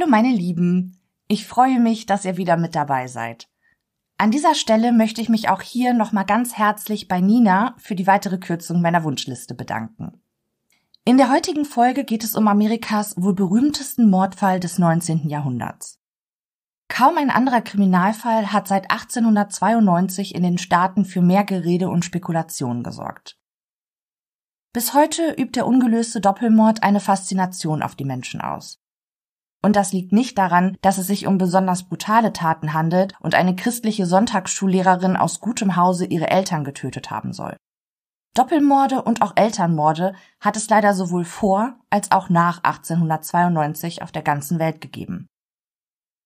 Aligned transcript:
Hallo 0.00 0.08
meine 0.08 0.32
Lieben, 0.32 0.98
ich 1.28 1.46
freue 1.46 1.78
mich, 1.78 2.06
dass 2.06 2.24
ihr 2.24 2.38
wieder 2.38 2.56
mit 2.56 2.74
dabei 2.74 3.06
seid. 3.06 3.50
An 4.16 4.30
dieser 4.30 4.54
Stelle 4.54 4.92
möchte 4.92 5.20
ich 5.20 5.28
mich 5.28 5.50
auch 5.50 5.60
hier 5.60 5.92
nochmal 5.92 6.24
ganz 6.24 6.56
herzlich 6.56 7.06
bei 7.06 7.20
Nina 7.20 7.74
für 7.76 7.94
die 7.94 8.06
weitere 8.06 8.38
Kürzung 8.38 8.80
meiner 8.80 9.04
Wunschliste 9.04 9.54
bedanken. 9.54 10.22
In 11.04 11.18
der 11.18 11.30
heutigen 11.30 11.66
Folge 11.66 12.04
geht 12.04 12.24
es 12.24 12.34
um 12.34 12.48
Amerikas 12.48 13.14
wohl 13.18 13.34
berühmtesten 13.34 14.08
Mordfall 14.08 14.58
des 14.58 14.78
19. 14.78 15.28
Jahrhunderts. 15.28 16.00
Kaum 16.88 17.18
ein 17.18 17.28
anderer 17.28 17.60
Kriminalfall 17.60 18.54
hat 18.54 18.68
seit 18.68 18.90
1892 18.90 20.34
in 20.34 20.42
den 20.42 20.56
Staaten 20.56 21.04
für 21.04 21.20
mehr 21.20 21.44
Gerede 21.44 21.90
und 21.90 22.06
Spekulation 22.06 22.82
gesorgt. 22.82 23.38
Bis 24.72 24.94
heute 24.94 25.32
übt 25.32 25.56
der 25.56 25.66
ungelöste 25.66 26.22
Doppelmord 26.22 26.82
eine 26.82 27.00
Faszination 27.00 27.82
auf 27.82 27.96
die 27.96 28.06
Menschen 28.06 28.40
aus. 28.40 28.79
Und 29.62 29.76
das 29.76 29.92
liegt 29.92 30.12
nicht 30.12 30.38
daran, 30.38 30.76
dass 30.80 30.98
es 30.98 31.06
sich 31.06 31.26
um 31.26 31.36
besonders 31.36 31.82
brutale 31.82 32.32
Taten 32.32 32.72
handelt 32.72 33.14
und 33.20 33.34
eine 33.34 33.54
christliche 33.54 34.06
Sonntagsschullehrerin 34.06 35.16
aus 35.16 35.40
gutem 35.40 35.76
Hause 35.76 36.06
ihre 36.06 36.30
Eltern 36.30 36.64
getötet 36.64 37.10
haben 37.10 37.32
soll. 37.32 37.56
Doppelmorde 38.34 39.02
und 39.02 39.22
auch 39.22 39.32
Elternmorde 39.36 40.14
hat 40.40 40.56
es 40.56 40.68
leider 40.70 40.94
sowohl 40.94 41.24
vor 41.24 41.78
als 41.90 42.12
auch 42.12 42.28
nach 42.28 42.62
1892 42.62 44.02
auf 44.02 44.12
der 44.12 44.22
ganzen 44.22 44.58
Welt 44.58 44.80
gegeben. 44.80 45.26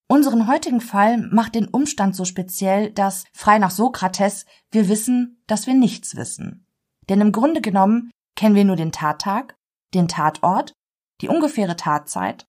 Unseren 0.06 0.46
heutigen 0.46 0.82
Fall 0.82 1.16
macht 1.16 1.54
den 1.54 1.66
Umstand 1.66 2.14
so 2.14 2.26
speziell, 2.26 2.92
dass, 2.92 3.24
frei 3.32 3.58
nach 3.58 3.70
Sokrates, 3.70 4.44
wir 4.70 4.88
wissen, 4.88 5.42
dass 5.46 5.66
wir 5.66 5.74
nichts 5.74 6.14
wissen. 6.14 6.66
Denn 7.08 7.22
im 7.22 7.32
Grunde 7.32 7.62
genommen 7.62 8.10
kennen 8.36 8.54
wir 8.54 8.64
nur 8.66 8.76
den 8.76 8.92
Tattag, 8.92 9.56
den 9.94 10.06
Tatort, 10.06 10.74
die 11.22 11.28
ungefähre 11.28 11.76
Tatzeit 11.76 12.46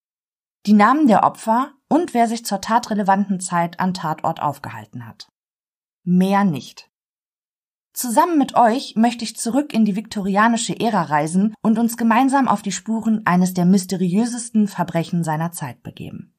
die 0.65 0.73
Namen 0.73 1.07
der 1.07 1.23
Opfer 1.23 1.71
und 1.87 2.13
wer 2.13 2.27
sich 2.27 2.45
zur 2.45 2.61
tatrelevanten 2.61 3.39
Zeit 3.39 3.79
an 3.79 3.93
Tatort 3.93 4.41
aufgehalten 4.41 5.05
hat. 5.07 5.27
Mehr 6.03 6.43
nicht. 6.43 6.89
Zusammen 7.93 8.37
mit 8.37 8.55
euch 8.55 8.95
möchte 8.97 9.23
ich 9.23 9.37
zurück 9.37 9.73
in 9.73 9.85
die 9.85 9.95
viktorianische 9.95 10.77
Ära 10.77 11.03
reisen 11.03 11.53
und 11.61 11.79
uns 11.79 11.95
gemeinsam 11.95 12.47
auf 12.47 12.61
die 12.61 12.73
Spuren 12.73 13.21
eines 13.25 13.53
der 13.53 13.65
mysteriösesten 13.65 14.67
Verbrechen 14.67 15.23
seiner 15.23 15.51
Zeit 15.51 15.81
begeben. 15.81 16.33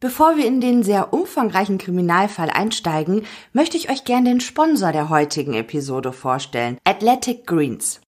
Bevor 0.00 0.36
wir 0.36 0.46
in 0.46 0.60
den 0.60 0.82
sehr 0.82 1.14
umfangreichen 1.14 1.78
Kriminalfall 1.78 2.50
einsteigen, 2.50 3.22
möchte 3.54 3.78
ich 3.78 3.88
euch 3.88 4.04
gern 4.04 4.26
den 4.26 4.40
Sponsor 4.40 4.92
der 4.92 5.08
heutigen 5.08 5.54
Episode 5.54 6.12
vorstellen, 6.12 6.76
Athletic 6.84 7.46
Greens. 7.46 8.02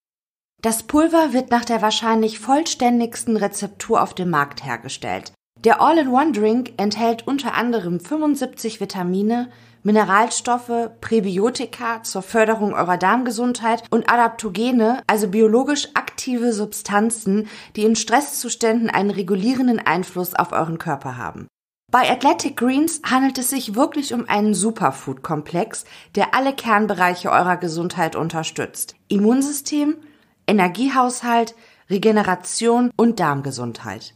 Das 0.63 0.83
Pulver 0.83 1.33
wird 1.33 1.51
nach 1.51 1.65
der 1.65 1.83
wahrscheinlich 1.83 2.39
vollständigsten 2.39 3.37
Rezeptur 3.37 4.03
auf 4.03 4.15
dem 4.15 4.31
Markt 4.31 4.65
hergestellt. 4.65 5.33
Der 5.65 5.81
All-in-One-Drink 5.81 6.75
enthält 6.77 7.27
unter 7.27 7.55
anderem 7.55 8.01
75 8.01 8.81
Vitamine, 8.81 9.51
Mineralstoffe, 9.83 10.91
Präbiotika 11.01 12.03
zur 12.03 12.23
Förderung 12.23 12.75
eurer 12.75 12.97
Darmgesundheit 12.97 13.85
und 13.91 14.11
Adaptogene, 14.11 15.01
also 15.07 15.29
biologisch 15.29 15.89
aktive 15.95 16.53
Substanzen, 16.53 17.49
die 17.77 17.85
in 17.85 17.95
Stresszuständen 17.95 18.91
einen 18.91 19.11
regulierenden 19.11 19.79
Einfluss 19.79 20.35
auf 20.35 20.53
euren 20.53 20.79
Körper 20.79 21.17
haben. 21.17 21.47
Bei 21.93 22.11
Athletic 22.11 22.57
Greens 22.57 23.01
handelt 23.09 23.39
es 23.39 23.51
sich 23.51 23.77
wirklich 23.77 24.13
um 24.13 24.29
einen 24.29 24.55
Superfood-Komplex, 24.55 25.85
der 26.17 26.35
alle 26.35 26.53
Kernbereiche 26.53 27.31
eurer 27.31 27.57
Gesundheit 27.57 28.17
unterstützt. 28.17 28.97
Immunsystem, 29.07 29.97
Energiehaushalt, 30.47 31.55
Regeneration 31.91 32.91
und 32.97 33.21
Darmgesundheit. 33.21 34.15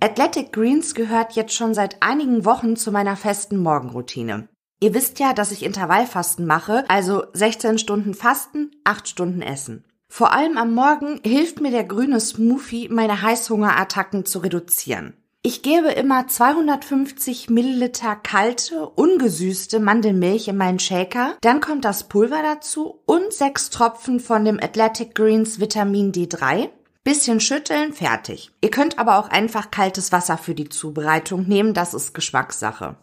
Athletic 0.00 0.52
Greens 0.52 0.94
gehört 0.94 1.32
jetzt 1.32 1.54
schon 1.54 1.74
seit 1.74 2.02
einigen 2.02 2.44
Wochen 2.44 2.76
zu 2.76 2.90
meiner 2.90 3.16
festen 3.16 3.58
Morgenroutine. 3.58 4.48
Ihr 4.82 4.94
wisst 4.94 5.18
ja, 5.18 5.34
dass 5.34 5.52
ich 5.52 5.62
Intervallfasten 5.62 6.46
mache, 6.46 6.84
also 6.88 7.24
16 7.34 7.78
Stunden 7.78 8.14
Fasten, 8.14 8.70
8 8.84 9.08
Stunden 9.08 9.42
Essen. 9.42 9.84
Vor 10.10 10.32
allem 10.32 10.56
am 10.56 10.74
Morgen 10.74 11.20
hilft 11.24 11.60
mir 11.60 11.70
der 11.70 11.84
grüne 11.84 12.18
Smoothie, 12.18 12.88
meine 12.88 13.20
Heißhungerattacken 13.20 14.24
zu 14.24 14.38
reduzieren. 14.38 15.14
Ich 15.42 15.62
gebe 15.62 15.88
immer 15.88 16.28
250 16.28 17.48
Milliliter 17.48 18.14
kalte, 18.14 18.86
ungesüßte 18.86 19.80
Mandelmilch 19.80 20.48
in 20.48 20.58
meinen 20.58 20.78
Shaker, 20.78 21.34
dann 21.40 21.62
kommt 21.62 21.86
das 21.86 22.08
Pulver 22.08 22.42
dazu 22.42 23.00
und 23.06 23.32
sechs 23.32 23.70
Tropfen 23.70 24.20
von 24.20 24.44
dem 24.44 24.60
Athletic 24.62 25.14
Greens 25.14 25.58
Vitamin 25.58 26.12
D3. 26.12 26.68
Bisschen 27.04 27.40
schütteln, 27.40 27.94
fertig. 27.94 28.50
Ihr 28.60 28.70
könnt 28.70 28.98
aber 28.98 29.18
auch 29.18 29.30
einfach 29.30 29.70
kaltes 29.70 30.12
Wasser 30.12 30.36
für 30.36 30.54
die 30.54 30.68
Zubereitung 30.68 31.48
nehmen, 31.48 31.72
das 31.72 31.94
ist 31.94 32.12
Geschmackssache. 32.12 32.96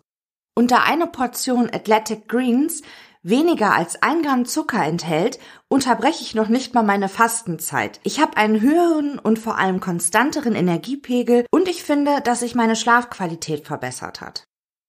Da 0.55 0.83
eine 0.83 1.07
Portion 1.07 1.69
Athletic 1.73 2.27
Greens 2.27 2.81
weniger 3.23 3.73
als 3.73 4.01
ein 4.01 4.21
Gramm 4.21 4.45
Zucker 4.45 4.83
enthält, 4.83 5.39
unterbreche 5.69 6.23
ich 6.23 6.35
noch 6.35 6.47
nicht 6.47 6.73
mal 6.73 6.83
meine 6.83 7.09
Fastenzeit. 7.09 7.99
Ich 8.03 8.19
habe 8.19 8.37
einen 8.37 8.61
höheren 8.61 9.19
und 9.19 9.39
vor 9.39 9.57
allem 9.57 9.79
konstanteren 9.79 10.55
Energiepegel 10.55 11.45
und 11.51 11.67
ich 11.67 11.83
finde, 11.83 12.21
dass 12.23 12.39
sich 12.41 12.55
meine 12.55 12.75
Schlafqualität 12.75 13.65
verbessert 13.65 14.21
hat. 14.21 14.47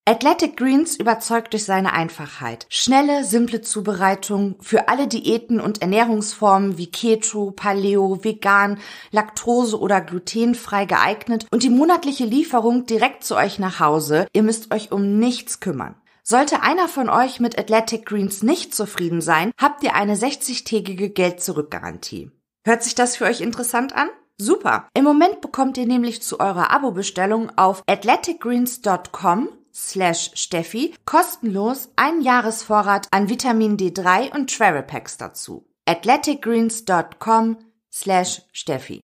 Athletic 0.09 0.57
Greens 0.57 0.97
überzeugt 0.97 1.53
durch 1.53 1.65
seine 1.65 1.93
Einfachheit. 1.93 2.65
Schnelle, 2.71 3.25
simple 3.25 3.61
Zubereitung 3.61 4.57
für 4.59 4.89
alle 4.89 5.07
Diäten 5.07 5.61
und 5.61 5.83
Ernährungsformen 5.83 6.79
wie 6.79 6.91
Keto, 6.91 7.51
Paleo, 7.51 8.25
Vegan, 8.25 8.79
Laktose 9.11 9.79
oder 9.79 10.01
glutenfrei 10.01 10.87
geeignet 10.87 11.45
und 11.51 11.63
die 11.63 11.69
monatliche 11.69 12.25
Lieferung 12.25 12.87
direkt 12.87 13.23
zu 13.23 13.37
euch 13.37 13.59
nach 13.59 13.81
Hause. 13.81 14.27
Ihr 14.33 14.45
müsst 14.45 14.73
euch 14.73 14.93
um 14.93 15.19
nichts 15.19 15.61
kümmern. 15.61 15.95
Sollte 16.31 16.63
einer 16.63 16.89
von 16.89 17.09
euch 17.09 17.41
mit 17.41 17.59
Athletic 17.59 18.05
Greens 18.05 18.43
nicht 18.43 18.75
zufrieden 18.75 19.23
sein, 19.23 19.51
habt 19.59 19.83
ihr 19.83 19.95
eine 19.95 20.15
60-tägige 20.15 21.09
Geld-Zurück-Garantie. 21.09 22.31
Hört 22.67 22.83
sich 22.83 22.95
das 22.95 23.17
für 23.17 23.25
euch 23.25 23.41
interessant 23.41 23.95
an? 23.97 24.11
Super! 24.37 24.87
Im 24.93 25.05
Moment 25.05 25.41
bekommt 25.41 25.79
ihr 25.79 25.87
nämlich 25.87 26.21
zu 26.21 26.39
eurer 26.39 26.71
Abo-Bestellung 26.71 27.51
auf 27.57 27.83
athleticgreens.com 27.87 29.49
slash 29.73 30.33
Steffi 30.35 30.95
kostenlos 31.07 31.89
einen 31.97 32.21
Jahresvorrat 32.21 33.09
an 33.11 33.31
Vitamin 33.31 33.79
D3 33.79 34.35
und 34.35 34.55
Travel 34.55 34.83
Packs 34.83 35.17
dazu. 35.17 35.67
athleticgreens.com 35.87 37.57
slash 37.91 38.43
Steffi. 38.53 39.01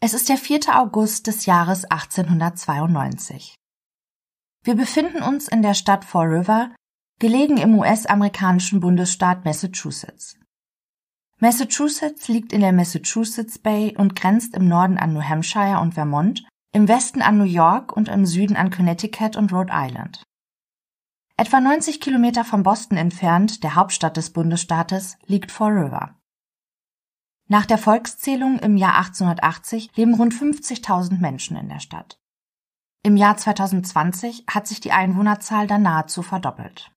Es 0.00 0.14
ist 0.14 0.28
der 0.28 0.36
4. 0.36 0.62
August 0.74 1.28
des 1.28 1.46
Jahres 1.46 1.84
1892. 1.84 3.54
Wir 4.64 4.76
befinden 4.76 5.22
uns 5.22 5.48
in 5.48 5.62
der 5.62 5.74
Stadt 5.74 6.04
Fall 6.04 6.28
River, 6.28 6.70
gelegen 7.18 7.56
im 7.56 7.76
US-amerikanischen 7.76 8.78
Bundesstaat 8.78 9.44
Massachusetts. 9.44 10.38
Massachusetts 11.40 12.28
liegt 12.28 12.52
in 12.52 12.60
der 12.60 12.72
Massachusetts 12.72 13.58
Bay 13.58 13.96
und 13.96 14.14
grenzt 14.14 14.54
im 14.54 14.68
Norden 14.68 14.98
an 14.98 15.12
New 15.12 15.22
Hampshire 15.22 15.80
und 15.80 15.94
Vermont, 15.94 16.46
im 16.72 16.86
Westen 16.86 17.22
an 17.22 17.38
New 17.38 17.44
York 17.44 17.92
und 17.96 18.08
im 18.08 18.24
Süden 18.24 18.54
an 18.54 18.70
Connecticut 18.70 19.36
und 19.36 19.52
Rhode 19.52 19.72
Island. 19.74 20.22
Etwa 21.36 21.60
90 21.60 22.00
Kilometer 22.00 22.44
von 22.44 22.62
Boston 22.62 22.96
entfernt, 22.96 23.64
der 23.64 23.74
Hauptstadt 23.74 24.16
des 24.16 24.30
Bundesstaates, 24.30 25.18
liegt 25.26 25.50
Fall 25.50 25.72
River. 25.72 26.14
Nach 27.48 27.66
der 27.66 27.78
Volkszählung 27.78 28.60
im 28.60 28.76
Jahr 28.76 28.96
1880 28.96 29.96
leben 29.96 30.14
rund 30.14 30.32
50.000 30.32 31.18
Menschen 31.18 31.56
in 31.56 31.68
der 31.68 31.80
Stadt. 31.80 32.21
Im 33.04 33.16
Jahr 33.16 33.36
2020 33.36 34.44
hat 34.48 34.68
sich 34.68 34.80
die 34.80 34.92
Einwohnerzahl 34.92 35.66
dann 35.66 35.82
nahezu 35.82 36.22
verdoppelt. 36.22 36.92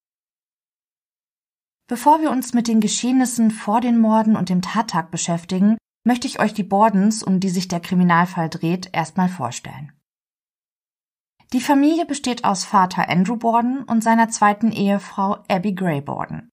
Bevor 1.88 2.20
wir 2.20 2.30
uns 2.30 2.54
mit 2.54 2.68
den 2.68 2.80
Geschehnissen 2.80 3.50
vor 3.50 3.80
den 3.80 3.98
Morden 3.98 4.36
und 4.36 4.48
dem 4.48 4.62
Tattag 4.62 5.10
beschäftigen, 5.10 5.78
möchte 6.04 6.28
ich 6.28 6.38
euch 6.38 6.54
die 6.54 6.62
Bordens, 6.62 7.22
um 7.22 7.40
die 7.40 7.48
sich 7.48 7.66
der 7.66 7.80
Kriminalfall 7.80 8.48
dreht, 8.48 8.90
erstmal 8.92 9.28
vorstellen. 9.28 9.92
Die 11.52 11.60
Familie 11.60 12.06
besteht 12.06 12.44
aus 12.44 12.64
Vater 12.64 13.08
Andrew 13.08 13.36
Borden 13.36 13.82
und 13.82 14.02
seiner 14.02 14.28
zweiten 14.28 14.70
Ehefrau 14.72 15.44
Abby 15.48 15.74
Gray 15.74 16.00
Borden. 16.00 16.50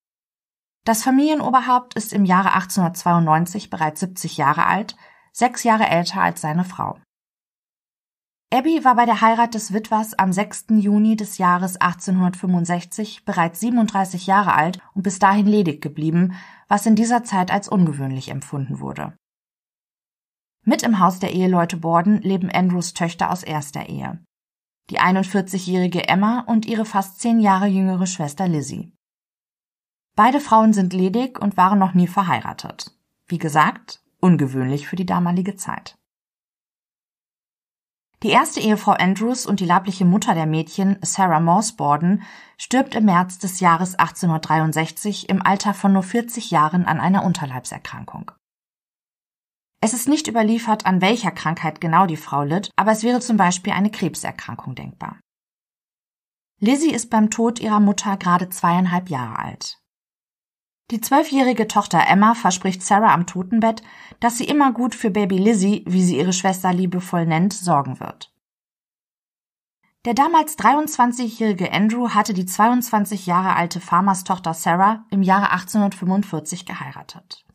Das 0.86 1.04
Familienoberhaupt 1.04 1.94
ist 1.94 2.12
im 2.12 2.26
Jahre 2.26 2.54
1892 2.54 3.70
bereits 3.70 4.00
70 4.02 4.38
Jahre 4.38 4.66
alt, 4.66 4.96
sechs 5.32 5.64
Jahre 5.64 5.88
älter 5.88 6.22
als 6.22 6.42
seine 6.42 6.66
Frau. 6.66 7.00
Abby 8.54 8.86
war 8.86 8.94
bei 8.94 9.08
der 9.08 9.20
Heirat 9.20 9.56
des 9.56 9.74
Witwers 9.74 10.14
am 10.14 10.32
6. 10.32 10.66
Juni 10.78 11.16
des 11.16 11.40
Jahres 11.40 11.78
1865 11.78 13.26
bereits 13.26 13.60
37 13.62 14.28
Jahre 14.28 14.54
alt 14.54 14.78
und 14.94 15.02
bis 15.02 15.18
dahin 15.18 15.48
ledig 15.48 15.82
geblieben, 15.82 16.36
was 16.68 16.86
in 16.86 16.96
dieser 16.96 17.24
Zeit 17.24 17.50
als 17.50 17.68
ungewöhnlich 17.68 18.30
empfunden 18.30 18.80
wurde. 18.80 19.18
Mit 20.64 20.84
im 20.84 21.00
Haus 21.00 21.18
der 21.18 21.34
Eheleute 21.34 21.78
Borden 21.78 22.22
leben 22.22 22.52
Andrews 22.52 22.94
Töchter 22.94 23.32
aus 23.32 23.42
erster 23.42 23.90
Ehe. 23.90 24.24
Die 24.92 25.00
41-jährige 25.00 26.08
Emma 26.08 26.42
und 26.42 26.68
ihre 26.68 26.86
fast 26.86 27.20
zehn 27.20 27.40
Jahre 27.40 27.66
jüngere 27.66 28.06
Schwester 28.06 28.48
Lizzie. 28.48 28.94
Beide 30.16 30.40
Frauen 30.40 30.74
sind 30.74 30.94
ledig 30.94 31.42
und 31.42 31.58
waren 31.58 31.80
noch 31.80 31.96
nie 31.96 32.08
verheiratet. 32.08 32.96
Wie 33.26 33.40
gesagt, 33.40 34.04
ungewöhnlich 34.20 34.88
für 34.88 34.96
die 34.96 35.08
damalige 35.08 35.56
Zeit. 35.56 35.98
Die 38.24 38.30
erste 38.30 38.62
Ehefrau 38.62 38.94
Andrews 38.94 39.46
und 39.46 39.60
die 39.60 39.66
leibliche 39.66 40.06
Mutter 40.06 40.34
der 40.34 40.46
Mädchen, 40.46 40.98
Sarah 41.02 41.42
Morsborden, 41.42 42.24
stirbt 42.58 42.96
im 42.96 43.04
März 43.04 43.38
des 43.38 43.60
Jahres 43.60 43.96
1863 43.96 45.28
im 45.28 45.46
Alter 45.46 45.74
von 45.74 45.92
nur 45.92 46.04
40 46.04 46.50
Jahren 46.50 46.86
an 46.86 47.02
einer 47.02 47.26
Unterleibserkrankung. 47.26 48.32
Es 49.82 49.94
ist 49.94 50.08
nicht 50.08 50.30
überliefert, 50.30 50.86
an 50.86 51.02
welcher 51.02 51.32
Krankheit 51.32 51.82
genau 51.82 52.06
die 52.06 52.16
Frau 52.16 52.44
litt, 52.44 52.72
aber 52.78 52.94
es 52.94 53.04
wäre 53.04 53.20
zum 53.20 53.36
Beispiel 53.36 53.74
eine 53.74 53.92
Krebserkrankung 53.92 54.76
denkbar. 54.76 55.20
Lizzie 56.62 56.94
ist 56.94 57.10
beim 57.10 57.30
Tod 57.30 57.60
ihrer 57.60 57.82
Mutter 57.82 58.16
gerade 58.16 58.48
zweieinhalb 58.48 59.10
Jahre 59.10 59.38
alt. 59.38 59.83
Die 60.92 61.02
zwölfjährige 61.02 61.68
Tochter 61.68 62.06
Emma 62.08 62.36
verspricht 62.36 62.84
Sarah 62.84 63.14
am 63.14 63.26
Totenbett, 63.26 63.82
dass 64.20 64.38
sie 64.38 64.46
immer 64.46 64.72
gut 64.74 64.96
für 64.96 65.10
Baby 65.10 65.38
Lizzie, 65.38 65.84
wie 65.88 66.04
sie 66.04 66.18
ihre 66.18 66.34
Schwester 66.34 66.74
liebevoll 66.74 67.26
nennt, 67.26 67.54
sorgen 67.54 68.00
wird. 68.00 68.34
Der 70.06 70.14
damals 70.14 70.58
23-jährige 70.60 71.72
Andrew 71.72 72.10
hatte 72.10 72.34
die 72.34 72.46
22 72.46 73.26
Jahre 73.26 73.56
alte 73.56 73.80
Farmerstochter 73.80 74.54
Sarah 74.54 75.06
im 75.10 75.22
Jahre 75.24 75.52
1845 75.52 76.66
geheiratet. 76.66 77.46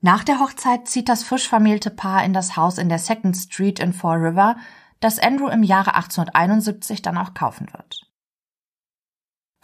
Nach 0.00 0.22
der 0.22 0.38
Hochzeit 0.38 0.86
zieht 0.86 1.08
das 1.08 1.24
frisch 1.24 1.48
vermählte 1.48 1.90
Paar 1.90 2.24
in 2.24 2.32
das 2.32 2.56
Haus 2.56 2.78
in 2.78 2.88
der 2.88 3.00
Second 3.00 3.36
Street 3.36 3.80
in 3.80 3.92
Fall 3.92 4.18
River, 4.18 4.56
das 5.00 5.18
Andrew 5.18 5.48
im 5.48 5.64
Jahre 5.64 5.94
1871 5.94 7.02
dann 7.02 7.18
auch 7.18 7.34
kaufen 7.34 7.66
wird. 7.72 7.99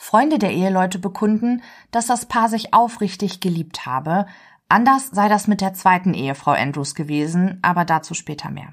Freunde 0.06 0.38
der 0.38 0.52
Eheleute 0.52 1.00
bekunden, 1.00 1.64
dass 1.90 2.06
das 2.06 2.26
Paar 2.26 2.48
sich 2.48 2.72
aufrichtig 2.72 3.40
geliebt 3.40 3.86
habe. 3.86 4.26
Anders 4.68 5.08
sei 5.08 5.28
das 5.28 5.48
mit 5.48 5.60
der 5.60 5.74
zweiten 5.74 6.14
Ehefrau 6.14 6.52
Andrews 6.52 6.94
gewesen, 6.94 7.58
aber 7.62 7.84
dazu 7.84 8.14
später 8.14 8.48
mehr. 8.48 8.72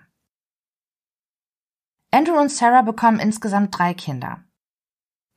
Andrew 2.11 2.39
und 2.39 2.51
Sarah 2.51 2.83
bekommen 2.83 3.19
insgesamt 3.19 3.75
drei 3.75 3.95
Kinder. 3.95 4.43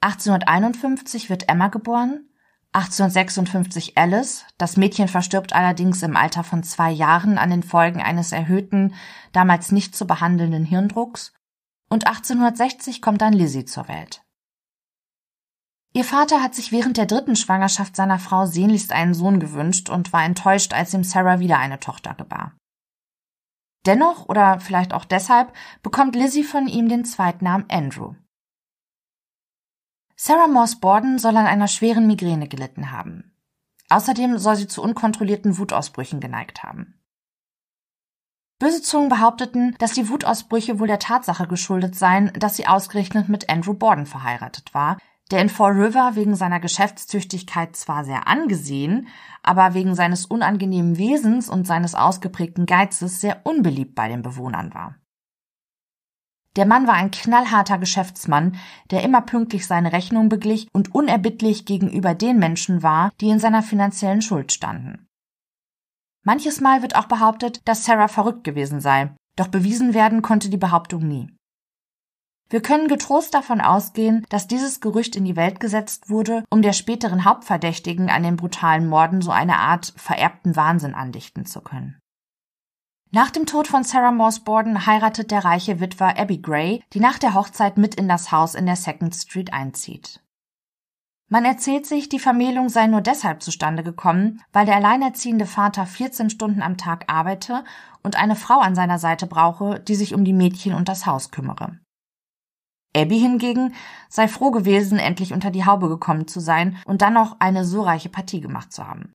1851 0.03 1.31
wird 1.31 1.49
Emma 1.49 1.69
geboren, 1.69 2.29
1856 2.73 3.97
Alice, 3.97 4.45
das 4.59 4.77
Mädchen 4.77 5.09
verstirbt 5.09 5.55
allerdings 5.55 6.03
im 6.03 6.15
Alter 6.15 6.45
von 6.45 6.63
zwei 6.63 6.91
Jahren 6.91 7.39
an 7.39 7.49
den 7.49 7.63
Folgen 7.63 8.03
eines 8.03 8.33
erhöhten, 8.33 8.93
damals 9.33 9.73
nicht 9.73 9.97
zu 9.97 10.07
behandelnden 10.07 10.67
Hirndrucks, 10.67 11.33
und 11.89 12.07
1860 12.07 13.01
kommt 13.01 13.23
dann 13.23 13.33
Lizzie 13.33 13.65
zur 13.65 13.89
Welt. 13.89 14.26
Ihr 15.97 16.05
Vater 16.05 16.43
hat 16.43 16.55
sich 16.55 16.73
während 16.73 16.99
der 16.99 17.07
dritten 17.07 17.37
Schwangerschaft 17.37 17.97
seiner 17.97 18.19
Frau 18.19 18.45
sehnlichst 18.45 18.93
einen 18.93 19.15
Sohn 19.15 19.41
gewünscht 19.41 19.89
und 19.89 20.13
war 20.13 20.25
enttäuscht, 20.25 20.75
als 20.75 20.93
ihm 20.93 21.03
Sarah 21.03 21.41
wieder 21.41 21.57
eine 21.57 21.81
Tochter 21.81 22.13
gebar. 22.13 22.55
Dennoch, 23.87 24.29
oder 24.29 24.61
vielleicht 24.61 24.93
auch 24.93 25.07
deshalb, 25.07 25.55
bekommt 25.83 26.15
Lizzie 26.15 26.45
von 26.45 26.69
ihm 26.69 26.91
den 26.91 27.07
Zweitnamen 27.07 27.65
Andrew. 27.71 28.13
Sarah 30.17 30.49
Morse 30.49 30.77
Borden 30.81 31.19
soll 31.19 31.35
an 31.35 31.47
einer 31.47 31.67
schweren 31.67 32.07
Migräne 32.07 32.47
gelitten 32.47 32.93
haben. 32.93 33.35
Außerdem 33.89 34.37
soll 34.37 34.57
sie 34.57 34.67
zu 34.67 34.83
unkontrollierten 34.83 35.57
Wutausbrüchen 35.57 36.21
geneigt 36.21 36.63
haben. 36.63 37.01
Böse 38.59 38.83
Zungen 38.83 39.09
behaupteten, 39.09 39.75
dass 39.79 39.93
die 39.93 40.11
Wutausbrüche 40.11 40.79
wohl 40.79 40.89
der 40.89 40.99
Tatsache 40.99 41.47
geschuldet 41.47 41.95
seien, 41.95 42.35
dass 42.35 42.57
sie 42.57 42.67
ausgerechnet 42.67 43.31
mit 43.31 43.49
Andrew 43.49 43.73
Borden 43.73 44.05
verheiratet 44.05 44.75
war, 44.75 44.99
der 45.31 45.41
in 45.43 45.49
Fall 45.49 45.73
River 45.73 46.13
wegen 46.15 46.37
seiner 46.37 46.61
Geschäftstüchtigkeit 46.61 47.75
zwar 47.77 48.05
sehr 48.05 48.29
angesehen, 48.29 49.09
aber 49.43 49.75
wegen 49.75 49.95
seines 49.95 50.27
unangenehmen 50.27 50.99
Wesens 50.99 51.49
und 51.49 51.67
seines 51.67 51.95
ausgeprägten 51.95 52.67
Geizes 52.67 53.21
sehr 53.21 53.41
unbeliebt 53.45 53.95
bei 53.95 54.09
den 54.09 54.23
Bewohnern 54.23 54.73
war. 54.75 54.95
Der 56.57 56.65
Mann 56.65 56.87
war 56.87 56.95
ein 56.95 57.11
knallharter 57.11 57.77
Geschäftsmann, 57.79 58.57
der 58.91 59.03
immer 59.03 59.21
pünktlich 59.21 59.67
seine 59.67 59.93
Rechnung 59.93 60.31
beglich 60.31 60.69
und 60.73 60.95
unerbittlich 60.95 61.67
gegenüber 61.67 62.15
den 62.15 62.39
Menschen 62.39 62.83
war, 62.83 63.11
die 63.21 63.29
in 63.29 63.39
seiner 63.39 63.63
finanziellen 63.63 64.23
Schuld 64.23 64.53
standen. 64.53 65.07
Manches 66.25 66.61
Mal 66.61 66.83
wird 66.83 66.97
auch 66.97 67.07
behauptet, 67.07 67.61
dass 67.67 67.85
Sarah 67.85 68.09
verrückt 68.09 68.43
gewesen 68.43 68.81
sei, 68.81 69.15
doch 69.37 69.49
bewiesen 69.49 69.93
werden 69.93 70.23
konnte 70.23 70.49
die 70.49 70.57
Behauptung 70.57 71.07
nie. 71.07 71.36
Wir 72.49 72.63
können 72.63 72.87
getrost 72.87 73.35
davon 73.35 73.61
ausgehen, 73.61 74.25
dass 74.29 74.47
dieses 74.47 74.81
Gerücht 74.81 75.17
in 75.17 75.25
die 75.25 75.35
Welt 75.35 75.59
gesetzt 75.59 76.09
wurde, 76.09 76.45
um 76.49 76.63
der 76.63 76.73
späteren 76.73 77.25
Hauptverdächtigen 77.25 78.09
an 78.09 78.23
den 78.23 78.37
brutalen 78.37 78.89
Morden 78.89 79.21
so 79.21 79.33
eine 79.33 79.57
Art 79.59 79.93
vererbten 79.97 80.55
Wahnsinn 80.55 80.95
andichten 80.95 81.45
zu 81.45 81.61
können. 81.61 81.99
Nach 83.11 83.31
dem 83.31 83.47
Tod 83.47 83.67
von 83.67 83.83
Sarah 83.83 84.13
Morse 84.13 84.43
Borden 84.43 84.87
heiratet 84.87 85.31
der 85.31 85.45
reiche 85.45 85.81
Witwer 85.81 86.19
Abby 86.19 86.39
Gray, 86.39 86.85
die 86.93 87.01
nach 87.01 87.19
der 87.19 87.35
Hochzeit 87.35 87.79
mit 87.79 87.95
in 87.95 88.09
das 88.09 88.31
Haus 88.31 88.55
in 88.55 88.67
der 88.67 88.77
Second 88.77 89.15
Street 89.15 89.53
einzieht. 89.53 90.21
Man 91.29 91.45
erzählt 91.45 91.87
sich, 91.87 92.09
die 92.09 92.21
Vermählung 92.21 92.69
sei 92.69 92.87
nur 92.87 93.01
deshalb 93.01 93.43
zustande 93.43 93.83
gekommen, 93.83 94.43
weil 94.53 94.67
der 94.67 94.77
alleinerziehende 94.77 95.47
Vater 95.47 95.85
14 95.85 96.31
Stunden 96.31 96.63
am 96.63 96.77
Tag 96.77 97.05
arbeite 97.09 97.65
und 98.05 98.15
eine 98.15 98.37
Frau 98.37 98.61
an 98.61 98.77
seiner 98.77 99.01
Seite 99.01 99.27
brauche, 99.27 99.81
die 99.81 99.97
sich 99.97 100.15
um 100.15 100.25
die 100.25 100.33
Mädchen 100.33 100.73
und 100.73 100.89
das 100.89 101.07
Haus 101.07 101.33
kümmere. 101.33 101.81
Abby 102.97 103.19
hingegen 103.19 103.75
sei 104.09 104.27
froh 104.29 104.51
gewesen, 104.51 104.99
endlich 104.99 105.33
unter 105.33 105.51
die 105.51 105.67
Haube 105.67 105.89
gekommen 105.89 106.27
zu 106.27 106.41
sein 106.41 106.79
und 106.87 107.03
dann 107.03 107.13
noch 107.13 107.37
eine 107.41 107.65
so 107.65 107.83
reiche 107.83 108.09
Partie 108.09 108.41
gemacht 108.41 108.73
zu 108.73 108.87
haben. 108.87 109.13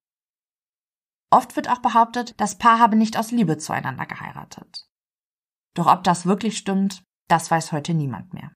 Oft 1.31 1.55
wird 1.55 1.69
auch 1.69 1.79
behauptet, 1.79 2.35
das 2.37 2.57
Paar 2.57 2.79
habe 2.79 2.95
nicht 2.95 3.17
aus 3.17 3.31
Liebe 3.31 3.57
zueinander 3.57 4.05
geheiratet. 4.05 4.85
Doch 5.75 5.87
ob 5.87 6.03
das 6.03 6.25
wirklich 6.25 6.57
stimmt, 6.57 7.03
das 7.29 7.49
weiß 7.49 7.71
heute 7.71 7.93
niemand 7.93 8.33
mehr. 8.33 8.51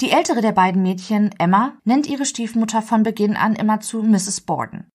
Die 0.00 0.10
ältere 0.10 0.42
der 0.42 0.52
beiden 0.52 0.82
Mädchen, 0.82 1.32
Emma, 1.38 1.78
nennt 1.84 2.06
ihre 2.06 2.24
Stiefmutter 2.24 2.82
von 2.82 3.02
Beginn 3.02 3.36
an 3.36 3.56
immer 3.56 3.80
zu 3.80 4.02
Mrs. 4.02 4.42
Borden. 4.42 4.90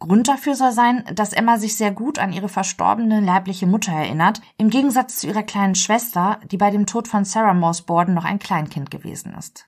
Grund 0.00 0.28
dafür 0.28 0.54
soll 0.54 0.72
sein, 0.72 1.04
dass 1.14 1.32
Emma 1.32 1.56
sich 1.56 1.76
sehr 1.76 1.92
gut 1.92 2.18
an 2.18 2.32
ihre 2.32 2.48
verstorbene 2.48 3.20
leibliche 3.20 3.66
Mutter 3.66 3.92
erinnert, 3.92 4.40
im 4.58 4.68
Gegensatz 4.68 5.16
zu 5.16 5.28
ihrer 5.28 5.42
kleinen 5.42 5.74
Schwester, 5.74 6.40
die 6.50 6.56
bei 6.56 6.70
dem 6.70 6.86
Tod 6.86 7.08
von 7.08 7.24
Sarah 7.24 7.54
Morse 7.54 7.84
Borden 7.84 8.14
noch 8.14 8.24
ein 8.24 8.38
Kleinkind 8.38 8.90
gewesen 8.90 9.34
ist. 9.38 9.66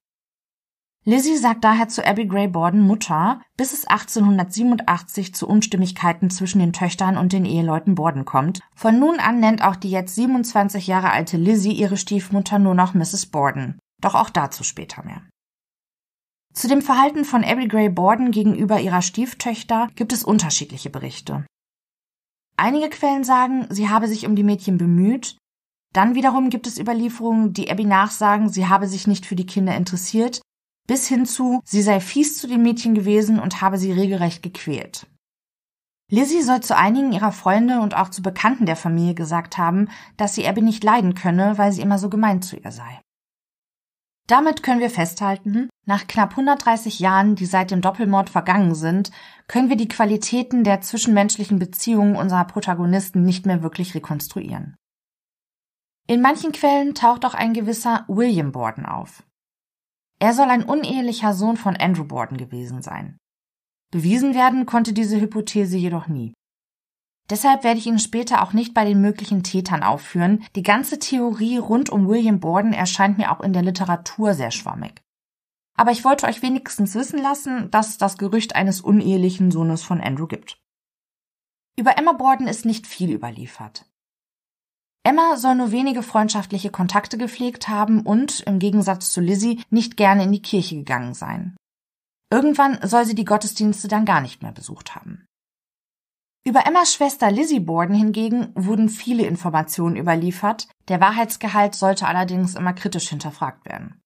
Lizzie 1.09 1.37
sagt 1.37 1.62
daher 1.62 1.87
zu 1.87 2.04
Abby 2.04 2.26
Gray 2.26 2.49
Borden 2.49 2.80
Mutter, 2.80 3.40
bis 3.56 3.73
es 3.73 3.87
1887 3.87 5.33
zu 5.33 5.47
Unstimmigkeiten 5.49 6.30
zwischen 6.30 6.59
den 6.59 6.73
Töchtern 6.73 7.16
und 7.16 7.33
den 7.33 7.45
Eheleuten 7.45 7.95
Borden 7.95 8.25
kommt. 8.25 8.59
Von 8.75 8.99
nun 8.99 9.21
an 9.21 9.38
nennt 9.38 9.62
auch 9.62 9.76
die 9.76 9.90
jetzt 9.90 10.16
27 10.16 10.88
Jahre 10.88 11.12
alte 11.12 11.37
Lizzie 11.37 11.75
ihre 11.75 11.97
Stiefmutter 11.97 12.59
nur 12.59 12.75
noch 12.75 12.92
Mrs. 12.92 13.26
Borden. 13.26 13.78
Doch 14.00 14.16
auch 14.16 14.30
dazu 14.30 14.64
später 14.64 15.04
mehr. 15.04 15.23
Zu 16.56 16.68
dem 16.68 16.80
Verhalten 16.80 17.26
von 17.26 17.44
Abby 17.44 17.68
Gray 17.68 17.90
Borden 17.90 18.30
gegenüber 18.30 18.80
ihrer 18.80 19.02
Stieftöchter 19.02 19.88
gibt 19.94 20.14
es 20.14 20.25
unterschiedliche 20.25 20.88
Berichte. 20.88 21.44
Einige 22.56 22.88
Quellen 22.88 23.25
sagen, 23.25 23.66
sie 23.68 23.90
habe 23.90 24.08
sich 24.08 24.26
um 24.26 24.34
die 24.36 24.42
Mädchen 24.42 24.78
bemüht, 24.78 25.36
dann 25.92 26.14
wiederum 26.14 26.48
gibt 26.48 26.66
es 26.66 26.78
Überlieferungen, 26.78 27.52
die 27.52 27.70
Abby 27.70 27.84
nachsagen, 27.84 28.48
sie 28.48 28.68
habe 28.68 28.88
sich 28.88 29.06
nicht 29.06 29.26
für 29.26 29.36
die 29.36 29.44
Kinder 29.44 29.76
interessiert, 29.76 30.40
bis 30.88 31.06
hin 31.06 31.26
zu, 31.26 31.60
sie 31.66 31.82
sei 31.82 32.00
fies 32.00 32.38
zu 32.38 32.46
den 32.46 32.62
Mädchen 32.62 32.94
gewesen 32.94 33.38
und 33.38 33.60
habe 33.60 33.76
sie 33.76 33.92
regelrecht 33.92 34.42
gequält. 34.42 35.06
Lizzie 36.10 36.40
soll 36.40 36.60
zu 36.60 36.75
einigen 36.75 37.12
ihrer 37.12 37.32
Freunde 37.32 37.80
und 37.80 37.94
auch 37.94 38.08
zu 38.08 38.22
Bekannten 38.22 38.64
der 38.64 38.76
Familie 38.76 39.14
gesagt 39.14 39.58
haben, 39.58 39.90
dass 40.16 40.34
sie 40.34 40.48
Abby 40.48 40.62
nicht 40.62 40.82
leiden 40.82 41.14
könne, 41.14 41.58
weil 41.58 41.72
sie 41.72 41.82
immer 41.82 41.98
so 41.98 42.08
gemein 42.08 42.40
zu 42.40 42.56
ihr 42.56 42.72
sei. 42.72 43.02
Damit 44.26 44.64
können 44.64 44.80
wir 44.80 44.90
festhalten, 44.90 45.68
nach 45.85 46.09
knapp 46.09 46.30
130 46.30 46.99
Jahren, 46.99 47.37
die 47.37 47.47
seit 47.47 47.71
dem 47.71 47.80
Doppelmord 47.80 48.28
vergangen 48.28 48.75
sind, 48.75 49.12
können 49.47 49.68
wir 49.68 49.76
die 49.76 49.87
Qualitäten 49.87 50.64
der 50.64 50.80
zwischenmenschlichen 50.80 51.61
Beziehungen 51.61 52.16
unserer 52.16 52.45
Protagonisten 52.45 53.23
nicht 53.23 53.47
mehr 53.47 53.62
wirklich 53.62 53.95
rekonstruieren. 53.95 54.76
In 56.09 56.21
manchen 56.21 56.52
Quellen 56.52 56.95
taucht 56.95 57.25
auch 57.25 57.35
ein 57.35 57.52
gewisser 57.52 58.04
William 58.09 58.50
Borden 58.50 58.85
auf. 58.85 59.25
Er 60.18 60.33
soll 60.33 60.49
ein 60.49 60.64
unehelicher 60.64 61.33
Sohn 61.33 61.56
von 61.56 61.76
Andrew 61.76 62.04
Borden 62.04 62.37
gewesen 62.37 62.83
sein. 62.83 63.18
Bewiesen 63.92 64.35
werden 64.35 64.66
konnte 64.66 64.92
diese 64.92 65.21
Hypothese 65.21 65.76
jedoch 65.76 66.09
nie. 66.09 66.33
Deshalb 67.28 67.64
werde 67.64 67.78
ich 67.78 67.87
ihn 67.87 67.99
später 67.99 68.42
auch 68.42 68.52
nicht 68.52 68.73
bei 68.73 68.85
den 68.85 69.00
möglichen 69.00 69.42
Tätern 69.42 69.83
aufführen. 69.83 70.45
Die 70.54 70.62
ganze 70.62 70.99
Theorie 70.99 71.59
rund 71.59 71.90
um 71.90 72.06
William 72.06 72.38
Borden 72.38 72.73
erscheint 72.73 73.18
mir 73.18 73.33
auch 73.33 73.40
in 73.40 73.52
der 73.52 73.62
Literatur 73.62 74.35
sehr 74.35 74.52
schwammig. 74.52 75.02
Aber 75.76 75.90
ich 75.90 76.04
wollte 76.04 76.26
euch 76.26 76.42
wenigstens 76.42 76.95
wissen 76.95 77.21
lassen, 77.21 77.71
dass 77.71 77.88
es 77.88 77.99
das 77.99 78.16
Gerücht 78.16 78.54
eines 78.54 78.80
unehelichen 78.80 79.50
Sohnes 79.50 79.83
von 79.83 80.00
Andrew 80.00 80.26
gibt. 80.26 80.59
Über 81.78 81.99
Emma 81.99 82.12
Borden 82.12 82.47
ist 82.47 82.64
nicht 82.64 82.87
viel 82.87 83.12
überliefert. 83.12 83.85
Emma 85.02 85.37
soll 85.37 85.54
nur 85.54 85.71
wenige 85.71 86.02
freundschaftliche 86.02 86.71
Kontakte 86.71 87.18
gepflegt 87.18 87.68
haben 87.68 88.00
und, 88.00 88.40
im 88.40 88.59
Gegensatz 88.59 89.12
zu 89.12 89.21
Lizzie, 89.21 89.62
nicht 89.71 89.97
gerne 89.97 90.25
in 90.25 90.33
die 90.33 90.42
Kirche 90.42 90.76
gegangen 90.76 91.14
sein. 91.14 91.56
Irgendwann 92.33 92.78
soll 92.83 93.04
sie 93.04 93.14
die 93.14 93.25
Gottesdienste 93.25 93.87
dann 93.87 94.04
gar 94.04 94.21
nicht 94.21 94.42
mehr 94.42 94.52
besucht 94.52 94.97
haben. 94.97 95.25
Über 96.46 96.64
Emmas 96.64 96.94
Schwester 96.94 97.32
Lizzie 97.32 97.58
Borden 97.58 97.96
hingegen 97.96 98.52
wurden 98.54 98.88
viele 98.88 99.26
Informationen 99.26 99.96
überliefert, 99.96 100.68
der 100.86 101.00
Wahrheitsgehalt 101.00 101.74
sollte 101.74 102.06
allerdings 102.06 102.54
immer 102.54 102.72
kritisch 102.72 103.08
hinterfragt 103.08 103.66
werden. 103.66 104.00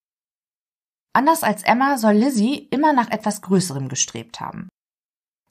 Anders 1.12 1.42
als 1.42 1.62
Emma 1.64 1.98
soll 1.98 2.14
Lizzie 2.14 2.66
immer 2.70 2.94
nach 2.94 3.10
etwas 3.10 3.42
Größerem 3.42 3.90
gestrebt 3.90 4.40
haben. 4.40 4.70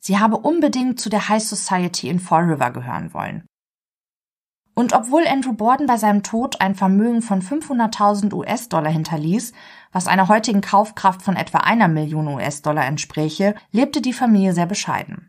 Sie 0.02 0.18
habe 0.18 0.38
unbedingt 0.38 1.00
zu 1.00 1.10
der 1.10 1.30
High 1.30 1.44
Society 1.44 2.10
in 2.10 2.20
Fall 2.20 2.46
River 2.46 2.72
gehören 2.72 3.14
wollen. 3.14 3.46
Und 4.74 4.94
obwohl 4.94 5.28
Andrew 5.28 5.54
Borden 5.54 5.86
bei 5.86 5.98
seinem 5.98 6.24
Tod 6.24 6.60
ein 6.60 6.74
Vermögen 6.74 7.22
von 7.22 7.44
500.000 7.44 8.34
US-Dollar 8.34 8.90
hinterließ, 8.90 9.54
was 9.92 10.08
einer 10.08 10.28
heutigen 10.28 10.62
Kaufkraft 10.62 11.22
von 11.22 11.36
etwa 11.36 11.60
einer 11.60 11.88
Million 11.88 12.30
US-Dollar 12.30 12.88
entspräche, 12.88 13.54
lebte 13.72 14.02
die 14.02 14.14
Familie 14.14 14.54
sehr 14.54 14.66
bescheiden. 14.66 15.29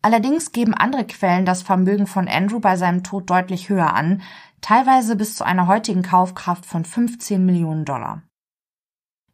Allerdings 0.00 0.52
geben 0.52 0.74
andere 0.74 1.06
Quellen 1.06 1.44
das 1.44 1.62
Vermögen 1.62 2.06
von 2.06 2.28
Andrew 2.28 2.60
bei 2.60 2.76
seinem 2.76 3.02
Tod 3.02 3.28
deutlich 3.28 3.68
höher 3.68 3.94
an, 3.94 4.22
teilweise 4.60 5.16
bis 5.16 5.34
zu 5.34 5.44
einer 5.44 5.66
heutigen 5.66 6.02
Kaufkraft 6.02 6.66
von 6.66 6.84
15 6.84 7.44
Millionen 7.44 7.84
Dollar. 7.84 8.22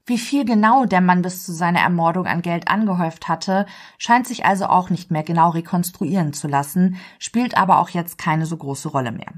Wie 0.06 0.18
viel 0.18 0.44
genau 0.44 0.84
der 0.84 1.00
Mann 1.00 1.22
bis 1.22 1.44
zu 1.44 1.52
seiner 1.52 1.80
Ermordung 1.80 2.26
an 2.26 2.42
Geld 2.42 2.68
angehäuft 2.68 3.26
hatte, 3.26 3.64
scheint 3.96 4.26
sich 4.26 4.44
also 4.44 4.66
auch 4.66 4.90
nicht 4.90 5.10
mehr 5.10 5.22
genau 5.22 5.50
rekonstruieren 5.50 6.34
zu 6.34 6.46
lassen, 6.46 6.96
spielt 7.18 7.56
aber 7.56 7.78
auch 7.78 7.88
jetzt 7.88 8.18
keine 8.18 8.44
so 8.44 8.56
große 8.56 8.88
Rolle 8.88 9.12
mehr. 9.12 9.32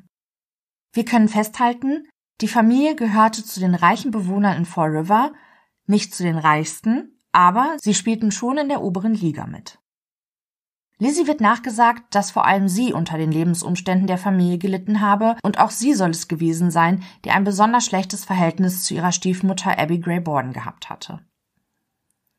Wir 0.92 1.04
können 1.04 1.28
festhalten, 1.28 2.08
die 2.40 2.48
Familie 2.48 2.96
gehörte 2.96 3.44
zu 3.44 3.60
den 3.60 3.76
reichen 3.76 4.10
Bewohnern 4.10 4.56
in 4.56 4.64
Fall 4.64 4.90
River, 4.90 5.32
nicht 5.86 6.14
zu 6.14 6.24
den 6.24 6.38
reichsten, 6.38 7.16
aber 7.30 7.76
sie 7.80 7.94
spielten 7.94 8.32
schon 8.32 8.58
in 8.58 8.68
der 8.68 8.82
oberen 8.82 9.14
Liga 9.14 9.46
mit. 9.46 9.78
Lizzie 10.98 11.26
wird 11.26 11.42
nachgesagt, 11.42 12.14
dass 12.14 12.30
vor 12.30 12.46
allem 12.46 12.68
sie 12.68 12.94
unter 12.94 13.18
den 13.18 13.30
Lebensumständen 13.30 14.06
der 14.06 14.16
Familie 14.16 14.56
gelitten 14.56 15.02
habe 15.02 15.36
und 15.42 15.58
auch 15.58 15.70
sie 15.70 15.92
soll 15.92 16.10
es 16.10 16.26
gewesen 16.26 16.70
sein, 16.70 17.02
die 17.24 17.30
ein 17.30 17.44
besonders 17.44 17.84
schlechtes 17.84 18.24
Verhältnis 18.24 18.84
zu 18.84 18.94
ihrer 18.94 19.12
Stiefmutter 19.12 19.78
Abby 19.78 19.98
Gray 19.98 20.20
Borden 20.20 20.54
gehabt 20.54 20.88
hatte. 20.88 21.20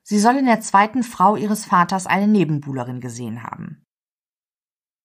Sie 0.02 0.20
soll 0.20 0.38
in 0.38 0.46
der 0.46 0.62
zweiten 0.62 1.04
Frau 1.04 1.36
ihres 1.36 1.66
Vaters 1.66 2.08
eine 2.08 2.28
Nebenbuhlerin 2.28 3.00
gesehen 3.00 3.44
haben. 3.44 3.84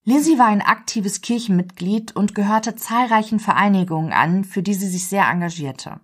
Lizzie 0.04 0.38
war 0.38 0.46
ein 0.46 0.62
aktives 0.62 1.20
Kirchenmitglied 1.20 2.16
und 2.16 2.34
gehörte 2.34 2.74
zahlreichen 2.74 3.38
Vereinigungen 3.38 4.12
an, 4.12 4.44
für 4.44 4.62
die 4.62 4.74
sie 4.74 4.88
sich 4.88 5.06
sehr 5.08 5.28
engagierte. 5.28 6.00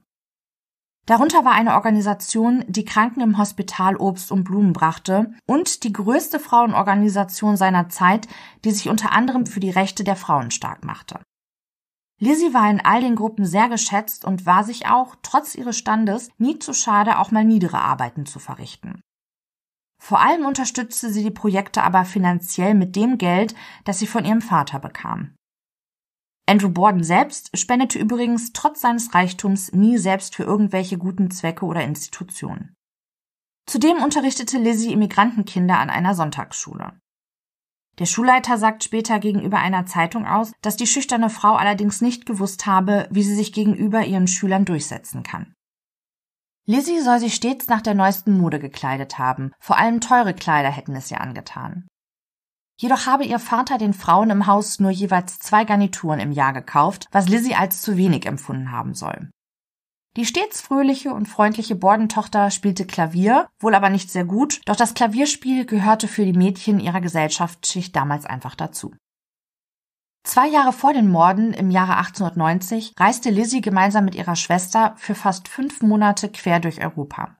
Darunter 1.08 1.42
war 1.42 1.52
eine 1.52 1.72
Organisation, 1.72 2.66
die 2.68 2.84
Kranken 2.84 3.22
im 3.22 3.38
Hospital 3.38 3.96
Obst 3.96 4.30
und 4.30 4.44
Blumen 4.44 4.74
brachte 4.74 5.32
und 5.46 5.82
die 5.84 5.92
größte 5.94 6.38
Frauenorganisation 6.38 7.56
seiner 7.56 7.88
Zeit, 7.88 8.28
die 8.62 8.72
sich 8.72 8.90
unter 8.90 9.12
anderem 9.12 9.46
für 9.46 9.58
die 9.58 9.70
Rechte 9.70 10.04
der 10.04 10.16
Frauen 10.16 10.50
stark 10.50 10.84
machte. 10.84 11.22
Lizzie 12.20 12.52
war 12.52 12.70
in 12.70 12.84
all 12.84 13.00
den 13.00 13.16
Gruppen 13.16 13.46
sehr 13.46 13.70
geschätzt 13.70 14.26
und 14.26 14.44
war 14.44 14.64
sich 14.64 14.86
auch, 14.86 15.16
trotz 15.22 15.54
ihres 15.54 15.78
Standes, 15.78 16.28
nie 16.36 16.58
zu 16.58 16.74
schade, 16.74 17.18
auch 17.18 17.30
mal 17.30 17.44
niedere 17.44 17.78
Arbeiten 17.78 18.26
zu 18.26 18.38
verrichten. 18.38 19.00
Vor 19.98 20.20
allem 20.20 20.44
unterstützte 20.44 21.10
sie 21.10 21.22
die 21.22 21.30
Projekte 21.30 21.84
aber 21.84 22.04
finanziell 22.04 22.74
mit 22.74 22.96
dem 22.96 23.16
Geld, 23.16 23.54
das 23.84 23.98
sie 23.98 24.06
von 24.06 24.26
ihrem 24.26 24.42
Vater 24.42 24.78
bekam. 24.78 25.37
Andrew 26.48 26.70
Borden 26.70 27.04
selbst 27.04 27.50
spendete 27.58 27.98
übrigens 27.98 28.54
trotz 28.54 28.80
seines 28.80 29.12
Reichtums 29.12 29.72
nie 29.72 29.98
selbst 29.98 30.34
für 30.34 30.44
irgendwelche 30.44 30.96
guten 30.96 31.30
Zwecke 31.30 31.66
oder 31.66 31.84
Institutionen. 31.84 32.74
Zudem 33.66 33.98
unterrichtete 34.02 34.56
Lizzie 34.56 34.94
Immigrantenkinder 34.94 35.78
an 35.78 35.90
einer 35.90 36.14
Sonntagsschule. 36.14 36.98
Der 37.98 38.06
Schulleiter 38.06 38.56
sagt 38.56 38.82
später 38.82 39.18
gegenüber 39.18 39.58
einer 39.58 39.84
Zeitung 39.84 40.26
aus, 40.26 40.52
dass 40.62 40.76
die 40.76 40.86
schüchterne 40.86 41.28
Frau 41.28 41.56
allerdings 41.56 42.00
nicht 42.00 42.24
gewusst 42.24 42.64
habe, 42.64 43.08
wie 43.10 43.22
sie 43.22 43.34
sich 43.34 43.52
gegenüber 43.52 44.06
ihren 44.06 44.26
Schülern 44.26 44.64
durchsetzen 44.64 45.22
kann. 45.22 45.52
Lizzie 46.64 47.00
soll 47.00 47.18
sich 47.18 47.34
stets 47.34 47.66
nach 47.66 47.82
der 47.82 47.94
neuesten 47.94 48.38
Mode 48.38 48.58
gekleidet 48.58 49.18
haben, 49.18 49.52
vor 49.60 49.76
allem 49.76 50.00
teure 50.00 50.32
Kleider 50.32 50.70
hätten 50.70 50.96
es 50.96 51.10
ihr 51.10 51.20
angetan. 51.20 51.88
Jedoch 52.80 53.06
habe 53.06 53.24
ihr 53.24 53.40
Vater 53.40 53.76
den 53.76 53.92
Frauen 53.92 54.30
im 54.30 54.46
Haus 54.46 54.78
nur 54.78 54.92
jeweils 54.92 55.40
zwei 55.40 55.64
Garnituren 55.64 56.20
im 56.20 56.30
Jahr 56.30 56.52
gekauft, 56.52 57.08
was 57.10 57.28
Lizzie 57.28 57.56
als 57.56 57.82
zu 57.82 57.96
wenig 57.96 58.24
empfunden 58.24 58.70
haben 58.70 58.94
soll. 58.94 59.30
Die 60.16 60.24
stets 60.24 60.60
fröhliche 60.60 61.12
und 61.12 61.26
freundliche 61.26 61.74
Bordentochter 61.74 62.50
spielte 62.50 62.86
Klavier, 62.86 63.48
wohl 63.58 63.74
aber 63.74 63.90
nicht 63.90 64.10
sehr 64.10 64.24
gut, 64.24 64.60
doch 64.64 64.76
das 64.76 64.94
Klavierspiel 64.94 65.66
gehörte 65.66 66.08
für 66.08 66.24
die 66.24 66.32
Mädchen 66.32 66.80
ihrer 66.80 67.00
Gesellschaftsschicht 67.00 67.94
damals 67.94 68.26
einfach 68.26 68.54
dazu. 68.54 68.94
Zwei 70.24 70.48
Jahre 70.48 70.72
vor 70.72 70.92
den 70.92 71.10
Morden 71.10 71.52
im 71.54 71.70
Jahre 71.70 71.96
1890 71.96 72.94
reiste 72.98 73.30
Lizzie 73.30 73.60
gemeinsam 73.60 74.04
mit 74.04 74.14
ihrer 74.14 74.36
Schwester 74.36 74.94
für 74.96 75.14
fast 75.14 75.48
fünf 75.48 75.82
Monate 75.82 76.28
quer 76.28 76.60
durch 76.60 76.84
Europa. 76.84 77.37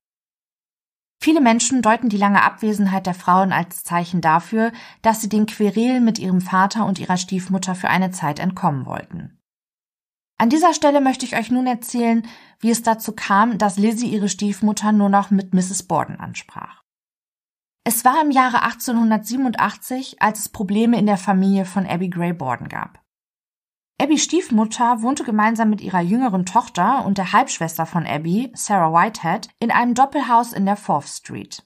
Viele 1.20 1.40
Menschen 1.40 1.82
deuten 1.82 2.08
die 2.08 2.16
lange 2.16 2.42
Abwesenheit 2.42 3.06
der 3.06 3.14
Frauen 3.14 3.52
als 3.52 3.82
Zeichen 3.82 4.20
dafür, 4.20 4.72
dass 5.02 5.20
sie 5.20 5.28
den 5.28 5.46
Querelen 5.46 6.04
mit 6.04 6.18
ihrem 6.18 6.40
Vater 6.40 6.86
und 6.86 6.98
ihrer 6.98 7.16
Stiefmutter 7.16 7.74
für 7.74 7.88
eine 7.88 8.12
Zeit 8.12 8.38
entkommen 8.38 8.86
wollten. 8.86 9.38
An 10.40 10.50
dieser 10.50 10.72
Stelle 10.72 11.00
möchte 11.00 11.26
ich 11.26 11.36
euch 11.36 11.50
nun 11.50 11.66
erzählen, 11.66 12.24
wie 12.60 12.70
es 12.70 12.82
dazu 12.82 13.12
kam, 13.12 13.58
dass 13.58 13.76
Lizzie 13.76 14.06
ihre 14.06 14.28
Stiefmutter 14.28 14.92
nur 14.92 15.08
noch 15.08 15.32
mit 15.32 15.52
Mrs. 15.52 15.82
Borden 15.82 16.20
ansprach. 16.20 16.84
Es 17.82 18.04
war 18.04 18.22
im 18.22 18.30
Jahre 18.30 18.62
1887, 18.62 20.22
als 20.22 20.38
es 20.38 20.48
Probleme 20.48 20.98
in 20.98 21.06
der 21.06 21.16
Familie 21.16 21.64
von 21.64 21.86
Abby 21.86 22.08
Gray 22.08 22.32
Borden 22.32 22.68
gab. 22.68 23.02
Abbys 24.00 24.22
Stiefmutter 24.22 25.02
wohnte 25.02 25.24
gemeinsam 25.24 25.70
mit 25.70 25.80
ihrer 25.80 26.00
jüngeren 26.00 26.46
Tochter 26.46 27.04
und 27.04 27.18
der 27.18 27.32
Halbschwester 27.32 27.84
von 27.84 28.06
Abby, 28.06 28.52
Sarah 28.54 28.92
Whitehead, 28.92 29.48
in 29.58 29.72
einem 29.72 29.94
Doppelhaus 29.94 30.52
in 30.52 30.66
der 30.66 30.76
Fourth 30.76 31.08
Street. 31.08 31.64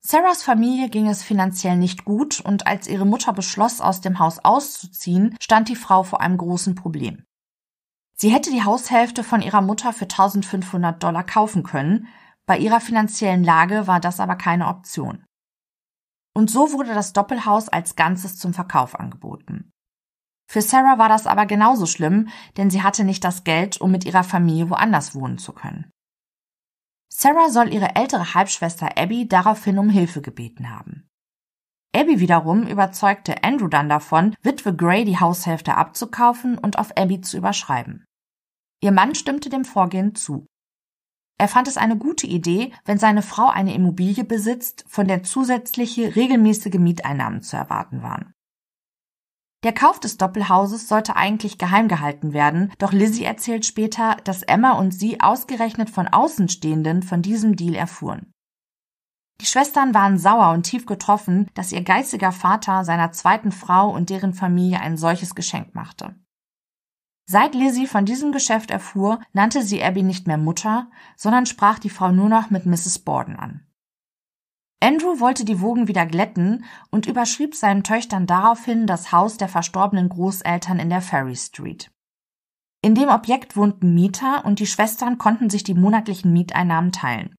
Sarahs 0.00 0.42
Familie 0.42 0.88
ging 0.88 1.08
es 1.08 1.22
finanziell 1.22 1.76
nicht 1.76 2.04
gut 2.04 2.40
und 2.40 2.66
als 2.66 2.88
ihre 2.88 3.06
Mutter 3.06 3.32
beschloss, 3.32 3.80
aus 3.80 4.00
dem 4.00 4.18
Haus 4.18 4.40
auszuziehen, 4.44 5.36
stand 5.40 5.68
die 5.68 5.76
Frau 5.76 6.02
vor 6.02 6.20
einem 6.20 6.36
großen 6.36 6.74
Problem. 6.74 7.24
Sie 8.16 8.30
hätte 8.30 8.50
die 8.50 8.64
Haushälfte 8.64 9.22
von 9.22 9.40
ihrer 9.40 9.62
Mutter 9.62 9.92
für 9.92 10.04
1500 10.04 11.02
Dollar 11.02 11.24
kaufen 11.24 11.62
können, 11.62 12.08
bei 12.44 12.58
ihrer 12.58 12.80
finanziellen 12.80 13.44
Lage 13.44 13.86
war 13.86 14.00
das 14.00 14.20
aber 14.20 14.36
keine 14.36 14.66
Option. 14.66 15.24
Und 16.34 16.50
so 16.50 16.72
wurde 16.72 16.92
das 16.92 17.12
Doppelhaus 17.12 17.68
als 17.68 17.96
Ganzes 17.96 18.36
zum 18.36 18.52
Verkauf 18.52 18.98
angeboten. 18.98 19.70
Für 20.54 20.62
Sarah 20.62 20.98
war 20.98 21.08
das 21.08 21.26
aber 21.26 21.46
genauso 21.46 21.84
schlimm, 21.84 22.28
denn 22.56 22.70
sie 22.70 22.84
hatte 22.84 23.02
nicht 23.02 23.24
das 23.24 23.42
Geld, 23.42 23.80
um 23.80 23.90
mit 23.90 24.04
ihrer 24.04 24.22
Familie 24.22 24.70
woanders 24.70 25.16
wohnen 25.16 25.36
zu 25.36 25.52
können. 25.52 25.90
Sarah 27.12 27.48
soll 27.48 27.74
ihre 27.74 27.96
ältere 27.96 28.34
Halbschwester 28.34 28.96
Abby 28.96 29.26
daraufhin 29.26 29.80
um 29.80 29.90
Hilfe 29.90 30.22
gebeten 30.22 30.70
haben. 30.70 31.08
Abby 31.92 32.20
wiederum 32.20 32.68
überzeugte 32.68 33.42
Andrew 33.42 33.66
dann 33.66 33.88
davon, 33.88 34.36
Witwe 34.42 34.76
Gray 34.76 35.04
die 35.04 35.18
Haushälfte 35.18 35.76
abzukaufen 35.76 36.56
und 36.56 36.78
auf 36.78 36.96
Abby 36.96 37.20
zu 37.20 37.36
überschreiben. 37.36 38.04
Ihr 38.80 38.92
Mann 38.92 39.16
stimmte 39.16 39.50
dem 39.50 39.64
Vorgehen 39.64 40.14
zu. 40.14 40.46
Er 41.36 41.48
fand 41.48 41.66
es 41.66 41.76
eine 41.76 41.98
gute 41.98 42.28
Idee, 42.28 42.72
wenn 42.84 42.98
seine 42.98 43.22
Frau 43.22 43.48
eine 43.48 43.74
Immobilie 43.74 44.22
besitzt, 44.22 44.84
von 44.86 45.08
der 45.08 45.24
zusätzliche 45.24 46.14
regelmäßige 46.14 46.78
Mieteinnahmen 46.78 47.42
zu 47.42 47.56
erwarten 47.56 48.02
waren. 48.02 48.34
Der 49.64 49.72
Kauf 49.72 49.98
des 49.98 50.18
Doppelhauses 50.18 50.88
sollte 50.88 51.16
eigentlich 51.16 51.56
geheim 51.56 51.88
gehalten 51.88 52.34
werden, 52.34 52.70
doch 52.78 52.92
Lizzie 52.92 53.24
erzählt 53.24 53.64
später, 53.64 54.18
dass 54.24 54.42
Emma 54.42 54.72
und 54.72 54.92
sie 54.92 55.22
ausgerechnet 55.22 55.88
von 55.88 56.06
Außenstehenden 56.06 57.02
von 57.02 57.22
diesem 57.22 57.56
Deal 57.56 57.74
erfuhren. 57.74 58.30
Die 59.40 59.46
Schwestern 59.46 59.94
waren 59.94 60.18
sauer 60.18 60.50
und 60.52 60.64
tief 60.64 60.84
getroffen, 60.84 61.48
dass 61.54 61.72
ihr 61.72 61.82
geistiger 61.82 62.30
Vater 62.30 62.84
seiner 62.84 63.10
zweiten 63.12 63.52
Frau 63.52 63.90
und 63.90 64.10
deren 64.10 64.34
Familie 64.34 64.80
ein 64.80 64.98
solches 64.98 65.34
Geschenk 65.34 65.74
machte. 65.74 66.14
Seit 67.26 67.54
Lizzie 67.54 67.86
von 67.86 68.04
diesem 68.04 68.32
Geschäft 68.32 68.70
erfuhr, 68.70 69.18
nannte 69.32 69.62
sie 69.62 69.82
Abby 69.82 70.02
nicht 70.02 70.26
mehr 70.26 70.36
Mutter, 70.36 70.90
sondern 71.16 71.46
sprach 71.46 71.78
die 71.78 71.88
Frau 71.88 72.12
nur 72.12 72.28
noch 72.28 72.50
mit 72.50 72.66
Mrs. 72.66 72.98
Borden 72.98 73.36
an. 73.36 73.66
Andrew 74.84 75.18
wollte 75.18 75.46
die 75.46 75.62
Wogen 75.62 75.88
wieder 75.88 76.04
glätten 76.04 76.66
und 76.90 77.06
überschrieb 77.06 77.54
seinen 77.54 77.84
Töchtern 77.84 78.26
daraufhin 78.26 78.86
das 78.86 79.12
Haus 79.12 79.38
der 79.38 79.48
verstorbenen 79.48 80.10
Großeltern 80.10 80.78
in 80.78 80.90
der 80.90 81.00
Ferry 81.00 81.36
Street. 81.36 81.90
In 82.82 82.94
dem 82.94 83.08
Objekt 83.08 83.56
wohnten 83.56 83.94
Mieter 83.94 84.44
und 84.44 84.58
die 84.58 84.66
Schwestern 84.66 85.16
konnten 85.16 85.48
sich 85.48 85.64
die 85.64 85.72
monatlichen 85.72 86.34
Mieteinnahmen 86.34 86.92
teilen. 86.92 87.34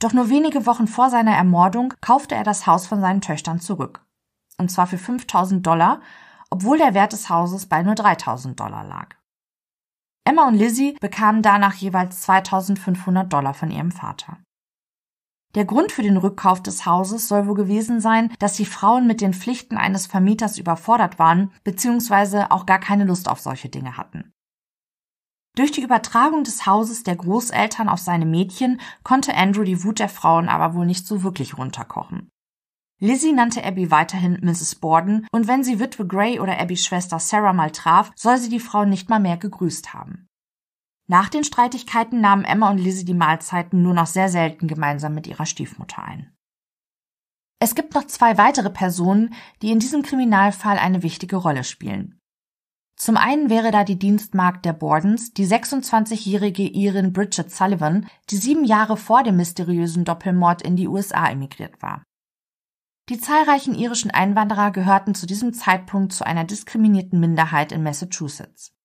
Doch 0.00 0.14
nur 0.14 0.30
wenige 0.30 0.64
Wochen 0.64 0.86
vor 0.86 1.10
seiner 1.10 1.36
Ermordung 1.36 1.92
kaufte 2.00 2.34
er 2.34 2.44
das 2.44 2.66
Haus 2.66 2.86
von 2.86 3.02
seinen 3.02 3.20
Töchtern 3.20 3.60
zurück. 3.60 4.02
Und 4.56 4.70
zwar 4.70 4.86
für 4.86 4.96
5000 4.96 5.66
Dollar, 5.66 6.00
obwohl 6.48 6.78
der 6.78 6.94
Wert 6.94 7.12
des 7.12 7.28
Hauses 7.28 7.66
bei 7.66 7.82
nur 7.82 7.96
3000 7.96 8.58
Dollar 8.58 8.84
lag. 8.84 9.14
Emma 10.24 10.48
und 10.48 10.54
Lizzie 10.54 10.96
bekamen 11.02 11.42
danach 11.42 11.74
jeweils 11.74 12.22
2500 12.22 13.30
Dollar 13.30 13.52
von 13.52 13.70
ihrem 13.70 13.90
Vater. 13.90 14.38
Der 15.56 15.64
Grund 15.64 15.90
für 15.90 16.02
den 16.02 16.18
Rückkauf 16.18 16.62
des 16.62 16.84
Hauses 16.84 17.28
soll 17.28 17.46
wohl 17.46 17.54
gewesen 17.54 17.98
sein, 17.98 18.30
dass 18.38 18.52
die 18.52 18.66
Frauen 18.66 19.06
mit 19.06 19.22
den 19.22 19.32
Pflichten 19.32 19.78
eines 19.78 20.06
Vermieters 20.06 20.58
überfordert 20.58 21.18
waren 21.18 21.50
bzw. 21.64 22.44
auch 22.50 22.66
gar 22.66 22.78
keine 22.78 23.06
Lust 23.06 23.26
auf 23.26 23.40
solche 23.40 23.70
Dinge 23.70 23.96
hatten. 23.96 24.34
Durch 25.56 25.72
die 25.72 25.80
Übertragung 25.80 26.44
des 26.44 26.66
Hauses 26.66 27.04
der 27.04 27.16
Großeltern 27.16 27.88
auf 27.88 28.00
seine 28.00 28.26
Mädchen 28.26 28.78
konnte 29.02 29.34
Andrew 29.34 29.62
die 29.64 29.82
Wut 29.82 29.98
der 29.98 30.10
Frauen 30.10 30.50
aber 30.50 30.74
wohl 30.74 30.84
nicht 30.84 31.06
so 31.06 31.22
wirklich 31.22 31.56
runterkochen. 31.56 32.28
Lizzie 33.00 33.32
nannte 33.32 33.64
Abby 33.64 33.90
weiterhin 33.90 34.38
Mrs. 34.42 34.74
Borden 34.74 35.26
und 35.32 35.48
wenn 35.48 35.64
sie 35.64 35.80
Witwe 35.80 36.06
Gray 36.06 36.38
oder 36.38 36.60
Abbys 36.60 36.84
Schwester 36.84 37.18
Sarah 37.18 37.54
mal 37.54 37.70
traf, 37.70 38.12
soll 38.14 38.36
sie 38.36 38.50
die 38.50 38.60
Frau 38.60 38.84
nicht 38.84 39.08
mal 39.08 39.20
mehr 39.20 39.38
gegrüßt 39.38 39.94
haben. 39.94 40.25
Nach 41.08 41.28
den 41.28 41.44
Streitigkeiten 41.44 42.20
nahmen 42.20 42.44
Emma 42.44 42.70
und 42.70 42.78
Lizzie 42.78 43.04
die 43.04 43.14
Mahlzeiten 43.14 43.82
nur 43.82 43.94
noch 43.94 44.06
sehr 44.06 44.28
selten 44.28 44.66
gemeinsam 44.66 45.14
mit 45.14 45.26
ihrer 45.26 45.46
Stiefmutter 45.46 46.02
ein. 46.02 46.32
Es 47.58 47.74
gibt 47.74 47.94
noch 47.94 48.06
zwei 48.06 48.36
weitere 48.36 48.70
Personen, 48.70 49.32
die 49.62 49.70
in 49.70 49.78
diesem 49.78 50.02
Kriminalfall 50.02 50.78
eine 50.78 51.02
wichtige 51.02 51.36
Rolle 51.36 51.64
spielen. 51.64 52.18
Zum 52.98 53.16
einen 53.16 53.50
wäre 53.50 53.70
da 53.70 53.84
die 53.84 53.98
Dienstmagd 53.98 54.64
der 54.64 54.72
Bordens, 54.72 55.32
die 55.32 55.46
26-jährige 55.46 56.62
Irin 56.62 57.12
Bridget 57.12 57.50
Sullivan, 57.50 58.08
die 58.30 58.36
sieben 58.36 58.64
Jahre 58.64 58.96
vor 58.96 59.22
dem 59.22 59.36
mysteriösen 59.36 60.04
Doppelmord 60.04 60.62
in 60.62 60.76
die 60.76 60.88
USA 60.88 61.28
emigriert 61.28 61.80
war. 61.82 62.02
Die 63.08 63.20
zahlreichen 63.20 63.74
irischen 63.74 64.10
Einwanderer 64.10 64.72
gehörten 64.72 65.14
zu 65.14 65.26
diesem 65.26 65.52
Zeitpunkt 65.52 66.12
zu 66.12 66.26
einer 66.26 66.44
diskriminierten 66.44 67.20
Minderheit 67.20 67.70
in 67.70 67.82
Massachusetts. 67.82 68.75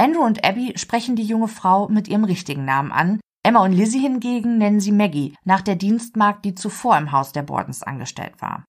Andrew 0.00 0.22
und 0.22 0.42
Abby 0.46 0.72
sprechen 0.78 1.14
die 1.14 1.24
junge 1.24 1.48
Frau 1.48 1.86
mit 1.90 2.08
ihrem 2.08 2.24
richtigen 2.24 2.64
Namen 2.64 2.90
an, 2.90 3.20
Emma 3.42 3.62
und 3.62 3.72
Lizzie 3.72 4.00
hingegen 4.00 4.56
nennen 4.56 4.80
sie 4.80 4.92
Maggie 4.92 5.36
nach 5.44 5.60
der 5.60 5.76
Dienstmagd, 5.76 6.42
die 6.46 6.54
zuvor 6.54 6.96
im 6.96 7.12
Haus 7.12 7.32
der 7.32 7.42
Bordens 7.42 7.82
angestellt 7.82 8.40
war. 8.40 8.64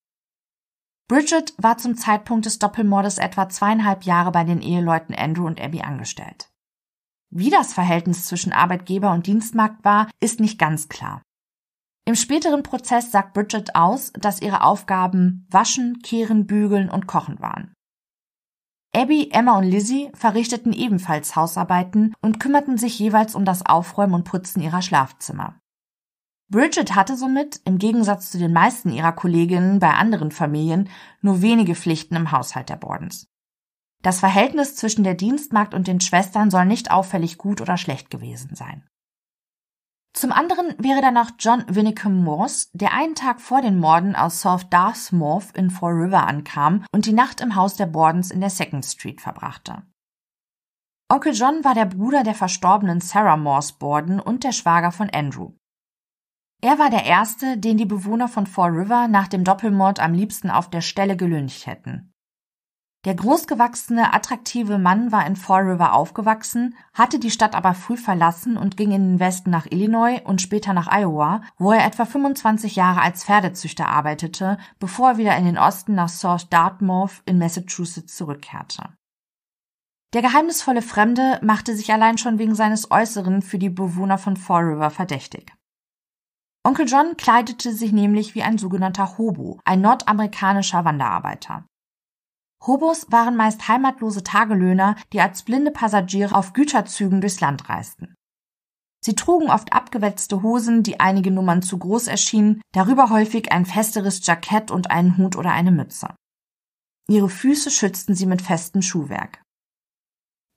Bridget 1.08 1.54
war 1.58 1.78
zum 1.78 1.96
Zeitpunkt 1.96 2.46
des 2.46 2.60
Doppelmordes 2.60 3.18
etwa 3.18 3.48
zweieinhalb 3.48 4.04
Jahre 4.04 4.34
bei 4.34 4.44
den 4.44 4.62
Eheleuten 4.62 5.16
Andrew 5.16 5.48
und 5.48 5.62
Abby 5.62 5.80
angestellt. 5.82 6.50
Wie 7.30 7.50
das 7.50 7.74
Verhältnis 7.74 8.26
zwischen 8.26 8.52
Arbeitgeber 8.52 9.14
und 9.14 9.26
Dienstmagd 9.26 9.86
war, 9.86 10.10
ist 10.20 10.42
nicht 10.42 10.60
ganz 10.60 10.90
klar. 10.90 11.22
Im 12.06 12.16
späteren 12.16 12.62
Prozess 12.62 13.10
sagt 13.10 13.34
Bridget 13.34 13.74
aus, 13.74 14.12
dass 14.20 14.42
ihre 14.42 14.64
Aufgaben 14.64 15.48
Waschen, 15.50 16.00
Kehren, 16.02 16.46
Bügeln 16.46 16.90
und 16.90 17.08
Kochen 17.08 17.40
waren. 17.40 17.74
Abby, 18.94 19.30
Emma 19.32 19.58
und 19.58 19.64
Lizzie 19.64 20.12
verrichteten 20.14 20.74
ebenfalls 20.74 21.36
Hausarbeiten 21.36 22.14
und 22.22 22.40
kümmerten 22.40 22.78
sich 22.78 23.00
jeweils 23.00 23.36
um 23.36 23.46
das 23.46 23.66
Aufräumen 23.66 24.14
und 24.16 24.26
Putzen 24.26 24.62
ihrer 24.62 24.82
Schlafzimmer. 24.82 25.60
Bridget 26.50 26.96
hatte 26.96 27.16
somit, 27.16 27.62
im 27.64 27.78
Gegensatz 27.78 28.32
zu 28.32 28.38
den 28.38 28.52
meisten 28.52 28.92
ihrer 28.92 29.14
Kolleginnen 29.14 29.80
bei 29.80 29.92
anderen 29.92 30.32
Familien, 30.32 30.90
nur 31.22 31.42
wenige 31.42 31.76
Pflichten 31.76 32.18
im 32.18 32.32
Haushalt 32.34 32.68
der 32.68 32.76
Bordens. 32.76 33.28
Das 34.02 34.20
Verhältnis 34.20 34.76
zwischen 34.76 35.06
der 35.06 35.14
Dienstmagd 35.14 35.74
und 35.74 35.88
den 35.88 36.02
Schwestern 36.02 36.52
soll 36.52 36.66
nicht 36.66 36.92
auffällig 36.92 37.38
gut 37.38 37.62
oder 37.62 37.78
schlecht 37.78 38.10
gewesen 38.10 38.56
sein. 38.56 38.86
Zum 40.14 40.34
anderen 40.34 40.76
wäre 40.78 41.02
da 41.02 41.12
noch 41.12 41.32
John 41.40 41.64
Winnicum 41.70 42.24
Morse, 42.24 42.68
der 42.74 42.94
einen 42.94 43.16
Tag 43.16 43.40
vor 43.40 43.62
den 43.62 43.80
Morden 43.80 44.16
aus 44.16 44.42
South 44.42 44.70
Dartmouth 44.70 45.56
in 45.56 45.70
Fall 45.70 45.94
River 45.94 46.28
ankam 46.28 46.86
und 46.92 47.06
die 47.06 47.14
Nacht 47.14 47.40
im 47.40 47.56
Haus 47.56 47.76
der 47.76 47.86
Bordens 47.86 48.30
in 48.30 48.42
der 48.42 48.50
Second 48.50 48.86
Street 48.86 49.22
verbrachte. 49.22 49.84
Onkel 51.10 51.34
John 51.34 51.64
war 51.64 51.76
der 51.76 51.86
Bruder 51.86 52.24
der 52.24 52.36
verstorbenen 52.36 53.02
Sarah 53.02 53.38
Morse 53.38 53.74
Borden 53.80 54.20
und 54.20 54.44
der 54.44 54.52
Schwager 54.52 54.92
von 54.92 55.10
Andrew. 55.10 55.54
Er 56.62 56.78
war 56.78 56.90
der 56.90 57.06
Erste, 57.06 57.58
den 57.58 57.78
die 57.78 57.86
Bewohner 57.86 58.28
von 58.28 58.46
Fall 58.46 58.72
River 58.72 59.08
nach 59.08 59.28
dem 59.28 59.44
Doppelmord 59.44 60.00
am 60.00 60.14
liebsten 60.14 60.52
auf 60.52 60.70
der 60.70 60.82
Stelle 60.82 61.18
gelüncht 61.18 61.66
hätten. 61.66 62.11
Der 63.04 63.16
großgewachsene, 63.16 64.14
attraktive 64.14 64.78
Mann 64.78 65.12
war 65.12 65.26
in 65.26 65.36
Fall 65.36 65.64
River 65.64 65.94
aufgewachsen, 65.94 66.76
hatte 66.94 67.18
die 67.18 67.32
Stadt 67.32 67.56
aber 67.56 67.74
früh 67.74 67.98
verlassen 67.98 68.58
und 68.58 68.78
ging 68.78 68.92
in 68.92 69.14
den 69.14 69.20
Westen 69.20 69.50
nach 69.50 69.66
Illinois 69.66 70.22
und 70.24 70.40
später 70.40 70.74
nach 70.74 70.88
Iowa, 70.88 71.42
wo 71.58 71.72
er 71.72 71.84
etwa 71.84 72.06
25 72.06 72.76
Jahre 72.76 73.02
als 73.02 73.24
Pferdezüchter 73.24 73.88
arbeitete, 73.88 74.60
bevor 74.78 75.12
er 75.12 75.18
wieder 75.18 75.36
in 75.36 75.46
den 75.46 75.58
Osten 75.58 75.96
nach 75.96 76.10
South 76.10 76.50
Dartmouth 76.50 77.24
in 77.26 77.40
Massachusetts 77.40 78.16
zurückkehrte. 78.16 78.90
Der 80.14 80.22
geheimnisvolle 80.22 80.84
Fremde 80.84 81.40
machte 81.42 81.76
sich 81.76 81.92
allein 81.92 82.20
schon 82.20 82.38
wegen 82.38 82.54
seines 82.54 82.92
Äußeren 82.92 83.42
für 83.42 83.58
die 83.58 83.70
Bewohner 83.70 84.20
von 84.20 84.38
Fall 84.38 84.66
River 84.66 84.92
verdächtig. 84.92 85.52
Onkel 86.64 86.86
John 86.88 87.18
kleidete 87.18 87.74
sich 87.74 87.94
nämlich 87.94 88.36
wie 88.36 88.44
ein 88.44 88.60
sogenannter 88.60 89.18
Hobo, 89.18 89.60
ein 89.66 89.82
nordamerikanischer 89.82 90.86
Wanderarbeiter. 90.86 91.66
Hobos 92.66 93.08
waren 93.10 93.36
meist 93.36 93.68
heimatlose 93.68 94.24
Tagelöhner, 94.24 94.96
die 95.14 95.22
als 95.22 95.44
blinde 95.44 95.72
Passagiere 95.72 96.36
auf 96.36 96.54
Güterzügen 96.54 97.22
durchs 97.22 97.42
Land 97.42 97.70
reisten. 97.70 98.14
Sie 99.04 99.16
trugen 99.16 99.50
oft 99.50 99.74
abgewetzte 99.74 100.44
Hosen, 100.44 100.84
die 100.84 101.00
einige 101.00 101.32
Nummern 101.32 101.64
zu 101.64 101.80
groß 101.80 102.08
erschienen, 102.08 102.62
darüber 102.72 103.10
häufig 103.10 103.52
ein 103.52 103.66
festeres 103.66 104.26
Jackett 104.26 104.70
und 104.70 104.92
einen 104.92 105.18
Hut 105.18 105.36
oder 105.36 105.52
eine 105.52 105.72
Mütze. 105.72 106.14
Ihre 107.10 107.30
Füße 107.30 107.72
schützten 107.72 108.14
sie 108.14 108.28
mit 108.28 108.44
festem 108.44 108.84
Schuhwerk. 108.84 109.42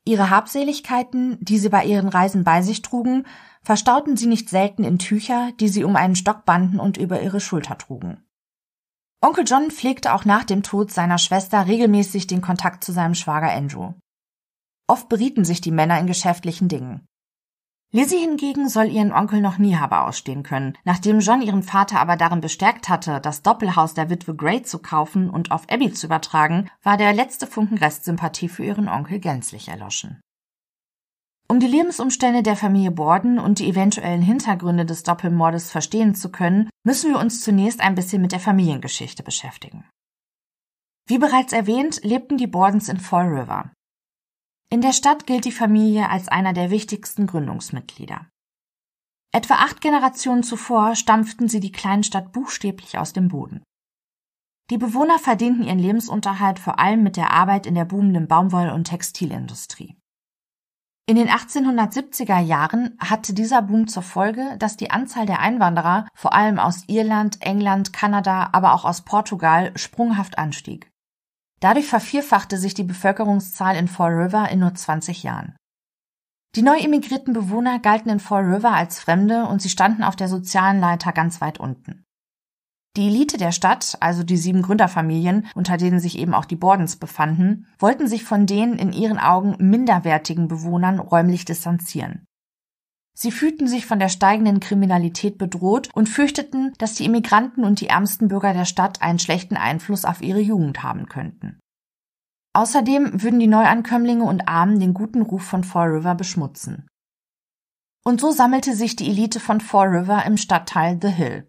Ihre 0.06 0.28
Habseligkeiten, 0.28 1.38
die 1.42 1.58
sie 1.58 1.70
bei 1.70 1.86
ihren 1.86 2.08
Reisen 2.08 2.44
bei 2.44 2.60
sich 2.60 2.82
trugen, 2.82 3.26
verstauten 3.62 4.18
sie 4.18 4.26
nicht 4.26 4.50
selten 4.50 4.84
in 4.84 4.98
Tücher, 4.98 5.52
die 5.58 5.68
sie 5.68 5.84
um 5.84 5.96
einen 5.96 6.14
Stock 6.14 6.44
banden 6.44 6.78
und 6.78 6.98
über 6.98 7.22
ihre 7.22 7.40
Schulter 7.40 7.78
trugen. 7.78 8.23
Onkel 9.24 9.44
John 9.46 9.70
pflegte 9.70 10.12
auch 10.12 10.26
nach 10.26 10.44
dem 10.44 10.62
Tod 10.62 10.90
seiner 10.90 11.16
Schwester 11.16 11.66
regelmäßig 11.66 12.26
den 12.26 12.42
Kontakt 12.42 12.84
zu 12.84 12.92
seinem 12.92 13.14
Schwager 13.14 13.50
Andrew. 13.50 13.94
Oft 14.86 15.08
berieten 15.08 15.46
sich 15.46 15.62
die 15.62 15.70
Männer 15.70 15.98
in 15.98 16.06
geschäftlichen 16.06 16.68
Dingen. 16.68 17.06
Lizzie 17.90 18.18
hingegen 18.18 18.68
soll 18.68 18.84
ihren 18.84 19.12
Onkel 19.14 19.40
noch 19.40 19.56
nie 19.56 19.76
habe 19.76 20.02
ausstehen 20.02 20.42
können. 20.42 20.76
Nachdem 20.84 21.20
John 21.20 21.40
ihren 21.40 21.62
Vater 21.62 22.00
aber 22.00 22.18
darin 22.18 22.42
bestärkt 22.42 22.90
hatte, 22.90 23.18
das 23.18 23.40
Doppelhaus 23.40 23.94
der 23.94 24.10
Witwe 24.10 24.36
Gray 24.36 24.62
zu 24.62 24.78
kaufen 24.78 25.30
und 25.30 25.52
auf 25.52 25.70
Abby 25.70 25.90
zu 25.90 26.04
übertragen, 26.06 26.68
war 26.82 26.98
der 26.98 27.14
letzte 27.14 27.46
Funken 27.46 27.78
Restsympathie 27.78 28.50
für 28.50 28.64
ihren 28.66 28.88
Onkel 28.88 29.20
gänzlich 29.20 29.68
erloschen. 29.68 30.20
Um 31.46 31.60
die 31.60 31.66
Lebensumstände 31.66 32.42
der 32.42 32.56
Familie 32.56 32.90
Borden 32.90 33.38
und 33.38 33.58
die 33.58 33.68
eventuellen 33.68 34.22
Hintergründe 34.22 34.86
des 34.86 35.02
Doppelmordes 35.02 35.70
verstehen 35.70 36.14
zu 36.14 36.30
können, 36.30 36.70
müssen 36.84 37.12
wir 37.12 37.20
uns 37.20 37.42
zunächst 37.42 37.80
ein 37.80 37.94
bisschen 37.94 38.22
mit 38.22 38.32
der 38.32 38.40
Familiengeschichte 38.40 39.22
beschäftigen. 39.22 39.84
Wie 41.06 41.18
bereits 41.18 41.52
erwähnt, 41.52 42.02
lebten 42.02 42.38
die 42.38 42.46
Bordens 42.46 42.88
in 42.88 42.98
Fall 42.98 43.28
River. 43.28 43.70
In 44.70 44.80
der 44.80 44.94
Stadt 44.94 45.26
gilt 45.26 45.44
die 45.44 45.52
Familie 45.52 46.08
als 46.08 46.28
einer 46.28 46.54
der 46.54 46.70
wichtigsten 46.70 47.26
Gründungsmitglieder. 47.26 48.26
Etwa 49.32 49.54
acht 49.56 49.80
Generationen 49.80 50.42
zuvor 50.42 50.94
stampften 50.94 51.48
sie 51.48 51.60
die 51.60 51.72
Kleinstadt 51.72 52.32
buchstäblich 52.32 52.96
aus 52.96 53.12
dem 53.12 53.28
Boden. 53.28 53.62
Die 54.70 54.78
Bewohner 54.78 55.18
verdienten 55.18 55.64
ihren 55.64 55.78
Lebensunterhalt 55.78 56.58
vor 56.58 56.78
allem 56.78 57.02
mit 57.02 57.18
der 57.18 57.32
Arbeit 57.32 57.66
in 57.66 57.74
der 57.74 57.84
boomenden 57.84 58.28
Baumwoll- 58.28 58.70
und 58.70 58.84
Textilindustrie. 58.84 59.96
In 61.06 61.16
den 61.16 61.28
1870er 61.28 62.38
Jahren 62.38 62.96
hatte 62.98 63.34
dieser 63.34 63.60
Boom 63.60 63.88
zur 63.88 64.02
Folge, 64.02 64.56
dass 64.58 64.78
die 64.78 64.90
Anzahl 64.90 65.26
der 65.26 65.40
Einwanderer 65.40 66.08
vor 66.14 66.32
allem 66.32 66.58
aus 66.58 66.84
Irland, 66.86 67.42
England, 67.42 67.92
Kanada, 67.92 68.48
aber 68.52 68.72
auch 68.72 68.86
aus 68.86 69.02
Portugal 69.02 69.76
sprunghaft 69.76 70.38
anstieg. 70.38 70.90
Dadurch 71.60 71.86
vervierfachte 71.86 72.56
sich 72.56 72.72
die 72.72 72.84
Bevölkerungszahl 72.84 73.76
in 73.76 73.86
Fall 73.86 74.14
River 74.14 74.48
in 74.48 74.60
nur 74.60 74.74
20 74.74 75.22
Jahren. 75.22 75.56
Die 76.54 76.62
neu 76.62 76.78
emigrierten 76.78 77.34
Bewohner 77.34 77.80
galten 77.80 78.08
in 78.10 78.20
Fall 78.20 78.44
River 78.44 78.72
als 78.72 78.98
Fremde 78.98 79.44
und 79.44 79.60
sie 79.60 79.68
standen 79.68 80.04
auf 80.04 80.16
der 80.16 80.28
sozialen 80.28 80.80
Leiter 80.80 81.12
ganz 81.12 81.42
weit 81.42 81.60
unten. 81.60 82.04
Die 82.96 83.08
Elite 83.08 83.38
der 83.38 83.50
Stadt, 83.50 83.96
also 84.00 84.22
die 84.22 84.36
sieben 84.36 84.62
Gründerfamilien, 84.62 85.46
unter 85.56 85.76
denen 85.76 85.98
sich 85.98 86.16
eben 86.16 86.32
auch 86.32 86.44
die 86.44 86.54
Bordens 86.54 86.96
befanden, 86.96 87.66
wollten 87.78 88.06
sich 88.06 88.22
von 88.22 88.46
den 88.46 88.74
in 88.74 88.92
ihren 88.92 89.18
Augen 89.18 89.56
minderwertigen 89.58 90.46
Bewohnern 90.46 91.00
räumlich 91.00 91.44
distanzieren. 91.44 92.24
Sie 93.16 93.32
fühlten 93.32 93.66
sich 93.66 93.86
von 93.86 93.98
der 93.98 94.08
steigenden 94.08 94.60
Kriminalität 94.60 95.38
bedroht 95.38 95.88
und 95.94 96.08
fürchteten, 96.08 96.72
dass 96.78 96.94
die 96.94 97.04
Immigranten 97.04 97.64
und 97.64 97.80
die 97.80 97.88
ärmsten 97.88 98.28
Bürger 98.28 98.52
der 98.52 98.64
Stadt 98.64 99.02
einen 99.02 99.18
schlechten 99.20 99.56
Einfluss 99.56 100.04
auf 100.04 100.20
ihre 100.20 100.40
Jugend 100.40 100.82
haben 100.82 101.06
könnten. 101.06 101.58
Außerdem 102.56 103.22
würden 103.22 103.40
die 103.40 103.48
Neuankömmlinge 103.48 104.24
und 104.24 104.48
Armen 104.48 104.78
den 104.78 104.94
guten 104.94 105.22
Ruf 105.22 105.42
von 105.42 105.64
Fall 105.64 105.90
River 105.90 106.14
beschmutzen. 106.14 106.86
Und 108.04 108.20
so 108.20 108.30
sammelte 108.30 108.74
sich 108.74 108.94
die 108.94 109.08
Elite 109.08 109.40
von 109.40 109.60
Fall 109.60 109.88
River 109.88 110.24
im 110.26 110.36
Stadtteil 110.36 110.98
The 111.00 111.08
Hill. 111.08 111.48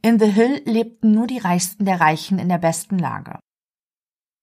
In 0.00 0.20
The 0.20 0.26
Hill 0.26 0.62
lebten 0.64 1.12
nur 1.12 1.26
die 1.26 1.38
Reichsten 1.38 1.84
der 1.84 2.00
Reichen 2.00 2.38
in 2.38 2.48
der 2.48 2.58
besten 2.58 2.98
Lage. 2.98 3.40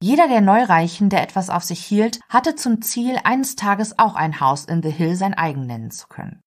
Jeder 0.02 0.28
der 0.28 0.41
Neureichen, 0.41 1.10
der 1.10 1.24
etwas 1.24 1.50
auf 1.50 1.63
sich 1.63 1.84
hielt, 1.84 2.20
hatte 2.28 2.56
zum 2.56 2.82
Ziel, 2.82 3.18
eines 3.24 3.56
Tages 3.56 3.98
auch 3.98 4.15
ein 4.15 4.41
Haus 4.41 4.65
in 4.65 4.84
The 4.84 4.91
Hill 4.91 5.15
sein 5.15 5.34
eigen 5.34 5.65
nennen 5.65 5.91
zu 5.91 6.08
können. 6.08 6.41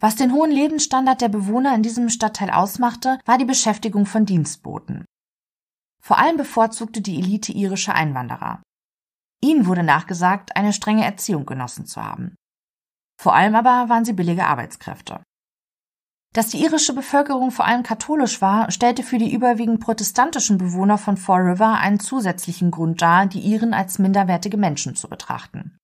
Was 0.00 0.16
den 0.16 0.32
hohen 0.32 0.50
Lebensstandard 0.50 1.20
der 1.20 1.28
Bewohner 1.28 1.74
in 1.74 1.82
diesem 1.82 2.08
Stadtteil 2.08 2.50
ausmachte, 2.50 3.18
war 3.24 3.38
die 3.38 3.44
Beschäftigung 3.44 4.06
von 4.06 4.26
Dienstboten. 4.26 5.04
Vor 6.00 6.18
allem 6.18 6.36
bevorzugte 6.36 7.00
die 7.00 7.18
Elite 7.18 7.52
irische 7.52 7.94
Einwanderer. 7.94 8.62
Ihnen 9.42 9.66
wurde 9.66 9.82
nachgesagt, 9.82 10.56
eine 10.56 10.72
strenge 10.72 11.04
Erziehung 11.04 11.46
genossen 11.46 11.86
zu 11.86 12.04
haben. 12.04 12.36
Vor 13.20 13.34
allem 13.34 13.54
aber 13.54 13.88
waren 13.88 14.04
sie 14.04 14.12
billige 14.12 14.46
Arbeitskräfte. 14.46 15.22
Dass 16.34 16.48
die 16.48 16.62
irische 16.62 16.92
Bevölkerung 16.94 17.52
vor 17.52 17.64
allem 17.64 17.84
katholisch 17.84 18.42
war, 18.42 18.68
stellte 18.72 19.04
für 19.04 19.18
die 19.18 19.32
überwiegend 19.32 19.78
protestantischen 19.78 20.58
Bewohner 20.58 20.98
von 20.98 21.16
Fall 21.16 21.42
River 21.42 21.78
einen 21.78 22.00
zusätzlichen 22.00 22.72
Grund 22.72 23.00
dar, 23.00 23.26
die 23.26 23.38
Iren 23.38 23.72
als 23.72 24.00
minderwertige 24.00 24.56
Menschen 24.56 24.96
zu 24.96 25.08
betrachten. 25.08 25.78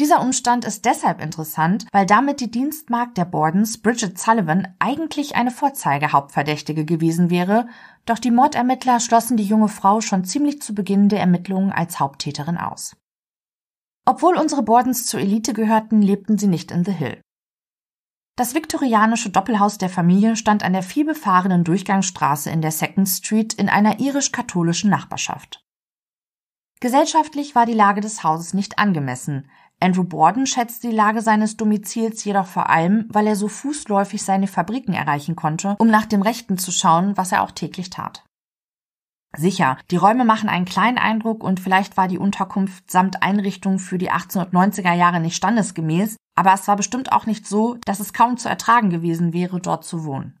Dieser 0.00 0.20
Umstand 0.20 0.64
ist 0.64 0.84
deshalb 0.84 1.22
interessant, 1.22 1.86
weil 1.92 2.06
damit 2.06 2.40
die 2.40 2.50
Dienstmagd 2.50 3.16
der 3.18 3.24
Bordens, 3.24 3.80
Bridget 3.80 4.18
Sullivan, 4.18 4.74
eigentlich 4.80 5.36
eine 5.36 5.52
Vorzeigehauptverdächtige 5.52 6.84
gewesen 6.84 7.30
wäre, 7.30 7.68
doch 8.04 8.18
die 8.18 8.32
Mordermittler 8.32 8.98
schlossen 8.98 9.36
die 9.36 9.44
junge 9.44 9.68
Frau 9.68 10.00
schon 10.00 10.24
ziemlich 10.24 10.60
zu 10.60 10.74
Beginn 10.74 11.08
der 11.08 11.20
Ermittlungen 11.20 11.70
als 11.70 12.00
Haupttäterin 12.00 12.58
aus. 12.58 12.96
Obwohl 14.06 14.36
unsere 14.36 14.62
Bordens 14.62 15.06
zur 15.06 15.20
Elite 15.20 15.52
gehörten, 15.52 16.02
lebten 16.02 16.36
sie 16.36 16.48
nicht 16.48 16.72
in 16.72 16.84
The 16.84 16.90
Hill. 16.90 17.20
Das 18.42 18.56
viktorianische 18.56 19.30
Doppelhaus 19.30 19.78
der 19.78 19.88
Familie 19.88 20.34
stand 20.34 20.64
an 20.64 20.72
der 20.72 20.82
vielbefahrenen 20.82 21.62
Durchgangsstraße 21.62 22.50
in 22.50 22.60
der 22.60 22.72
Second 22.72 23.08
Street 23.08 23.54
in 23.54 23.68
einer 23.68 24.00
irisch-katholischen 24.00 24.90
Nachbarschaft. 24.90 25.64
Gesellschaftlich 26.80 27.54
war 27.54 27.66
die 27.66 27.72
Lage 27.72 28.00
des 28.00 28.24
Hauses 28.24 28.52
nicht 28.52 28.80
angemessen. 28.80 29.48
Andrew 29.78 30.02
Borden 30.02 30.48
schätzte 30.48 30.88
die 30.88 30.96
Lage 30.96 31.20
seines 31.20 31.56
Domizils 31.56 32.24
jedoch 32.24 32.46
vor 32.46 32.68
allem, 32.68 33.06
weil 33.10 33.28
er 33.28 33.36
so 33.36 33.46
fußläufig 33.46 34.24
seine 34.24 34.48
Fabriken 34.48 34.92
erreichen 34.92 35.36
konnte, 35.36 35.76
um 35.78 35.86
nach 35.86 36.06
dem 36.06 36.22
Rechten 36.22 36.58
zu 36.58 36.72
schauen, 36.72 37.16
was 37.16 37.30
er 37.30 37.44
auch 37.44 37.52
täglich 37.52 37.90
tat. 37.90 38.24
Sicher, 39.36 39.78
die 39.90 39.96
Räume 39.96 40.24
machen 40.24 40.48
einen 40.48 40.66
kleinen 40.66 40.98
Eindruck 40.98 41.42
und 41.42 41.58
vielleicht 41.58 41.96
war 41.96 42.06
die 42.06 42.18
Unterkunft 42.18 42.90
samt 42.90 43.22
Einrichtung 43.22 43.78
für 43.78 43.96
die 43.96 44.10
1890er 44.10 44.92
Jahre 44.92 45.20
nicht 45.20 45.36
standesgemäß, 45.36 46.16
aber 46.34 46.52
es 46.52 46.68
war 46.68 46.76
bestimmt 46.76 47.12
auch 47.12 47.24
nicht 47.24 47.46
so, 47.46 47.78
dass 47.86 48.00
es 48.00 48.12
kaum 48.12 48.36
zu 48.36 48.48
ertragen 48.48 48.90
gewesen 48.90 49.32
wäre, 49.32 49.60
dort 49.60 49.84
zu 49.84 50.04
wohnen. 50.04 50.38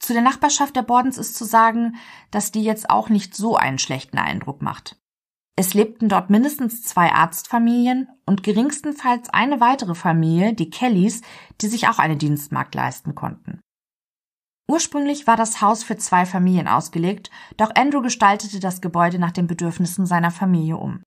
Zu 0.00 0.12
der 0.12 0.22
Nachbarschaft 0.22 0.76
der 0.76 0.82
Bordens 0.82 1.18
ist 1.18 1.36
zu 1.36 1.44
sagen, 1.44 1.96
dass 2.30 2.52
die 2.52 2.62
jetzt 2.62 2.88
auch 2.88 3.08
nicht 3.08 3.34
so 3.34 3.56
einen 3.56 3.80
schlechten 3.80 4.18
Eindruck 4.18 4.62
macht. 4.62 4.96
Es 5.56 5.74
lebten 5.74 6.08
dort 6.08 6.30
mindestens 6.30 6.84
zwei 6.84 7.12
Arztfamilien 7.12 8.08
und 8.26 8.44
geringstenfalls 8.44 9.28
eine 9.30 9.60
weitere 9.60 9.96
Familie, 9.96 10.54
die 10.54 10.70
Kellys, 10.70 11.22
die 11.60 11.66
sich 11.66 11.88
auch 11.88 11.98
eine 11.98 12.16
Dienstmarkt 12.16 12.76
leisten 12.76 13.16
konnten. 13.16 13.60
Ursprünglich 14.70 15.26
war 15.26 15.36
das 15.36 15.62
Haus 15.62 15.82
für 15.82 15.96
zwei 15.96 16.26
Familien 16.26 16.68
ausgelegt, 16.68 17.30
doch 17.56 17.74
Andrew 17.74 18.02
gestaltete 18.02 18.60
das 18.60 18.80
Gebäude 18.82 19.18
nach 19.18 19.32
den 19.32 19.46
Bedürfnissen 19.46 20.04
seiner 20.04 20.30
Familie 20.30 20.76
um. 20.76 21.02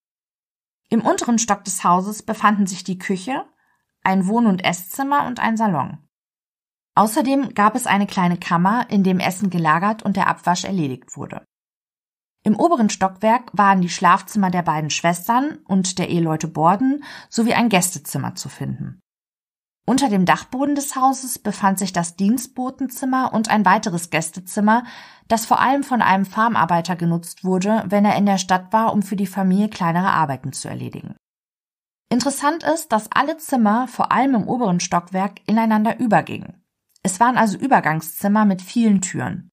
Im 0.90 1.02
unteren 1.02 1.38
Stock 1.38 1.64
des 1.64 1.84
Hauses 1.84 2.24
befanden 2.24 2.66
sich 2.66 2.84
die 2.84 2.98
Küche, 2.98 3.46
ein 4.04 4.28
Wohn- 4.28 4.48
und 4.48 4.66
Esszimmer 4.66 5.28
und 5.28 5.40
ein 5.40 5.58
Salon. 5.58 6.00
Außerdem 6.96 7.54
gab 7.54 7.76
es 7.76 7.88
eine 7.88 8.08
kleine 8.08 8.38
Kammer, 8.38 8.90
in 8.90 9.04
dem 9.04 9.20
Essen 9.20 9.50
gelagert 9.50 10.04
und 10.04 10.18
der 10.18 10.28
Abwasch 10.28 10.66
erledigt 10.66 11.16
wurde. 11.16 11.46
Im 12.44 12.60
oberen 12.60 12.90
Stockwerk 12.90 13.52
waren 13.54 13.82
die 13.82 13.90
Schlafzimmer 13.90 14.50
der 14.50 14.64
beiden 14.64 14.90
Schwestern 14.90 15.60
und 15.66 16.00
der 16.00 16.10
Eheleute 16.10 16.48
Borden 16.48 17.04
sowie 17.30 17.54
ein 17.54 17.70
Gästezimmer 17.70 18.34
zu 18.34 18.50
finden. 18.50 19.01
Unter 19.86 20.10
dem 20.10 20.26
Dachboden 20.26 20.76
des 20.76 20.96
Hauses 20.96 21.40
befand 21.40 21.80
sich 21.80 21.92
das 21.92 22.16
Dienstbotenzimmer 22.16 23.34
und 23.34 23.50
ein 23.50 23.66
weiteres 23.66 24.10
Gästezimmer, 24.10 24.84
das 25.28 25.46
vor 25.46 25.60
allem 25.60 25.84
von 25.84 26.02
einem 26.02 26.26
Farmarbeiter 26.26 26.96
genutzt 26.96 27.44
wurde, 27.44 27.84
wenn 27.88 28.06
er 28.06 28.16
in 28.16 28.26
der 28.26 28.38
Stadt 28.38 28.72
war, 28.72 28.94
um 28.94 29.02
für 29.02 29.16
die 29.16 29.28
Familie 29.28 29.70
kleinere 29.70 30.12
Arbeiten 30.12 30.54
zu 30.54 30.68
erledigen. 30.68 31.16
Interessant 32.10 32.64
ist, 32.64 32.92
dass 32.92 33.12
alle 33.12 33.38
Zimmer, 33.38 33.88
vor 33.88 34.12
allem 34.12 34.36
im 34.36 34.48
oberen 34.48 34.80
Stockwerk, 34.80 35.40
ineinander 35.48 36.00
übergingen. 36.00 36.62
Es 37.04 37.20
waren 37.20 37.38
also 37.38 37.58
Übergangszimmer 37.58 38.46
mit 38.46 38.62
vielen 38.62 39.02
Türen. 39.02 39.50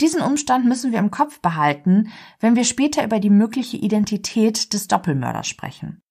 Diesen 0.00 0.20
Umstand 0.20 0.66
müssen 0.66 0.90
wir 0.90 0.98
im 0.98 1.12
Kopf 1.12 1.40
behalten, 1.40 2.10
wenn 2.40 2.56
wir 2.56 2.64
später 2.64 3.04
über 3.04 3.20
die 3.20 3.30
mögliche 3.30 3.76
Identität 3.76 4.72
des 4.72 4.88
Doppelmörders 4.88 5.46
sprechen. 5.46 6.02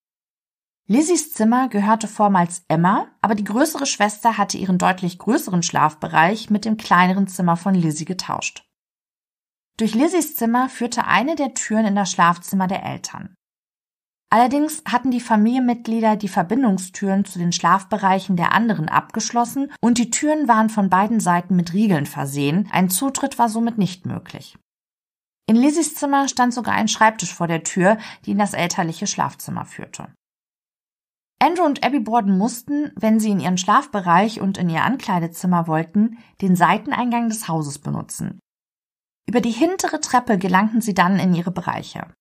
Lizzies 0.92 1.32
Zimmer 1.32 1.70
gehörte 1.70 2.10
vormals 2.10 2.66
Emma, 2.68 3.08
aber 3.22 3.34
die 3.34 3.46
größere 3.46 3.86
Schwester 3.86 4.38
hatte 4.38 4.58
ihren 4.58 4.78
deutlich 4.78 5.20
größeren 5.20 5.64
Schlafbereich 5.64 6.50
mit 6.50 6.66
dem 6.66 6.76
kleineren 6.76 7.30
Zimmer 7.30 7.56
von 7.56 7.74
Lizzie 7.74 8.04
getauscht. 8.04 8.68
Durch 9.78 9.96
Lizzies 9.96 10.36
Zimmer 10.36 10.68
führte 10.68 11.06
eine 11.06 11.38
der 11.38 11.54
Türen 11.54 11.86
in 11.86 11.96
das 11.96 12.12
Schlafzimmer 12.12 12.68
der 12.68 12.84
Eltern. 12.84 13.34
Allerdings 14.30 14.84
hatten 14.84 15.12
die 15.12 15.22
Familienmitglieder 15.22 16.18
die 16.18 16.28
Verbindungstüren 16.28 17.24
zu 17.24 17.40
den 17.40 17.54
Schlafbereichen 17.54 18.36
der 18.36 18.52
anderen 18.52 18.90
abgeschlossen 18.90 19.72
und 19.80 19.98
die 19.98 20.12
Türen 20.12 20.50
waren 20.50 20.70
von 20.70 20.90
beiden 20.90 21.22
Seiten 21.22 21.56
mit 21.56 21.72
Riegeln 21.72 22.06
versehen, 22.06 22.68
ein 22.70 22.90
Zutritt 22.90 23.40
war 23.40 23.48
somit 23.48 23.78
nicht 23.78 24.06
möglich. 24.06 24.58
In 25.48 25.56
Lizzies 25.56 25.96
Zimmer 25.96 26.28
stand 26.28 26.54
sogar 26.54 26.74
ein 26.74 26.90
Schreibtisch 26.90 27.34
vor 27.34 27.48
der 27.48 27.64
Tür, 27.64 27.98
die 28.26 28.32
in 28.32 28.38
das 28.40 28.54
elterliche 28.54 29.08
Schlafzimmer 29.08 29.64
führte. 29.64 30.10
Andrew 31.42 31.64
und 31.64 31.84
Abby 31.84 32.00
Borden 32.00 32.38
mussten, 32.38 32.92
wenn 32.96 33.20
sie 33.20 33.32
in 33.32 33.40
ihren 33.40 33.58
Schlafbereich 33.58 34.42
und 34.42 34.60
in 34.60 34.70
ihr 34.70 34.84
Ankleidezimmer 34.84 35.66
wollten, 35.66 36.20
den 36.40 36.56
Seiteneingang 36.56 37.30
des 37.30 37.48
Hauses 37.48 37.80
benutzen. 37.80 38.40
Über 39.28 39.42
die 39.42 39.50
hintere 39.50 40.00
Treppe 40.02 40.38
gelangten 40.38 40.82
sie 40.82 40.94
dann 40.94 41.18
in 41.18 41.34
ihre 41.34 41.50
Bereiche. 41.50 42.14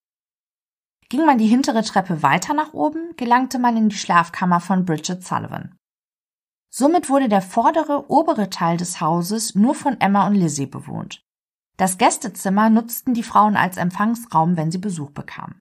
Ging 1.11 1.27
man 1.27 1.37
die 1.37 1.47
hintere 1.47 1.83
Treppe 1.83 2.23
weiter 2.23 2.55
nach 2.55 2.73
oben, 2.73 3.15
gelangte 3.17 3.59
man 3.59 3.77
in 3.77 3.91
die 3.91 3.99
Schlafkammer 3.99 4.61
von 4.61 4.87
Bridget 4.87 5.23
Sullivan. 5.23 5.77
Somit 6.73 7.11
wurde 7.11 7.29
der 7.29 7.43
vordere, 7.43 8.11
obere 8.11 8.49
Teil 8.49 8.79
des 8.79 9.03
Hauses 9.03 9.55
nur 9.55 9.75
von 9.75 10.01
Emma 10.01 10.27
und 10.27 10.35
Lizzie 10.35 10.67
bewohnt. 10.67 11.21
Das 11.77 11.99
Gästezimmer 11.99 12.71
nutzten 12.71 13.13
die 13.13 13.23
Frauen 13.23 13.57
als 13.57 13.77
Empfangsraum, 13.77 14.57
wenn 14.57 14.71
sie 14.71 14.79
Besuch 14.79 15.11
bekamen. 15.11 15.60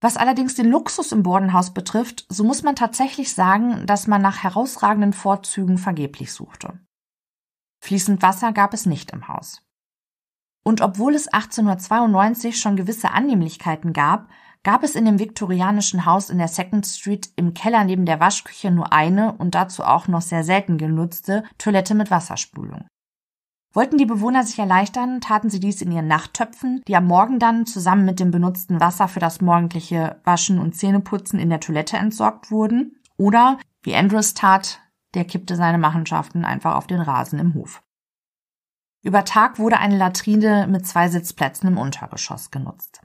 Was 0.00 0.16
allerdings 0.16 0.54
den 0.54 0.70
Luxus 0.70 1.10
im 1.10 1.22
Bordenhaus 1.22 1.74
betrifft, 1.74 2.24
so 2.28 2.44
muss 2.44 2.62
man 2.62 2.76
tatsächlich 2.76 3.34
sagen, 3.34 3.84
dass 3.86 4.06
man 4.06 4.22
nach 4.22 4.42
herausragenden 4.42 5.12
Vorzügen 5.12 5.76
vergeblich 5.76 6.32
suchte. 6.32 6.78
Fließend 7.80 8.22
Wasser 8.22 8.52
gab 8.52 8.74
es 8.74 8.86
nicht 8.86 9.10
im 9.10 9.28
Haus. 9.28 9.62
Und 10.64 10.82
obwohl 10.82 11.14
es 11.14 11.28
1892 11.28 12.60
schon 12.60 12.76
gewisse 12.76 13.10
Annehmlichkeiten 13.10 13.92
gab, 13.92 14.28
gab 14.62 14.82
es 14.82 14.94
in 14.94 15.04
dem 15.04 15.18
viktorianischen 15.18 16.04
Haus 16.04 16.30
in 16.30 16.38
der 16.38 16.48
Second 16.48 16.86
Street 16.86 17.30
im 17.36 17.54
Keller 17.54 17.84
neben 17.84 18.04
der 18.04 18.20
Waschküche 18.20 18.70
nur 18.70 18.92
eine 18.92 19.32
und 19.32 19.54
dazu 19.54 19.82
auch 19.82 20.08
noch 20.08 20.22
sehr 20.22 20.44
selten 20.44 20.78
genutzte 20.78 21.44
Toilette 21.58 21.94
mit 21.94 22.10
Wasserspülung. 22.10 22.86
Wollten 23.78 23.96
die 23.96 24.06
Bewohner 24.06 24.42
sich 24.42 24.58
erleichtern, 24.58 25.20
taten 25.20 25.50
sie 25.50 25.60
dies 25.60 25.82
in 25.82 25.92
ihren 25.92 26.08
Nachttöpfen, 26.08 26.82
die 26.88 26.96
am 26.96 27.06
Morgen 27.06 27.38
dann 27.38 27.64
zusammen 27.64 28.04
mit 28.04 28.18
dem 28.18 28.32
benutzten 28.32 28.80
Wasser 28.80 29.06
für 29.06 29.20
das 29.20 29.40
morgendliche 29.40 30.20
Waschen 30.24 30.58
und 30.58 30.74
Zähneputzen 30.74 31.38
in 31.38 31.48
der 31.48 31.60
Toilette 31.60 31.96
entsorgt 31.96 32.50
wurden. 32.50 33.00
Oder, 33.18 33.56
wie 33.82 33.94
Andrews 33.94 34.34
tat, 34.34 34.80
der 35.14 35.24
kippte 35.24 35.54
seine 35.54 35.78
Machenschaften 35.78 36.44
einfach 36.44 36.74
auf 36.74 36.88
den 36.88 37.00
Rasen 37.00 37.38
im 37.38 37.54
Hof. 37.54 37.84
Über 39.04 39.24
Tag 39.24 39.60
wurde 39.60 39.78
eine 39.78 39.96
Latrine 39.96 40.66
mit 40.66 40.84
zwei 40.84 41.06
Sitzplätzen 41.08 41.68
im 41.68 41.78
Untergeschoss 41.78 42.50
genutzt. 42.50 43.02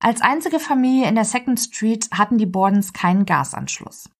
Als 0.00 0.22
einzige 0.22 0.58
Familie 0.58 1.08
in 1.08 1.14
der 1.14 1.24
Second 1.24 1.60
Street 1.60 2.08
hatten 2.10 2.36
die 2.36 2.46
Bordens 2.46 2.92
keinen 2.92 3.26
Gasanschluss. 3.26 4.10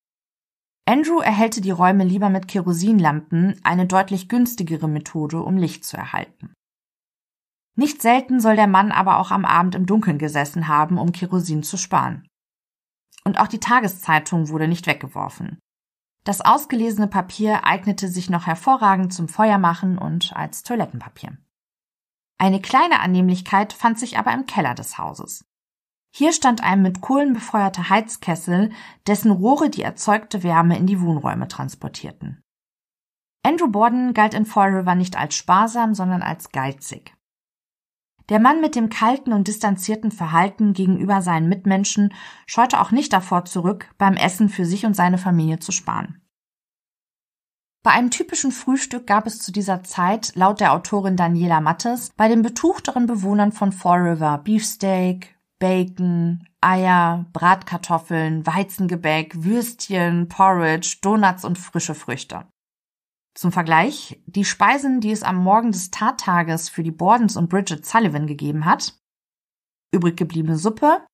Andrew 0.89 1.21
erhellte 1.21 1.61
die 1.61 1.71
Räume 1.71 2.03
lieber 2.03 2.31
mit 2.31 2.49
Kerosinlampen, 2.49 3.61
eine 3.63 3.85
deutlich 3.85 4.27
günstigere 4.31 4.89
Methode, 4.89 5.43
um 5.43 5.59
Licht 5.59 5.85
zu 5.85 5.99
erhalten. 5.99 6.55
Nicht 7.77 8.01
selten 8.01 8.41
soll 8.41 8.57
der 8.57 8.69
Mann 8.69 8.91
aber 8.91 9.19
auch 9.19 9.31
am 9.31 9.45
Abend 9.45 9.75
im 9.75 9.85
Dunkeln 9.85 10.17
gesessen 10.17 10.67
haben, 10.67 10.97
um 10.97 11.13
Kerosin 11.13 11.63
zu 11.63 11.77
sparen. 11.77 12.27
Und 13.23 13.39
auch 13.39 13.49
die 13.49 13.61
Tageszeitung 13.61 14.49
wurde 14.49 14.67
nicht 14.67 14.87
weggeworfen. 14.87 15.59
Das 16.25 16.41
ausgelesene 16.41 17.07
Papier 17.07 17.67
eignete 17.67 18.09
sich 18.09 18.31
noch 18.31 18.47
hervorragend 18.47 19.13
zum 19.13 19.29
Feuermachen 19.29 19.99
und 19.99 20.35
als 20.35 20.63
Toilettenpapier. 20.63 21.37
Eine 22.39 22.63
kleine 22.63 23.01
Annehmlichkeit 23.01 23.75
fand 23.75 23.99
sich 23.99 24.17
aber 24.17 24.33
im 24.33 24.47
Keller 24.47 24.75
des 24.75 24.97
Hauses. 24.97 25.45
Hier 26.11 26.33
stand 26.33 26.63
ein 26.63 26.83
mit 26.83 27.01
Kohlen 27.01 27.33
befeuerter 27.33 27.91
Heizkessel, 27.91 28.71
dessen 29.07 29.31
Rohre 29.31 29.71
die 29.71 29.83
erzeugte 29.83 30.43
Wärme 30.43 30.79
in 30.79 30.87
die 30.87 31.01
Wohnräume 31.01 31.49
transportierten. 31.49 32.43
Andrew 33.45 33.69
Borden 33.69 34.15
galt 34.15 34.35
in 34.35 34.47
Fall 34.47 34.75
River 34.75 34.95
nicht 34.95 35.17
als 35.17 35.35
sparsam, 35.35 35.95
sondern 35.95 36.23
als 36.23 36.51
geizig. 36.51 37.15
Der 38.29 38.41
Mann 38.41 38.61
mit 38.61 38.75
dem 38.75 38.91
kalten 38.91 39.33
und 39.33 39.49
distanzierten 39.49 40.11
Verhalten 40.11 40.75
gegenüber 40.75 41.23
seinen 41.23 41.49
Mitmenschen 41.49 42.13
scheute 42.47 42.81
auch 42.81 42.91
nicht 42.91 43.13
davor 43.13 43.47
zurück, 43.47 43.91
beim 43.97 44.15
Essen 44.15 44.51
für 44.51 44.67
sich 44.67 44.85
und 44.85 44.95
seine 44.95 45.17
Familie 45.17 45.61
zu 45.61 45.73
sparen. 45.73 46.21
Bei 47.83 47.93
einem 47.93 48.11
typischen 48.11 48.53
Frühstück 48.53 49.07
gab 49.07 49.27
es 49.27 49.39
zu 49.39 49.51
dieser 49.51 49.83
Zeit, 49.83 50.33
laut 50.35 50.61
der 50.61 50.75
Autorin 50.75 51.17
Daniela 51.17 51.63
Mattes, 51.63 52.11
bei 52.17 52.29
den 52.29 52.43
betuchteren 52.43 53.07
Bewohnern 53.07 53.53
von 53.53 53.73
Fall 53.73 54.01
River 54.01 54.39
Beefsteak, 54.39 55.38
Bacon, 55.59 56.49
Eier, 56.61 57.27
Bratkartoffeln, 57.33 58.47
Weizengebäck, 58.47 59.45
Würstchen, 59.45 60.29
Porridge, 60.29 60.99
Donuts 61.03 61.45
und 61.45 61.59
frische 61.59 61.95
Früchte. 61.95 62.47
Zum 63.35 63.53
Vergleich, 63.53 64.21
die 64.27 64.45
Speisen, 64.45 65.01
die 65.01 65.13
es 65.13 65.23
am 65.23 65.37
Morgen 65.37 65.73
des 65.73 65.91
Tattages 65.91 66.69
für 66.69 66.83
die 66.83 66.91
Bordens 66.91 67.37
und 67.37 67.49
Bridget 67.49 67.87
Sullivan 67.87 68.27
gegeben 68.27 68.65
hat, 68.65 68.99
übrig 69.93 70.17
gebliebene 70.17 70.57
Suppe, 70.57 71.07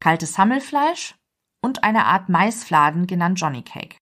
kaltes 0.00 0.36
Hammelfleisch 0.36 1.14
und 1.62 1.82
eine 1.82 2.04
Art 2.04 2.28
Maisfladen 2.28 3.06
genannt 3.06 3.40
Johnny 3.40 3.62
Cake. 3.62 3.96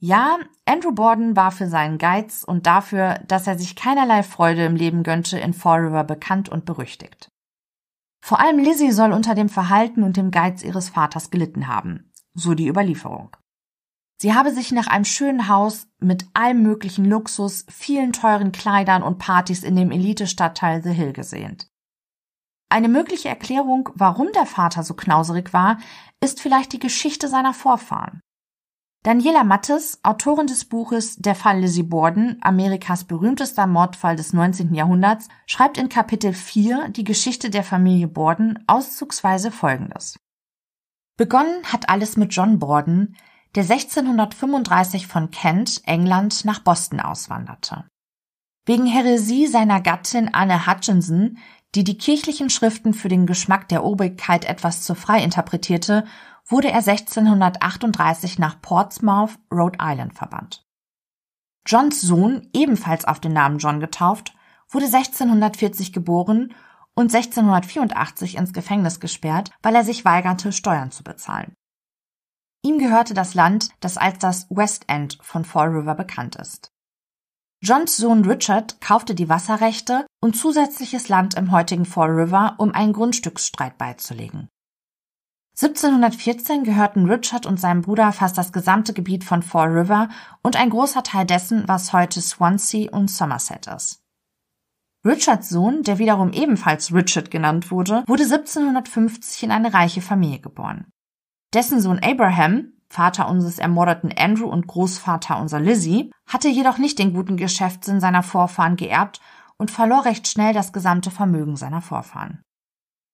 Ja, 0.00 0.38
Andrew 0.64 0.92
Borden 0.92 1.34
war 1.34 1.50
für 1.50 1.68
seinen 1.68 1.98
Geiz 1.98 2.44
und 2.44 2.66
dafür, 2.66 3.14
dass 3.26 3.48
er 3.48 3.58
sich 3.58 3.74
keinerlei 3.74 4.22
Freude 4.22 4.64
im 4.64 4.76
Leben 4.76 5.02
gönnte, 5.02 5.38
in 5.38 5.52
Fall 5.52 5.86
River 5.86 6.04
bekannt 6.04 6.48
und 6.48 6.64
berüchtigt. 6.64 7.30
Vor 8.20 8.40
allem 8.40 8.58
Lizzie 8.58 8.92
soll 8.92 9.12
unter 9.12 9.34
dem 9.34 9.48
Verhalten 9.48 10.02
und 10.02 10.16
dem 10.16 10.30
Geiz 10.30 10.62
ihres 10.62 10.88
Vaters 10.88 11.30
gelitten 11.30 11.68
haben, 11.68 12.12
so 12.34 12.54
die 12.54 12.68
Überlieferung. 12.68 13.36
Sie 14.20 14.34
habe 14.34 14.52
sich 14.52 14.72
nach 14.72 14.88
einem 14.88 15.04
schönen 15.04 15.48
Haus 15.48 15.86
mit 16.00 16.26
allem 16.34 16.62
möglichen 16.62 17.04
Luxus, 17.04 17.64
vielen 17.70 18.12
teuren 18.12 18.50
Kleidern 18.50 19.04
und 19.04 19.18
Partys 19.18 19.62
in 19.62 19.76
dem 19.76 19.92
Elite-Stadtteil 19.92 20.82
The 20.82 20.90
Hill 20.90 21.12
gesehnt. 21.12 21.70
Eine 22.68 22.88
mögliche 22.88 23.28
Erklärung, 23.28 23.88
warum 23.94 24.32
der 24.32 24.44
Vater 24.44 24.82
so 24.82 24.94
knauserig 24.94 25.52
war, 25.52 25.78
ist 26.20 26.40
vielleicht 26.40 26.72
die 26.72 26.80
Geschichte 26.80 27.28
seiner 27.28 27.54
Vorfahren. 27.54 28.20
Daniela 29.04 29.44
Mattes, 29.44 30.00
Autorin 30.02 30.48
des 30.48 30.64
Buches 30.64 31.16
Der 31.16 31.36
Fall 31.36 31.60
Lizzie 31.60 31.84
Borden, 31.84 32.38
Amerikas 32.40 33.04
berühmtester 33.04 33.66
Mordfall 33.66 34.16
des 34.16 34.32
19. 34.32 34.74
Jahrhunderts, 34.74 35.28
schreibt 35.46 35.78
in 35.78 35.88
Kapitel 35.88 36.32
4 36.32 36.88
die 36.88 37.04
Geschichte 37.04 37.48
der 37.48 37.62
Familie 37.62 38.08
Borden 38.08 38.64
auszugsweise 38.66 39.52
folgendes. 39.52 40.18
Begonnen 41.16 41.64
hat 41.64 41.88
alles 41.88 42.16
mit 42.16 42.34
John 42.34 42.58
Borden, 42.58 43.16
der 43.54 43.62
1635 43.62 45.06
von 45.06 45.30
Kent, 45.30 45.80
England, 45.84 46.44
nach 46.44 46.60
Boston 46.60 47.00
auswanderte. 47.00 47.84
Wegen 48.66 48.86
Häresie 48.86 49.46
seiner 49.46 49.80
Gattin 49.80 50.34
Anne 50.34 50.66
Hutchinson, 50.66 51.38
die 51.74 51.84
die 51.84 51.98
kirchlichen 51.98 52.50
Schriften 52.50 52.94
für 52.94 53.08
den 53.08 53.26
Geschmack 53.26 53.68
der 53.68 53.84
Obrigkeit 53.84 54.44
etwas 54.44 54.82
zu 54.82 54.94
frei 54.94 55.22
interpretierte, 55.22 56.04
wurde 56.48 56.68
er 56.68 56.78
1638 56.78 58.38
nach 58.38 58.60
Portsmouth, 58.60 59.38
Rhode 59.52 59.78
Island 59.80 60.14
verbannt. 60.14 60.64
Johns 61.66 62.00
Sohn, 62.00 62.48
ebenfalls 62.54 63.04
auf 63.04 63.20
den 63.20 63.34
Namen 63.34 63.58
John 63.58 63.80
getauft, 63.80 64.34
wurde 64.70 64.86
1640 64.86 65.92
geboren 65.92 66.54
und 66.94 67.14
1684 67.14 68.36
ins 68.36 68.52
Gefängnis 68.52 69.00
gesperrt, 69.00 69.50
weil 69.62 69.74
er 69.74 69.84
sich 69.84 70.04
weigerte, 70.04 70.52
Steuern 70.52 70.90
zu 70.90 71.04
bezahlen. 71.04 71.54
Ihm 72.62 72.78
gehörte 72.78 73.14
das 73.14 73.34
Land, 73.34 73.70
das 73.80 73.96
als 73.96 74.18
das 74.18 74.46
West 74.50 74.84
End 74.88 75.18
von 75.22 75.44
Fall 75.44 75.68
River 75.68 75.94
bekannt 75.94 76.36
ist. 76.36 76.72
Johns 77.60 77.96
Sohn 77.96 78.24
Richard 78.24 78.80
kaufte 78.80 79.14
die 79.14 79.28
Wasserrechte 79.28 80.06
und 80.20 80.36
zusätzliches 80.36 81.08
Land 81.08 81.34
im 81.34 81.50
heutigen 81.52 81.84
Fall 81.84 82.10
River, 82.10 82.54
um 82.58 82.72
einen 82.72 82.92
Grundstücksstreit 82.92 83.78
beizulegen. 83.78 84.48
1714 85.60 86.62
gehörten 86.62 87.10
Richard 87.10 87.44
und 87.44 87.58
seinem 87.58 87.82
Bruder 87.82 88.12
fast 88.12 88.38
das 88.38 88.52
gesamte 88.52 88.92
Gebiet 88.92 89.24
von 89.24 89.42
Fall 89.42 89.76
River 89.76 90.08
und 90.40 90.54
ein 90.54 90.70
großer 90.70 91.02
Teil 91.02 91.26
dessen, 91.26 91.66
was 91.66 91.92
heute 91.92 92.20
Swansea 92.20 92.92
und 92.92 93.10
Somerset 93.10 93.66
ist. 93.66 94.00
Richards 95.04 95.48
Sohn, 95.48 95.82
der 95.82 95.98
wiederum 95.98 96.32
ebenfalls 96.32 96.94
Richard 96.94 97.32
genannt 97.32 97.72
wurde, 97.72 98.04
wurde 98.06 98.22
1750 98.22 99.42
in 99.42 99.50
eine 99.50 99.74
reiche 99.74 100.00
Familie 100.00 100.38
geboren. 100.38 100.92
Dessen 101.52 101.80
Sohn 101.80 101.98
Abraham, 102.00 102.74
Vater 102.88 103.28
unseres 103.28 103.58
ermordeten 103.58 104.14
Andrew 104.16 104.46
und 104.46 104.68
Großvater 104.68 105.40
unserer 105.40 105.60
Lizzie, 105.60 106.12
hatte 106.28 106.48
jedoch 106.48 106.78
nicht 106.78 107.00
den 107.00 107.12
guten 107.12 107.36
Geschäftssinn 107.36 107.98
seiner 107.98 108.22
Vorfahren 108.22 108.76
geerbt 108.76 109.20
und 109.56 109.72
verlor 109.72 110.04
recht 110.04 110.28
schnell 110.28 110.54
das 110.54 110.72
gesamte 110.72 111.10
Vermögen 111.10 111.56
seiner 111.56 111.80
Vorfahren. 111.80 112.44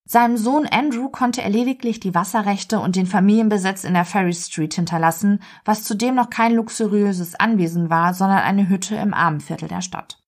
Seinem 0.07 0.37
Sohn 0.37 0.67
Andrew 0.67 1.09
konnte 1.09 1.41
er 1.41 1.49
lediglich 1.49 1.99
die 1.99 2.13
Wasserrechte 2.13 2.79
und 2.79 2.95
den 2.95 3.07
Familienbesitz 3.07 3.83
in 3.83 3.95
der 3.95 4.05
Ferry 4.05 4.33
Street 4.33 4.75
hinterlassen, 4.75 5.41
was 5.65 5.83
zudem 5.83 6.13
noch 6.13 6.29
kein 6.29 6.53
luxuriöses 6.53 7.33
Anwesen 7.33 7.89
war, 7.89 8.13
sondern 8.13 8.39
eine 8.39 8.69
Hütte 8.69 8.95
im 8.95 9.15
Armenviertel 9.15 9.67
der 9.67 9.81
Stadt. 9.81 10.19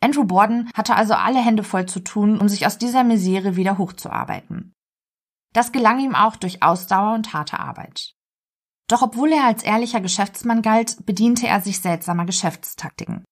Andrew 0.00 0.24
Borden 0.24 0.70
hatte 0.74 0.96
also 0.96 1.14
alle 1.14 1.38
Hände 1.38 1.62
voll 1.62 1.86
zu 1.86 2.00
tun, 2.00 2.40
um 2.40 2.48
sich 2.48 2.66
aus 2.66 2.78
dieser 2.78 3.04
Misere 3.04 3.54
wieder 3.54 3.78
hochzuarbeiten. 3.78 4.72
Das 5.52 5.70
gelang 5.70 6.00
ihm 6.00 6.16
auch 6.16 6.34
durch 6.34 6.62
Ausdauer 6.62 7.14
und 7.14 7.32
harte 7.32 7.60
Arbeit. 7.60 8.14
Doch 8.88 9.02
obwohl 9.02 9.30
er 9.30 9.44
als 9.44 9.62
ehrlicher 9.62 10.00
Geschäftsmann 10.00 10.62
galt, 10.62 11.06
bediente 11.06 11.46
er 11.46 11.60
sich 11.60 11.78
seltsamer 11.78 12.24
Geschäftstaktiken. 12.24 13.24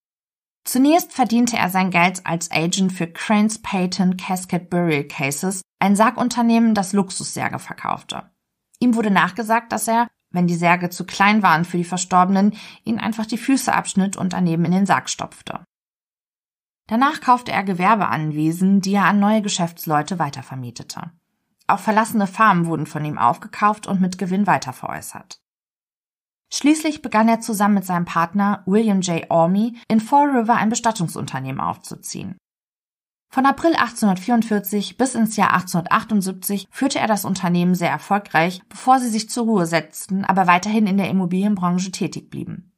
Zunächst 0.69 1.13
verdiente 1.13 1.57
er 1.57 1.71
sein 1.71 1.89
Geld 1.89 2.27
als 2.27 2.51
Agent 2.51 2.93
für 2.93 3.07
Cranes 3.07 3.57
Payton 3.57 4.17
Casket 4.17 4.69
Burial 4.69 5.03
Cases, 5.03 5.63
ein 5.79 5.95
Sargunternehmen, 5.95 6.75
das 6.75 6.93
Luxussärge 6.93 7.57
verkaufte. 7.57 8.29
Ihm 8.77 8.93
wurde 8.93 9.09
nachgesagt, 9.09 9.71
dass 9.71 9.87
er, 9.87 10.07
wenn 10.29 10.45
die 10.45 10.53
Särge 10.53 10.91
zu 10.91 11.07
klein 11.07 11.41
waren 11.41 11.65
für 11.65 11.77
die 11.77 11.83
Verstorbenen, 11.83 12.53
ihnen 12.83 12.99
einfach 12.99 13.25
die 13.25 13.39
Füße 13.39 13.73
abschnitt 13.73 14.15
und 14.15 14.33
daneben 14.33 14.63
in 14.63 14.71
den 14.71 14.85
Sarg 14.85 15.09
stopfte. 15.09 15.63
Danach 16.85 17.19
kaufte 17.19 17.51
er 17.51 17.63
Gewerbeanwesen, 17.63 18.79
die 18.79 18.93
er 18.93 19.05
an 19.05 19.19
neue 19.19 19.41
Geschäftsleute 19.41 20.19
weitervermietete. 20.19 21.11
Auch 21.65 21.79
verlassene 21.79 22.27
Farmen 22.27 22.67
wurden 22.67 22.85
von 22.85 23.03
ihm 23.03 23.17
aufgekauft 23.17 23.87
und 23.87 24.01
mit 24.01 24.19
Gewinn 24.19 24.45
weiterveräußert. 24.45 25.41
Schließlich 26.51 27.01
begann 27.01 27.29
er 27.29 27.41
zusammen 27.41 27.75
mit 27.75 27.85
seinem 27.85 28.05
Partner 28.05 28.63
William 28.65 29.01
J. 29.01 29.29
Orme 29.29 29.73
in 29.87 29.99
Fall 29.99 30.29
River 30.29 30.55
ein 30.55 30.69
Bestattungsunternehmen 30.69 31.61
aufzuziehen. 31.61 32.37
Von 33.31 33.45
April 33.45 33.73
1844 33.75 34.97
bis 34.97 35.13
ins 35.13 35.35
Jahr 35.35 35.53
1878 35.53 36.67
führte 36.71 36.97
er 36.97 37.07
das 37.07 37.25
Unternehmen 37.25 37.75
sehr 37.75 37.91
erfolgreich, 37.91 38.61
bevor 38.67 38.99
sie 38.99 39.09
sich 39.09 39.29
zur 39.29 39.45
Ruhe 39.45 39.67
setzten, 39.67 40.25
aber 40.25 40.47
weiterhin 40.47 40.87
in 40.87 40.97
der 40.97 41.09
Immobilienbranche 41.11 41.91
tätig 41.91 42.31
blieben. 42.31 42.68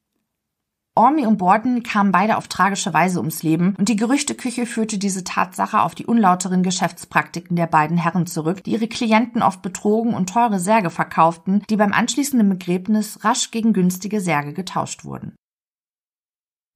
Ormy 0.94 1.26
und 1.26 1.38
Borden 1.38 1.84
kamen 1.84 2.12
beide 2.12 2.36
auf 2.36 2.50
tragische 2.50 2.94
Weise 2.94 3.20
ums 3.20 3.44
Leben 3.44 3.76
und 3.78 3.88
die 3.88 3.96
Gerüchteküche 3.96 4.66
führte 4.66 4.98
diese 4.98 5.24
Tatsache 5.24 5.82
auf 5.82 5.96
die 5.96 6.06
unlauteren 6.06 6.64
Geschäftspraktiken 6.64 7.56
der 7.56 7.68
beiden 7.68 7.98
Herren 7.98 8.28
zurück, 8.28 8.64
die 8.66 8.72
ihre 8.72 8.90
Klienten 8.90 9.42
oft 9.42 9.62
betrogen 9.62 10.14
und 10.14 10.28
teure 10.28 10.60
Särge 10.60 10.90
verkauften, 10.90 11.64
die 11.70 11.78
beim 11.78 11.94
anschließenden 11.94 12.50
Begräbnis 12.50 13.24
rasch 13.24 13.52
gegen 13.52 13.72
günstige 13.72 14.20
Särge 14.20 14.52
getauscht 14.52 15.06
wurden. 15.06 15.34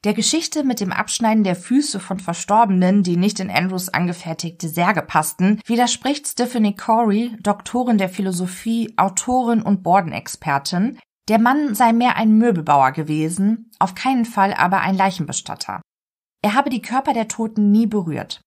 Der 0.06 0.14
Geschichte 0.14 0.64
mit 0.64 0.80
dem 0.80 0.94
Abschneiden 0.94 1.44
der 1.44 1.56
Füße 1.56 2.00
von 2.00 2.20
Verstorbenen, 2.20 3.04
die 3.04 3.18
nicht 3.18 3.40
in 3.40 3.50
Andrews 3.50 3.90
angefertigte 3.90 4.70
Särge 4.70 5.02
passten, 5.02 5.60
widerspricht 5.66 6.28
Stephanie 6.28 6.76
Corey, 6.76 7.36
Doktorin 7.42 7.98
der 7.98 8.10
Philosophie, 8.10 8.94
Autorin 8.98 9.64
und 9.64 9.82
Borden-Expertin, 9.84 11.00
der 11.28 11.40
Mann 11.40 11.74
sei 11.74 11.92
mehr 11.92 12.16
ein 12.18 12.38
Möbelbauer 12.38 12.92
gewesen, 12.92 13.72
auf 13.80 13.96
keinen 13.96 14.26
Fall 14.26 14.54
aber 14.54 14.82
ein 14.82 14.96
Leichenbestatter. 14.96 15.82
Er 16.44 16.54
habe 16.54 16.70
die 16.70 16.82
Körper 16.82 17.14
der 17.14 17.28
Toten 17.28 17.72
nie 17.72 17.88
berührt. 17.88 18.42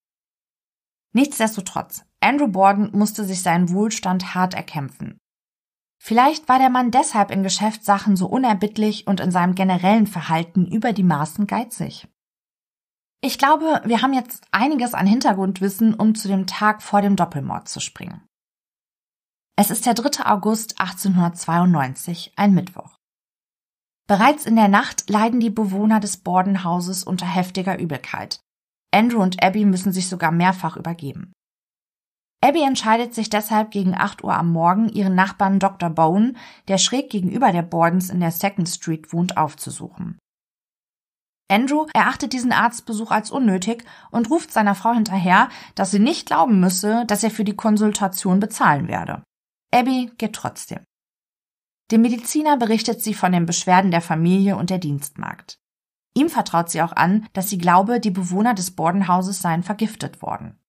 Nichtsdestotrotz, 1.13 2.05
Andrew 2.21 2.47
Borden 2.47 2.91
musste 2.93 3.25
sich 3.25 3.41
seinen 3.41 3.71
Wohlstand 3.71 4.35
hart 4.35 4.53
erkämpfen. 4.53 5.17
Vielleicht 6.01 6.47
war 6.47 6.59
der 6.59 6.69
Mann 6.69 6.91
deshalb 6.91 7.29
in 7.31 7.43
Geschäftssachen 7.43 8.15
so 8.15 8.27
unerbittlich 8.27 9.05
und 9.05 9.19
in 9.19 9.31
seinem 9.31 9.55
generellen 9.55 10.07
Verhalten 10.07 10.65
über 10.65 10.93
die 10.93 11.03
Maßen 11.03 11.45
geizig. 11.45 12.07
Ich 13.21 13.37
glaube, 13.37 13.81
wir 13.83 14.01
haben 14.01 14.13
jetzt 14.13 14.45
einiges 14.51 14.93
an 14.93 15.05
Hintergrundwissen, 15.05 15.93
um 15.93 16.15
zu 16.15 16.29
dem 16.29 16.47
Tag 16.47 16.81
vor 16.81 17.01
dem 17.01 17.17
Doppelmord 17.17 17.67
zu 17.67 17.81
springen. 17.81 18.21
Es 19.61 19.71
ist 19.71 19.85
der 19.85 19.93
3. 19.93 20.25
August 20.25 20.79
1892, 20.79 22.31
ein 22.37 22.53
Mittwoch. 22.53 22.95
Bereits 24.07 24.45
in 24.45 24.55
der 24.55 24.69
Nacht 24.69 25.09
leiden 25.09 25.41
die 25.41 25.49
Bewohner 25.49 25.99
des 25.99 26.15
Bordenhauses 26.15 27.03
unter 27.03 27.25
heftiger 27.25 27.77
Übelkeit. 27.77 28.39
Andrew 28.95 29.21
und 29.21 29.43
Abby 29.43 29.65
müssen 29.65 29.91
sich 29.91 30.07
sogar 30.07 30.31
mehrfach 30.31 30.77
übergeben. 30.77 31.33
Abby 32.41 32.61
entscheidet 32.61 33.13
sich 33.13 33.29
deshalb 33.29 33.71
gegen 33.71 33.95
8 33.95 34.23
Uhr 34.23 34.33
am 34.33 34.49
Morgen, 34.49 34.87
ihren 34.87 35.13
Nachbarn 35.13 35.59
Dr. 35.59 35.89
Bowen, 35.89 36.37
der 36.69 36.77
schräg 36.77 37.09
gegenüber 37.09 37.51
der 37.51 37.63
Bordens 37.63 38.09
in 38.09 38.21
der 38.21 38.31
Second 38.31 38.69
Street 38.69 39.11
wohnt, 39.11 39.35
aufzusuchen. 39.35 40.17
Andrew 41.51 41.85
erachtet 41.93 42.31
diesen 42.31 42.53
Arztbesuch 42.53 43.11
als 43.11 43.29
unnötig 43.29 43.83
und 44.09 44.29
ruft 44.29 44.53
seiner 44.53 44.75
Frau 44.75 44.93
hinterher, 44.93 45.49
dass 45.75 45.91
sie 45.91 45.99
nicht 45.99 46.27
glauben 46.27 46.61
müsse, 46.61 47.03
dass 47.07 47.25
er 47.25 47.31
für 47.31 47.43
die 47.43 47.57
Konsultation 47.57 48.39
bezahlen 48.39 48.87
werde. 48.87 49.21
Abby 49.71 50.11
geht 50.17 50.33
trotzdem. 50.33 50.83
Dem 51.91 52.01
Mediziner 52.01 52.57
berichtet 52.57 53.01
sie 53.01 53.13
von 53.13 53.31
den 53.31 53.45
Beschwerden 53.45 53.91
der 53.91 54.01
Familie 54.01 54.55
und 54.57 54.69
der 54.69 54.77
Dienstmagd. 54.77 55.59
Ihm 56.15 56.29
vertraut 56.29 56.69
sie 56.69 56.81
auch 56.81 56.91
an, 56.91 57.27
dass 57.33 57.49
sie 57.49 57.57
glaube, 57.57 57.99
die 57.99 58.11
Bewohner 58.11 58.53
des 58.53 58.71
Bordenhauses 58.71 59.39
seien 59.39 59.63
vergiftet 59.63 60.21
worden. 60.21 60.59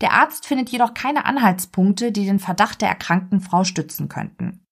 Der 0.00 0.12
Arzt 0.12 0.46
findet 0.46 0.68
jedoch 0.68 0.92
keine 0.92 1.24
Anhaltspunkte, 1.24 2.12
die 2.12 2.26
den 2.26 2.38
Verdacht 2.38 2.82
der 2.82 2.90
erkrankten 2.90 3.40
Frau 3.40 3.64
stützen 3.64 4.08
könnten. 4.08 4.65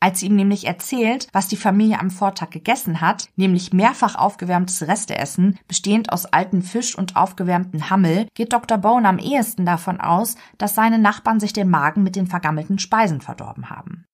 Als 0.00 0.20
sie 0.20 0.26
ihm 0.26 0.36
nämlich 0.36 0.66
erzählt, 0.66 1.26
was 1.32 1.48
die 1.48 1.56
Familie 1.56 1.98
am 1.98 2.10
Vortag 2.10 2.50
gegessen 2.50 3.00
hat, 3.00 3.28
nämlich 3.34 3.72
mehrfach 3.72 4.14
aufgewärmtes 4.14 4.86
Resteessen, 4.86 5.58
bestehend 5.66 6.12
aus 6.12 6.26
alten 6.26 6.62
Fisch 6.62 6.96
und 6.96 7.16
aufgewärmten 7.16 7.90
Hammel, 7.90 8.28
geht 8.34 8.52
Dr. 8.52 8.78
Bone 8.78 9.08
am 9.08 9.18
ehesten 9.18 9.66
davon 9.66 10.00
aus, 10.00 10.36
dass 10.56 10.76
seine 10.76 11.00
Nachbarn 11.00 11.40
sich 11.40 11.52
den 11.52 11.68
Magen 11.68 12.04
mit 12.04 12.14
den 12.14 12.28
vergammelten 12.28 12.78
Speisen 12.78 13.20
verdorben 13.20 13.70
haben. 13.70 14.04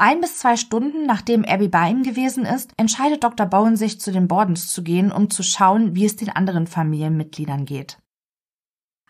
Ein 0.00 0.20
bis 0.20 0.38
zwei 0.38 0.56
Stunden 0.56 1.06
nachdem 1.06 1.44
Abby 1.44 1.68
bei 1.68 1.90
ihm 1.90 2.02
gewesen 2.02 2.44
ist, 2.44 2.72
entscheidet 2.76 3.22
Dr. 3.22 3.46
Bowen 3.46 3.76
sich 3.76 4.00
zu 4.00 4.10
den 4.10 4.26
Bordens 4.26 4.72
zu 4.72 4.82
gehen, 4.82 5.12
um 5.12 5.30
zu 5.30 5.44
schauen, 5.44 5.94
wie 5.94 6.06
es 6.06 6.16
den 6.16 6.30
anderen 6.30 6.66
Familienmitgliedern 6.66 7.64
geht. 7.64 7.98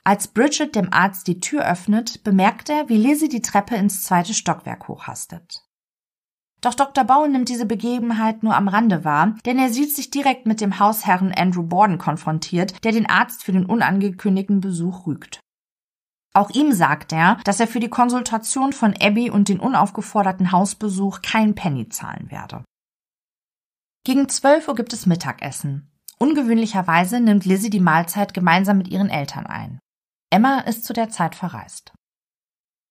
Als 0.05 0.29
Bridget 0.29 0.75
dem 0.75 0.91
Arzt 0.93 1.27
die 1.27 1.41
Tür 1.41 1.67
öffnet, 1.67 2.25
bemerkt 2.25 2.71
er, 2.71 2.89
wie 2.89 2.97
Lizzie 2.97 3.29
die 3.29 3.43
Treppe 3.43 3.75
ins 3.75 4.05
zweite 4.05 4.33
Stockwerk 4.33 4.89
hochhastet. 4.89 5.68
Doch 6.61 6.75
Dr. 6.75 7.05
Bowen 7.05 7.33
nimmt 7.33 7.49
diese 7.49 7.67
Begebenheit 7.67 8.43
nur 8.43 8.57
am 8.57 8.69
Rande 8.69 9.05
wahr, 9.05 9.37
denn 9.47 9.59
er 9.59 9.71
sieht 9.71 9.95
sich 9.95 10.11
direkt 10.11 10.47
mit 10.47 10.61
dem 10.61 10.81
Hausherrn 10.81 11.33
Andrew 11.33 11.63
Borden 11.63 11.99
konfrontiert, 11.99 12.85
der 12.85 12.93
den 12.93 13.09
Arzt 13.09 13.45
für 13.45 13.53
den 13.53 13.67
unangekündigten 13.67 14.61
Besuch 14.61 15.07
rügt. 15.07 15.41
Auch 16.35 16.51
ihm 16.51 16.73
sagt 16.73 17.13
er, 17.13 17.37
dass 17.45 17.61
er 17.61 17.67
für 17.67 17.81
die 17.81 17.89
Konsultation 17.89 18.73
von 18.73 18.95
Abby 19.01 19.31
und 19.31 19.49
den 19.49 19.61
unaufgeforderten 19.61 20.53
Hausbesuch 20.53 21.23
kein 21.23 21.55
Penny 21.55 21.89
zahlen 21.89 22.31
werde. 22.31 22.65
Gegen 24.05 24.29
12 24.29 24.69
Uhr 24.69 24.75
gibt 24.75 24.93
es 24.93 25.07
Mittagessen. 25.07 25.91
Ungewöhnlicherweise 26.19 27.21
nimmt 27.21 27.45
Lizzie 27.45 27.71
die 27.71 27.81
Mahlzeit 27.81 28.35
gemeinsam 28.35 28.79
mit 28.79 28.89
ihren 28.89 29.11
Eltern 29.11 29.47
ein. 29.47 29.79
Emma 30.31 30.61
ist 30.61 30.85
zu 30.85 30.93
der 30.93 31.09
Zeit 31.09 31.35
verreist. 31.35 31.93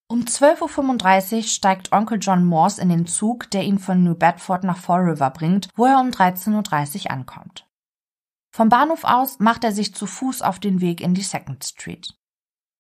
Um 0.10 0.22
12.35 0.22 1.36
Uhr 1.36 1.44
steigt 1.44 1.92
Onkel 1.92 2.18
John 2.22 2.46
Morse 2.46 2.82
in 2.82 2.88
den 2.88 3.08
Zug, 3.08 3.52
der 3.52 3.64
ihn 3.64 3.78
von 3.78 4.06
New 4.06 4.16
Bedford 4.16 4.64
nach 4.64 4.78
Fall 4.78 5.02
River 5.02 5.30
bringt, 5.32 5.68
wo 5.76 5.86
er 5.86 6.00
um 6.00 6.12
13.30 6.12 7.06
Uhr 7.06 7.12
ankommt. 7.12 7.68
Vom 8.56 8.70
Bahnhof 8.70 9.04
aus 9.04 9.40
macht 9.40 9.66
er 9.66 9.74
sich 9.74 9.94
zu 9.94 10.08
Fuß 10.08 10.42
auf 10.44 10.60
den 10.60 10.80
Weg 10.80 11.02
in 11.02 11.14
die 11.14 11.22
Second 11.22 11.64
Street. 11.66 12.16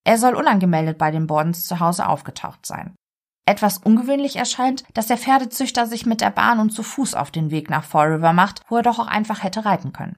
Er 0.05 0.17
soll 0.17 0.35
unangemeldet 0.35 0.97
bei 0.97 1.11
den 1.11 1.27
Bordens 1.27 1.67
zu 1.67 1.81
Hause 1.81 2.07
aufgetaucht 2.07 2.65
sein. 2.65 2.95
Etwas 3.45 3.77
ungewöhnlich 3.77 4.37
erscheint, 4.37 4.85
dass 4.93 5.07
der 5.07 5.17
Pferdezüchter 5.17 5.85
sich 5.85 6.05
mit 6.05 6.21
der 6.21 6.31
Bahn 6.31 6.59
und 6.59 6.69
zu 6.69 6.81
Fuß 6.81 7.13
auf 7.13 7.29
den 7.29 7.51
Weg 7.51 7.69
nach 7.69 7.83
Fall 7.83 8.13
River 8.13 8.31
macht, 8.31 8.61
wo 8.69 8.77
er 8.77 8.83
doch 8.83 8.99
auch 8.99 9.07
einfach 9.07 9.43
hätte 9.43 9.65
reiten 9.65 9.91
können. 9.91 10.15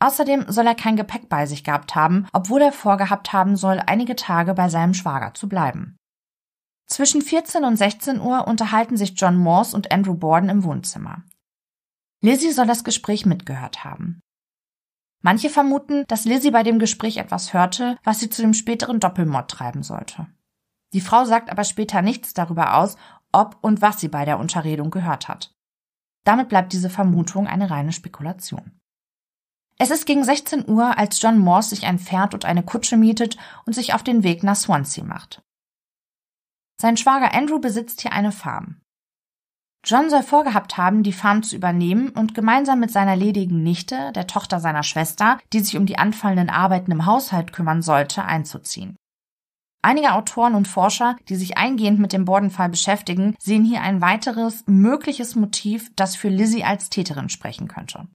Außerdem 0.00 0.46
soll 0.48 0.66
er 0.66 0.74
kein 0.74 0.96
Gepäck 0.96 1.28
bei 1.28 1.46
sich 1.46 1.62
gehabt 1.62 1.94
haben, 1.94 2.26
obwohl 2.32 2.62
er 2.62 2.72
vorgehabt 2.72 3.32
haben 3.32 3.56
soll, 3.56 3.80
einige 3.86 4.16
Tage 4.16 4.54
bei 4.54 4.68
seinem 4.68 4.92
Schwager 4.92 5.32
zu 5.32 5.48
bleiben. 5.48 5.96
Zwischen 6.86 7.20
14 7.20 7.64
und 7.64 7.76
16 7.76 8.20
Uhr 8.20 8.46
unterhalten 8.46 8.96
sich 8.96 9.14
John 9.16 9.36
Morse 9.36 9.74
und 9.76 9.90
Andrew 9.90 10.14
Borden 10.14 10.48
im 10.48 10.62
Wohnzimmer. 10.62 11.24
Lizzie 12.22 12.52
soll 12.52 12.66
das 12.66 12.84
Gespräch 12.84 13.26
mitgehört 13.26 13.84
haben. 13.84 14.20
Manche 15.22 15.50
vermuten, 15.50 16.04
dass 16.06 16.24
Lizzie 16.24 16.52
bei 16.52 16.62
dem 16.62 16.78
Gespräch 16.78 17.16
etwas 17.16 17.52
hörte, 17.52 17.98
was 18.04 18.20
sie 18.20 18.30
zu 18.30 18.42
dem 18.42 18.54
späteren 18.54 19.00
Doppelmord 19.00 19.50
treiben 19.50 19.82
sollte. 19.82 20.28
Die 20.92 21.00
Frau 21.00 21.24
sagt 21.24 21.50
aber 21.50 21.64
später 21.64 22.02
nichts 22.02 22.32
darüber 22.32 22.76
aus, 22.76 22.96
ob 23.32 23.58
und 23.60 23.82
was 23.82 24.00
sie 24.00 24.08
bei 24.08 24.24
der 24.24 24.38
Unterredung 24.38 24.90
gehört 24.90 25.26
hat. 25.26 25.52
Damit 26.24 26.48
bleibt 26.48 26.72
diese 26.72 26.90
Vermutung 26.90 27.46
eine 27.46 27.70
reine 27.70 27.92
Spekulation. 27.92 28.78
Es 29.78 29.90
ist 29.90 30.06
gegen 30.06 30.24
16 30.24 30.68
Uhr, 30.68 30.96
als 30.96 31.20
John 31.20 31.38
Morse 31.38 31.70
sich 31.70 31.84
ein 31.84 31.98
Pferd 31.98 32.32
und 32.32 32.44
eine 32.44 32.62
Kutsche 32.62 32.96
mietet 32.96 33.36
und 33.66 33.74
sich 33.74 33.92
auf 33.94 34.02
den 34.02 34.22
Weg 34.22 34.42
nach 34.42 34.56
Swansea 34.56 35.04
macht. 35.04 35.42
Sein 36.80 36.96
Schwager 36.96 37.34
Andrew 37.34 37.58
besitzt 37.58 38.02
hier 38.02 38.12
eine 38.12 38.32
Farm. 38.32 38.80
John 39.84 40.10
soll 40.10 40.24
vorgehabt 40.24 40.76
haben, 40.76 41.04
die 41.04 41.12
Farm 41.12 41.44
zu 41.44 41.54
übernehmen 41.54 42.08
und 42.08 42.34
gemeinsam 42.34 42.80
mit 42.80 42.90
seiner 42.90 43.14
ledigen 43.14 43.62
Nichte, 43.62 44.10
der 44.12 44.26
Tochter 44.26 44.58
seiner 44.58 44.82
Schwester, 44.82 45.38
die 45.52 45.60
sich 45.60 45.76
um 45.76 45.86
die 45.86 45.96
anfallenden 45.96 46.50
Arbeiten 46.50 46.90
im 46.90 47.06
Haushalt 47.06 47.52
kümmern 47.52 47.82
sollte, 47.82 48.24
einzuziehen. 48.24 48.96
Einige 49.82 50.14
Autoren 50.14 50.56
und 50.56 50.66
Forscher, 50.66 51.14
die 51.28 51.36
sich 51.36 51.56
eingehend 51.56 52.00
mit 52.00 52.12
dem 52.12 52.24
Bordenfall 52.24 52.68
beschäftigen, 52.68 53.36
sehen 53.38 53.64
hier 53.64 53.82
ein 53.82 54.00
weiteres 54.00 54.64
mögliches 54.66 55.36
Motiv, 55.36 55.92
das 55.94 56.16
für 56.16 56.28
Lizzie 56.28 56.64
als 56.64 56.90
Täterin 56.90 57.28
sprechen 57.28 57.68
könnte. 57.68 58.08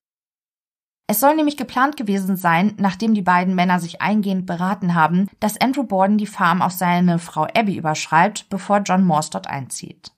Es 1.12 1.19
soll 1.19 1.36
nämlich 1.36 1.58
geplant 1.58 1.97
gewesen 1.97 2.38
sein, 2.38 2.74
nachdem 2.78 3.13
die 3.13 3.21
beiden 3.21 3.54
Männer 3.54 3.82
sich 3.82 4.02
eingehend 4.02 4.45
beraten 4.45 4.95
haben, 4.95 5.28
dass 5.41 5.60
Andrew 5.60 5.84
Borden 5.84 6.17
die 6.17 6.26
Farm 6.26 6.62
auf 6.62 6.71
seine 6.71 7.19
Frau 7.19 7.47
Abby 7.54 7.76
überschreibt, 7.76 8.47
bevor 8.50 8.78
John 8.78 9.04
Morse 9.04 9.30
dort 9.30 9.47
einzieht. 9.47 10.13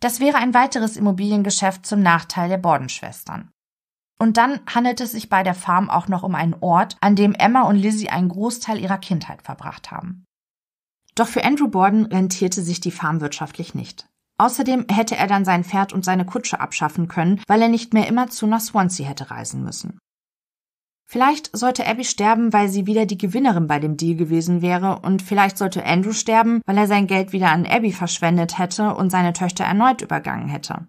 Das 0.00 0.18
wäre 0.18 0.38
ein 0.38 0.54
weiteres 0.54 0.96
Immobiliengeschäft 0.96 1.84
zum 1.84 2.00
Nachteil 2.00 2.48
der 2.48 2.56
Borden-Schwestern. 2.56 3.50
Und 4.18 4.38
dann 4.38 4.60
handelt 4.74 5.02
es 5.02 5.12
sich 5.12 5.28
bei 5.28 5.42
der 5.42 5.54
Farm 5.54 5.90
auch 5.90 6.08
noch 6.08 6.22
um 6.22 6.34
einen 6.34 6.56
Ort, 6.60 6.96
an 7.02 7.14
dem 7.14 7.34
Emma 7.34 7.64
und 7.64 7.76
Lizzie 7.76 8.08
einen 8.08 8.30
Großteil 8.30 8.80
ihrer 8.80 8.96
Kindheit 8.96 9.42
verbracht 9.42 9.90
haben. 9.90 10.24
Doch 11.14 11.28
für 11.28 11.44
Andrew 11.44 11.68
Borden 11.68 12.06
rentierte 12.06 12.62
sich 12.62 12.80
die 12.80 12.90
Farm 12.90 13.20
wirtschaftlich 13.20 13.74
nicht. 13.74 14.08
Außerdem 14.40 14.86
hätte 14.90 15.16
er 15.16 15.26
dann 15.26 15.44
sein 15.44 15.64
Pferd 15.64 15.92
und 15.92 16.02
seine 16.02 16.24
Kutsche 16.24 16.60
abschaffen 16.60 17.08
können, 17.08 17.42
weil 17.46 17.60
er 17.60 17.68
nicht 17.68 17.92
mehr 17.92 18.08
immerzu 18.08 18.46
nach 18.46 18.60
Swansea 18.60 19.06
hätte 19.06 19.30
reisen 19.30 19.62
müssen. 19.62 19.98
Vielleicht 21.06 21.54
sollte 21.54 21.86
Abby 21.86 22.04
sterben, 22.04 22.50
weil 22.50 22.68
sie 22.70 22.86
wieder 22.86 23.04
die 23.04 23.18
Gewinnerin 23.18 23.66
bei 23.66 23.78
dem 23.78 23.98
Deal 23.98 24.16
gewesen 24.16 24.62
wäre, 24.62 25.00
und 25.00 25.20
vielleicht 25.20 25.58
sollte 25.58 25.84
Andrew 25.84 26.12
sterben, 26.12 26.62
weil 26.64 26.78
er 26.78 26.86
sein 26.86 27.06
Geld 27.06 27.32
wieder 27.32 27.50
an 27.50 27.66
Abby 27.66 27.92
verschwendet 27.92 28.58
hätte 28.58 28.94
und 28.94 29.10
seine 29.10 29.34
Töchter 29.34 29.64
erneut 29.64 30.00
übergangen 30.00 30.48
hätte. 30.48 30.86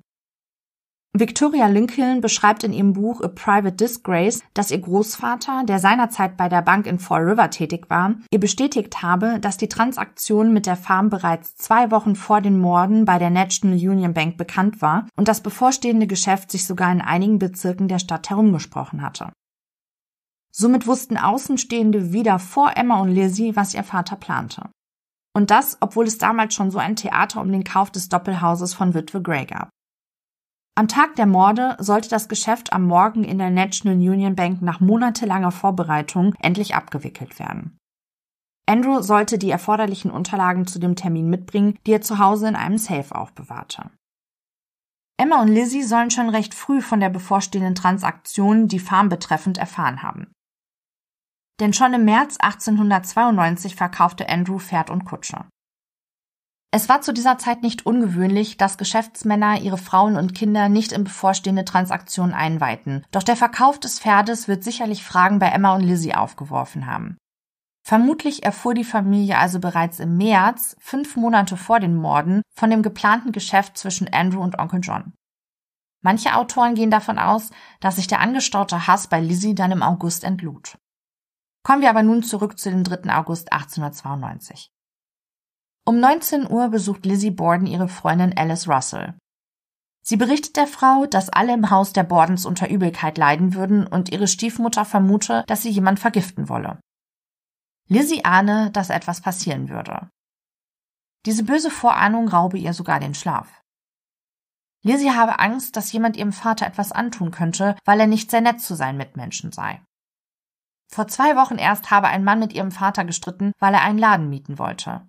Victoria 1.14 1.68
Lincoln 1.68 2.22
beschreibt 2.22 2.64
in 2.64 2.72
ihrem 2.72 2.94
Buch 2.94 3.20
A 3.20 3.28
Private 3.28 3.74
Disgrace, 3.74 4.42
dass 4.54 4.72
ihr 4.72 4.80
Großvater, 4.80 5.66
der 5.66 5.78
seinerzeit 5.80 6.38
bei 6.38 6.48
der 6.48 6.62
Bank 6.62 6.88
in 6.88 7.00
Fall 7.00 7.24
River 7.24 7.50
tätig 7.50 7.90
war, 7.90 8.16
ihr 8.32 8.40
bestätigt 8.40 9.02
habe, 9.02 9.38
dass 9.42 9.58
die 9.58 9.68
Transaktion 9.68 10.54
mit 10.54 10.66
der 10.66 10.78
Farm 10.78 11.10
bereits 11.10 11.56
zwei 11.56 11.92
Wochen 11.92 12.16
vor 12.16 12.40
den 12.40 12.58
Morden 12.58 13.04
bei 13.04 13.20
der 13.20 13.30
National 13.30 13.76
Union 13.76 14.14
Bank 14.14 14.38
bekannt 14.38 14.82
war 14.82 15.06
und 15.18 15.28
das 15.28 15.42
bevorstehende 15.42 16.08
Geschäft 16.08 16.50
sich 16.50 16.66
sogar 16.66 16.90
in 16.94 17.02
einigen 17.02 17.40
Bezirken 17.40 17.90
der 17.90 18.00
Stadt 18.00 18.30
herumgesprochen 18.30 19.02
hatte. 19.02 19.34
Somit 20.54 20.88
wussten 20.88 21.18
Außenstehende 21.18 22.14
wieder 22.14 22.40
vor 22.40 22.78
Emma 22.78 23.02
und 23.02 23.10
Lizzie, 23.10 23.58
was 23.58 23.74
ihr 23.74 23.84
Vater 23.84 24.16
plante. 24.16 24.70
Und 25.34 25.52
das, 25.52 25.78
obwohl 25.82 26.08
es 26.08 26.18
damals 26.18 26.54
schon 26.54 26.72
so 26.72 26.80
ein 26.80 26.96
Theater 26.96 27.42
um 27.42 27.52
den 27.52 27.66
Kauf 27.66 27.92
des 27.92 28.08
Doppelhauses 28.08 28.74
von 28.74 28.94
Witwe 28.94 29.22
Gray 29.22 29.46
gab. 29.46 29.70
Am 30.76 30.88
Tag 30.88 31.16
der 31.16 31.26
Morde 31.26 31.76
sollte 31.80 32.08
das 32.08 32.30
Geschäft 32.30 32.72
am 32.72 32.86
Morgen 32.86 33.24
in 33.24 33.38
der 33.38 33.50
National 33.50 33.98
Union 33.98 34.36
Bank 34.36 34.62
nach 34.62 34.80
monatelanger 34.80 35.52
Vorbereitung 35.52 36.34
endlich 36.40 36.76
abgewickelt 36.76 37.40
werden. 37.40 37.78
Andrew 38.66 39.02
sollte 39.02 39.38
die 39.38 39.50
erforderlichen 39.50 40.12
Unterlagen 40.12 40.66
zu 40.66 40.80
dem 40.80 40.96
Termin 40.96 41.30
mitbringen, 41.30 41.78
die 41.86 41.92
er 41.92 42.02
zu 42.02 42.20
Hause 42.20 42.48
in 42.48 42.56
einem 42.56 42.78
Safe 42.78 43.14
aufbewahrte. 43.14 43.92
Emma 45.18 45.42
und 45.42 45.50
Lizzie 45.50 45.84
sollen 45.84 46.10
schon 46.10 46.30
recht 46.30 46.54
früh 46.54 46.82
von 46.82 47.02
der 47.02 47.10
bevorstehenden 47.10 47.76
Transaktion, 47.76 48.70
die 48.70 48.80
Farm 48.80 49.10
betreffend, 49.10 49.58
erfahren 49.58 50.02
haben. 50.02 50.32
Denn 51.60 51.74
schon 51.74 51.94
im 51.94 52.06
März 52.06 52.38
1892 52.40 53.76
verkaufte 53.76 54.30
Andrew 54.30 54.58
Pferd 54.58 54.90
und 54.90 55.04
Kutsche. 55.04 55.46
Es 56.74 56.88
war 56.88 57.02
zu 57.02 57.14
dieser 57.14 57.38
Zeit 57.38 57.64
nicht 57.64 57.86
ungewöhnlich, 57.86 58.56
dass 58.56 58.78
Geschäftsmänner 58.78 59.60
ihre 59.60 59.78
Frauen 59.78 60.16
und 60.16 60.34
Kinder 60.34 60.70
nicht 60.70 60.94
in 60.94 61.04
bevorstehende 61.04 61.66
Transaktionen 61.66 62.34
einweihten. 62.34 63.06
Doch 63.12 63.24
der 63.24 63.36
Verkauf 63.36 63.78
des 63.78 64.00
Pferdes 64.00 64.48
wird 64.48 64.64
sicherlich 64.64 65.04
Fragen 65.04 65.40
bei 65.40 65.48
Emma 65.50 65.76
und 65.76 65.82
Lizzie 65.82 66.16
aufgeworfen 66.16 66.86
haben. 66.86 67.18
Vermutlich 67.84 68.44
erfuhr 68.44 68.74
die 68.74 68.86
Familie 68.86 69.38
also 69.38 69.60
bereits 69.60 70.00
im 70.00 70.16
März, 70.16 70.78
fünf 70.80 71.18
Monate 71.18 71.58
vor 71.58 71.82
den 71.82 71.96
Morden, 71.96 72.42
von 72.56 72.70
dem 72.70 72.84
geplanten 72.84 73.34
Geschäft 73.34 73.78
zwischen 73.78 74.08
Andrew 74.14 74.42
und 74.42 74.58
Onkel 74.58 74.80
John. 74.82 75.14
Manche 76.02 76.36
Autoren 76.36 76.76
gehen 76.76 76.92
davon 76.92 77.20
aus, 77.20 77.50
dass 77.82 77.98
sich 77.98 78.08
der 78.08 78.22
angestaute 78.22 78.88
Hass 78.88 79.08
bei 79.08 79.20
Lizzie 79.20 79.56
dann 79.56 79.72
im 79.72 79.84
August 79.84 80.24
entlud. 80.24 80.78
Kommen 81.64 81.82
wir 81.82 81.90
aber 81.90 82.02
nun 82.02 82.24
zurück 82.24 82.58
zu 82.58 82.70
dem 82.70 82.84
3. 82.84 83.14
August 83.14 83.52
1892. 83.52 84.72
Um 85.84 86.00
19 86.00 86.50
Uhr 86.50 86.70
besucht 86.70 87.06
Lizzie 87.06 87.32
Borden 87.32 87.66
ihre 87.66 87.88
Freundin 87.88 88.38
Alice 88.38 88.68
Russell. 88.68 89.16
Sie 90.04 90.16
berichtet 90.16 90.56
der 90.56 90.68
Frau, 90.68 91.06
dass 91.06 91.30
alle 91.30 91.54
im 91.54 91.70
Haus 91.70 91.94
der 91.94 92.04
Bordens 92.04 92.46
unter 92.46 92.70
Übelkeit 92.70 93.18
leiden 93.18 93.56
würden 93.56 93.88
und 93.88 94.12
ihre 94.12 94.28
Stiefmutter 94.28 94.86
vermute, 94.86 95.44
dass 95.48 95.64
sie 95.64 95.70
jemand 95.70 96.00
vergiften 96.00 96.50
wolle. 96.50 96.80
Lizzie 97.88 98.26
ahne, 98.26 98.72
dass 98.72 98.90
etwas 98.90 99.22
passieren 99.22 99.70
würde. 99.70 100.10
Diese 101.26 101.44
böse 101.44 101.70
Vorahnung 101.70 102.28
raube 102.28 102.58
ihr 102.58 102.74
sogar 102.74 103.00
den 103.00 103.14
Schlaf. 103.14 103.62
Lizzie 104.84 105.12
habe 105.12 105.40
Angst, 105.40 105.76
dass 105.76 105.92
jemand 105.92 106.16
ihrem 106.18 106.34
Vater 106.34 106.66
etwas 106.66 106.92
antun 106.92 107.32
könnte, 107.32 107.76
weil 107.86 108.00
er 108.00 108.08
nicht 108.08 108.32
sehr 108.32 108.42
nett 108.42 108.62
zu 108.62 108.76
seinen 108.76 108.98
Mitmenschen 108.98 109.52
sei. 109.52 109.84
Vor 110.92 111.08
zwei 111.08 111.36
Wochen 111.36 111.58
erst 111.58 111.92
habe 111.92 112.08
ein 112.08 112.24
Mann 112.24 112.40
mit 112.40 112.54
ihrem 112.54 112.72
Vater 112.72 113.06
gestritten, 113.06 113.52
weil 113.60 113.74
er 113.74 113.82
einen 113.82 114.00
Laden 114.00 114.30
mieten 114.30 114.58
wollte. 114.58 115.08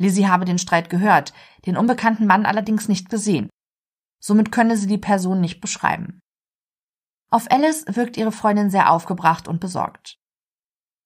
Lizzie 0.00 0.28
habe 0.28 0.46
den 0.46 0.58
Streit 0.58 0.88
gehört, 0.88 1.34
den 1.66 1.76
unbekannten 1.76 2.26
Mann 2.26 2.46
allerdings 2.46 2.88
nicht 2.88 3.10
gesehen. 3.10 3.50
Somit 4.18 4.50
könne 4.50 4.76
sie 4.76 4.86
die 4.86 4.98
Person 4.98 5.40
nicht 5.40 5.60
beschreiben. 5.60 6.20
Auf 7.30 7.50
Alice 7.50 7.84
wirkt 7.86 8.16
ihre 8.16 8.32
Freundin 8.32 8.70
sehr 8.70 8.90
aufgebracht 8.90 9.46
und 9.46 9.60
besorgt. 9.60 10.16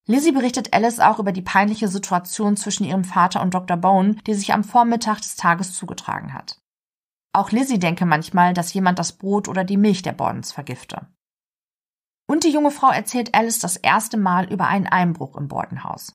Lizzie 0.06 0.32
berichtet 0.32 0.72
Alice 0.72 1.00
auch 1.00 1.18
über 1.18 1.32
die 1.32 1.42
peinliche 1.42 1.88
Situation 1.88 2.56
zwischen 2.56 2.84
ihrem 2.84 3.04
Vater 3.04 3.42
und 3.42 3.52
Dr. 3.52 3.76
Bone, 3.76 4.14
die 4.26 4.34
sich 4.34 4.52
am 4.52 4.62
Vormittag 4.62 5.20
des 5.20 5.34
Tages 5.34 5.74
zugetragen 5.74 6.32
hat. 6.32 6.60
Auch 7.32 7.50
Lizzie 7.50 7.80
denke 7.80 8.06
manchmal, 8.06 8.54
dass 8.54 8.72
jemand 8.74 8.98
das 9.00 9.12
Brot 9.12 9.48
oder 9.48 9.64
die 9.64 9.76
Milch 9.76 10.02
der 10.02 10.12
Bordens 10.12 10.52
vergifte. 10.52 11.08
Und 12.28 12.44
die 12.44 12.50
junge 12.50 12.70
Frau 12.70 12.90
erzählt 12.90 13.34
Alice 13.34 13.58
das 13.58 13.76
erste 13.76 14.18
Mal 14.18 14.50
über 14.52 14.68
einen 14.68 14.86
Einbruch 14.86 15.36
im 15.36 15.48
Bordenhaus. 15.48 16.14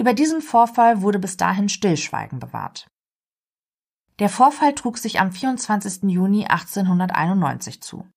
Über 0.00 0.14
diesen 0.14 0.40
Vorfall 0.40 1.02
wurde 1.02 1.18
bis 1.18 1.36
dahin 1.36 1.68
Stillschweigen 1.68 2.38
bewahrt. 2.38 2.88
Der 4.18 4.30
Vorfall 4.30 4.74
trug 4.74 4.96
sich 4.96 5.20
am 5.20 5.30
24. 5.30 6.04
Juni 6.04 6.46
1891 6.46 7.82
zu. 7.82 8.08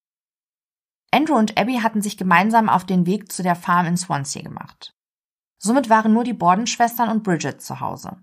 Andrew 1.11 1.36
und 1.36 1.57
Abby 1.57 1.79
hatten 1.79 2.01
sich 2.01 2.15
gemeinsam 2.15 2.69
auf 2.69 2.86
den 2.86 3.05
Weg 3.05 3.34
zu 3.34 3.43
der 3.43 3.57
Farm 3.57 3.86
in 3.86 3.97
Swansea 3.97 4.43
gemacht. 4.43 4.93
Somit 5.57 5.89
waren 5.89 6.13
nur 6.13 6.23
die 6.23 6.31
Bordenschwestern 6.31 7.09
und 7.09 7.23
Bridget 7.23 7.61
zu 7.61 7.81
Hause. 7.81 8.15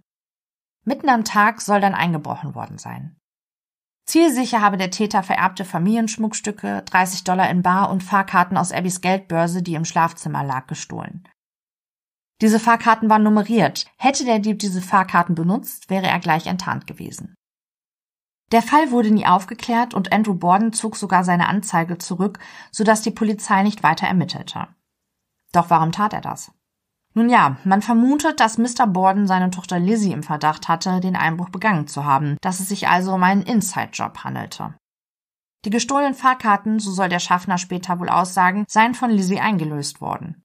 Mitten 0.86 1.10
am 1.10 1.24
Tag 1.24 1.60
soll 1.60 1.82
dann 1.82 1.94
eingebrochen 1.94 2.54
worden 2.54 2.78
sein. 2.78 3.18
Zielsicher 4.06 4.62
habe 4.62 4.78
der 4.78 4.90
Täter 4.90 5.22
vererbte 5.22 5.66
Familienschmuckstücke, 5.66 6.82
30 6.86 7.24
Dollar 7.24 7.50
in 7.50 7.60
Bar 7.60 7.90
und 7.90 8.02
Fahrkarten 8.02 8.56
aus 8.56 8.72
Abbys 8.72 9.02
Geldbörse, 9.02 9.62
die 9.62 9.74
im 9.74 9.84
Schlafzimmer 9.84 10.44
lag, 10.44 10.66
gestohlen. 10.66 11.28
Diese 12.40 12.58
Fahrkarten 12.58 13.10
waren 13.10 13.22
nummeriert. 13.22 13.86
Hätte 13.96 14.24
der 14.24 14.38
Dieb 14.38 14.58
diese 14.58 14.80
Fahrkarten 14.80 15.34
benutzt, 15.34 15.90
wäre 15.90 16.06
er 16.06 16.20
gleich 16.20 16.46
enttarnt 16.46 16.86
gewesen. 16.86 17.34
Der 18.52 18.62
Fall 18.62 18.90
wurde 18.90 19.10
nie 19.10 19.26
aufgeklärt 19.26 19.94
und 19.94 20.12
Andrew 20.12 20.34
Borden 20.34 20.72
zog 20.72 20.96
sogar 20.96 21.22
seine 21.22 21.48
Anzeige 21.48 21.98
zurück, 21.98 22.38
sodass 22.72 23.02
die 23.02 23.12
Polizei 23.12 23.62
nicht 23.62 23.82
weiter 23.82 24.06
ermittelte. 24.06 24.68
Doch 25.52 25.70
warum 25.70 25.92
tat 25.92 26.12
er 26.12 26.20
das? 26.20 26.52
Nun 27.12 27.28
ja, 27.28 27.56
man 27.64 27.82
vermutet, 27.82 28.40
dass 28.40 28.58
Mr. 28.58 28.86
Borden 28.86 29.26
seine 29.26 29.50
Tochter 29.50 29.78
Lizzie 29.78 30.12
im 30.12 30.22
Verdacht 30.22 30.68
hatte, 30.68 31.00
den 31.00 31.16
Einbruch 31.16 31.50
begangen 31.50 31.86
zu 31.88 32.04
haben, 32.04 32.36
dass 32.40 32.60
es 32.60 32.68
sich 32.68 32.88
also 32.88 33.14
um 33.14 33.22
einen 33.22 33.42
Inside-Job 33.42 34.18
handelte. 34.24 34.74
Die 35.64 35.70
gestohlenen 35.70 36.14
Fahrkarten, 36.14 36.78
so 36.78 36.90
soll 36.92 37.08
der 37.08 37.18
Schaffner 37.18 37.58
später 37.58 37.98
wohl 37.98 38.08
aussagen, 38.08 38.64
seien 38.68 38.94
von 38.94 39.10
Lizzie 39.10 39.40
eingelöst 39.40 40.00
worden. 40.00 40.42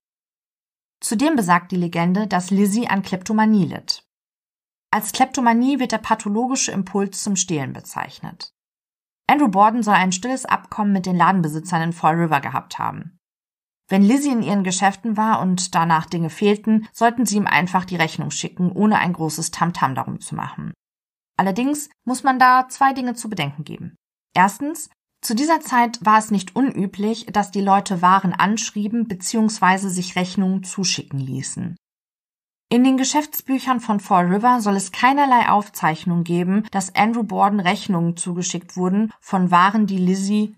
Zudem 1.02 1.36
besagt 1.36 1.72
die 1.72 1.78
Legende, 1.78 2.28
dass 2.28 2.52
Lizzie 2.52 2.88
an 2.88 3.04
Kleptomanie 3.04 3.66
litt. 3.66 4.04
Als 4.92 5.12
Kleptomanie 5.12 5.80
wird 5.80 5.92
der 5.92 5.98
pathologische 5.98 6.72
Impuls 6.72 7.22
zum 7.22 7.36
Stehlen 7.36 7.74
bezeichnet. 7.74 8.54
Andrew 9.28 9.50
Borden 9.50 9.84
soll 9.84 9.96
ein 9.96 10.12
stilles 10.12 10.46
Abkommen 10.46 10.94
mit 10.94 11.06
den 11.06 11.18
Ladenbesitzern 11.18 11.82
in 11.82 11.94
Fall 11.94 12.16
River 12.16 12.40
gehabt 12.42 12.80
haben. 12.80 13.18
Wenn 13.88 14.04
Lizzie 14.04 14.32
in 14.32 14.42
ihren 14.42 14.64
Geschäften 14.64 15.16
war 15.16 15.42
und 15.42 15.76
danach 15.76 16.06
Dinge 16.06 16.30
fehlten, 16.30 16.88
sollten 16.92 17.26
sie 17.26 17.38
ihm 17.38 17.46
einfach 17.46 17.86
die 17.86 17.98
Rechnung 17.98 18.32
schicken, 18.32 18.72
ohne 18.72 18.98
ein 18.98 19.14
großes 19.14 19.52
Tamtam 19.52 19.92
-Tam 19.92 19.96
darum 19.96 20.22
zu 20.22 20.36
machen. 20.36 20.74
Allerdings 21.38 21.90
muss 22.04 22.24
man 22.24 22.40
da 22.40 22.68
zwei 22.70 22.94
Dinge 22.94 23.14
zu 23.14 23.30
bedenken 23.30 23.64
geben. 23.64 23.96
Erstens, 24.34 24.90
zu 25.26 25.36
dieser 25.36 25.60
Zeit 25.60 25.98
war 26.06 26.20
es 26.20 26.30
nicht 26.30 26.56
unüblich, 26.56 27.26
dass 27.26 27.50
die 27.50 27.62
Leute 27.62 28.02
Waren 28.02 28.32
anschrieben 28.32 29.08
bzw. 29.08 29.90
sich 29.90 30.16
Rechnungen 30.16 30.64
zuschicken 30.64 31.20
ließen. 31.20 31.76
In 32.70 32.84
den 32.84 32.98
Geschäftsbüchern 32.98 33.80
von 33.80 34.00
Fall 34.00 34.28
River 34.28 34.62
soll 34.62 34.76
es 34.76 34.92
keinerlei 34.92 35.50
Aufzeichnung 35.50 36.24
geben, 36.24 36.64
dass 36.72 36.94
Andrew 36.96 37.24
Borden 37.24 37.60
Rechnungen 37.60 38.18
zugeschickt 38.18 38.78
wurden 38.78 39.12
von 39.20 39.50
Waren, 39.50 39.88
die 39.88 39.98
Lizzie 39.98 40.56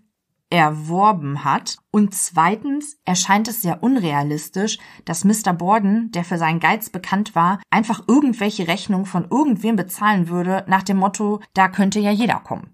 erworben 0.50 1.44
hat. 1.44 1.78
Und 1.92 2.14
zweitens 2.14 2.98
erscheint 3.06 3.48
es 3.48 3.62
sehr 3.62 3.84
unrealistisch, 3.84 4.80
dass 5.06 5.26
Mr. 5.26 5.54
Borden, 5.54 6.12
der 6.12 6.24
für 6.24 6.38
seinen 6.38 6.60
Geiz 6.60 6.90
bekannt 6.90 7.36
war, 7.36 7.62
einfach 7.70 8.04
irgendwelche 8.08 8.68
Rechnungen 8.68 9.06
von 9.06 9.28
irgendwem 9.30 9.76
bezahlen 9.76 10.30
würde, 10.30 10.64
nach 10.68 10.84
dem 10.84 10.98
Motto, 10.98 11.42
da 11.54 11.68
könnte 11.68 12.00
ja 12.00 12.12
jeder 12.12 12.40
kommen. 12.40 12.74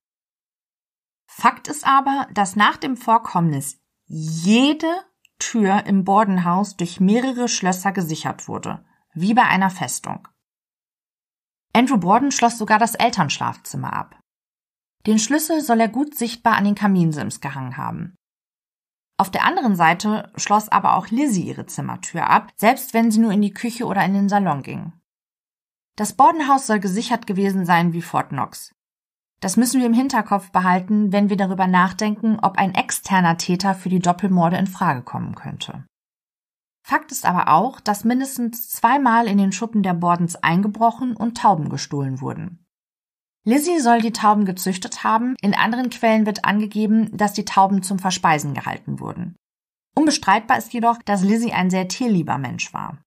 Fakt 1.36 1.68
ist 1.68 1.86
aber, 1.86 2.28
dass 2.32 2.56
nach 2.56 2.78
dem 2.78 2.96
Vorkommnis 2.96 3.82
jede 4.06 5.04
Tür 5.40 5.86
im 5.88 6.04
Bordenhaus 6.04 6.78
durch 6.78 7.00
mehrere 7.00 7.48
Schlösser 7.48 7.92
gesichert 7.92 8.48
wurde, 8.48 8.86
wie 9.14 9.34
bei 9.34 9.42
einer 9.44 9.72
Festung. 9.72 10.28
Andrew 11.74 11.98
Borden 11.98 12.32
schloss 12.32 12.60
sogar 12.60 12.78
das 12.78 12.94
Elternschlafzimmer 12.94 13.92
ab. 13.94 14.20
Den 15.08 15.18
Schlüssel 15.18 15.62
soll 15.62 15.82
er 15.82 15.90
gut 15.90 16.16
sichtbar 16.16 16.56
an 16.56 16.66
den 16.66 16.76
Kaminsims 16.76 17.42
gehangen 17.42 17.78
haben. 17.78 18.16
Auf 19.18 19.32
der 19.32 19.44
anderen 19.44 19.76
Seite 19.76 20.32
schloss 20.36 20.70
aber 20.70 20.96
auch 20.96 21.08
Lizzie 21.08 21.48
ihre 21.48 21.66
Zimmertür 21.66 22.30
ab, 22.30 22.52
selbst 22.58 22.94
wenn 22.94 23.10
sie 23.10 23.20
nur 23.20 23.32
in 23.32 23.42
die 23.42 23.54
Küche 23.54 23.86
oder 23.86 24.06
in 24.06 24.14
den 24.14 24.30
Salon 24.30 24.62
ging. 24.62 24.94
Das 25.96 26.14
Bordenhaus 26.14 26.68
soll 26.68 26.80
gesichert 26.80 27.26
gewesen 27.26 27.66
sein 27.66 27.92
wie 27.92 28.04
Fort 28.04 28.30
Knox. 28.30 28.74
Das 29.44 29.58
müssen 29.58 29.82
wir 29.82 29.88
im 29.88 29.94
Hinterkopf 29.94 30.52
behalten, 30.52 31.12
wenn 31.12 31.30
wir 31.30 31.36
darüber 31.36 31.68
nachdenken, 31.68 32.40
ob 32.42 32.58
ein 32.58 32.74
externer 32.74 33.36
Täter 33.36 33.76
für 33.76 33.90
die 33.90 34.00
Doppelmorde 34.00 34.56
in 34.56 34.68
Frage 34.68 35.02
kommen 35.02 35.36
könnte. 35.36 35.84
Fakt 36.82 37.12
ist 37.12 37.26
aber 37.26 37.50
auch, 37.50 37.82
dass 37.82 38.06
mindestens 38.06 38.70
zweimal 38.70 39.28
in 39.28 39.38
den 39.38 39.52
Schuppen 39.52 39.84
der 39.84 39.96
Bordens 39.96 40.38
eingebrochen 40.38 41.14
und 41.14 41.38
Tauben 41.38 41.68
gestohlen 41.68 42.22
wurden. 42.22 42.66
Lizzie 43.44 43.82
soll 43.82 44.00
die 44.00 44.14
Tauben 44.14 44.46
gezüchtet 44.46 45.04
haben, 45.04 45.36
in 45.42 45.54
anderen 45.54 45.90
Quellen 45.90 46.26
wird 46.26 46.46
angegeben, 46.46 47.10
dass 47.12 47.34
die 47.34 47.44
Tauben 47.44 47.84
zum 47.84 48.00
Verspeisen 48.00 48.54
gehalten 48.54 49.02
wurden. 49.02 49.36
Unbestreitbar 49.94 50.58
ist 50.58 50.72
jedoch, 50.72 51.00
dass 51.04 51.22
Lizzie 51.22 51.52
ein 51.52 51.70
sehr 51.70 51.90
tierlieber 51.90 52.38
Mensch 52.38 52.74
war. 52.74 53.04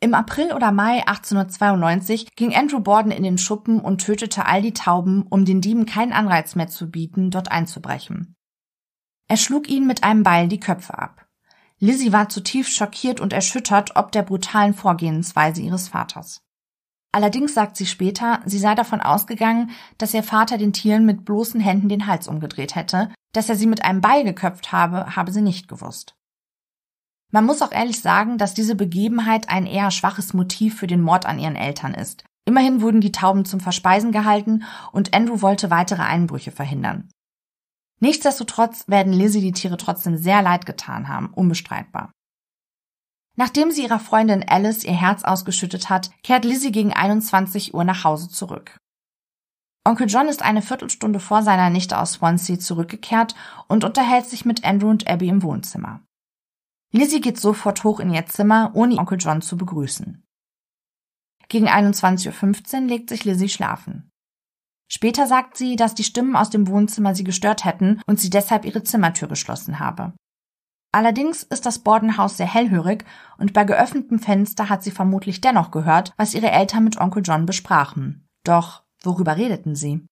Im 0.00 0.14
April 0.14 0.52
oder 0.52 0.70
Mai 0.70 1.00
1892 1.08 2.36
ging 2.36 2.54
Andrew 2.54 2.78
Borden 2.78 3.10
in 3.10 3.24
den 3.24 3.36
Schuppen 3.36 3.80
und 3.80 4.00
tötete 4.00 4.46
all 4.46 4.62
die 4.62 4.72
Tauben, 4.72 5.26
um 5.28 5.44
den 5.44 5.60
Dieben 5.60 5.86
keinen 5.86 6.12
Anreiz 6.12 6.54
mehr 6.54 6.68
zu 6.68 6.88
bieten, 6.88 7.32
dort 7.32 7.50
einzubrechen. 7.50 8.36
Er 9.26 9.36
schlug 9.36 9.68
ihnen 9.68 9.88
mit 9.88 10.04
einem 10.04 10.22
Beil 10.22 10.46
die 10.46 10.60
Köpfe 10.60 10.96
ab. 10.96 11.26
Lizzie 11.80 12.12
war 12.12 12.28
zutiefst 12.28 12.74
schockiert 12.76 13.20
und 13.20 13.32
erschüttert 13.32 13.96
ob 13.96 14.12
der 14.12 14.22
brutalen 14.22 14.72
Vorgehensweise 14.72 15.62
ihres 15.62 15.88
Vaters. 15.88 16.42
Allerdings 17.10 17.54
sagt 17.54 17.76
sie 17.76 17.86
später, 17.86 18.40
sie 18.44 18.58
sei 18.58 18.74
davon 18.76 19.00
ausgegangen, 19.00 19.70
dass 19.96 20.14
ihr 20.14 20.22
Vater 20.22 20.58
den 20.58 20.72
Tieren 20.72 21.06
mit 21.06 21.24
bloßen 21.24 21.60
Händen 21.60 21.88
den 21.88 22.06
Hals 22.06 22.28
umgedreht 22.28 22.76
hätte, 22.76 23.10
dass 23.32 23.48
er 23.48 23.56
sie 23.56 23.66
mit 23.66 23.84
einem 23.84 24.00
Beil 24.00 24.24
geköpft 24.24 24.70
habe, 24.70 25.16
habe 25.16 25.32
sie 25.32 25.42
nicht 25.42 25.68
gewusst. 25.68 26.17
Man 27.30 27.44
muss 27.44 27.60
auch 27.60 27.72
ehrlich 27.72 28.00
sagen, 28.00 28.38
dass 28.38 28.54
diese 28.54 28.74
Begebenheit 28.74 29.50
ein 29.50 29.66
eher 29.66 29.90
schwaches 29.90 30.32
Motiv 30.32 30.78
für 30.78 30.86
den 30.86 31.02
Mord 31.02 31.26
an 31.26 31.38
ihren 31.38 31.56
Eltern 31.56 31.92
ist. 31.92 32.24
Immerhin 32.46 32.80
wurden 32.80 33.02
die 33.02 33.12
Tauben 33.12 33.44
zum 33.44 33.60
Verspeisen 33.60 34.12
gehalten 34.12 34.64
und 34.92 35.14
Andrew 35.14 35.42
wollte 35.42 35.70
weitere 35.70 36.02
Einbrüche 36.02 36.50
verhindern. 36.50 37.10
Nichtsdestotrotz 38.00 38.88
werden 38.88 39.12
Lizzie 39.12 39.42
die 39.42 39.52
Tiere 39.52 39.76
trotzdem 39.76 40.16
sehr 40.16 40.40
leid 40.40 40.64
getan 40.64 41.08
haben, 41.08 41.26
unbestreitbar. 41.34 42.10
Nachdem 43.36 43.70
sie 43.70 43.82
ihrer 43.82 44.00
Freundin 44.00 44.48
Alice 44.48 44.84
ihr 44.84 44.94
Herz 44.94 45.24
ausgeschüttet 45.24 45.90
hat, 45.90 46.10
kehrt 46.22 46.44
Lizzie 46.44 46.72
gegen 46.72 46.92
21 46.92 47.74
Uhr 47.74 47.84
nach 47.84 48.04
Hause 48.04 48.28
zurück. 48.28 48.78
Onkel 49.84 50.08
John 50.08 50.28
ist 50.28 50.42
eine 50.42 50.62
Viertelstunde 50.62 51.20
vor 51.20 51.42
seiner 51.42 51.70
Nichte 51.70 51.98
aus 51.98 52.14
Swansea 52.14 52.58
zurückgekehrt 52.58 53.34
und 53.68 53.84
unterhält 53.84 54.26
sich 54.26 54.44
mit 54.44 54.64
Andrew 54.64 54.88
und 54.88 55.06
Abby 55.08 55.28
im 55.28 55.42
Wohnzimmer. 55.42 56.00
Lizzie 56.92 57.20
geht 57.20 57.38
sofort 57.38 57.84
hoch 57.84 58.00
in 58.00 58.12
ihr 58.12 58.26
Zimmer, 58.26 58.70
ohne 58.74 58.96
Onkel 58.96 59.18
John 59.18 59.42
zu 59.42 59.56
begrüßen. 59.56 60.24
Gegen 61.48 61.68
21.15 61.68 62.82
Uhr 62.82 62.86
legt 62.88 63.08
sich 63.08 63.24
Lizzie 63.24 63.48
schlafen. 63.48 64.10
Später 64.90 65.26
sagt 65.26 65.56
sie, 65.56 65.76
dass 65.76 65.94
die 65.94 66.04
Stimmen 66.04 66.34
aus 66.34 66.48
dem 66.48 66.66
Wohnzimmer 66.66 67.14
sie 67.14 67.24
gestört 67.24 67.64
hätten 67.64 68.00
und 68.06 68.18
sie 68.20 68.30
deshalb 68.30 68.64
ihre 68.64 68.82
Zimmertür 68.82 69.28
geschlossen 69.28 69.78
habe. 69.78 70.14
Allerdings 70.92 71.42
ist 71.42 71.66
das 71.66 71.80
Bordenhaus 71.80 72.38
sehr 72.38 72.52
hellhörig 72.52 73.04
und 73.36 73.52
bei 73.52 73.64
geöffnetem 73.64 74.18
Fenster 74.18 74.70
hat 74.70 74.82
sie 74.82 74.90
vermutlich 74.90 75.42
dennoch 75.42 75.70
gehört, 75.70 76.14
was 76.16 76.32
ihre 76.32 76.50
Eltern 76.50 76.84
mit 76.84 76.98
Onkel 76.98 77.22
John 77.22 77.44
besprachen. 77.44 78.26
Doch 78.44 78.82
worüber 79.02 79.36
redeten 79.36 79.74
sie? 79.74 80.06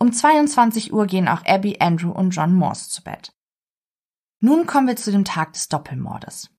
Um 0.00 0.12
22 0.12 0.92
Uhr 0.92 1.06
gehen 1.06 1.28
auch 1.28 1.44
Abby, 1.46 1.76
Andrew 1.80 2.10
und 2.10 2.30
John 2.30 2.54
Morse 2.54 2.90
zu 2.90 3.02
Bett. 3.02 3.32
Nun 4.40 4.66
kommen 4.66 4.86
wir 4.86 4.96
zu 4.96 5.10
dem 5.10 5.24
Tag 5.24 5.52
des 5.54 5.68
Doppelmordes. 5.68 6.50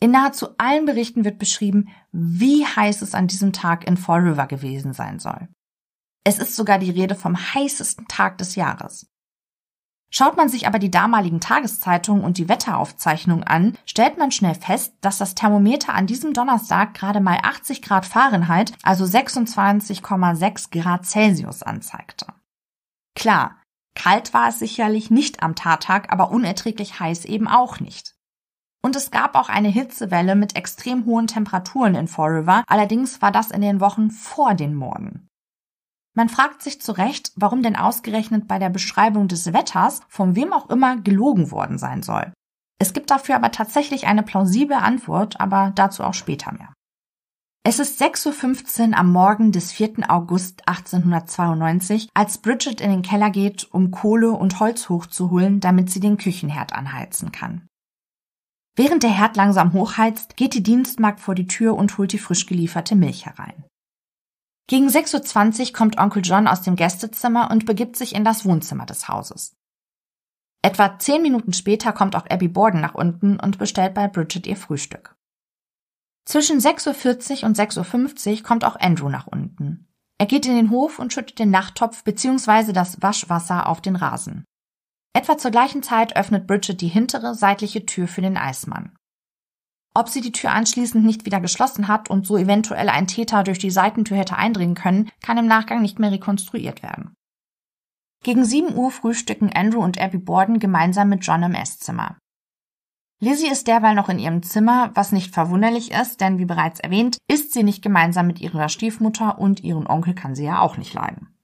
In 0.00 0.10
nahezu 0.10 0.48
allen 0.58 0.86
Berichten 0.86 1.24
wird 1.24 1.38
beschrieben, 1.38 1.88
wie 2.12 2.66
heiß 2.66 3.00
es 3.02 3.14
an 3.14 3.26
diesem 3.26 3.52
Tag 3.52 3.86
in 3.86 3.96
Fall 3.96 4.20
River 4.20 4.46
gewesen 4.46 4.92
sein 4.92 5.18
soll. 5.18 5.48
Es 6.24 6.38
ist 6.38 6.56
sogar 6.56 6.78
die 6.78 6.90
Rede 6.90 7.14
vom 7.14 7.36
heißesten 7.36 8.08
Tag 8.08 8.38
des 8.38 8.54
Jahres. 8.54 9.06
Schaut 10.10 10.36
man 10.36 10.48
sich 10.48 10.66
aber 10.66 10.78
die 10.78 10.90
damaligen 10.90 11.40
Tageszeitungen 11.40 12.22
und 12.22 12.38
die 12.38 12.48
Wetteraufzeichnungen 12.48 13.44
an, 13.44 13.76
stellt 13.84 14.16
man 14.16 14.30
schnell 14.30 14.54
fest, 14.54 14.94
dass 15.00 15.18
das 15.18 15.34
Thermometer 15.34 15.92
an 15.92 16.06
diesem 16.06 16.32
Donnerstag 16.32 16.94
gerade 16.94 17.20
mal 17.20 17.38
80 17.42 17.82
Grad 17.82 18.06
Fahrenheit, 18.06 18.72
also 18.84 19.04
26,6 19.04 20.70
Grad 20.70 21.04
Celsius 21.04 21.62
anzeigte. 21.64 22.26
Klar, 23.16 23.56
kalt 23.94 24.34
war 24.34 24.48
es 24.48 24.58
sicherlich 24.58 25.10
nicht 25.10 25.42
am 25.42 25.54
Tattag, 25.54 26.12
aber 26.12 26.30
unerträglich 26.30 27.00
heiß 27.00 27.24
eben 27.24 27.48
auch 27.48 27.80
nicht. 27.80 28.14
Und 28.82 28.96
es 28.96 29.10
gab 29.10 29.34
auch 29.34 29.48
eine 29.48 29.68
Hitzewelle 29.68 30.36
mit 30.36 30.56
extrem 30.56 31.06
hohen 31.06 31.26
Temperaturen 31.26 31.94
in 31.94 32.06
Fall 32.06 32.32
River, 32.32 32.64
allerdings 32.66 33.22
war 33.22 33.32
das 33.32 33.50
in 33.50 33.62
den 33.62 33.80
Wochen 33.80 34.10
vor 34.10 34.54
den 34.54 34.74
Morden. 34.74 35.28
Man 36.14 36.28
fragt 36.28 36.62
sich 36.62 36.80
zu 36.80 36.92
Recht, 36.92 37.32
warum 37.34 37.62
denn 37.62 37.76
ausgerechnet 37.76 38.46
bei 38.46 38.58
der 38.58 38.70
Beschreibung 38.70 39.26
des 39.26 39.52
Wetters 39.52 40.02
von 40.08 40.36
wem 40.36 40.52
auch 40.52 40.70
immer 40.70 40.96
gelogen 40.96 41.50
worden 41.50 41.78
sein 41.78 42.02
soll. 42.02 42.32
Es 42.78 42.92
gibt 42.92 43.10
dafür 43.10 43.36
aber 43.36 43.50
tatsächlich 43.50 44.06
eine 44.06 44.22
plausible 44.22 44.76
Antwort, 44.76 45.40
aber 45.40 45.72
dazu 45.74 46.04
auch 46.04 46.14
später 46.14 46.52
mehr. 46.52 46.72
Es 47.66 47.78
ist 47.78 47.98
6.15 48.00 48.90
Uhr 48.90 48.98
am 48.98 49.10
Morgen 49.10 49.50
des 49.50 49.72
4. 49.72 50.10
August 50.10 50.68
1892, 50.68 52.10
als 52.12 52.36
Bridget 52.36 52.82
in 52.82 52.90
den 52.90 53.00
Keller 53.00 53.30
geht, 53.30 53.72
um 53.72 53.90
Kohle 53.90 54.32
und 54.32 54.60
Holz 54.60 54.90
hochzuholen, 54.90 55.60
damit 55.60 55.90
sie 55.90 56.00
den 56.00 56.18
Küchenherd 56.18 56.74
anheizen 56.74 57.32
kann. 57.32 57.66
Während 58.76 59.02
der 59.02 59.16
Herd 59.16 59.36
langsam 59.36 59.72
hochheizt, 59.72 60.36
geht 60.36 60.52
die 60.52 60.62
Dienstmagd 60.62 61.20
vor 61.20 61.34
die 61.34 61.46
Tür 61.46 61.74
und 61.74 61.96
holt 61.96 62.12
die 62.12 62.18
frisch 62.18 62.44
gelieferte 62.44 62.96
Milch 62.96 63.24
herein. 63.24 63.64
Gegen 64.66 64.88
6.20 64.88 65.68
Uhr 65.68 65.72
kommt 65.72 65.96
Onkel 65.96 66.22
John 66.22 66.46
aus 66.46 66.60
dem 66.60 66.76
Gästezimmer 66.76 67.50
und 67.50 67.64
begibt 67.64 67.96
sich 67.96 68.14
in 68.14 68.24
das 68.24 68.44
Wohnzimmer 68.44 68.84
des 68.84 69.08
Hauses. 69.08 69.54
Etwa 70.60 70.98
zehn 70.98 71.22
Minuten 71.22 71.54
später 71.54 71.94
kommt 71.94 72.14
auch 72.14 72.26
Abby 72.28 72.48
Borden 72.48 72.82
nach 72.82 72.94
unten 72.94 73.40
und 73.40 73.56
bestellt 73.56 73.94
bei 73.94 74.06
Bridget 74.06 74.46
ihr 74.46 74.56
Frühstück. 74.56 75.13
Zwischen 76.24 76.58
6.40 76.58 77.42
Uhr 77.42 77.48
und 77.48 77.58
6.50 77.58 78.36
Uhr 78.38 78.42
kommt 78.42 78.64
auch 78.64 78.76
Andrew 78.76 79.08
nach 79.08 79.26
unten. 79.26 79.88
Er 80.18 80.26
geht 80.26 80.46
in 80.46 80.54
den 80.54 80.70
Hof 80.70 80.98
und 80.98 81.12
schüttet 81.12 81.38
den 81.38 81.50
Nachttopf 81.50 82.04
bzw. 82.04 82.72
das 82.72 83.02
Waschwasser 83.02 83.68
auf 83.68 83.80
den 83.80 83.96
Rasen. 83.96 84.44
Etwa 85.12 85.38
zur 85.38 85.50
gleichen 85.50 85.82
Zeit 85.82 86.16
öffnet 86.16 86.46
Bridget 86.46 86.80
die 86.80 86.88
hintere 86.88 87.34
seitliche 87.34 87.86
Tür 87.86 88.08
für 88.08 88.22
den 88.22 88.36
Eismann. 88.36 88.96
Ob 89.96 90.08
sie 90.08 90.20
die 90.20 90.32
Tür 90.32 90.50
anschließend 90.50 91.04
nicht 91.04 91.24
wieder 91.24 91.40
geschlossen 91.40 91.86
hat 91.86 92.10
und 92.10 92.26
so 92.26 92.36
eventuell 92.36 92.88
ein 92.88 93.06
Täter 93.06 93.44
durch 93.44 93.60
die 93.60 93.70
Seitentür 93.70 94.16
hätte 94.16 94.36
eindringen 94.36 94.74
können, 94.74 95.10
kann 95.22 95.38
im 95.38 95.46
Nachgang 95.46 95.82
nicht 95.82 96.00
mehr 96.00 96.10
rekonstruiert 96.10 96.82
werden. 96.82 97.14
Gegen 98.24 98.44
7 98.44 98.74
Uhr 98.74 98.90
frühstücken 98.90 99.52
Andrew 99.54 99.80
und 99.84 100.00
Abby 100.00 100.18
Borden 100.18 100.58
gemeinsam 100.58 101.10
mit 101.10 101.24
John 101.24 101.42
im 101.44 101.54
Esszimmer. 101.54 102.16
Lizzie 103.20 103.50
ist 103.50 103.68
derweil 103.68 103.94
noch 103.94 104.08
in 104.08 104.18
ihrem 104.18 104.42
Zimmer, 104.42 104.90
was 104.94 105.12
nicht 105.12 105.32
verwunderlich 105.32 105.92
ist, 105.92 106.20
denn 106.20 106.38
wie 106.38 106.44
bereits 106.44 106.80
erwähnt, 106.80 107.18
ist 107.28 107.52
sie 107.52 107.62
nicht 107.62 107.82
gemeinsam 107.82 108.26
mit 108.26 108.40
ihrer 108.40 108.68
Stiefmutter 108.68 109.38
und 109.38 109.60
ihren 109.60 109.86
Onkel 109.86 110.14
kann 110.14 110.34
sie 110.34 110.44
ja 110.44 110.60
auch 110.60 110.76
nicht 110.76 110.94
leiden. 110.94 111.34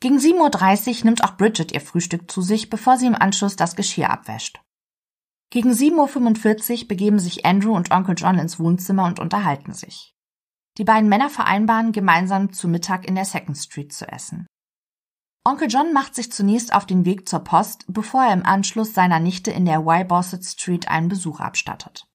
Gegen 0.00 0.18
7.30 0.18 0.98
Uhr 0.98 1.04
nimmt 1.04 1.24
auch 1.24 1.36
Bridget 1.36 1.72
ihr 1.72 1.80
Frühstück 1.80 2.30
zu 2.30 2.42
sich, 2.42 2.70
bevor 2.70 2.96
sie 2.96 3.06
im 3.06 3.14
Anschluss 3.14 3.56
das 3.56 3.76
Geschirr 3.76 4.10
abwäscht. 4.10 4.60
Gegen 5.50 5.70
7.45 5.70 6.82
Uhr 6.82 6.88
begeben 6.88 7.18
sich 7.18 7.44
Andrew 7.44 7.74
und 7.74 7.90
Onkel 7.90 8.14
John 8.16 8.38
ins 8.38 8.58
Wohnzimmer 8.58 9.04
und 9.04 9.18
unterhalten 9.18 9.74
sich. 9.74 10.14
Die 10.78 10.84
beiden 10.84 11.08
Männer 11.08 11.28
vereinbaren, 11.28 11.92
gemeinsam 11.92 12.52
zu 12.52 12.68
Mittag 12.68 13.06
in 13.06 13.14
der 13.14 13.24
Second 13.24 13.58
Street 13.58 13.92
zu 13.92 14.06
essen. 14.08 14.46
Onkel 15.42 15.68
John 15.68 15.94
macht 15.94 16.14
sich 16.14 16.30
zunächst 16.30 16.74
auf 16.74 16.84
den 16.84 17.06
Weg 17.06 17.28
zur 17.28 17.40
Post, 17.40 17.86
bevor 17.88 18.24
er 18.24 18.34
im 18.34 18.44
Anschluss 18.44 18.92
seiner 18.92 19.20
Nichte 19.20 19.50
in 19.50 19.64
der 19.64 19.80
Y 19.80 20.06
Bossett 20.06 20.44
Street 20.44 20.88
einen 20.88 21.08
Besuch 21.08 21.40
abstattet. 21.40 22.06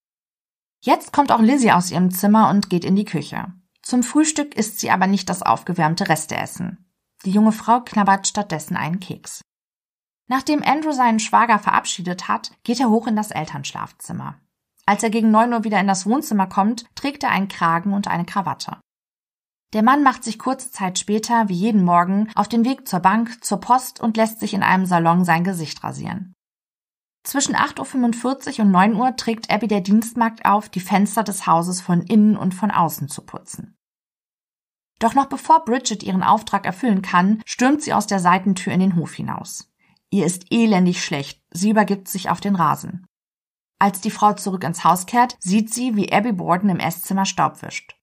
Jetzt 0.81 1.11
kommt 1.11 1.31
auch 1.31 1.41
Lizzie 1.41 1.71
aus 1.71 1.89
ihrem 1.89 2.11
Zimmer 2.11 2.49
und 2.49 2.69
geht 2.69 2.85
in 2.85 2.95
die 2.95 3.05
Küche. 3.05 3.51
Zum 3.81 4.03
Frühstück 4.03 4.53
isst 4.55 4.79
sie 4.79 4.91
aber 4.91 5.07
nicht 5.07 5.27
das 5.29 5.41
aufgewärmte 5.41 6.07
Resteessen. 6.07 6.91
Die 7.25 7.31
junge 7.31 7.51
Frau 7.51 7.81
knabbert 7.81 8.27
stattdessen 8.27 8.77
einen 8.77 8.99
Keks. 8.99 9.41
Nachdem 10.27 10.61
Andrew 10.63 10.91
seinen 10.91 11.19
Schwager 11.19 11.57
verabschiedet 11.57 12.27
hat, 12.27 12.51
geht 12.63 12.79
er 12.79 12.89
hoch 12.89 13.07
in 13.07 13.15
das 13.15 13.31
Elternschlafzimmer. 13.31 14.39
Als 14.85 15.01
er 15.01 15.09
gegen 15.09 15.31
neun 15.31 15.51
Uhr 15.53 15.63
wieder 15.63 15.79
in 15.79 15.87
das 15.87 16.05
Wohnzimmer 16.05 16.45
kommt, 16.45 16.85
trägt 16.93 17.23
er 17.23 17.31
einen 17.31 17.47
Kragen 17.47 17.93
und 17.93 18.07
eine 18.07 18.25
Krawatte. 18.25 18.77
Der 19.75 19.83
Mann 19.83 20.03
macht 20.03 20.23
sich 20.23 20.39
kurze 20.39 20.71
Zeit 20.71 20.99
später, 20.99 21.49
wie 21.49 21.53
jeden 21.53 21.83
Morgen, 21.83 22.29
auf 22.33 22.47
den 22.47 22.63
Weg 22.63 22.87
zur 22.87 23.01
Bank, 23.01 23.43
zur 23.43 23.59
Post 23.59 23.99
und 23.99 24.15
lässt 24.15 24.39
sich 24.39 24.53
in 24.53 24.63
einem 24.63 24.85
Salon 24.85 25.25
sein 25.25 25.43
Gesicht 25.43 25.83
rasieren. 25.83 26.33
Zwischen 27.25 27.57
8.45 27.57 28.59
Uhr 28.59 28.65
und 28.65 28.71
9 28.71 28.95
Uhr 28.95 29.17
trägt 29.17 29.51
Abby 29.51 29.67
der 29.67 29.81
Dienstmarkt 29.81 30.45
auf, 30.45 30.69
die 30.69 30.79
Fenster 30.79 31.23
des 31.23 31.45
Hauses 31.45 31.81
von 31.81 32.03
innen 32.03 32.37
und 32.37 32.53
von 32.53 32.71
außen 32.71 33.09
zu 33.09 33.25
putzen. 33.25 33.75
Doch 34.99 35.13
noch 35.13 35.25
bevor 35.25 35.65
Bridget 35.65 36.03
ihren 36.03 36.23
Auftrag 36.23 36.65
erfüllen 36.65 37.01
kann, 37.01 37.41
stürmt 37.45 37.81
sie 37.81 37.91
aus 37.91 38.07
der 38.07 38.21
Seitentür 38.21 38.71
in 38.71 38.79
den 38.79 38.95
Hof 38.95 39.13
hinaus. 39.15 39.73
Ihr 40.09 40.25
ist 40.25 40.53
elendig 40.53 41.03
schlecht. 41.03 41.43
Sie 41.51 41.71
übergibt 41.71 42.07
sich 42.07 42.29
auf 42.29 42.39
den 42.39 42.55
Rasen. 42.55 43.05
Als 43.77 43.99
die 43.99 44.11
Frau 44.11 44.31
zurück 44.31 44.63
ins 44.63 44.85
Haus 44.85 45.05
kehrt, 45.05 45.35
sieht 45.41 45.73
sie, 45.73 45.97
wie 45.97 46.13
Abby 46.13 46.31
Borden 46.31 46.69
im 46.69 46.79
Esszimmer 46.79 47.25
Staub 47.25 47.61
wischt. 47.61 47.94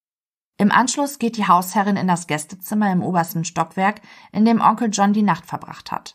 Im 0.62 0.70
Anschluss 0.70 1.18
geht 1.18 1.36
die 1.36 1.48
Hausherrin 1.48 1.96
in 1.96 2.06
das 2.06 2.28
Gästezimmer 2.28 2.92
im 2.92 3.02
obersten 3.02 3.44
Stockwerk, 3.44 4.00
in 4.30 4.44
dem 4.44 4.60
Onkel 4.60 4.90
John 4.92 5.12
die 5.12 5.24
Nacht 5.24 5.44
verbracht 5.44 5.90
hat. 5.90 6.14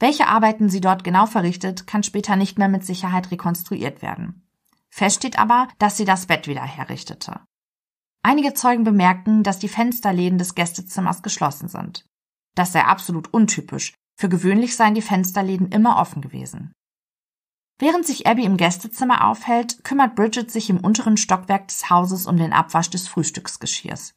Welche 0.00 0.26
Arbeiten 0.26 0.68
sie 0.68 0.80
dort 0.80 1.04
genau 1.04 1.26
verrichtet, 1.26 1.86
kann 1.86 2.02
später 2.02 2.34
nicht 2.34 2.58
mehr 2.58 2.66
mit 2.66 2.84
Sicherheit 2.84 3.30
rekonstruiert 3.30 4.02
werden. 4.02 4.44
Fest 4.88 5.18
steht 5.18 5.38
aber, 5.38 5.68
dass 5.78 5.96
sie 5.96 6.04
das 6.04 6.26
Bett 6.26 6.48
wieder 6.48 6.64
herrichtete. 6.64 7.42
Einige 8.24 8.54
Zeugen 8.54 8.82
bemerken, 8.82 9.44
dass 9.44 9.60
die 9.60 9.68
Fensterläden 9.68 10.38
des 10.38 10.56
Gästezimmers 10.56 11.22
geschlossen 11.22 11.68
sind. 11.68 12.04
Das 12.56 12.72
sei 12.72 12.82
absolut 12.82 13.32
untypisch, 13.32 13.94
für 14.18 14.28
gewöhnlich 14.28 14.74
seien 14.74 14.96
die 14.96 15.00
Fensterläden 15.00 15.68
immer 15.68 15.96
offen 15.98 16.22
gewesen. 16.22 16.72
Während 17.80 18.06
sich 18.06 18.26
Abby 18.26 18.44
im 18.44 18.58
Gästezimmer 18.58 19.26
aufhält, 19.26 19.82
kümmert 19.84 20.14
Bridget 20.14 20.50
sich 20.50 20.68
im 20.68 20.80
unteren 20.80 21.16
Stockwerk 21.16 21.66
des 21.68 21.88
Hauses 21.88 22.26
um 22.26 22.36
den 22.36 22.52
Abwasch 22.52 22.90
des 22.90 23.08
Frühstücksgeschirrs. 23.08 24.12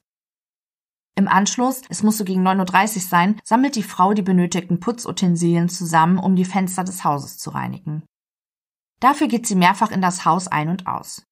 Im 1.15 1.29
Anschluss, 1.29 1.83
es 1.87 2.03
muss 2.03 2.17
so 2.17 2.25
gegen 2.25 2.45
9.30 2.45 2.95
Uhr 2.95 3.01
sein, 3.01 3.39
sammelt 3.45 3.77
die 3.77 3.83
Frau 3.83 4.13
die 4.13 4.21
benötigten 4.21 4.81
Putzutensilien 4.81 5.69
zusammen, 5.69 6.17
um 6.17 6.35
die 6.35 6.43
Fenster 6.43 6.83
des 6.83 7.05
Hauses 7.05 7.37
zu 7.37 7.51
reinigen. 7.51 8.03
Dafür 8.99 9.27
geht 9.27 9.47
sie 9.47 9.55
mehrfach 9.55 9.91
in 9.91 10.01
das 10.01 10.25
Haus 10.25 10.49
ein 10.49 10.67
und 10.67 10.85
aus. 10.85 11.23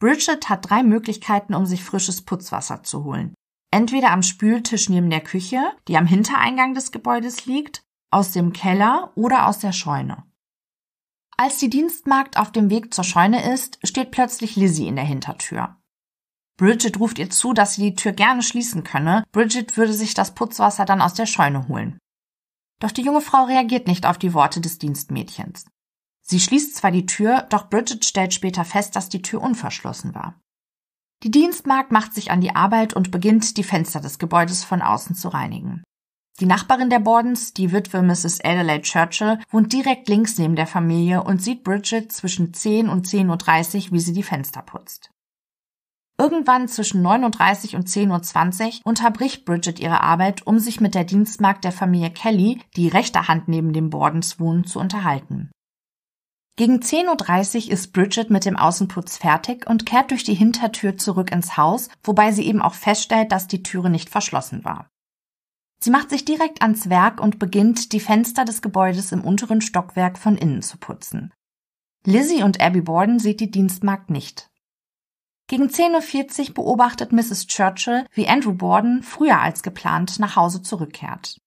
Bridget 0.00 0.48
hat 0.48 0.70
drei 0.70 0.82
Möglichkeiten, 0.82 1.54
um 1.54 1.66
sich 1.66 1.84
frisches 1.84 2.22
Putzwasser 2.22 2.84
zu 2.84 3.04
holen. 3.04 3.34
Entweder 3.70 4.12
am 4.12 4.22
Spültisch 4.22 4.88
neben 4.88 5.10
der 5.10 5.20
Küche, 5.20 5.60
die 5.88 5.98
am 5.98 6.06
Hintereingang 6.06 6.72
des 6.72 6.90
Gebäudes 6.90 7.44
liegt, 7.44 7.82
aus 8.10 8.30
dem 8.30 8.54
Keller 8.54 9.12
oder 9.14 9.46
aus 9.46 9.58
der 9.58 9.72
Scheune. 9.72 10.24
Als 11.38 11.58
die 11.58 11.68
Dienstmagd 11.68 12.38
auf 12.38 12.50
dem 12.50 12.70
Weg 12.70 12.94
zur 12.94 13.04
Scheune 13.04 13.52
ist, 13.52 13.78
steht 13.84 14.10
plötzlich 14.10 14.56
Lizzie 14.56 14.88
in 14.88 14.96
der 14.96 15.04
Hintertür. 15.04 15.76
Bridget 16.56 16.98
ruft 16.98 17.18
ihr 17.18 17.28
zu, 17.28 17.52
dass 17.52 17.74
sie 17.74 17.90
die 17.90 17.94
Tür 17.94 18.12
gerne 18.12 18.42
schließen 18.42 18.82
könne. 18.82 19.22
Bridget 19.32 19.76
würde 19.76 19.92
sich 19.92 20.14
das 20.14 20.34
Putzwasser 20.34 20.86
dann 20.86 21.02
aus 21.02 21.12
der 21.12 21.26
Scheune 21.26 21.68
holen. 21.68 21.98
Doch 22.80 22.90
die 22.90 23.02
junge 23.02 23.20
Frau 23.20 23.44
reagiert 23.44 23.86
nicht 23.86 24.06
auf 24.06 24.16
die 24.16 24.32
Worte 24.32 24.62
des 24.62 24.78
Dienstmädchens. 24.78 25.66
Sie 26.22 26.40
schließt 26.40 26.74
zwar 26.74 26.90
die 26.90 27.06
Tür, 27.06 27.42
doch 27.50 27.68
Bridget 27.68 28.04
stellt 28.04 28.32
später 28.32 28.64
fest, 28.64 28.96
dass 28.96 29.10
die 29.10 29.22
Tür 29.22 29.42
unverschlossen 29.42 30.14
war. 30.14 30.40
Die 31.22 31.30
Dienstmagd 31.30 31.92
macht 31.92 32.14
sich 32.14 32.30
an 32.30 32.40
die 32.40 32.54
Arbeit 32.54 32.94
und 32.94 33.10
beginnt, 33.10 33.56
die 33.58 33.62
Fenster 33.62 34.00
des 34.00 34.18
Gebäudes 34.18 34.64
von 34.64 34.82
außen 34.82 35.14
zu 35.14 35.28
reinigen. 35.28 35.82
Die 36.38 36.46
Nachbarin 36.46 36.90
der 36.90 36.98
Bordens, 36.98 37.54
die 37.54 37.72
Witwe 37.72 38.02
Mrs. 38.02 38.44
Adelaide 38.44 38.82
Churchill, 38.82 39.38
wohnt 39.50 39.72
direkt 39.72 40.06
links 40.08 40.36
neben 40.36 40.54
der 40.54 40.66
Familie 40.66 41.22
und 41.22 41.40
sieht 41.40 41.64
Bridget 41.64 42.12
zwischen 42.12 42.52
10 42.52 42.90
und 42.90 43.06
10.30 43.06 43.86
Uhr, 43.86 43.92
wie 43.92 44.00
sie 44.00 44.12
die 44.12 44.22
Fenster 44.22 44.60
putzt. 44.60 45.10
Irgendwann 46.18 46.68
zwischen 46.68 47.06
9.30 47.06 47.76
und 47.76 47.88
10.20 47.88 48.64
Uhr 48.64 48.72
unterbricht 48.84 49.46
Bridget 49.46 49.80
ihre 49.80 50.02
Arbeit, 50.02 50.46
um 50.46 50.58
sich 50.58 50.80
mit 50.80 50.94
der 50.94 51.04
Dienstmagd 51.04 51.64
der 51.64 51.72
Familie 51.72 52.10
Kelly, 52.10 52.60
die 52.76 52.88
rechter 52.88 53.28
Hand 53.28 53.48
neben 53.48 53.72
dem 53.72 53.88
Bordens 53.88 54.38
wohnen, 54.38 54.64
zu 54.64 54.78
unterhalten. 54.78 55.50
Gegen 56.58 56.80
10.30 56.80 57.66
Uhr 57.66 57.72
ist 57.72 57.92
Bridget 57.92 58.30
mit 58.30 58.44
dem 58.44 58.56
Außenputz 58.56 59.18
fertig 59.18 59.66
und 59.68 59.84
kehrt 59.84 60.10
durch 60.10 60.24
die 60.24 60.34
Hintertür 60.34 60.96
zurück 60.98 61.30
ins 61.30 61.56
Haus, 61.58 61.88
wobei 62.02 62.32
sie 62.32 62.46
eben 62.46 62.62
auch 62.62 62.74
feststellt, 62.74 63.32
dass 63.32 63.46
die 63.46 63.62
Türe 63.62 63.90
nicht 63.90 64.08
verschlossen 64.08 64.64
war. 64.64 64.88
Sie 65.78 65.90
macht 65.90 66.10
sich 66.10 66.24
direkt 66.24 66.62
ans 66.62 66.88
Werk 66.88 67.20
und 67.20 67.38
beginnt, 67.38 67.92
die 67.92 68.00
Fenster 68.00 68.44
des 68.44 68.62
Gebäudes 68.62 69.12
im 69.12 69.22
unteren 69.22 69.60
Stockwerk 69.60 70.18
von 70.18 70.36
innen 70.36 70.62
zu 70.62 70.78
putzen. 70.78 71.32
Lizzie 72.04 72.42
und 72.42 72.60
Abby 72.60 72.80
Borden 72.80 73.18
sieht 73.18 73.40
die 73.40 73.50
Dienstmagd 73.50 74.10
nicht. 74.10 74.50
Gegen 75.48 75.68
10.40 75.68 76.48
Uhr 76.48 76.54
beobachtet 76.54 77.12
Mrs. 77.12 77.46
Churchill, 77.46 78.06
wie 78.12 78.26
Andrew 78.26 78.52
Borden 78.52 79.02
früher 79.02 79.40
als 79.40 79.62
geplant 79.62 80.18
nach 80.18 80.34
Hause 80.34 80.62
zurückkehrt. 80.62 81.38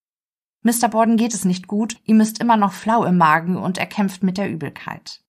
Mr. 0.61 0.89
Borden 0.89 1.17
geht 1.17 1.33
es 1.33 1.45
nicht 1.45 1.67
gut, 1.67 1.97
ihm 2.03 2.19
ist 2.19 2.39
immer 2.39 2.57
noch 2.57 2.73
flau 2.73 3.05
im 3.05 3.17
Magen 3.17 3.57
und 3.57 3.77
er 3.77 3.85
kämpft 3.85 4.23
mit 4.23 4.37
der 4.37 4.49
Übelkeit. 4.49 5.21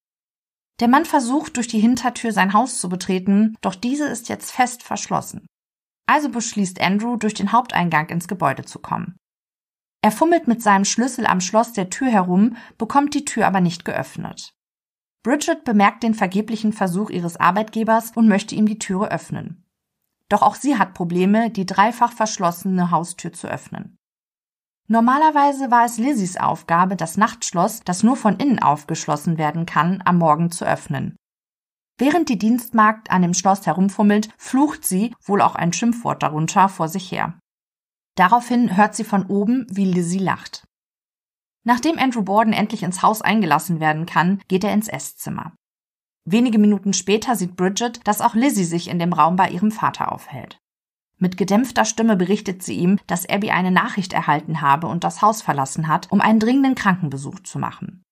Der 0.80 0.88
Mann 0.88 1.04
versucht, 1.04 1.56
durch 1.56 1.68
die 1.68 1.78
Hintertür 1.78 2.32
sein 2.32 2.52
Haus 2.52 2.80
zu 2.80 2.88
betreten, 2.88 3.56
doch 3.60 3.74
diese 3.74 4.06
ist 4.06 4.28
jetzt 4.28 4.50
fest 4.50 4.82
verschlossen. 4.82 5.46
Also 6.10 6.28
beschließt 6.28 6.80
Andrew, 6.80 7.14
durch 7.14 7.34
den 7.34 7.52
Haupteingang 7.52 8.08
ins 8.08 8.26
Gebäude 8.26 8.64
zu 8.64 8.80
kommen. 8.80 9.16
Er 10.02 10.10
fummelt 10.10 10.48
mit 10.48 10.60
seinem 10.60 10.84
Schlüssel 10.84 11.24
am 11.24 11.40
Schloss 11.40 11.72
der 11.72 11.88
Tür 11.88 12.08
herum, 12.08 12.56
bekommt 12.78 13.14
die 13.14 13.24
Tür 13.24 13.46
aber 13.46 13.60
nicht 13.60 13.84
geöffnet. 13.84 14.50
Bridget 15.22 15.62
bemerkt 15.62 16.02
den 16.02 16.14
vergeblichen 16.14 16.72
Versuch 16.72 17.10
ihres 17.10 17.36
Arbeitgebers 17.36 18.10
und 18.16 18.26
möchte 18.26 18.56
ihm 18.56 18.66
die 18.66 18.80
Türe 18.80 19.08
öffnen. 19.12 19.64
Doch 20.28 20.42
auch 20.42 20.56
sie 20.56 20.76
hat 20.76 20.94
Probleme, 20.94 21.48
die 21.48 21.64
dreifach 21.64 22.12
verschlossene 22.12 22.90
Haustür 22.90 23.32
zu 23.32 23.46
öffnen. 23.46 23.96
Normalerweise 24.88 25.70
war 25.70 25.84
es 25.84 25.98
Lizzies 25.98 26.36
Aufgabe, 26.36 26.96
das 26.96 27.18
Nachtschloss, 27.18 27.82
das 27.84 28.02
nur 28.02 28.16
von 28.16 28.34
innen 28.38 28.58
aufgeschlossen 28.58 29.38
werden 29.38 29.64
kann, 29.64 30.02
am 30.04 30.18
Morgen 30.18 30.50
zu 30.50 30.64
öffnen. 30.64 31.14
Während 32.00 32.30
die 32.30 32.38
Dienstmagd 32.38 33.10
an 33.10 33.20
dem 33.20 33.34
Schloss 33.34 33.66
herumfummelt, 33.66 34.30
flucht 34.38 34.86
sie, 34.86 35.14
wohl 35.22 35.42
auch 35.42 35.54
ein 35.54 35.74
Schimpfwort 35.74 36.22
darunter, 36.22 36.70
vor 36.70 36.88
sich 36.88 37.12
her. 37.12 37.38
Daraufhin 38.16 38.74
hört 38.74 38.94
sie 38.94 39.04
von 39.04 39.26
oben, 39.26 39.66
wie 39.68 39.84
Lizzie 39.84 40.18
lacht. 40.18 40.66
Nachdem 41.62 41.98
Andrew 41.98 42.22
Borden 42.22 42.54
endlich 42.54 42.84
ins 42.84 43.02
Haus 43.02 43.20
eingelassen 43.20 43.80
werden 43.80 44.06
kann, 44.06 44.40
geht 44.48 44.64
er 44.64 44.72
ins 44.72 44.88
Esszimmer. 44.88 45.52
Wenige 46.24 46.58
Minuten 46.58 46.94
später 46.94 47.36
sieht 47.36 47.54
Bridget, 47.54 48.00
dass 48.08 48.22
auch 48.22 48.34
Lizzie 48.34 48.64
sich 48.64 48.88
in 48.88 48.98
dem 48.98 49.12
Raum 49.12 49.36
bei 49.36 49.50
ihrem 49.50 49.70
Vater 49.70 50.10
aufhält. 50.10 50.58
Mit 51.18 51.36
gedämpfter 51.36 51.84
Stimme 51.84 52.16
berichtet 52.16 52.62
sie 52.62 52.78
ihm, 52.78 52.98
dass 53.08 53.28
Abby 53.28 53.50
eine 53.50 53.70
Nachricht 53.70 54.14
erhalten 54.14 54.62
habe 54.62 54.86
und 54.86 55.04
das 55.04 55.20
Haus 55.20 55.42
verlassen 55.42 55.86
hat, 55.86 56.10
um 56.10 56.22
einen 56.22 56.40
dringenden 56.40 56.74
Krankenbesuch 56.74 57.40
zu 57.40 57.58
machen. 57.58 58.02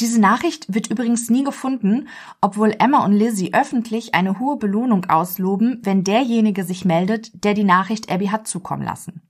Diese 0.00 0.20
Nachricht 0.20 0.74
wird 0.74 0.88
übrigens 0.90 1.30
nie 1.30 1.44
gefunden, 1.44 2.08
obwohl 2.40 2.74
Emma 2.78 3.04
und 3.04 3.12
Lizzie 3.12 3.54
öffentlich 3.54 4.14
eine 4.14 4.40
hohe 4.40 4.56
Belohnung 4.56 5.04
ausloben, 5.04 5.80
wenn 5.82 6.02
derjenige 6.02 6.64
sich 6.64 6.84
meldet, 6.84 7.44
der 7.44 7.54
die 7.54 7.64
Nachricht 7.64 8.10
Abby 8.10 8.26
hat 8.26 8.48
zukommen 8.48 8.82
lassen. 8.82 9.22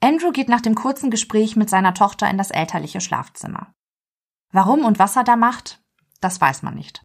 Andrew 0.00 0.32
geht 0.32 0.48
nach 0.48 0.62
dem 0.62 0.74
kurzen 0.74 1.10
Gespräch 1.10 1.54
mit 1.54 1.68
seiner 1.70 1.94
Tochter 1.94 2.28
in 2.30 2.38
das 2.38 2.50
elterliche 2.50 3.00
Schlafzimmer. 3.00 3.72
Warum 4.50 4.84
und 4.84 4.98
was 4.98 5.16
er 5.16 5.24
da 5.24 5.36
macht, 5.36 5.82
das 6.20 6.40
weiß 6.40 6.62
man 6.62 6.74
nicht. 6.74 7.02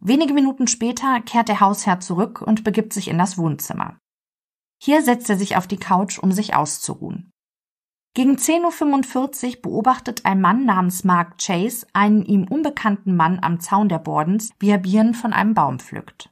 Wenige 0.00 0.34
Minuten 0.34 0.66
später 0.66 1.20
kehrt 1.22 1.48
der 1.48 1.60
Hausherr 1.60 2.00
zurück 2.00 2.42
und 2.42 2.62
begibt 2.62 2.92
sich 2.92 3.08
in 3.08 3.18
das 3.18 3.38
Wohnzimmer. 3.38 3.98
Hier 4.82 5.02
setzt 5.02 5.30
er 5.30 5.38
sich 5.38 5.56
auf 5.56 5.66
die 5.66 5.78
Couch, 5.78 6.18
um 6.18 6.30
sich 6.30 6.54
auszuruhen. 6.54 7.30
Gegen 8.16 8.36
10.45 8.36 9.56
Uhr 9.56 9.62
beobachtet 9.62 10.24
ein 10.24 10.40
Mann 10.40 10.64
namens 10.64 11.02
Mark 11.02 11.36
Chase 11.38 11.84
einen 11.92 12.24
ihm 12.24 12.44
unbekannten 12.44 13.16
Mann 13.16 13.40
am 13.42 13.58
Zaun 13.58 13.88
der 13.88 13.98
Bordens, 13.98 14.50
wie 14.60 14.70
er 14.70 14.78
Birnen 14.78 15.14
von 15.14 15.32
einem 15.32 15.54
Baum 15.54 15.80
pflückt. 15.80 16.30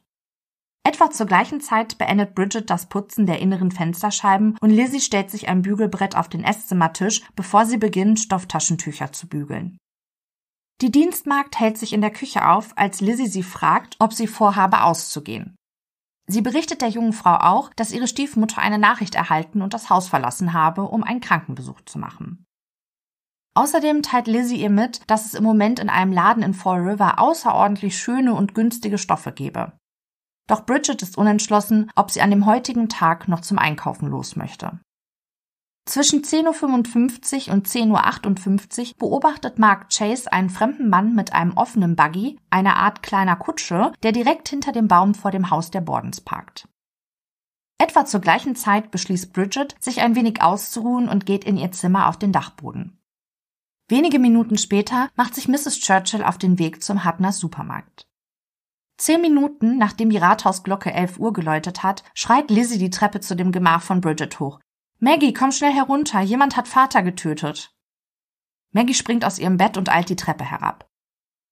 Etwa 0.85 1.11
zur 1.11 1.25
gleichen 1.25 1.59
Zeit 1.59 1.97
beendet 1.97 2.35
Bridget 2.35 2.69
das 2.69 2.87
Putzen 2.87 3.25
der 3.25 3.39
inneren 3.39 3.71
Fensterscheiben 3.71 4.57
und 4.61 4.69
Lizzie 4.69 5.01
stellt 5.01 5.29
sich 5.29 5.49
ein 5.49 5.61
Bügelbrett 5.61 6.15
auf 6.15 6.29
den 6.29 6.43
Esszimmertisch, 6.45 7.21
bevor 7.35 7.65
sie 7.65 7.77
beginnt, 7.77 8.19
Stofftaschentücher 8.19 9.11
zu 9.11 9.27
bügeln. 9.27 9.77
Die 10.81 10.91
Dienstmagd 10.91 11.59
hält 11.59 11.77
sich 11.77 11.91
in 11.93 12.01
der 12.01 12.11
Küche 12.11 12.47
auf, 12.47 12.77
als 12.77 13.01
Lizzie 13.01 13.27
sie 13.27 13.43
fragt, 13.43 13.95
ob 13.99 14.13
sie 14.13 14.27
vorhabe 14.27 14.83
auszugehen. 14.83 15.55
Sie 16.27 16.41
berichtet 16.41 16.81
der 16.81 16.89
jungen 16.89 17.13
Frau 17.13 17.35
auch, 17.35 17.73
dass 17.73 17.91
ihre 17.91 18.07
Stiefmutter 18.07 18.59
eine 18.61 18.77
Nachricht 18.77 19.15
erhalten 19.15 19.61
und 19.61 19.73
das 19.73 19.89
Haus 19.89 20.07
verlassen 20.07 20.53
habe, 20.53 20.83
um 20.83 21.03
einen 21.03 21.19
Krankenbesuch 21.19 21.81
zu 21.81 21.99
machen. 21.99 22.45
Außerdem 23.55 24.01
teilt 24.01 24.27
Lizzie 24.27 24.61
ihr 24.61 24.69
mit, 24.69 25.01
dass 25.07 25.25
es 25.25 25.33
im 25.33 25.43
Moment 25.43 25.79
in 25.79 25.89
einem 25.89 26.11
Laden 26.11 26.43
in 26.43 26.53
Fall 26.53 26.81
River 26.81 27.19
außerordentlich 27.19 27.97
schöne 27.97 28.33
und 28.33 28.55
günstige 28.55 28.97
Stoffe 28.97 29.31
gebe. 29.31 29.73
Doch 30.47 30.65
Bridget 30.65 31.01
ist 31.01 31.17
unentschlossen, 31.17 31.91
ob 31.95 32.09
sie 32.09 32.21
an 32.21 32.31
dem 32.31 32.45
heutigen 32.45 32.89
Tag 32.89 33.27
noch 33.27 33.41
zum 33.41 33.59
Einkaufen 33.59 34.07
los 34.07 34.35
möchte. 34.35 34.79
Zwischen 35.85 36.21
10.55 36.21 37.47
Uhr 37.47 37.53
und 37.53 37.67
10.58 37.67 38.91
Uhr 38.91 38.97
beobachtet 38.97 39.59
Mark 39.59 39.89
Chase 39.89 40.31
einen 40.31 40.49
fremden 40.49 40.89
Mann 40.89 41.13
mit 41.13 41.33
einem 41.33 41.57
offenen 41.57 41.95
Buggy, 41.97 42.39
einer 42.49 42.77
Art 42.77 43.03
kleiner 43.03 43.35
Kutsche, 43.35 43.91
der 44.01 44.13
direkt 44.13 44.47
hinter 44.47 44.71
dem 44.71 44.87
Baum 44.87 45.13
vor 45.13 45.31
dem 45.31 45.49
Haus 45.49 45.71
der 45.71 45.81
Bordens 45.81 46.21
parkt. 46.21 46.69
Etwa 47.77 48.05
zur 48.05 48.21
gleichen 48.21 48.55
Zeit 48.55 48.91
beschließt 48.91 49.33
Bridget, 49.33 49.75
sich 49.79 49.99
ein 49.99 50.15
wenig 50.15 50.41
auszuruhen 50.41 51.09
und 51.09 51.25
geht 51.25 51.43
in 51.43 51.57
ihr 51.57 51.73
Zimmer 51.73 52.07
auf 52.07 52.17
den 52.17 52.31
Dachboden. 52.31 52.97
Wenige 53.89 54.19
Minuten 54.19 54.57
später 54.57 55.09
macht 55.15 55.35
sich 55.35 55.49
Mrs. 55.49 55.79
Churchill 55.81 56.23
auf 56.23 56.37
den 56.37 56.59
Weg 56.59 56.81
zum 56.81 57.03
Hutners 57.03 57.39
Supermarkt. 57.39 58.07
Zehn 58.97 59.19
Minuten, 59.19 59.77
nachdem 59.77 60.09
die 60.09 60.17
Rathausglocke 60.17 60.93
elf 60.93 61.19
Uhr 61.19 61.33
geläutet 61.33 61.83
hat, 61.83 62.03
schreit 62.13 62.49
Lizzie 62.49 62.77
die 62.77 62.89
Treppe 62.89 63.19
zu 63.19 63.35
dem 63.35 63.51
Gemach 63.51 63.81
von 63.81 63.99
Bridget 63.99 64.39
hoch. 64.39 64.61
Maggie, 65.03 65.33
komm 65.33 65.51
schnell 65.51 65.73
herunter, 65.73 66.21
jemand 66.21 66.55
hat 66.55 66.69
Vater 66.69 67.03
getötet. 67.03 67.75
Maggie 68.71 68.93
springt 68.93 69.25
aus 69.25 69.37
ihrem 69.37 69.57
Bett 69.57 69.75
und 69.75 69.89
eilt 69.89 70.07
die 70.07 70.15
Treppe 70.15 70.45
herab. 70.45 70.87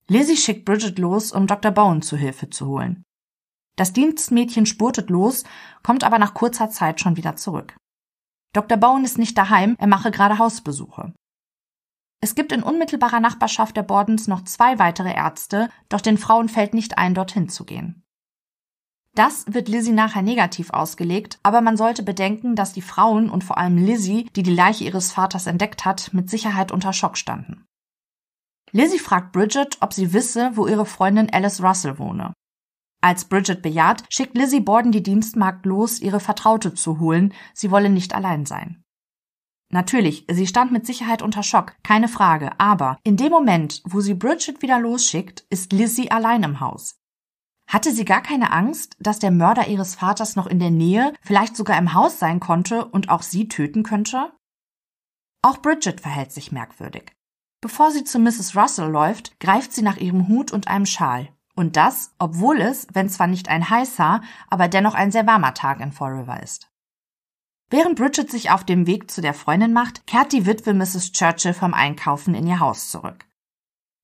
Lizzie 0.08 0.38
schickt 0.38 0.64
Bridget 0.64 0.98
los, 0.98 1.34
um 1.34 1.48
Dr. 1.48 1.72
Bowen 1.72 2.02
zu 2.02 2.16
Hilfe 2.16 2.50
zu 2.50 2.68
holen. 2.68 3.04
Das 3.76 3.92
Dienstmädchen 3.92 4.66
spurtet 4.66 5.10
los, 5.10 5.44
kommt 5.84 6.06
aber 6.06 6.18
nach 6.18 6.34
kurzer 6.34 6.70
Zeit 6.70 7.02
schon 7.02 7.18
wieder 7.18 7.36
zurück. 7.36 7.76
Dr. 8.54 8.78
Bowen 8.78 9.04
ist 9.04 9.18
nicht 9.18 9.38
daheim, 9.38 9.76
er 9.80 9.88
mache 9.88 10.12
gerade 10.12 10.38
Hausbesuche. 10.38 11.14
Es 12.22 12.36
gibt 12.36 12.54
in 12.54 12.64
unmittelbarer 12.64 13.20
Nachbarschaft 13.20 13.76
der 13.76 13.84
Bordens 13.84 14.30
noch 14.30 14.46
zwei 14.46 14.80
weitere 14.80 15.14
Ärzte, 15.14 15.68
doch 15.90 16.00
den 16.00 16.18
Frauen 16.18 16.48
fällt 16.48 16.74
nicht 16.74 16.98
ein, 16.98 17.16
dorthin 17.16 17.50
zu 17.50 17.66
gehen. 17.66 18.06
Das 19.14 19.46
wird 19.48 19.68
Lizzie 19.68 19.92
nachher 19.92 20.22
negativ 20.22 20.70
ausgelegt, 20.70 21.40
aber 21.44 21.62
man 21.62 21.76
sollte 21.76 22.02
bedenken, 22.02 22.56
dass 22.56 22.72
die 22.72 22.82
Frauen 22.82 23.30
und 23.30 23.44
vor 23.44 23.58
allem 23.58 23.78
Lizzie, 23.78 24.30
die 24.36 24.44
die 24.44 24.54
Leiche 24.54 24.86
ihres 24.86 25.12
Vaters 25.12 25.48
entdeckt 25.48 25.84
hat, 25.84 26.14
mit 26.14 26.30
Sicherheit 26.30 26.72
unter 26.72 26.94
Schock 26.94 27.18
standen. 27.18 27.66
Lizzie 28.72 29.00
fragt 29.00 29.34
Bridget, 29.34 29.78
ob 29.82 29.92
sie 29.94 30.14
wisse, 30.14 30.52
wo 30.56 30.66
ihre 30.66 30.86
Freundin 30.86 31.30
Alice 31.34 31.62
Russell 31.62 32.00
wohne. 32.00 32.34
Als 33.02 33.26
Bridget 33.26 33.62
bejaht, 33.62 34.06
schickt 34.10 34.38
Lizzie 34.38 34.62
Borden 34.62 34.94
die 34.94 35.04
Dienstmagd 35.04 35.66
los, 35.66 36.00
ihre 36.00 36.22
Vertraute 36.22 36.74
zu 36.74 37.00
holen, 37.00 37.34
sie 37.54 37.72
wolle 37.72 37.90
nicht 37.90 38.16
allein 38.16 38.46
sein. 38.46 38.82
Natürlich, 39.74 40.26
sie 40.30 40.48
stand 40.48 40.72
mit 40.72 40.86
Sicherheit 40.86 41.22
unter 41.22 41.44
Schock, 41.44 41.76
keine 41.84 42.08
Frage, 42.08 42.60
aber 42.60 42.98
in 43.04 43.18
dem 43.18 43.32
Moment, 43.32 43.82
wo 43.86 44.00
sie 44.00 44.14
Bridget 44.14 44.62
wieder 44.62 44.80
losschickt, 44.80 45.46
ist 45.50 45.74
Lizzie 45.74 46.12
allein 46.12 46.44
im 46.44 46.60
Haus. 46.60 47.01
Hatte 47.72 47.94
sie 47.94 48.04
gar 48.04 48.22
keine 48.22 48.52
Angst, 48.52 48.98
dass 49.00 49.20
der 49.20 49.32
Mörder 49.32 49.70
ihres 49.70 49.96
Vaters 49.96 50.36
noch 50.36 50.46
in 50.46 50.60
der 50.60 50.72
Nähe, 50.72 51.14
vielleicht 51.22 51.56
sogar 51.56 51.78
im 51.78 51.94
Haus 51.94 52.20
sein 52.20 52.42
konnte 52.42 52.84
und 52.84 53.08
auch 53.08 53.22
sie 53.22 53.48
töten 53.48 53.84
könnte? 53.84 54.34
Auch 55.42 55.62
Bridget 55.62 56.02
verhält 56.02 56.34
sich 56.34 56.52
merkwürdig. 56.52 57.14
Bevor 57.62 57.92
sie 57.92 58.04
zu 58.04 58.20
Mrs. 58.20 58.58
Russell 58.58 58.90
läuft, 58.90 59.40
greift 59.40 59.72
sie 59.72 59.84
nach 59.84 59.96
ihrem 59.96 60.28
Hut 60.28 60.52
und 60.52 60.68
einem 60.68 60.86
Schal. 60.86 61.30
Und 61.56 61.78
das, 61.78 62.14
obwohl 62.20 62.60
es, 62.60 62.88
wenn 62.92 63.08
zwar 63.08 63.28
nicht 63.28 63.48
ein 63.48 63.70
heißer, 63.70 64.20
aber 64.50 64.68
dennoch 64.68 64.94
ein 64.94 65.14
sehr 65.14 65.26
warmer 65.26 65.54
Tag 65.54 65.80
in 65.80 65.94
Fall 65.94 66.12
River 66.12 66.44
ist. 66.44 66.70
Während 67.70 67.96
Bridget 67.96 68.30
sich 68.30 68.52
auf 68.52 68.66
dem 68.66 68.86
Weg 68.86 69.10
zu 69.10 69.22
der 69.22 69.34
Freundin 69.34 69.72
macht, 69.72 70.06
kehrt 70.08 70.34
die 70.34 70.46
Witwe 70.46 70.74
Mrs. 70.74 71.14
Churchill 71.14 71.54
vom 71.54 71.74
Einkaufen 71.74 72.36
in 72.36 72.48
ihr 72.48 72.60
Haus 72.60 72.90
zurück. 72.90 73.31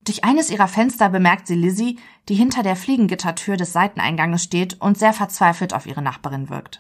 Durch 0.08 0.24
eines 0.24 0.50
ihrer 0.50 0.70
Fenster 0.70 1.10
bemerkt 1.10 1.48
sie 1.48 1.56
Lizzie, 1.56 2.00
die 2.30 2.36
hinter 2.36 2.64
der 2.64 2.78
Fliegengittertür 2.78 3.58
des 3.58 3.74
Seiteneinganges 3.74 4.42
steht 4.42 4.80
und 4.80 4.98
sehr 4.98 5.12
verzweifelt 5.12 5.74
auf 5.74 5.86
ihre 5.86 6.02
Nachbarin 6.02 6.50
wirkt. 6.50 6.80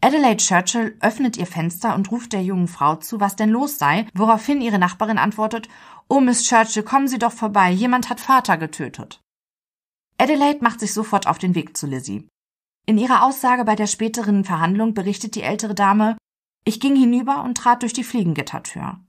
Adelaide 0.00 0.36
Churchill 0.36 0.96
öffnet 1.00 1.36
ihr 1.36 1.48
Fenster 1.48 1.96
und 1.96 2.12
ruft 2.12 2.32
der 2.32 2.44
jungen 2.44 2.68
Frau 2.68 2.94
zu, 2.94 3.18
was 3.18 3.34
denn 3.34 3.50
los 3.50 3.78
sei, 3.78 4.06
woraufhin 4.14 4.60
ihre 4.60 4.78
Nachbarin 4.78 5.18
antwortet, 5.18 5.68
Oh, 6.08 6.20
Miss 6.20 6.44
Churchill, 6.44 6.84
kommen 6.84 7.08
Sie 7.08 7.18
doch 7.18 7.32
vorbei, 7.32 7.72
jemand 7.72 8.10
hat 8.10 8.20
Vater 8.20 8.58
getötet. 8.58 9.20
Adelaide 10.16 10.62
macht 10.62 10.78
sich 10.78 10.92
sofort 10.92 11.26
auf 11.26 11.38
den 11.38 11.56
Weg 11.56 11.76
zu 11.76 11.88
Lizzie. 11.88 12.28
In 12.86 12.96
ihrer 12.96 13.24
Aussage 13.24 13.64
bei 13.64 13.74
der 13.74 13.88
späteren 13.88 14.44
Verhandlung 14.44 14.94
berichtet 14.94 15.34
die 15.34 15.42
ältere 15.42 15.74
Dame, 15.74 16.16
ich 16.64 16.78
ging 16.78 16.94
hinüber 16.94 17.42
und 17.42 17.58
trat 17.58 17.82
durch 17.82 17.92
die 17.92 18.04
Fliegengittertür. 18.04 19.00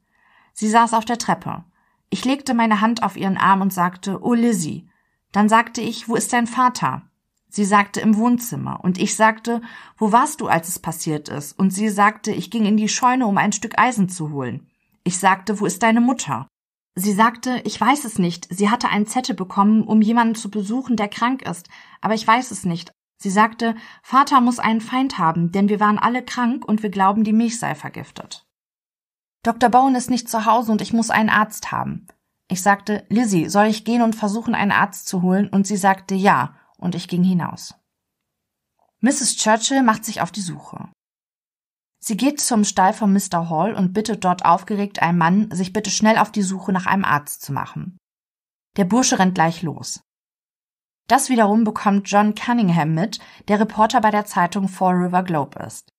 Sie 0.54 0.70
saß 0.70 0.96
auf 0.96 1.06
der 1.06 1.20
Treppe. 1.20 1.66
Ich 2.10 2.26
legte 2.26 2.54
meine 2.54 2.82
Hand 2.82 3.04
auf 3.04 3.18
ihren 3.18 3.38
Arm 3.38 3.62
und 3.62 3.74
sagte, 3.74 4.20
oh 4.22 4.34
Lizzie. 4.34 4.90
Dann 5.32 5.50
sagte 5.50 5.82
ich, 5.82 6.08
wo 6.08 6.16
ist 6.16 6.32
dein 6.34 6.48
Vater? 6.48 7.04
Sie 7.50 7.66
sagte 7.66 8.00
im 8.02 8.16
Wohnzimmer. 8.18 8.84
Und 8.84 8.98
ich 8.98 9.16
sagte, 9.16 9.62
wo 9.98 10.12
warst 10.12 10.42
du, 10.42 10.48
als 10.48 10.68
es 10.68 10.80
passiert 10.80 11.30
ist? 11.30 11.58
Und 11.58 11.72
sie 11.72 11.90
sagte, 11.90 12.32
ich 12.32 12.52
ging 12.52 12.66
in 12.66 12.78
die 12.78 12.90
Scheune, 12.90 13.28
um 13.28 13.38
ein 13.38 13.52
Stück 13.52 13.78
Eisen 13.78 14.10
zu 14.10 14.32
holen. 14.32 14.70
Ich 15.04 15.18
sagte, 15.18 15.60
wo 15.60 15.66
ist 15.66 15.84
deine 15.84 16.02
Mutter? 16.02 16.48
Sie 16.96 17.14
sagte, 17.14 17.62
ich 17.64 17.80
weiß 17.80 18.06
es 18.06 18.18
nicht. 18.20 18.48
Sie 18.50 18.70
hatte 18.70 18.90
einen 18.90 19.06
Zettel 19.06 19.36
bekommen, 19.36 19.84
um 19.84 20.02
jemanden 20.02 20.36
zu 20.36 20.50
besuchen, 20.50 20.96
der 20.96 21.08
krank 21.08 21.44
ist. 21.44 21.70
Aber 22.02 22.14
ich 22.14 22.26
weiß 22.26 22.52
es 22.52 22.66
nicht. 22.66 22.92
Sie 23.20 23.30
sagte, 23.30 23.76
Vater 24.02 24.42
muss 24.42 24.60
einen 24.60 24.82
Feind 24.82 25.18
haben, 25.18 25.52
denn 25.52 25.70
wir 25.70 25.80
waren 25.80 25.98
alle 25.98 26.24
krank 26.24 26.66
und 26.66 26.84
wir 26.84 26.90
glauben, 26.90 27.24
die 27.24 27.34
Milch 27.34 27.60
sei 27.60 27.76
vergiftet. 27.76 28.47
Dr. 29.44 29.70
Bowen 29.70 29.96
ist 29.96 30.10
nicht 30.10 30.30
zu 30.30 30.46
Hause 30.46 30.72
und 30.72 30.82
ich 30.82 30.94
muss 30.94 31.10
einen 31.10 31.30
Arzt 31.30 31.72
haben. 31.72 32.08
Ich 32.50 32.62
sagte, 32.62 33.06
Lizzie, 33.10 33.50
soll 33.50 33.66
ich 33.66 33.86
gehen 33.86 34.02
und 34.02 34.16
versuchen, 34.16 34.56
einen 34.56 34.72
Arzt 34.72 35.08
zu 35.08 35.22
holen? 35.22 35.50
Und 35.50 35.68
sie 35.68 35.78
sagte 35.78 36.16
ja, 36.16 36.56
und 36.78 36.96
ich 36.96 37.08
ging 37.08 37.24
hinaus. 37.24 37.76
Mrs. 39.00 39.36
Churchill 39.36 39.84
macht 39.84 40.06
sich 40.06 40.22
auf 40.22 40.32
die 40.32 40.42
Suche. 40.42 40.90
Sie 42.00 42.16
geht 42.16 42.40
zum 42.40 42.64
Stall 42.64 42.94
von 42.94 43.12
Mr. 43.12 43.50
Hall 43.50 43.74
und 43.74 43.94
bittet 43.94 44.24
dort 44.24 44.46
aufgeregt 44.46 45.02
einen 45.02 45.18
Mann, 45.18 45.52
sich 45.52 45.74
bitte 45.74 45.90
schnell 45.90 46.18
auf 46.18 46.32
die 46.32 46.42
Suche 46.42 46.72
nach 46.72 46.86
einem 46.86 47.04
Arzt 47.04 47.42
zu 47.42 47.52
machen. 47.52 47.98
Der 48.78 48.86
Bursche 48.86 49.20
rennt 49.20 49.36
gleich 49.36 49.62
los. 49.62 50.02
Das 51.08 51.30
wiederum 51.30 51.64
bekommt 51.64 52.10
John 52.10 52.36
Cunningham 52.36 52.94
mit, 52.94 53.20
der 53.48 53.60
Reporter 53.60 54.02
bei 54.02 54.12
der 54.12 54.26
Zeitung 54.26 54.68
Fall 54.68 54.96
River 54.96 55.24
Globe 55.24 55.60
ist. 55.60 55.90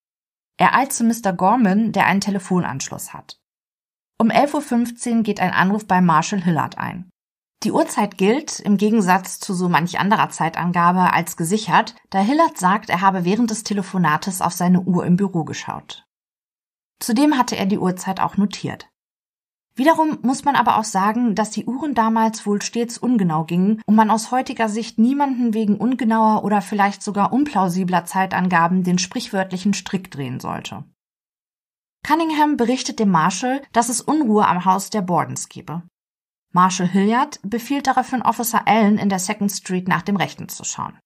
Er 0.58 0.74
eilt 0.74 0.92
zu 0.92 1.04
Mr. 1.04 1.32
Gorman, 1.32 1.92
der 1.92 2.06
einen 2.06 2.20
Telefonanschluss 2.20 3.14
hat. 3.14 3.38
Um 4.20 4.30
11.15 4.30 5.18
Uhr 5.18 5.22
geht 5.22 5.40
ein 5.40 5.52
Anruf 5.52 5.86
bei 5.86 6.00
Marshall 6.00 6.42
Hillard 6.42 6.76
ein. 6.76 7.08
Die 7.62 7.72
Uhrzeit 7.72 8.18
gilt, 8.18 8.60
im 8.60 8.76
Gegensatz 8.76 9.38
zu 9.38 9.54
so 9.54 9.68
manch 9.68 9.98
anderer 9.98 10.30
Zeitangabe, 10.30 11.12
als 11.12 11.36
gesichert, 11.36 11.94
da 12.10 12.20
Hillard 12.20 12.58
sagt, 12.58 12.90
er 12.90 13.00
habe 13.00 13.24
während 13.24 13.50
des 13.50 13.64
Telefonates 13.64 14.42
auf 14.42 14.52
seine 14.52 14.80
Uhr 14.80 15.06
im 15.06 15.16
Büro 15.16 15.44
geschaut. 15.44 16.04
Zudem 17.00 17.38
hatte 17.38 17.56
er 17.56 17.66
die 17.66 17.78
Uhrzeit 17.78 18.20
auch 18.20 18.36
notiert. 18.36 18.87
Wiederum 19.78 20.18
muss 20.22 20.44
man 20.44 20.56
aber 20.56 20.76
auch 20.76 20.84
sagen, 20.84 21.36
dass 21.36 21.52
die 21.52 21.64
Uhren 21.64 21.94
damals 21.94 22.44
wohl 22.44 22.60
stets 22.60 22.98
ungenau 22.98 23.44
gingen 23.44 23.80
und 23.86 23.94
man 23.94 24.10
aus 24.10 24.32
heutiger 24.32 24.68
Sicht 24.68 24.98
niemanden 24.98 25.54
wegen 25.54 25.76
ungenauer 25.76 26.42
oder 26.42 26.62
vielleicht 26.62 27.00
sogar 27.00 27.32
unplausibler 27.32 28.04
Zeitangaben 28.04 28.82
den 28.82 28.98
sprichwörtlichen 28.98 29.74
Strick 29.74 30.10
drehen 30.10 30.40
sollte. 30.40 30.82
Cunningham 32.04 32.56
berichtet 32.56 32.98
dem 32.98 33.10
Marshal, 33.12 33.62
dass 33.72 33.88
es 33.88 34.00
Unruhe 34.00 34.48
am 34.48 34.64
Haus 34.64 34.90
der 34.90 35.02
Bordens 35.02 35.48
gebe. 35.48 35.82
Marshal 36.52 36.88
Hilliard 36.88 37.38
befiehlt 37.44 37.86
daraufhin 37.86 38.22
Officer 38.22 38.66
Allen 38.66 38.98
in 38.98 39.08
der 39.08 39.20
Second 39.20 39.52
Street 39.52 39.86
nach 39.86 40.02
dem 40.02 40.16
Rechten 40.16 40.48
zu 40.48 40.64
schauen. 40.64 40.98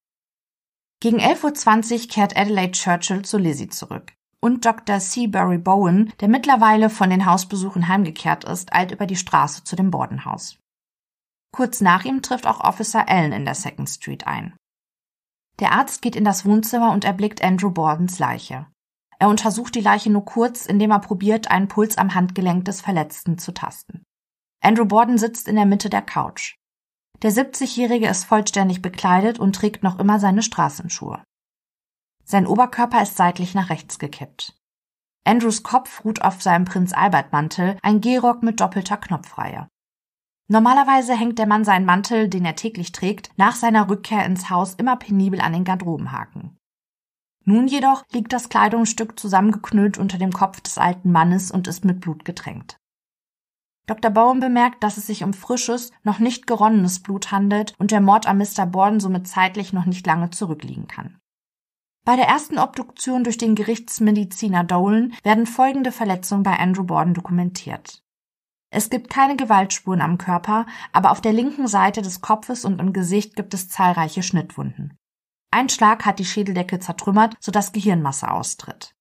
Gegen 1.00 1.20
11.20 1.20 1.92
Uhr 1.92 2.08
kehrt 2.08 2.36
Adelaide 2.38 2.72
Churchill 2.72 3.22
zu 3.22 3.36
Lizzie 3.36 3.68
zurück. 3.68 4.14
Und 4.42 4.64
Dr. 4.64 4.98
Seabury 4.98 5.58
Bowen, 5.58 6.12
der 6.20 6.28
mittlerweile 6.28 6.90
von 6.90 7.10
den 7.10 7.26
Hausbesuchen 7.26 7.86
heimgekehrt 7.86 8.44
ist, 8.44 8.72
eilt 8.72 8.90
über 8.90 9.06
die 9.06 9.16
Straße 9.16 9.62
zu 9.62 9.76
dem 9.76 9.92
Bordenhaus. 9.92 10.58
Kurz 11.54 11.80
nach 11.80 12.04
ihm 12.04 12.22
trifft 12.22 12.46
auch 12.46 12.60
Officer 12.60 13.08
Allen 13.08 13.32
in 13.32 13.44
der 13.44 13.54
Second 13.54 13.88
Street 13.88 14.26
ein. 14.26 14.56
Der 15.60 15.72
Arzt 15.72 16.02
geht 16.02 16.16
in 16.16 16.24
das 16.24 16.44
Wohnzimmer 16.44 16.92
und 16.92 17.04
erblickt 17.04 17.42
Andrew 17.42 17.70
Bordens 17.70 18.18
Leiche. 18.18 18.66
Er 19.20 19.28
untersucht 19.28 19.76
die 19.76 19.80
Leiche 19.80 20.10
nur 20.10 20.24
kurz, 20.24 20.66
indem 20.66 20.90
er 20.90 20.98
probiert, 20.98 21.48
einen 21.48 21.68
Puls 21.68 21.96
am 21.96 22.14
Handgelenk 22.14 22.64
des 22.64 22.80
Verletzten 22.80 23.38
zu 23.38 23.54
tasten. 23.54 24.02
Andrew 24.60 24.86
Borden 24.86 25.18
sitzt 25.18 25.46
in 25.46 25.54
der 25.54 25.66
Mitte 25.66 25.88
der 25.90 26.02
Couch. 26.02 26.56
Der 27.22 27.30
70-Jährige 27.30 28.08
ist 28.08 28.24
vollständig 28.24 28.82
bekleidet 28.82 29.38
und 29.38 29.54
trägt 29.54 29.84
noch 29.84 30.00
immer 30.00 30.18
seine 30.18 30.42
Straßenschuhe. 30.42 31.22
Sein 32.32 32.46
Oberkörper 32.46 33.02
ist 33.02 33.18
seitlich 33.18 33.54
nach 33.54 33.68
rechts 33.68 33.98
gekippt. 33.98 34.54
Andrews 35.22 35.62
Kopf 35.62 36.02
ruht 36.02 36.22
auf 36.22 36.40
seinem 36.40 36.64
Prinz 36.64 36.94
Albert 36.94 37.30
Mantel, 37.30 37.76
ein 37.82 38.00
Gehrock 38.00 38.42
mit 38.42 38.58
doppelter 38.58 38.96
Knopfreihe. 38.96 39.68
Normalerweise 40.48 41.14
hängt 41.14 41.38
der 41.38 41.46
Mann 41.46 41.66
seinen 41.66 41.84
Mantel, 41.84 42.30
den 42.30 42.46
er 42.46 42.56
täglich 42.56 42.90
trägt, 42.90 43.28
nach 43.36 43.54
seiner 43.54 43.90
Rückkehr 43.90 44.24
ins 44.24 44.48
Haus 44.48 44.72
immer 44.76 44.96
penibel 44.96 45.42
an 45.42 45.52
den 45.52 45.64
Garderobenhaken. 45.64 46.56
Nun 47.44 47.68
jedoch 47.68 48.02
liegt 48.12 48.32
das 48.32 48.48
Kleidungsstück 48.48 49.20
zusammengeknüllt 49.20 49.98
unter 49.98 50.16
dem 50.16 50.32
Kopf 50.32 50.62
des 50.62 50.78
alten 50.78 51.12
Mannes 51.12 51.50
und 51.50 51.68
ist 51.68 51.84
mit 51.84 52.00
Blut 52.00 52.24
getränkt. 52.24 52.78
Dr. 53.86 54.10
Bowen 54.10 54.40
bemerkt, 54.40 54.82
dass 54.82 54.96
es 54.96 55.06
sich 55.06 55.22
um 55.22 55.34
frisches, 55.34 55.92
noch 56.02 56.18
nicht 56.18 56.46
geronnenes 56.46 57.02
Blut 57.02 57.30
handelt 57.30 57.74
und 57.78 57.90
der 57.90 58.00
Mord 58.00 58.26
an 58.26 58.38
Mr. 58.38 58.64
Borden 58.64 59.00
somit 59.00 59.28
zeitlich 59.28 59.74
noch 59.74 59.84
nicht 59.84 60.06
lange 60.06 60.30
zurückliegen 60.30 60.88
kann. 60.88 61.18
Bei 62.04 62.16
der 62.16 62.26
ersten 62.26 62.58
Obduktion 62.58 63.22
durch 63.22 63.38
den 63.38 63.54
Gerichtsmediziner 63.54 64.64
Dolan 64.64 65.14
werden 65.22 65.46
folgende 65.46 65.92
Verletzungen 65.92 66.42
bei 66.42 66.58
Andrew 66.58 66.82
Borden 66.84 67.14
dokumentiert. 67.14 68.02
Es 68.70 68.90
gibt 68.90 69.10
keine 69.10 69.36
Gewaltspuren 69.36 70.00
am 70.00 70.18
Körper, 70.18 70.66
aber 70.92 71.12
auf 71.12 71.20
der 71.20 71.32
linken 71.32 71.68
Seite 71.68 72.02
des 72.02 72.20
Kopfes 72.20 72.64
und 72.64 72.80
im 72.80 72.92
Gesicht 72.92 73.36
gibt 73.36 73.54
es 73.54 73.68
zahlreiche 73.68 74.22
Schnittwunden. 74.22 74.96
Ein 75.52 75.68
Schlag 75.68 76.06
hat 76.06 76.18
die 76.18 76.24
Schädeldecke 76.24 76.80
zertrümmert, 76.80 77.36
sodass 77.38 77.72
Gehirnmasse 77.72 78.30
austritt. 78.30 78.94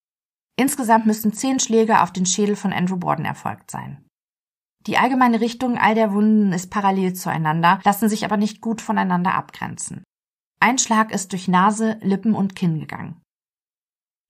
Insgesamt 0.57 1.05
müssen 1.05 1.33
zehn 1.33 1.59
Schläge 1.59 2.01
auf 2.01 2.11
den 2.11 2.25
Schädel 2.25 2.55
von 2.55 2.73
Andrew 2.73 2.97
Borden 2.97 3.25
erfolgt 3.25 3.71
sein. 3.71 4.05
Die 4.85 4.97
allgemeine 4.97 5.39
Richtung 5.41 5.77
all 5.77 5.95
der 5.95 6.13
Wunden 6.13 6.51
ist 6.51 6.69
parallel 6.69 7.13
zueinander, 7.13 7.79
lassen 7.83 8.09
sich 8.09 8.25
aber 8.25 8.37
nicht 8.37 8.61
gut 8.61 8.81
voneinander 8.81 9.33
abgrenzen. 9.33 10.03
Ein 10.63 10.77
Schlag 10.77 11.11
ist 11.11 11.31
durch 11.31 11.47
Nase, 11.47 11.97
Lippen 12.01 12.35
und 12.35 12.55
Kinn 12.55 12.79
gegangen. 12.79 13.19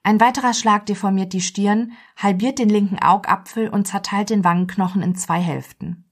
Ein 0.03 0.21
weiterer 0.21 0.53
Schlag 0.53 0.85
deformiert 0.85 1.33
die 1.33 1.41
Stirn, 1.41 1.91
halbiert 2.15 2.57
den 2.57 2.69
linken 2.69 2.99
Augapfel 2.99 3.67
und 3.67 3.85
zerteilt 3.85 4.29
den 4.29 4.45
Wangenknochen 4.45 5.01
in 5.03 5.15
zwei 5.15 5.41
Hälften. 5.41 6.09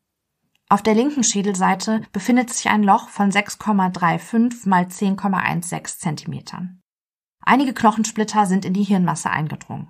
Auf 0.67 0.83
der 0.83 0.93
linken 0.93 1.23
Schädelseite 1.23 2.01
befindet 2.11 2.49
sich 2.49 2.69
ein 2.69 2.83
Loch 2.83 3.07
von 3.07 3.31
6,35 3.31 4.67
mal 4.67 4.83
10,16 4.83 5.97
Zentimetern. 5.97 6.81
Einige 7.41 7.73
Knochensplitter 7.73 8.45
sind 8.45 8.65
in 8.65 8.73
die 8.73 8.83
Hirnmasse 8.83 9.29
eingedrungen. 9.29 9.89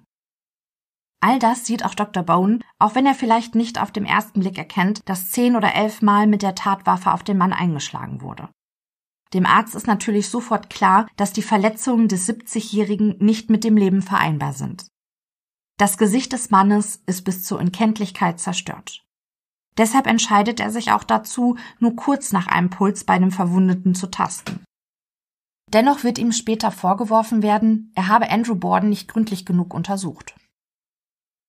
All 1.22 1.40
das 1.40 1.66
sieht 1.66 1.84
auch 1.84 1.96
Dr. 1.96 2.22
Bone, 2.22 2.60
auch 2.78 2.94
wenn 2.94 3.08
er 3.08 3.16
vielleicht 3.16 3.56
nicht 3.56 3.82
auf 3.82 3.92
dem 3.92 4.06
ersten 4.06 4.42
Blick 4.42 4.60
erkennt, 4.60 5.02
dass 5.10 5.32
zehn 5.32 5.56
oder 5.56 5.74
elf 5.74 6.04
Mal 6.04 6.28
mit 6.28 6.44
der 6.44 6.54
Tatwaffe 6.54 7.12
auf 7.12 7.24
den 7.24 7.40
Mann 7.40 7.52
eingeschlagen 7.52 8.22
wurde. 8.22 8.48
Dem 9.34 9.46
Arzt 9.46 9.76
ist 9.76 9.88
natürlich 9.88 10.30
sofort 10.30 10.70
klar, 10.70 11.08
dass 11.16 11.34
die 11.34 11.44
Verletzungen 11.44 12.08
des 12.08 12.28
70-Jährigen 12.28 13.18
nicht 13.20 13.50
mit 13.50 13.64
dem 13.64 13.78
Leben 13.78 14.02
vereinbar 14.02 14.54
sind. 14.54 14.88
Das 15.78 15.98
Gesicht 15.98 16.34
des 16.34 16.50
Mannes 16.50 17.02
ist 17.06 17.24
bis 17.24 17.44
zur 17.44 17.60
Unkenntlichkeit 17.60 18.40
zerstört. 18.40 19.06
Deshalb 19.78 20.08
entscheidet 20.08 20.60
er 20.60 20.72
sich 20.72 20.92
auch 20.92 21.04
dazu, 21.04 21.58
nur 21.80 21.96
kurz 21.96 22.32
nach 22.32 22.48
einem 22.48 22.70
Puls 22.70 23.06
bei 23.06 23.18
dem 23.18 23.32
Verwundeten 23.32 23.96
zu 23.96 24.08
tasten. 24.08 24.64
Dennoch 25.72 26.04
wird 26.04 26.18
ihm 26.18 26.32
später 26.32 26.72
vorgeworfen 26.72 27.44
werden, 27.44 27.92
er 27.96 28.08
habe 28.08 28.30
Andrew 28.30 28.56
Borden 28.56 28.90
nicht 28.90 29.08
gründlich 29.08 29.46
genug 29.46 29.74
untersucht. 29.74 30.36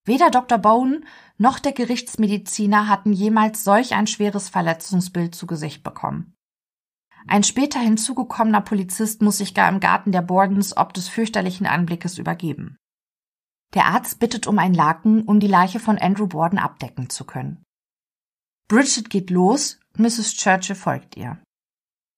Weder 0.04 0.30
Dr. 0.30 0.58
Bowen 0.58 1.06
noch 1.38 1.58
der 1.58 1.72
Gerichtsmediziner 1.72 2.88
hatten 2.88 3.12
jemals 3.12 3.64
solch 3.64 3.94
ein 3.94 4.06
schweres 4.06 4.48
Verletzungsbild 4.48 5.34
zu 5.34 5.46
Gesicht 5.46 5.82
bekommen. 5.82 6.34
Ein 7.26 7.42
später 7.42 7.80
hinzugekommener 7.80 8.60
Polizist 8.60 9.22
muss 9.22 9.38
sich 9.38 9.54
gar 9.54 9.68
im 9.68 9.80
Garten 9.80 10.12
der 10.12 10.22
Bordens 10.22 10.76
ob 10.76 10.94
des 10.94 11.08
fürchterlichen 11.08 11.66
Anblickes 11.66 12.18
übergeben. 12.18 12.76
Der 13.74 13.86
Arzt 13.86 14.18
bittet 14.18 14.46
um 14.46 14.58
ein 14.58 14.74
Laken, 14.74 15.22
um 15.24 15.38
die 15.38 15.46
Leiche 15.46 15.78
von 15.78 15.98
Andrew 15.98 16.26
Borden 16.26 16.58
abdecken 16.58 17.08
zu 17.08 17.24
können. 17.24 17.62
Bridget 18.68 19.10
geht 19.10 19.30
los, 19.30 19.78
Mrs. 19.96 20.34
Churchill 20.34 20.76
folgt 20.76 21.16
ihr. 21.16 21.38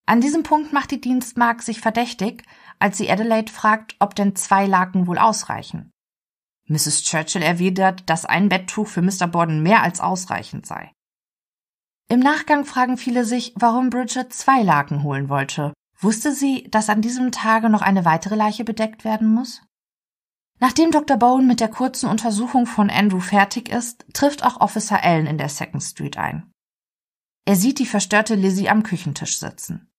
An 0.07 0.20
diesem 0.20 0.42
Punkt 0.42 0.72
macht 0.72 0.90
die 0.90 1.00
Dienstmagd 1.00 1.62
sich 1.62 1.80
verdächtig, 1.80 2.44
als 2.78 2.98
sie 2.98 3.11
Adelaide 3.11 3.53
fragt, 3.53 3.96
ob 4.00 4.14
denn 4.14 4.34
zwei 4.34 4.66
Laken 4.66 5.07
wohl 5.07 5.18
ausreichen. 5.18 5.90
Mrs. 6.68 7.03
Churchill 7.03 7.42
erwidert, 7.42 8.09
dass 8.09 8.24
ein 8.24 8.48
Betttuch 8.48 8.88
für 8.88 9.03
Mr. 9.03 9.26
Borden 9.26 9.62
mehr 9.62 9.82
als 9.82 10.00
ausreichend 10.00 10.66
sei. 10.66 10.92
Im 12.09 12.20
Nachgang 12.20 12.64
fragen 12.64 12.96
viele 12.96 13.24
sich, 13.24 13.53
warum 13.57 13.90
Bridget 13.90 14.32
zwei 14.32 14.62
Laken 14.62 15.03
holen 15.03 15.28
wollte. 15.28 15.72
Wusste 15.98 16.32
sie, 16.32 16.68
dass 16.70 16.88
an 16.88 17.00
diesem 17.00 17.32
Tage 17.32 17.70
noch 17.70 17.82
eine 17.82 18.05
weitere 18.05 18.34
Leiche 18.34 18.64
bedeckt 18.64 19.05
werden 19.05 19.32
muss? 19.32 19.62
Nachdem 20.59 20.90
Dr. 20.90 21.16
Bowen 21.16 21.46
mit 21.46 21.61
der 21.61 21.68
kurzen 21.68 22.09
Untersuchung 22.09 22.66
von 22.66 22.90
Andrew 22.90 23.20
fertig 23.20 23.68
ist, 23.68 24.05
trifft 24.12 24.44
auch 24.44 24.61
Officer 24.61 25.03
Allen 25.03 25.26
in 25.26 25.38
der 25.38 25.48
Second 25.48 25.82
Street 25.82 26.16
ein. 26.18 26.53
Er 27.44 27.57
sieht 27.57 27.78
die 27.78 27.86
verstörte 27.86 28.34
Lizzie 28.36 28.68
am 28.68 28.82
Küchentisch 28.82 29.38
sitzen. 29.38 29.90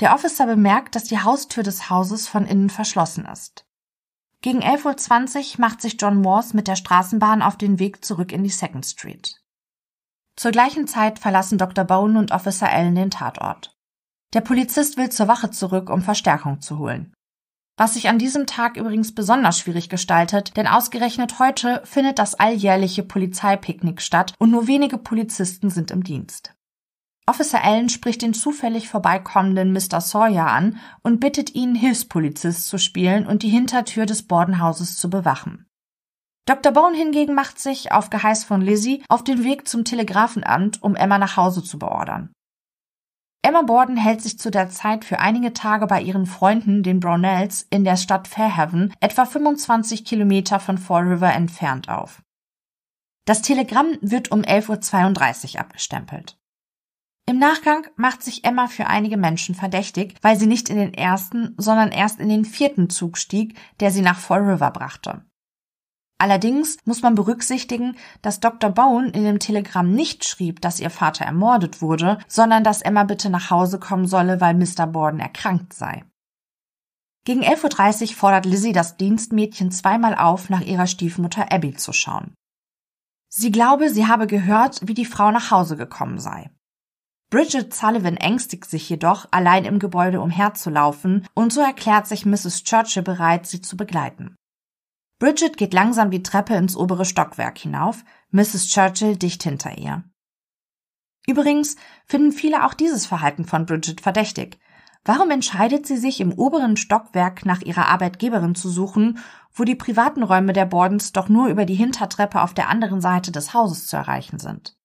Der 0.00 0.14
Officer 0.14 0.46
bemerkt, 0.46 0.96
dass 0.96 1.04
die 1.04 1.18
Haustür 1.18 1.62
des 1.62 1.90
Hauses 1.90 2.26
von 2.26 2.46
innen 2.46 2.70
verschlossen 2.70 3.26
ist. 3.26 3.66
Gegen 4.40 4.62
11.20 4.62 5.54
Uhr 5.54 5.60
macht 5.60 5.82
sich 5.82 5.96
John 6.00 6.20
Morse 6.20 6.56
mit 6.56 6.68
der 6.68 6.76
Straßenbahn 6.76 7.42
auf 7.42 7.56
den 7.56 7.78
Weg 7.78 8.04
zurück 8.04 8.32
in 8.32 8.42
die 8.42 8.50
Second 8.50 8.86
Street. 8.86 9.41
Zur 10.36 10.50
gleichen 10.50 10.86
Zeit 10.86 11.18
verlassen 11.18 11.58
Dr. 11.58 11.84
Bowen 11.84 12.16
und 12.16 12.32
Officer 12.32 12.70
Allen 12.70 12.94
den 12.94 13.10
Tatort. 13.10 13.76
Der 14.32 14.40
Polizist 14.40 14.96
will 14.96 15.10
zur 15.10 15.28
Wache 15.28 15.50
zurück, 15.50 15.90
um 15.90 16.00
Verstärkung 16.00 16.60
zu 16.60 16.78
holen. 16.78 17.12
Was 17.76 17.94
sich 17.94 18.08
an 18.08 18.18
diesem 18.18 18.46
Tag 18.46 18.76
übrigens 18.76 19.14
besonders 19.14 19.58
schwierig 19.58 19.88
gestaltet, 19.88 20.56
denn 20.56 20.66
ausgerechnet 20.66 21.38
heute 21.38 21.82
findet 21.84 22.18
das 22.18 22.34
alljährliche 22.34 23.02
Polizeipicknick 23.02 24.00
statt 24.00 24.34
und 24.38 24.50
nur 24.50 24.66
wenige 24.66 24.98
Polizisten 24.98 25.70
sind 25.70 25.90
im 25.90 26.04
Dienst. 26.04 26.54
Officer 27.26 27.62
Allen 27.62 27.88
spricht 27.88 28.22
den 28.22 28.34
zufällig 28.34 28.88
vorbeikommenden 28.88 29.72
Mr. 29.72 30.00
Sawyer 30.00 30.46
an 30.46 30.78
und 31.02 31.20
bittet 31.20 31.54
ihn, 31.54 31.74
Hilfspolizist 31.74 32.66
zu 32.66 32.78
spielen 32.78 33.26
und 33.26 33.42
die 33.42 33.48
Hintertür 33.48 34.06
des 34.06 34.24
Bordenhauses 34.24 34.98
zu 34.98 35.08
bewachen. 35.08 35.66
Dr. 36.44 36.72
Bone 36.72 36.96
hingegen 36.96 37.34
macht 37.34 37.60
sich, 37.60 37.92
auf 37.92 38.10
Geheiß 38.10 38.44
von 38.44 38.60
Lizzie, 38.60 39.04
auf 39.08 39.22
den 39.22 39.44
Weg 39.44 39.68
zum 39.68 39.84
Telegrafenamt, 39.84 40.82
um 40.82 40.96
Emma 40.96 41.18
nach 41.18 41.36
Hause 41.36 41.62
zu 41.62 41.78
beordern. 41.78 42.32
Emma 43.44 43.62
Borden 43.62 43.96
hält 43.96 44.22
sich 44.22 44.38
zu 44.38 44.50
der 44.50 44.70
Zeit 44.70 45.04
für 45.04 45.18
einige 45.18 45.52
Tage 45.52 45.86
bei 45.88 46.00
ihren 46.00 46.26
Freunden, 46.26 46.82
den 46.82 47.00
Brownells, 47.00 47.66
in 47.70 47.84
der 47.84 47.96
Stadt 47.96 48.28
Fairhaven, 48.28 48.94
etwa 49.00 49.24
25 49.24 50.04
Kilometer 50.04 50.60
von 50.60 50.78
Fall 50.78 51.02
River 51.02 51.32
entfernt 51.32 51.88
auf. 51.88 52.22
Das 53.24 53.42
Telegramm 53.42 53.98
wird 54.00 54.30
um 54.30 54.42
11.32 54.42 55.54
Uhr 55.54 55.60
abgestempelt. 55.60 56.38
Im 57.28 57.38
Nachgang 57.38 57.86
macht 57.96 58.22
sich 58.22 58.44
Emma 58.44 58.66
für 58.66 58.88
einige 58.88 59.16
Menschen 59.16 59.54
verdächtig, 59.54 60.16
weil 60.22 60.36
sie 60.36 60.46
nicht 60.46 60.68
in 60.68 60.76
den 60.76 60.94
ersten, 60.94 61.54
sondern 61.56 61.92
erst 61.92 62.18
in 62.18 62.28
den 62.28 62.44
vierten 62.44 62.90
Zug 62.90 63.16
stieg, 63.16 63.56
der 63.78 63.92
sie 63.92 64.02
nach 64.02 64.18
Fall 64.18 64.42
River 64.42 64.72
brachte. 64.72 65.24
Allerdings 66.22 66.76
muss 66.84 67.02
man 67.02 67.16
berücksichtigen, 67.16 67.96
dass 68.22 68.38
Dr. 68.38 68.70
Bowen 68.70 69.10
in 69.10 69.24
dem 69.24 69.40
Telegramm 69.40 69.92
nicht 69.92 70.24
schrieb, 70.24 70.60
dass 70.60 70.78
ihr 70.78 70.88
Vater 70.88 71.24
ermordet 71.24 71.82
wurde, 71.82 72.18
sondern 72.28 72.62
dass 72.62 72.80
Emma 72.80 73.02
bitte 73.02 73.28
nach 73.28 73.50
Hause 73.50 73.80
kommen 73.80 74.06
solle, 74.06 74.40
weil 74.40 74.54
Mr. 74.54 74.86
Borden 74.86 75.18
erkrankt 75.18 75.72
sei. 75.72 76.04
Gegen 77.24 77.42
11.30 77.42 78.02
Uhr 78.02 78.14
fordert 78.14 78.46
Lizzie 78.46 78.72
das 78.72 78.96
Dienstmädchen 78.96 79.72
zweimal 79.72 80.14
auf, 80.14 80.48
nach 80.48 80.60
ihrer 80.60 80.86
Stiefmutter 80.86 81.50
Abby 81.50 81.74
zu 81.74 81.92
schauen. 81.92 82.34
Sie 83.28 83.50
glaube, 83.50 83.90
sie 83.90 84.06
habe 84.06 84.28
gehört, 84.28 84.78
wie 84.86 84.94
die 84.94 85.06
Frau 85.06 85.32
nach 85.32 85.50
Hause 85.50 85.76
gekommen 85.76 86.20
sei. 86.20 86.52
Bridget 87.30 87.74
Sullivan 87.74 88.16
ängstigt 88.16 88.70
sich 88.70 88.88
jedoch, 88.88 89.26
allein 89.32 89.64
im 89.64 89.80
Gebäude 89.80 90.20
umherzulaufen, 90.20 91.26
und 91.34 91.52
so 91.52 91.62
erklärt 91.62 92.06
sich 92.06 92.24
Mrs. 92.24 92.62
Churchill 92.62 93.02
bereit, 93.02 93.48
sie 93.48 93.60
zu 93.60 93.76
begleiten. 93.76 94.36
Bridget 95.22 95.56
geht 95.56 95.72
langsam 95.72 96.10
die 96.10 96.24
Treppe 96.24 96.56
ins 96.56 96.76
obere 96.76 97.04
Stockwerk 97.04 97.56
hinauf, 97.56 98.02
Mrs. 98.32 98.66
Churchill 98.66 99.16
dicht 99.16 99.44
hinter 99.44 99.78
ihr. 99.78 100.02
Übrigens 101.28 101.76
finden 102.06 102.32
viele 102.32 102.66
auch 102.66 102.74
dieses 102.74 103.06
Verhalten 103.06 103.44
von 103.44 103.64
Bridget 103.64 104.00
verdächtig. 104.00 104.58
Warum 105.04 105.30
entscheidet 105.30 105.86
sie 105.86 105.96
sich 105.96 106.20
im 106.20 106.32
oberen 106.32 106.76
Stockwerk 106.76 107.46
nach 107.46 107.60
ihrer 107.60 107.86
Arbeitgeberin 107.86 108.56
zu 108.56 108.68
suchen, 108.68 109.20
wo 109.52 109.62
die 109.62 109.76
privaten 109.76 110.24
Räume 110.24 110.54
der 110.54 110.66
Bordens 110.66 111.12
doch 111.12 111.28
nur 111.28 111.46
über 111.46 111.66
die 111.66 111.76
Hintertreppe 111.76 112.42
auf 112.42 112.52
der 112.52 112.68
anderen 112.68 113.00
Seite 113.00 113.30
des 113.30 113.54
Hauses 113.54 113.86
zu 113.86 113.94
erreichen 113.96 114.40
sind? 114.40 114.76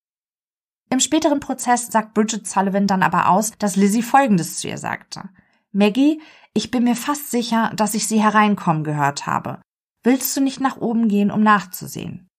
Im 0.92 1.00
späteren 1.00 1.40
Prozess 1.40 1.88
sagt 1.88 2.14
Bridget 2.14 2.46
Sullivan 2.46 2.86
dann 2.86 3.02
aber 3.02 3.30
aus, 3.30 3.54
dass 3.58 3.76
Lizzie 3.76 4.04
Folgendes 4.04 4.60
zu 4.60 4.68
ihr 4.68 4.78
sagte. 4.78 5.30
Maggie, 5.72 6.22
ich 6.54 6.70
bin 6.70 6.84
mir 6.84 6.96
fast 6.96 7.32
sicher, 7.32 7.72
dass 7.76 7.96
ich 7.96 8.06
sie 8.06 8.22
hereinkommen 8.22 8.84
gehört 8.84 9.26
habe. 9.26 9.62
Willst 10.08 10.38
du 10.38 10.40
nicht 10.40 10.62
nach 10.62 10.78
oben 10.78 11.10
gehen, 11.10 11.32
um 11.32 11.42
nachzusehen? 11.42 12.30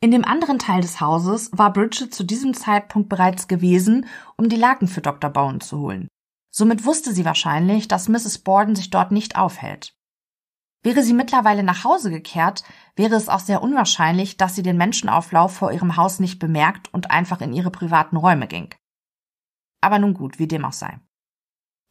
In 0.00 0.10
dem 0.10 0.24
anderen 0.24 0.58
Teil 0.58 0.80
des 0.80 1.00
Hauses 1.00 1.48
war 1.52 1.72
Bridget 1.72 2.12
zu 2.12 2.24
diesem 2.24 2.54
Zeitpunkt 2.54 3.08
bereits 3.08 3.46
gewesen, 3.46 4.06
um 4.36 4.48
die 4.48 4.56
Laken 4.56 4.88
für 4.88 5.00
Dr. 5.00 5.30
Bowen 5.30 5.60
zu 5.60 5.78
holen. 5.78 6.08
Somit 6.52 6.84
wusste 6.84 7.12
sie 7.12 7.24
wahrscheinlich, 7.24 7.86
dass 7.86 8.08
Mrs. 8.08 8.38
Borden 8.38 8.74
sich 8.74 8.90
dort 8.90 9.12
nicht 9.12 9.36
aufhält. 9.36 9.94
Wäre 10.82 11.04
sie 11.04 11.12
mittlerweile 11.12 11.62
nach 11.62 11.84
Hause 11.84 12.10
gekehrt, 12.10 12.64
wäre 12.96 13.14
es 13.14 13.28
auch 13.28 13.38
sehr 13.38 13.62
unwahrscheinlich, 13.62 14.36
dass 14.36 14.56
sie 14.56 14.64
den 14.64 14.76
Menschenauflauf 14.76 15.54
vor 15.54 15.70
ihrem 15.70 15.96
Haus 15.96 16.18
nicht 16.18 16.40
bemerkt 16.40 16.92
und 16.92 17.12
einfach 17.12 17.40
in 17.42 17.52
ihre 17.52 17.70
privaten 17.70 18.16
Räume 18.16 18.48
ging. 18.48 18.74
Aber 19.80 20.00
nun 20.00 20.14
gut, 20.14 20.40
wie 20.40 20.48
dem 20.48 20.64
auch 20.64 20.72
sei. 20.72 20.98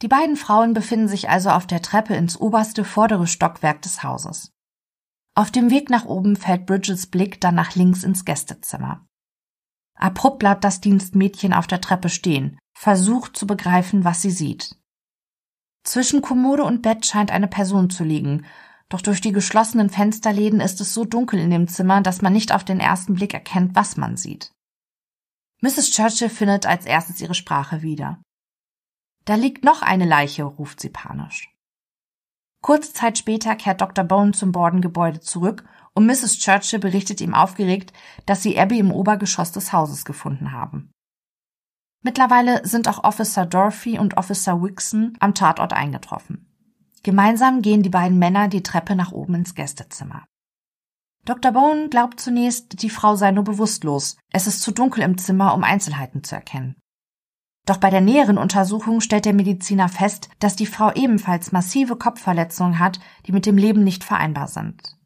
Die 0.02 0.10
beiden 0.10 0.36
Frauen 0.36 0.74
befinden 0.74 1.08
sich 1.08 1.30
also 1.30 1.52
auf 1.52 1.66
der 1.66 1.82
Treppe 1.82 2.14
ins 2.16 2.38
oberste 2.38 2.84
vordere 2.84 3.26
Stockwerk 3.26 3.82
des 3.82 4.04
Hauses. 4.04 4.52
Auf 5.38 5.52
dem 5.52 5.70
Weg 5.70 5.90
nach 5.90 6.06
oben 6.06 6.38
fällt 6.38 6.66
Bridgets 6.66 7.08
Blick 7.08 7.42
dann 7.42 7.56
nach 7.56 7.76
links 7.76 8.04
ins 8.04 8.24
Gästezimmer. 8.24 9.06
Abrupt 9.96 10.40
bleibt 10.40 10.64
das 10.64 10.80
Dienstmädchen 10.80 11.54
auf 11.54 11.68
der 11.68 11.82
Treppe 11.82 12.08
stehen, 12.08 12.58
versucht 12.74 13.36
zu 13.36 13.46
begreifen, 13.46 14.06
was 14.06 14.22
sie 14.22 14.32
sieht. 14.32 14.78
Zwischen 15.84 16.22
Kommode 16.22 16.64
und 16.64 16.82
Bett 16.82 17.06
scheint 17.06 17.32
eine 17.32 17.50
Person 17.50 17.90
zu 17.90 18.06
liegen, 18.06 18.46
doch 18.88 19.02
durch 19.02 19.20
die 19.20 19.34
geschlossenen 19.34 19.90
Fensterläden 19.90 20.62
ist 20.62 20.80
es 20.80 20.94
so 20.94 21.04
dunkel 21.04 21.40
in 21.40 21.50
dem 21.50 21.68
Zimmer, 21.68 22.02
dass 22.02 22.22
man 22.22 22.34
nicht 22.34 22.54
auf 22.54 22.64
den 22.64 22.80
ersten 22.80 23.16
Blick 23.16 23.34
erkennt, 23.34 23.76
was 23.76 23.98
man 23.98 24.16
sieht. 24.16 24.52
Mrs. 25.62 25.92
Churchill 25.92 26.30
findet 26.30 26.66
als 26.66 26.86
erstes 26.86 27.20
ihre 27.22 27.34
Sprache 27.34 27.82
wieder. 27.82 28.22
Da 29.26 29.36
liegt 29.36 29.64
noch 29.64 29.82
eine 29.82 30.06
Leiche, 30.06 30.44
ruft 30.44 30.80
sie 30.80 30.90
panisch. 30.90 31.55
Kurze 32.66 32.94
Zeit 32.94 33.20
später 33.20 33.56
kehrt 33.56 33.80
Dr. 33.80 34.04
Bone 34.04 34.32
zum 34.32 34.52
Borden-Gebäude 34.52 35.20
zurück 35.20 35.66
und 35.94 36.08
Mrs. 36.08 36.40
Churchill 36.40 36.80
berichtet 36.80 37.22
ihm 37.22 37.36
aufgeregt, 37.36 37.94
dass 38.26 38.42
sie 38.42 38.60
Abby 38.60 38.80
im 38.80 38.90
Obergeschoss 38.90 39.52
des 39.52 39.72
Hauses 39.72 40.04
gefunden 40.04 40.52
haben. 40.52 40.90
Mittlerweile 42.02 42.68
sind 42.68 42.88
auch 42.88 43.04
Officer 43.04 43.46
Dorothy 43.46 44.00
und 44.00 44.18
Officer 44.18 44.64
Wixon 44.64 45.16
am 45.20 45.36
Tatort 45.36 45.74
eingetroffen. 45.74 46.52
Gemeinsam 47.04 47.62
gehen 47.62 47.84
die 47.84 47.92
beiden 47.92 48.18
Männer 48.18 48.48
die 48.48 48.64
Treppe 48.64 48.96
nach 48.96 49.12
oben 49.12 49.36
ins 49.36 49.54
Gästezimmer. 49.54 50.26
Dr. 51.24 51.52
Bone 51.52 51.90
glaubt 51.90 52.20
zunächst, 52.20 52.82
die 52.82 52.90
Frau 52.90 53.16
sei 53.16 53.30
nur 53.30 53.44
bewusstlos. 53.44 54.18
Es 54.32 54.48
ist 54.48 54.64
zu 54.64 54.72
dunkel 54.72 55.04
im 55.04 55.20
Zimmer, 55.20 55.54
um 55.54 55.64
Einzelheiten 55.64 56.24
zu 56.24 56.34
erkennen. 56.34 56.76
Doch 57.66 57.78
bei 57.78 57.90
der 57.90 58.02
näheren 58.02 58.38
Untersuchung 58.38 59.02
stellt 59.02 59.26
der 59.26 59.34
Mediziner 59.34 59.90
fest, 59.90 60.30
dass 60.40 60.56
die 60.56 60.68
Frau 60.68 60.92
ebenfalls 60.94 61.52
massive 61.52 61.96
Kopfverletzungen 61.96 62.80
hat, 62.80 63.00
die 63.26 63.32
mit 63.32 63.46
dem 63.46 63.58
Leben 63.58 63.84
nicht 63.84 64.04
vereinbar 64.04 64.48
sind. 64.48 64.98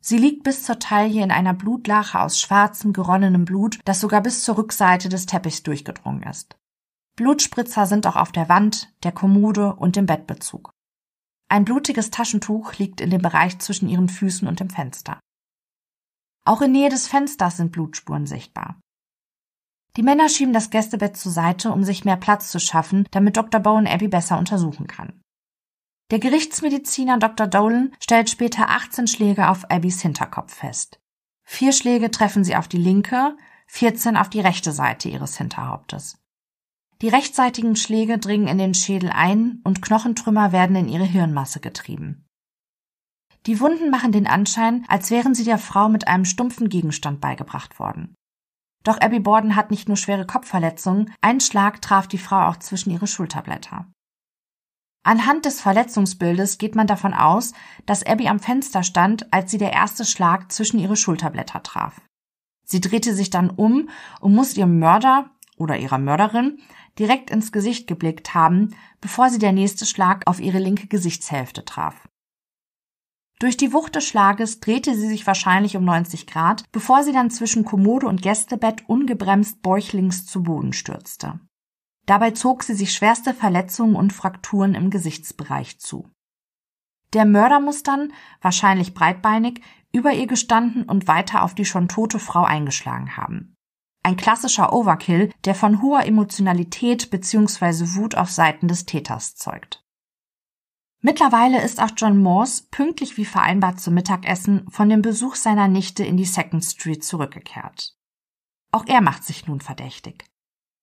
Sie 0.00 0.18
liegt 0.18 0.44
bis 0.44 0.62
zur 0.62 0.78
Taille 0.78 1.20
in 1.20 1.32
einer 1.32 1.52
Blutlache 1.52 2.20
aus 2.20 2.40
schwarzem, 2.40 2.92
geronnenem 2.92 3.44
Blut, 3.44 3.80
das 3.84 3.98
sogar 3.98 4.20
bis 4.20 4.44
zur 4.44 4.56
Rückseite 4.56 5.08
des 5.08 5.26
Teppichs 5.26 5.64
durchgedrungen 5.64 6.22
ist. 6.22 6.56
Blutspritzer 7.16 7.86
sind 7.86 8.06
auch 8.06 8.14
auf 8.14 8.30
der 8.30 8.48
Wand, 8.48 8.94
der 9.02 9.10
Kommode 9.10 9.74
und 9.74 9.96
dem 9.96 10.06
Bettbezug. 10.06 10.70
Ein 11.48 11.64
blutiges 11.64 12.10
Taschentuch 12.10 12.74
liegt 12.74 13.00
in 13.00 13.10
dem 13.10 13.22
Bereich 13.22 13.58
zwischen 13.58 13.88
ihren 13.88 14.08
Füßen 14.08 14.46
und 14.46 14.60
dem 14.60 14.70
Fenster. 14.70 15.18
Auch 16.44 16.62
in 16.62 16.70
Nähe 16.70 16.88
des 16.88 17.08
Fensters 17.08 17.56
sind 17.56 17.72
Blutspuren 17.72 18.26
sichtbar. 18.26 18.78
Die 19.96 20.02
Männer 20.02 20.28
schieben 20.28 20.52
das 20.52 20.70
Gästebett 20.70 21.16
zur 21.16 21.32
Seite, 21.32 21.72
um 21.72 21.82
sich 21.82 22.04
mehr 22.04 22.18
Platz 22.18 22.50
zu 22.50 22.60
schaffen, 22.60 23.06
damit 23.10 23.36
Dr. 23.36 23.60
Bowen 23.60 23.86
Abby 23.86 24.08
besser 24.08 24.38
untersuchen 24.38 24.86
kann. 24.86 25.22
Der 26.10 26.18
Gerichtsmediziner 26.18 27.18
Dr. 27.18 27.46
Dolan 27.46 27.92
stellt 28.00 28.30
später 28.30 28.68
18 28.68 29.06
Schläge 29.06 29.48
auf 29.48 29.70
Abbys 29.70 30.02
Hinterkopf 30.02 30.54
fest. 30.54 31.00
Vier 31.44 31.72
Schläge 31.72 32.10
treffen 32.10 32.44
sie 32.44 32.56
auf 32.56 32.68
die 32.68 32.76
linke, 32.76 33.36
14 33.68 34.16
auf 34.16 34.28
die 34.28 34.40
rechte 34.40 34.70
Seite 34.70 35.08
ihres 35.08 35.38
Hinterhauptes. 35.38 36.18
Die 37.02 37.08
rechtsseitigen 37.08 37.76
Schläge 37.76 38.18
dringen 38.18 38.48
in 38.48 38.58
den 38.58 38.74
Schädel 38.74 39.10
ein 39.10 39.60
und 39.64 39.82
Knochentrümmer 39.82 40.52
werden 40.52 40.76
in 40.76 40.88
ihre 40.88 41.04
Hirnmasse 41.04 41.60
getrieben. 41.60 42.26
Die 43.46 43.60
Wunden 43.60 43.90
machen 43.90 44.12
den 44.12 44.26
Anschein, 44.26 44.84
als 44.88 45.10
wären 45.10 45.34
sie 45.34 45.44
der 45.44 45.58
Frau 45.58 45.88
mit 45.88 46.08
einem 46.08 46.24
stumpfen 46.24 46.68
Gegenstand 46.68 47.20
beigebracht 47.20 47.78
worden. 47.78 48.14
Doch 48.86 49.00
Abby 49.00 49.18
Borden 49.18 49.56
hat 49.56 49.72
nicht 49.72 49.88
nur 49.88 49.96
schwere 49.96 50.26
Kopfverletzungen, 50.26 51.12
ein 51.20 51.40
Schlag 51.40 51.82
traf 51.82 52.06
die 52.06 52.18
Frau 52.18 52.46
auch 52.46 52.56
zwischen 52.58 52.90
ihre 52.90 53.08
Schulterblätter. 53.08 53.86
Anhand 55.02 55.44
des 55.44 55.60
Verletzungsbildes 55.60 56.56
geht 56.58 56.76
man 56.76 56.86
davon 56.86 57.12
aus, 57.12 57.52
dass 57.84 58.06
Abby 58.06 58.28
am 58.28 58.38
Fenster 58.38 58.84
stand, 58.84 59.32
als 59.32 59.50
sie 59.50 59.58
der 59.58 59.72
erste 59.72 60.04
Schlag 60.04 60.52
zwischen 60.52 60.78
ihre 60.78 60.94
Schulterblätter 60.94 61.64
traf. 61.64 62.00
Sie 62.64 62.80
drehte 62.80 63.12
sich 63.12 63.28
dann 63.28 63.50
um 63.50 63.88
und 64.20 64.36
muss 64.36 64.56
ihrem 64.56 64.78
Mörder 64.78 65.30
oder 65.56 65.76
ihrer 65.78 65.98
Mörderin 65.98 66.60
direkt 66.96 67.30
ins 67.30 67.50
Gesicht 67.50 67.88
geblickt 67.88 68.34
haben, 68.34 68.76
bevor 69.00 69.30
sie 69.30 69.40
der 69.40 69.52
nächste 69.52 69.84
Schlag 69.84 70.28
auf 70.28 70.38
ihre 70.38 70.60
linke 70.60 70.86
Gesichtshälfte 70.86 71.64
traf. 71.64 72.08
Durch 73.38 73.58
die 73.58 73.72
Wucht 73.74 73.94
des 73.94 74.06
Schlages 74.06 74.60
drehte 74.60 74.94
sie 74.94 75.08
sich 75.08 75.26
wahrscheinlich 75.26 75.76
um 75.76 75.84
90 75.84 76.26
Grad, 76.26 76.64
bevor 76.72 77.02
sie 77.02 77.12
dann 77.12 77.30
zwischen 77.30 77.64
Kommode 77.66 78.06
und 78.06 78.22
Gästebett 78.22 78.88
ungebremst 78.88 79.60
bäuchlings 79.60 80.24
zu 80.24 80.42
Boden 80.42 80.72
stürzte. 80.72 81.40
Dabei 82.06 82.30
zog 82.30 82.62
sie 82.62 82.74
sich 82.74 82.92
schwerste 82.92 83.34
Verletzungen 83.34 83.96
und 83.96 84.12
Frakturen 84.12 84.74
im 84.74 84.90
Gesichtsbereich 84.90 85.78
zu. 85.78 86.08
Der 87.12 87.26
Mörder 87.26 87.60
muss 87.60 87.82
dann, 87.82 88.12
wahrscheinlich 88.40 88.94
breitbeinig, 88.94 89.60
über 89.92 90.12
ihr 90.12 90.26
gestanden 90.26 90.84
und 90.84 91.08
weiter 91.08 91.42
auf 91.42 91.54
die 91.54 91.64
schon 91.64 91.88
tote 91.88 92.18
Frau 92.18 92.44
eingeschlagen 92.44 93.16
haben. 93.16 93.54
Ein 94.02 94.16
klassischer 94.16 94.72
Overkill, 94.72 95.32
der 95.44 95.54
von 95.54 95.82
hoher 95.82 96.04
Emotionalität 96.04 97.10
bzw. 97.10 97.96
Wut 97.96 98.14
auf 98.14 98.30
Seiten 98.30 98.68
des 98.68 98.86
Täters 98.86 99.34
zeugt. 99.34 99.85
Mittlerweile 101.06 101.62
ist 101.62 101.80
auch 101.80 101.92
John 101.96 102.20
Morse 102.20 102.64
pünktlich 102.72 103.16
wie 103.16 103.24
vereinbart 103.24 103.78
zum 103.78 103.94
Mittagessen 103.94 104.68
von 104.68 104.88
dem 104.88 105.02
Besuch 105.02 105.36
seiner 105.36 105.68
Nichte 105.68 106.04
in 106.04 106.16
die 106.16 106.24
Second 106.24 106.64
Street 106.64 107.04
zurückgekehrt. 107.04 107.96
Auch 108.72 108.84
er 108.88 109.00
macht 109.00 109.22
sich 109.22 109.46
nun 109.46 109.60
verdächtig. 109.60 110.24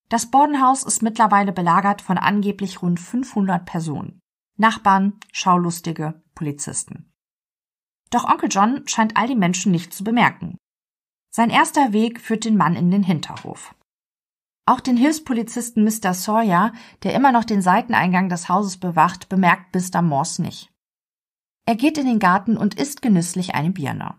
Das 0.07 0.31
Bordenhaus 0.31 0.83
ist 0.83 1.01
mittlerweile 1.01 1.51
belagert 1.51 2.01
von 2.01 2.17
angeblich 2.17 2.81
rund 2.81 3.01
500 3.01 3.65
Personen. 3.65 4.21
Nachbarn, 4.55 5.19
Schaulustige, 5.33 6.23
Polizisten. 6.35 7.11
Doch 8.09 8.23
Onkel 8.23 8.47
John 8.49 8.87
scheint 8.87 9.17
all 9.17 9.27
die 9.27 9.35
Menschen 9.35 9.73
nicht 9.73 9.93
zu 9.93 10.05
bemerken. 10.05 10.55
Sein 11.31 11.49
erster 11.49 11.91
Weg 11.91 12.21
führt 12.21 12.45
den 12.45 12.55
Mann 12.55 12.77
in 12.77 12.91
den 12.91 13.03
Hinterhof. 13.03 13.75
Auch 14.65 14.79
den 14.79 14.95
Hilfspolizisten 14.95 15.83
Mr. 15.83 16.13
Sawyer, 16.13 16.71
der 17.03 17.13
immer 17.13 17.31
noch 17.33 17.43
den 17.43 17.61
Seiteneingang 17.61 18.29
des 18.29 18.47
Hauses 18.47 18.77
bewacht, 18.77 19.27
bemerkt 19.27 19.75
Mr. 19.75 20.01
Morse 20.01 20.41
nicht. 20.41 20.71
Er 21.65 21.75
geht 21.75 21.97
in 21.97 22.05
den 22.05 22.19
Garten 22.19 22.55
und 22.55 22.75
isst 22.75 23.01
genüsslich 23.01 23.55
eine 23.55 23.71
Birne. 23.71 24.15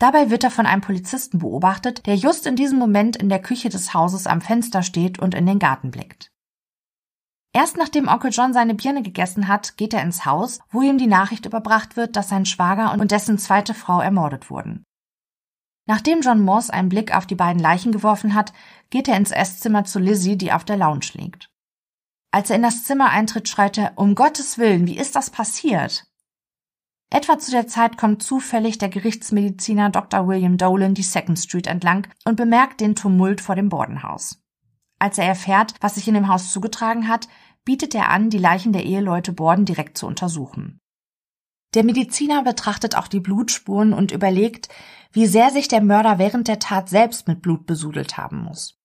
Dabei 0.00 0.30
wird 0.30 0.42
er 0.42 0.50
von 0.50 0.66
einem 0.66 0.82
Polizisten 0.82 1.38
beobachtet, 1.38 2.06
der 2.06 2.16
just 2.16 2.46
in 2.46 2.56
diesem 2.56 2.78
Moment 2.78 3.16
in 3.16 3.28
der 3.28 3.40
Küche 3.40 3.68
des 3.68 3.94
Hauses 3.94 4.26
am 4.26 4.40
Fenster 4.40 4.82
steht 4.82 5.20
und 5.20 5.34
in 5.34 5.46
den 5.46 5.60
Garten 5.60 5.92
blickt. 5.92 6.32
Erst 7.52 7.76
nachdem 7.76 8.08
Onkel 8.08 8.32
John 8.32 8.52
seine 8.52 8.74
Birne 8.74 9.02
gegessen 9.02 9.46
hat, 9.46 9.76
geht 9.76 9.94
er 9.94 10.02
ins 10.02 10.24
Haus, 10.24 10.58
wo 10.70 10.82
ihm 10.82 10.98
die 10.98 11.06
Nachricht 11.06 11.46
überbracht 11.46 11.96
wird, 11.96 12.16
dass 12.16 12.28
sein 12.28 12.46
Schwager 12.46 12.92
und 12.92 13.12
dessen 13.12 13.38
zweite 13.38 13.74
Frau 13.74 14.00
ermordet 14.00 14.50
wurden. 14.50 14.82
Nachdem 15.86 16.22
John 16.22 16.40
Morse 16.40 16.72
einen 16.72 16.88
Blick 16.88 17.14
auf 17.14 17.26
die 17.26 17.34
beiden 17.34 17.60
Leichen 17.60 17.92
geworfen 17.92 18.34
hat, 18.34 18.52
geht 18.94 19.08
er 19.08 19.16
ins 19.16 19.32
Esszimmer 19.32 19.84
zu 19.84 19.98
Lizzie, 19.98 20.38
die 20.38 20.52
auf 20.52 20.64
der 20.64 20.76
Lounge 20.76 21.06
liegt. 21.14 21.50
Als 22.30 22.48
er 22.48 22.54
in 22.54 22.62
das 22.62 22.84
Zimmer 22.84 23.10
eintritt, 23.10 23.48
schreit 23.48 23.76
er, 23.76 23.94
um 23.96 24.14
Gottes 24.14 24.56
Willen, 24.56 24.86
wie 24.86 24.96
ist 24.96 25.16
das 25.16 25.30
passiert? 25.30 26.04
Etwa 27.10 27.40
zu 27.40 27.50
der 27.50 27.66
Zeit 27.66 27.96
kommt 27.96 28.22
zufällig 28.22 28.78
der 28.78 28.90
Gerichtsmediziner 28.90 29.90
Dr. 29.90 30.28
William 30.28 30.58
Dolan 30.58 30.94
die 30.94 31.02
Second 31.02 31.40
Street 31.40 31.66
entlang 31.66 32.06
und 32.24 32.36
bemerkt 32.36 32.80
den 32.80 32.94
Tumult 32.94 33.40
vor 33.40 33.56
dem 33.56 33.68
Bordenhaus. 33.68 34.40
Als 35.00 35.18
er 35.18 35.26
erfährt, 35.26 35.74
was 35.80 35.96
sich 35.96 36.06
in 36.06 36.14
dem 36.14 36.28
Haus 36.28 36.52
zugetragen 36.52 37.08
hat, 37.08 37.26
bietet 37.64 37.96
er 37.96 38.10
an, 38.10 38.30
die 38.30 38.38
Leichen 38.38 38.72
der 38.72 38.84
Eheleute 38.84 39.32
Borden 39.32 39.64
direkt 39.64 39.98
zu 39.98 40.06
untersuchen. 40.06 40.78
Der 41.74 41.82
Mediziner 41.82 42.44
betrachtet 42.44 42.94
auch 42.96 43.08
die 43.08 43.18
Blutspuren 43.18 43.92
und 43.92 44.12
überlegt, 44.12 44.68
wie 45.10 45.26
sehr 45.26 45.50
sich 45.50 45.66
der 45.66 45.82
Mörder 45.82 46.20
während 46.20 46.46
der 46.46 46.60
Tat 46.60 46.88
selbst 46.88 47.26
mit 47.26 47.42
Blut 47.42 47.66
besudelt 47.66 48.16
haben 48.16 48.44
muss. 48.44 48.83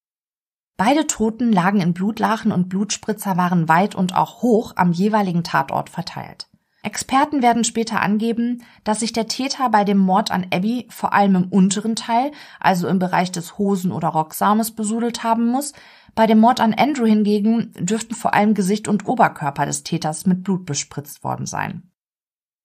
Beide 0.79 1.07
Toten 1.07 1.51
lagen 1.51 1.81
in 1.81 1.93
Blutlachen 1.93 2.53
und 2.53 2.69
Blutspritzer 2.69 3.35
waren 3.35 3.67
weit 3.67 3.95
und 3.95 4.15
auch 4.15 4.41
hoch 4.41 4.71
am 4.77 4.93
jeweiligen 4.93 5.43
Tatort 5.43 5.89
verteilt. 5.89 6.47
Experten 6.83 7.41
werden 7.41 7.65
später 7.65 8.01
angeben, 8.01 8.63
dass 8.85 9.01
sich 9.01 9.11
der 9.11 9.27
Täter 9.27 9.67
bei 9.71 9.83
dem 9.83 9.97
Mord 9.97 10.31
an 10.31 10.47
Abby 10.53 10.87
vor 10.89 11.11
allem 11.11 11.35
im 11.35 11.49
unteren 11.49 11.97
Teil, 11.97 12.31
also 12.61 12.87
im 12.87 12.97
Bereich 12.97 13.29
des 13.29 13.57
Hosen- 13.57 13.91
oder 13.91 14.07
Rocksaumes, 14.07 14.71
besudelt 14.71 15.21
haben 15.21 15.47
muss. 15.47 15.73
Bei 16.15 16.27
dem 16.27 16.39
Mord 16.39 16.61
an 16.61 16.73
Andrew 16.73 17.05
hingegen 17.05 17.73
dürften 17.77 18.15
vor 18.15 18.33
allem 18.33 18.53
Gesicht 18.53 18.87
und 18.87 19.05
Oberkörper 19.05 19.65
des 19.65 19.83
Täters 19.83 20.25
mit 20.25 20.45
Blut 20.45 20.65
bespritzt 20.65 21.25
worden 21.25 21.45
sein. 21.45 21.91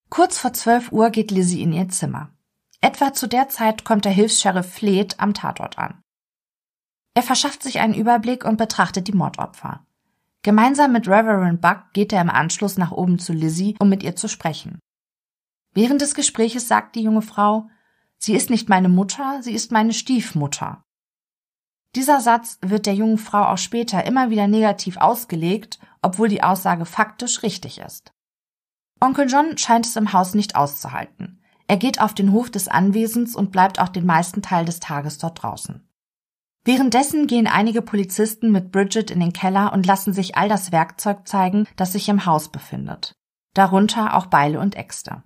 Kurz 0.09 0.39
vor 0.39 0.53
12 0.53 0.93
Uhr 0.93 1.11
geht 1.11 1.33
Lizzie 1.33 1.63
in 1.63 1.73
ihr 1.73 1.89
Zimmer. 1.89 2.31
Etwa 2.81 3.13
zu 3.13 3.27
der 3.27 3.49
Zeit 3.49 3.85
kommt 3.85 4.05
der 4.05 4.13
Hilfs-Sheriff 4.13 4.73
Fleet 4.73 5.19
am 5.19 5.35
Tatort 5.35 5.79
an. 5.79 6.04
Er 7.15 7.23
verschafft 7.23 7.63
sich 7.63 7.79
einen 7.79 7.95
Überblick 7.95 8.45
und 8.45 8.57
betrachtet 8.57 9.07
die 9.09 9.13
Mordopfer. 9.13 9.87
Gemeinsam 10.43 10.93
mit 10.93 11.09
Reverend 11.09 11.61
Buck 11.61 11.93
geht 11.93 12.13
er 12.13 12.21
im 12.21 12.29
Anschluss 12.29 12.77
nach 12.77 12.91
oben 12.91 13.19
zu 13.19 13.33
Lizzie, 13.33 13.77
um 13.79 13.89
mit 13.89 14.03
ihr 14.03 14.17
zu 14.17 14.29
sprechen. 14.29 14.79
Während 15.73 16.03
des 16.03 16.15
Gespräches 16.15 16.69
sagt 16.69 16.97
die 16.97 17.03
junge 17.03 17.23
Frau, 17.23 17.71
sie 18.19 18.35
ist 18.35 18.51
nicht 18.51 18.69
meine 18.69 18.89
Mutter, 18.89 19.43
sie 19.43 19.53
ist 19.53 19.73
meine 19.73 19.93
Stiefmutter. 19.93 20.85
Dieser 21.95 22.21
Satz 22.21 22.59
wird 22.61 22.87
der 22.87 22.95
jungen 22.95 23.19
Frau 23.19 23.45
auch 23.45 23.59
später 23.59 24.05
immer 24.05 24.31
wieder 24.31 24.49
negativ 24.49 24.97
ausgelegt, 24.97 25.79
obwohl 26.03 26.29
die 26.29 26.43
Aussage 26.43 26.85
faktisch 26.85 27.43
richtig 27.43 27.79
ist. 27.79 28.13
Onkel 29.01 29.29
John 29.29 29.57
scheint 29.57 29.87
es 29.87 29.97
im 29.97 30.13
Haus 30.13 30.35
nicht 30.35 30.57
auszuhalten. 30.57 31.41
Er 31.69 31.77
geht 31.77 32.01
auf 32.01 32.15
den 32.15 32.33
Hof 32.33 32.51
des 32.51 32.69
Anwesens 32.69 33.37
und 33.37 33.53
bleibt 33.53 33.79
auch 33.79 33.89
den 33.89 34.05
meisten 34.05 34.43
Teil 34.43 34.65
des 34.65 34.81
Tages 34.81 35.19
dort 35.19 35.43
draußen. 35.43 35.89
Währenddessen 36.65 37.27
gehen 37.27 37.47
einige 37.47 37.83
Polizisten 37.83 38.51
mit 38.51 38.73
Bridget 38.73 39.11
in 39.11 39.21
den 39.21 39.33
Keller 39.35 39.73
und 39.73 39.87
lassen 39.87 40.15
sich 40.15 40.37
all 40.37 40.49
das 40.49 40.73
Werkzeug 40.73 41.29
zeigen, 41.29 41.67
das 41.77 41.93
sich 41.93 42.09
im 42.09 42.25
Haus 42.25 42.49
befindet. 42.49 43.15
Darunter 43.55 44.17
auch 44.17 44.27
Beile 44.27 44.59
und 44.61 44.75
Äxte. 44.75 45.23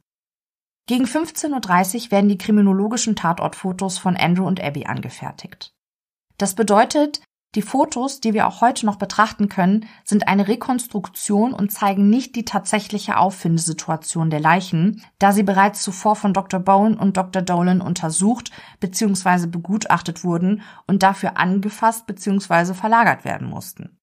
Gegen 0.86 1.04
15.30 1.04 2.06
Uhr 2.06 2.10
werden 2.10 2.28
die 2.28 2.38
kriminologischen 2.38 3.14
Tatortfotos 3.14 3.98
von 3.98 4.16
Andrew 4.16 4.46
und 4.46 4.60
Abby 4.60 4.86
angefertigt. 4.86 5.72
Das 6.38 6.54
bedeutet, 6.54 7.20
die 7.54 7.62
Fotos, 7.62 8.20
die 8.20 8.34
wir 8.34 8.46
auch 8.46 8.60
heute 8.60 8.84
noch 8.84 8.96
betrachten 8.96 9.48
können, 9.48 9.86
sind 10.04 10.28
eine 10.28 10.48
Rekonstruktion 10.48 11.54
und 11.54 11.72
zeigen 11.72 12.10
nicht 12.10 12.36
die 12.36 12.44
tatsächliche 12.44 13.16
Auffindesituation 13.16 14.28
der 14.28 14.40
Leichen, 14.40 15.02
da 15.18 15.32
sie 15.32 15.44
bereits 15.44 15.82
zuvor 15.82 16.14
von 16.14 16.34
Dr. 16.34 16.60
Bowen 16.60 16.98
und 16.98 17.16
Dr. 17.16 17.40
Dolan 17.40 17.80
untersucht 17.80 18.50
bzw. 18.80 19.46
begutachtet 19.46 20.24
wurden 20.24 20.62
und 20.86 21.02
dafür 21.02 21.38
angefasst 21.38 22.06
bzw. 22.06 22.74
verlagert 22.74 23.24
werden 23.24 23.48
mussten. 23.48 23.98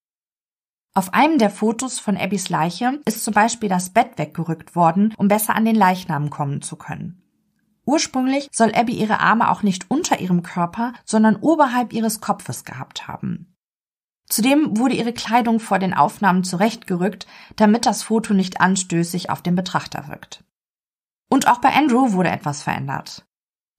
Auf 0.95 1.13
einem 1.13 1.37
der 1.37 1.49
Fotos 1.49 1.99
von 1.99 2.17
Abbys 2.17 2.49
Leiche 2.49 3.01
ist 3.05 3.23
zum 3.23 3.33
Beispiel 3.33 3.69
das 3.69 3.89
Bett 3.89 4.17
weggerückt 4.17 4.75
worden, 4.75 5.13
um 5.17 5.27
besser 5.27 5.53
an 5.53 5.65
den 5.65 5.75
Leichnam 5.75 6.29
kommen 6.29 6.61
zu 6.61 6.77
können. 6.77 7.24
Ursprünglich 7.85 8.49
soll 8.51 8.73
Abby 8.73 8.93
ihre 8.93 9.19
Arme 9.19 9.49
auch 9.49 9.61
nicht 9.63 9.89
unter 9.89 10.19
ihrem 10.19 10.41
Körper, 10.41 10.93
sondern 11.05 11.35
oberhalb 11.35 11.93
ihres 11.93 12.19
Kopfes 12.19 12.65
gehabt 12.65 13.07
haben. 13.07 13.55
Zudem 14.27 14.77
wurde 14.77 14.95
ihre 14.95 15.13
Kleidung 15.13 15.59
vor 15.59 15.77
den 15.77 15.93
Aufnahmen 15.93 16.43
zurechtgerückt, 16.43 17.27
damit 17.55 17.85
das 17.85 18.01
Foto 18.01 18.33
nicht 18.33 18.59
anstößig 18.59 19.29
auf 19.29 19.43
den 19.43 19.55
Betrachter 19.55 20.07
wirkt. 20.07 20.43
Und 21.29 21.47
auch 21.47 21.59
bei 21.59 21.73
Andrew 21.73 22.13
wurde 22.13 22.31
etwas 22.31 22.63
verändert. 22.63 23.25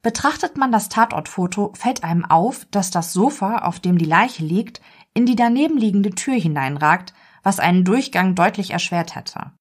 Betrachtet 0.02 0.56
man 0.56 0.70
das 0.70 0.88
Tatortfoto, 0.88 1.72
fällt 1.74 2.04
einem 2.04 2.24
auf, 2.24 2.64
dass 2.70 2.92
das 2.92 3.12
Sofa, 3.12 3.58
auf 3.58 3.80
dem 3.80 3.98
die 3.98 4.04
Leiche 4.04 4.44
liegt, 4.44 4.80
in 5.14 5.26
die 5.26 5.34
daneben 5.34 5.78
liegende 5.78 6.10
Tür 6.10 6.34
hineinragt, 6.34 7.12
was 7.42 7.58
einen 7.58 7.84
Durchgang 7.84 8.36
deutlich 8.36 8.70
erschwert 8.70 9.16
hätte. 9.16 9.52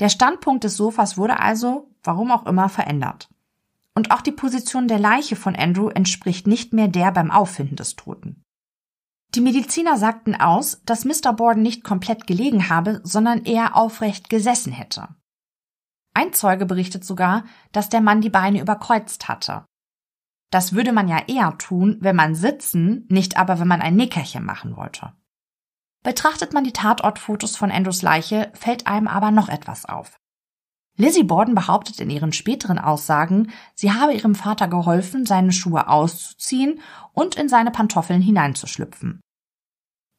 Der 0.00 0.08
Standpunkt 0.08 0.64
des 0.64 0.76
Sofas 0.76 1.16
wurde 1.16 1.38
also, 1.38 1.88
warum 2.08 2.32
auch 2.32 2.46
immer, 2.46 2.68
verändert. 2.68 3.28
Und 3.94 4.10
auch 4.10 4.20
die 4.20 4.32
Position 4.32 4.88
der 4.88 4.98
Leiche 4.98 5.36
von 5.36 5.54
Andrew 5.54 5.88
entspricht 5.88 6.48
nicht 6.48 6.72
mehr 6.72 6.88
der 6.88 7.12
beim 7.12 7.30
Auffinden 7.30 7.76
des 7.76 7.94
Toten. 7.94 8.42
Die 9.34 9.40
Mediziner 9.40 9.96
sagten 9.98 10.34
aus, 10.34 10.82
dass 10.84 11.04
Mr. 11.04 11.32
Borden 11.34 11.62
nicht 11.62 11.84
komplett 11.84 12.26
gelegen 12.26 12.70
habe, 12.70 13.00
sondern 13.04 13.44
eher 13.44 13.76
aufrecht 13.76 14.30
gesessen 14.30 14.72
hätte. 14.72 15.08
Ein 16.14 16.32
Zeuge 16.32 16.64
berichtet 16.64 17.04
sogar, 17.04 17.44
dass 17.72 17.90
der 17.90 18.00
Mann 18.00 18.22
die 18.22 18.30
Beine 18.30 18.60
überkreuzt 18.60 19.28
hatte. 19.28 19.66
Das 20.50 20.72
würde 20.72 20.92
man 20.92 21.08
ja 21.08 21.18
eher 21.26 21.58
tun, 21.58 21.98
wenn 22.00 22.16
man 22.16 22.34
sitzen, 22.34 23.04
nicht 23.08 23.36
aber 23.36 23.60
wenn 23.60 23.68
man 23.68 23.82
ein 23.82 23.96
Nickerchen 23.96 24.44
machen 24.44 24.76
wollte. 24.76 25.12
Betrachtet 26.02 26.54
man 26.54 26.64
die 26.64 26.72
Tatortfotos 26.72 27.56
von 27.56 27.70
Andrews 27.70 28.00
Leiche, 28.00 28.50
fällt 28.54 28.86
einem 28.86 29.08
aber 29.08 29.30
noch 29.30 29.48
etwas 29.48 29.84
auf. 29.84 30.17
Lizzie 31.00 31.22
Borden 31.22 31.54
behauptet 31.54 32.00
in 32.00 32.10
ihren 32.10 32.32
späteren 32.32 32.78
Aussagen, 32.78 33.52
sie 33.74 33.92
habe 33.92 34.14
ihrem 34.14 34.34
Vater 34.34 34.66
geholfen, 34.66 35.26
seine 35.26 35.52
Schuhe 35.52 35.88
auszuziehen 35.88 36.80
und 37.12 37.36
in 37.36 37.48
seine 37.48 37.70
Pantoffeln 37.70 38.20
hineinzuschlüpfen. 38.20 39.20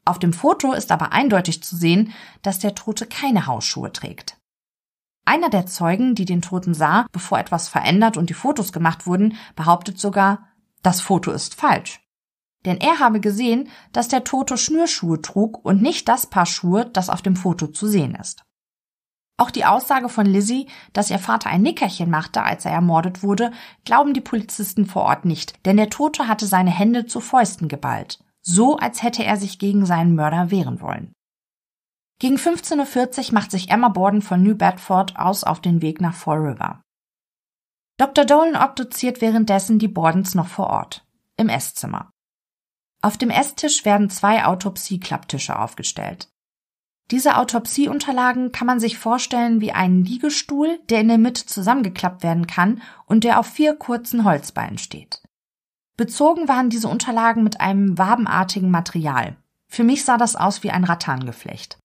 Auf 0.06 0.20
dem 0.20 0.32
Foto 0.32 0.72
ist 0.72 0.92
aber 0.94 1.12
eindeutig 1.12 1.62
zu 1.62 1.76
sehen, 1.76 2.14
dass 2.42 2.60
der 2.60 2.76
Tote 2.76 3.06
keine 3.06 3.46
Hausschuhe 3.46 3.92
trägt. 3.92 4.38
Einer 5.26 5.50
der 5.50 5.66
Zeugen, 5.66 6.16
die 6.16 6.26
den 6.26 6.42
Toten 6.42 6.74
sah, 6.74 7.06
bevor 7.12 7.40
etwas 7.40 7.68
verändert 7.68 8.16
und 8.16 8.30
die 8.30 8.34
Fotos 8.34 8.72
gemacht 8.72 9.06
wurden, 9.06 9.36
behauptet 9.58 10.00
sogar, 10.00 10.48
das 10.82 11.02
Foto 11.02 11.32
ist 11.32 11.56
falsch. 11.56 12.00
Denn 12.66 12.78
er 12.78 13.00
habe 13.00 13.20
gesehen, 13.20 13.68
dass 13.92 14.08
der 14.08 14.24
Tote 14.24 14.58
Schnürschuhe 14.58 15.22
trug 15.22 15.64
und 15.64 15.82
nicht 15.82 16.08
das 16.08 16.26
Paar 16.26 16.46
Schuhe, 16.46 16.86
das 16.86 17.10
auf 17.10 17.22
dem 17.22 17.36
Foto 17.36 17.68
zu 17.68 17.86
sehen 17.86 18.16
ist. 18.16 18.44
Auch 19.40 19.52
die 19.52 19.64
Aussage 19.64 20.10
von 20.10 20.26
Lizzie, 20.26 20.68
dass 20.92 21.10
ihr 21.10 21.18
Vater 21.18 21.50
ein 21.50 21.62
Nickerchen 21.62 22.10
machte, 22.10 22.44
als 22.44 22.66
er 22.66 22.74
ermordet 22.74 23.24
wurde, 23.24 23.52
glauben 23.86 24.14
die 24.14 24.20
Polizisten 24.20 24.86
vor 24.86 25.04
Ort 25.04 25.24
nicht, 25.24 25.66
denn 25.66 25.78
der 25.78 25.90
Tote 25.90 26.28
hatte 26.28 26.46
seine 26.46 26.72
Hände 26.72 27.06
zu 27.06 27.22
Fäusten 27.22 27.70
geballt, 27.70 28.20
so 28.42 28.76
als 28.76 29.02
hätte 29.02 29.24
er 29.24 29.38
sich 29.38 29.58
gegen 29.58 29.86
seinen 29.86 30.14
Mörder 30.14 30.52
wehren 30.52 30.82
wollen. 30.82 31.14
Gegen 32.20 32.36
15.40 32.36 33.30
Uhr 33.30 33.34
macht 33.34 33.52
sich 33.52 33.70
Emma 33.70 33.88
Borden 33.88 34.22
von 34.22 34.44
New 34.44 34.56
Bedford 34.56 35.18
aus 35.18 35.46
auf 35.46 35.62
den 35.62 35.82
Weg 35.82 36.02
nach 36.02 36.16
Fall 36.16 36.40
River. 36.40 36.82
Dr. 37.98 38.26
Dolan 38.26 38.62
obduziert 38.62 39.22
währenddessen 39.22 39.80
die 39.80 39.88
Bordens 39.88 40.36
noch 40.36 40.48
vor 40.48 40.68
Ort, 40.68 41.06
im 41.38 41.48
Esszimmer. 41.48 42.12
Auf 43.02 43.18
dem 43.18 43.30
Esstisch 43.30 43.86
werden 43.86 44.10
zwei 44.10 44.44
Autopsie-Klapptische 44.44 45.58
aufgestellt. 45.58 46.28
Diese 47.12 47.38
Autopsieunterlagen 47.38 48.52
kann 48.52 48.68
man 48.68 48.80
sich 48.80 49.00
vorstellen 49.00 49.62
wie 49.62 49.72
einen 49.72 50.06
Liegestuhl, 50.06 50.80
der 50.90 51.02
in 51.02 51.08
der 51.08 51.18
Mitte 51.18 51.46
zusammengeklappt 51.46 52.22
werden 52.22 52.46
kann 52.46 52.82
und 53.06 53.24
der 53.24 53.40
auf 53.40 53.48
vier 53.48 53.76
kurzen 53.76 54.26
Holzbeinen 54.26 54.78
steht. 54.78 55.24
Bezogen 55.98 56.48
waren 56.48 56.70
diese 56.70 56.88
Unterlagen 56.88 57.44
mit 57.44 57.60
einem 57.60 57.98
wabenartigen 57.98 58.70
Material. 58.70 59.38
Für 59.68 59.84
mich 59.84 60.06
sah 60.06 60.18
das 60.18 60.36
aus 60.36 60.64
wie 60.64 60.72
ein 60.72 60.84
Rattangeflecht. 60.84 61.80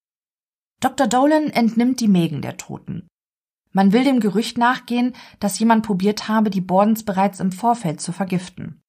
Dr. 0.81 1.07
Dolan 1.07 1.51
entnimmt 1.51 2.01
die 2.01 2.09
Mägen 2.09 2.43
der 2.43 2.57
Toten. 2.59 3.09
Man 3.73 3.93
will 3.93 4.05
dem 4.05 4.21
Gerücht 4.21 4.59
nachgehen, 4.59 5.17
dass 5.41 5.59
jemand 5.59 5.85
probiert 5.85 6.29
habe, 6.29 6.51
die 6.51 6.61
Bordens 6.61 7.03
bereits 7.03 7.41
im 7.41 7.51
Vorfeld 7.51 8.01
zu 8.01 8.13
vergiften. 8.13 8.83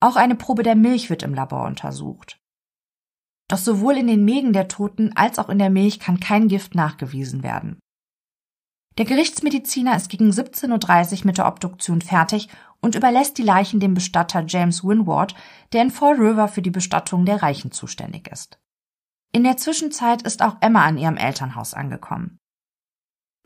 Auch 0.00 0.16
eine 0.16 0.34
Probe 0.34 0.62
der 0.62 0.76
Milch 0.76 1.10
wird 1.10 1.22
im 1.22 1.34
Labor 1.34 1.66
untersucht. 1.66 2.38
Doch 3.52 3.58
sowohl 3.58 3.98
in 3.98 4.06
den 4.06 4.24
Mägen 4.24 4.54
der 4.54 4.66
Toten 4.66 5.12
als 5.14 5.38
auch 5.38 5.50
in 5.50 5.58
der 5.58 5.68
Milch 5.68 6.00
kann 6.00 6.20
kein 6.20 6.48
Gift 6.48 6.74
nachgewiesen 6.74 7.42
werden. 7.42 7.78
Der 8.96 9.04
Gerichtsmediziner 9.04 9.94
ist 9.94 10.08
gegen 10.08 10.30
17.30 10.30 11.18
Uhr 11.18 11.26
mit 11.26 11.36
der 11.36 11.46
Obduktion 11.46 12.00
fertig 12.00 12.48
und 12.80 12.94
überlässt 12.94 13.36
die 13.36 13.42
Leichen 13.42 13.78
dem 13.78 13.92
Bestatter 13.92 14.42
James 14.48 14.82
Winward, 14.82 15.34
der 15.74 15.82
in 15.82 15.90
Fall 15.90 16.14
River 16.14 16.48
für 16.48 16.62
die 16.62 16.70
Bestattung 16.70 17.26
der 17.26 17.42
Reichen 17.42 17.72
zuständig 17.72 18.32
ist. 18.32 18.58
In 19.32 19.44
der 19.44 19.58
Zwischenzeit 19.58 20.22
ist 20.22 20.40
auch 20.40 20.56
Emma 20.62 20.86
an 20.86 20.96
ihrem 20.96 21.18
Elternhaus 21.18 21.74
angekommen. 21.74 22.38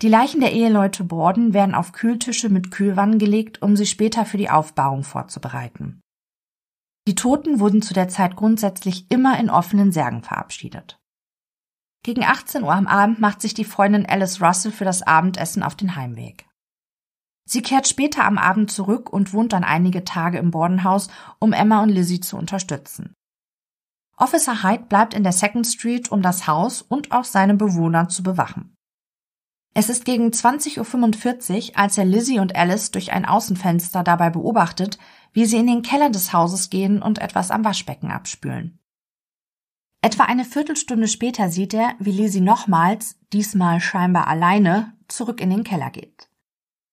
Die 0.02 0.08
Leichen 0.08 0.40
der 0.40 0.52
Eheleute 0.52 1.02
Borden 1.02 1.52
werden 1.52 1.74
auf 1.74 1.90
Kühltische 1.90 2.48
mit 2.48 2.70
Kühlwannen 2.70 3.18
gelegt, 3.18 3.60
um 3.60 3.74
sie 3.74 3.86
später 3.86 4.24
für 4.24 4.38
die 4.38 4.50
Aufbahrung 4.50 5.02
vorzubereiten. 5.02 6.00
Die 7.06 7.14
Toten 7.14 7.60
wurden 7.60 7.82
zu 7.82 7.94
der 7.94 8.08
Zeit 8.08 8.36
grundsätzlich 8.36 9.10
immer 9.10 9.38
in 9.38 9.48
offenen 9.48 9.92
Särgen 9.92 10.22
verabschiedet. 10.22 10.98
Gegen 12.02 12.24
18 12.24 12.62
Uhr 12.62 12.72
am 12.72 12.86
Abend 12.86 13.20
macht 13.20 13.40
sich 13.40 13.54
die 13.54 13.64
Freundin 13.64 14.06
Alice 14.06 14.40
Russell 14.40 14.72
für 14.72 14.84
das 14.84 15.02
Abendessen 15.02 15.62
auf 15.62 15.74
den 15.74 15.96
Heimweg. 15.96 16.46
Sie 17.48 17.62
kehrt 17.62 17.86
später 17.86 18.24
am 18.24 18.38
Abend 18.38 18.72
zurück 18.72 19.12
und 19.12 19.32
wohnt 19.32 19.52
dann 19.52 19.62
einige 19.62 20.02
Tage 20.02 20.38
im 20.38 20.50
Bordenhaus, 20.50 21.08
um 21.38 21.52
Emma 21.52 21.82
und 21.82 21.90
Lizzie 21.90 22.20
zu 22.20 22.36
unterstützen. 22.36 23.14
Officer 24.16 24.62
Hyde 24.62 24.84
bleibt 24.88 25.14
in 25.14 25.22
der 25.22 25.32
Second 25.32 25.66
Street, 25.66 26.10
um 26.10 26.22
das 26.22 26.46
Haus 26.46 26.82
und 26.82 27.12
auch 27.12 27.24
seine 27.24 27.54
Bewohner 27.54 28.08
zu 28.08 28.22
bewachen. 28.22 28.74
Es 29.74 29.90
ist 29.90 30.04
gegen 30.04 30.30
20.45 30.30 31.70
Uhr, 31.70 31.78
als 31.78 31.98
er 31.98 32.06
Lizzie 32.06 32.38
und 32.40 32.56
Alice 32.56 32.90
durch 32.92 33.12
ein 33.12 33.26
Außenfenster 33.26 34.02
dabei 34.02 34.30
beobachtet, 34.30 34.98
wie 35.36 35.44
sie 35.44 35.58
in 35.58 35.66
den 35.66 35.82
Keller 35.82 36.08
des 36.08 36.32
Hauses 36.32 36.70
gehen 36.70 37.02
und 37.02 37.18
etwas 37.18 37.50
am 37.50 37.62
Waschbecken 37.62 38.10
abspülen. 38.10 38.78
Etwa 40.00 40.24
eine 40.24 40.46
Viertelstunde 40.46 41.08
später 41.08 41.50
sieht 41.50 41.74
er, 41.74 41.94
wie 41.98 42.12
Lizzie 42.12 42.40
nochmals, 42.40 43.18
diesmal 43.34 43.80
scheinbar 43.80 44.28
alleine, 44.28 44.96
zurück 45.08 45.42
in 45.42 45.50
den 45.50 45.62
Keller 45.62 45.90
geht. 45.90 46.30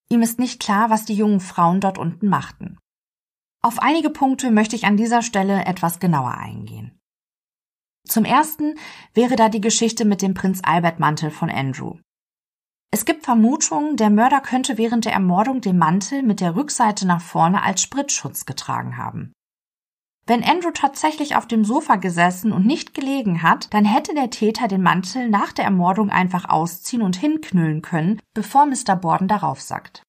Ihm 0.10 0.22
ist 0.22 0.40
nicht 0.40 0.62
klar, 0.62 0.90
was 0.90 1.06
die 1.06 1.14
jungen 1.14 1.40
Frauen 1.40 1.80
dort 1.80 1.98
unten 1.98 2.28
machten. 2.28 2.78
Auf 3.62 3.80
einige 3.80 4.10
Punkte 4.10 4.52
möchte 4.52 4.76
ich 4.76 4.84
an 4.84 4.98
dieser 4.98 5.22
Stelle 5.22 5.64
etwas 5.64 6.02
genauer 6.02 6.38
eingehen. 6.38 7.00
Zum 8.06 8.26
ersten 8.26 8.76
wäre 9.14 9.38
da 9.38 9.48
die 9.48 9.62
Geschichte 9.62 10.04
mit 10.04 10.22
dem 10.22 10.34
Prinz 10.34 10.60
Albert 10.64 11.00
Mantel 11.00 11.32
von 11.32 11.50
Andrew. 11.50 11.96
Es 12.94 13.06
gibt 13.06 13.26
Vermutungen, 13.26 13.98
der 13.98 14.12
Mörder 14.12 14.40
könnte 14.40 14.78
während 14.78 15.06
der 15.06 15.14
Ermordung 15.14 15.62
den 15.62 15.80
Mantel 15.80 16.22
mit 16.22 16.40
der 16.40 16.56
Rückseite 16.56 17.08
nach 17.08 17.22
vorne 17.22 17.64
als 17.64 17.82
Spritzschutz 17.82 18.46
getragen 18.46 18.98
haben. 18.98 19.34
Wenn 20.28 20.44
Andrew 20.44 20.70
tatsächlich 20.70 21.36
auf 21.36 21.48
dem 21.48 21.66
Sofa 21.66 21.96
gesessen 21.96 22.52
und 22.52 22.68
nicht 22.68 22.94
gelegen 22.94 23.42
hat, 23.42 23.74
dann 23.74 23.84
hätte 23.84 24.14
der 24.14 24.30
Täter 24.30 24.68
den 24.68 24.84
Mantel 24.84 25.28
nach 25.28 25.54
der 25.54 25.66
Ermordung 25.66 26.12
einfach 26.12 26.48
ausziehen 26.48 27.02
und 27.02 27.16
hinknüllen 27.16 27.82
können, 27.82 28.22
bevor 28.36 28.68
Mr. 28.68 28.96
Borden 28.96 29.28
darauf 29.28 29.60
sackt. 29.60 30.04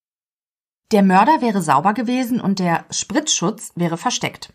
Der 0.93 1.03
Mörder 1.03 1.41
wäre 1.41 1.62
sauber 1.62 1.95
gewesen 1.95 2.39
und 2.39 2.59
der 2.59 2.85
Spritzschutz 2.91 3.72
wäre 3.76 3.97
versteckt 3.97 4.53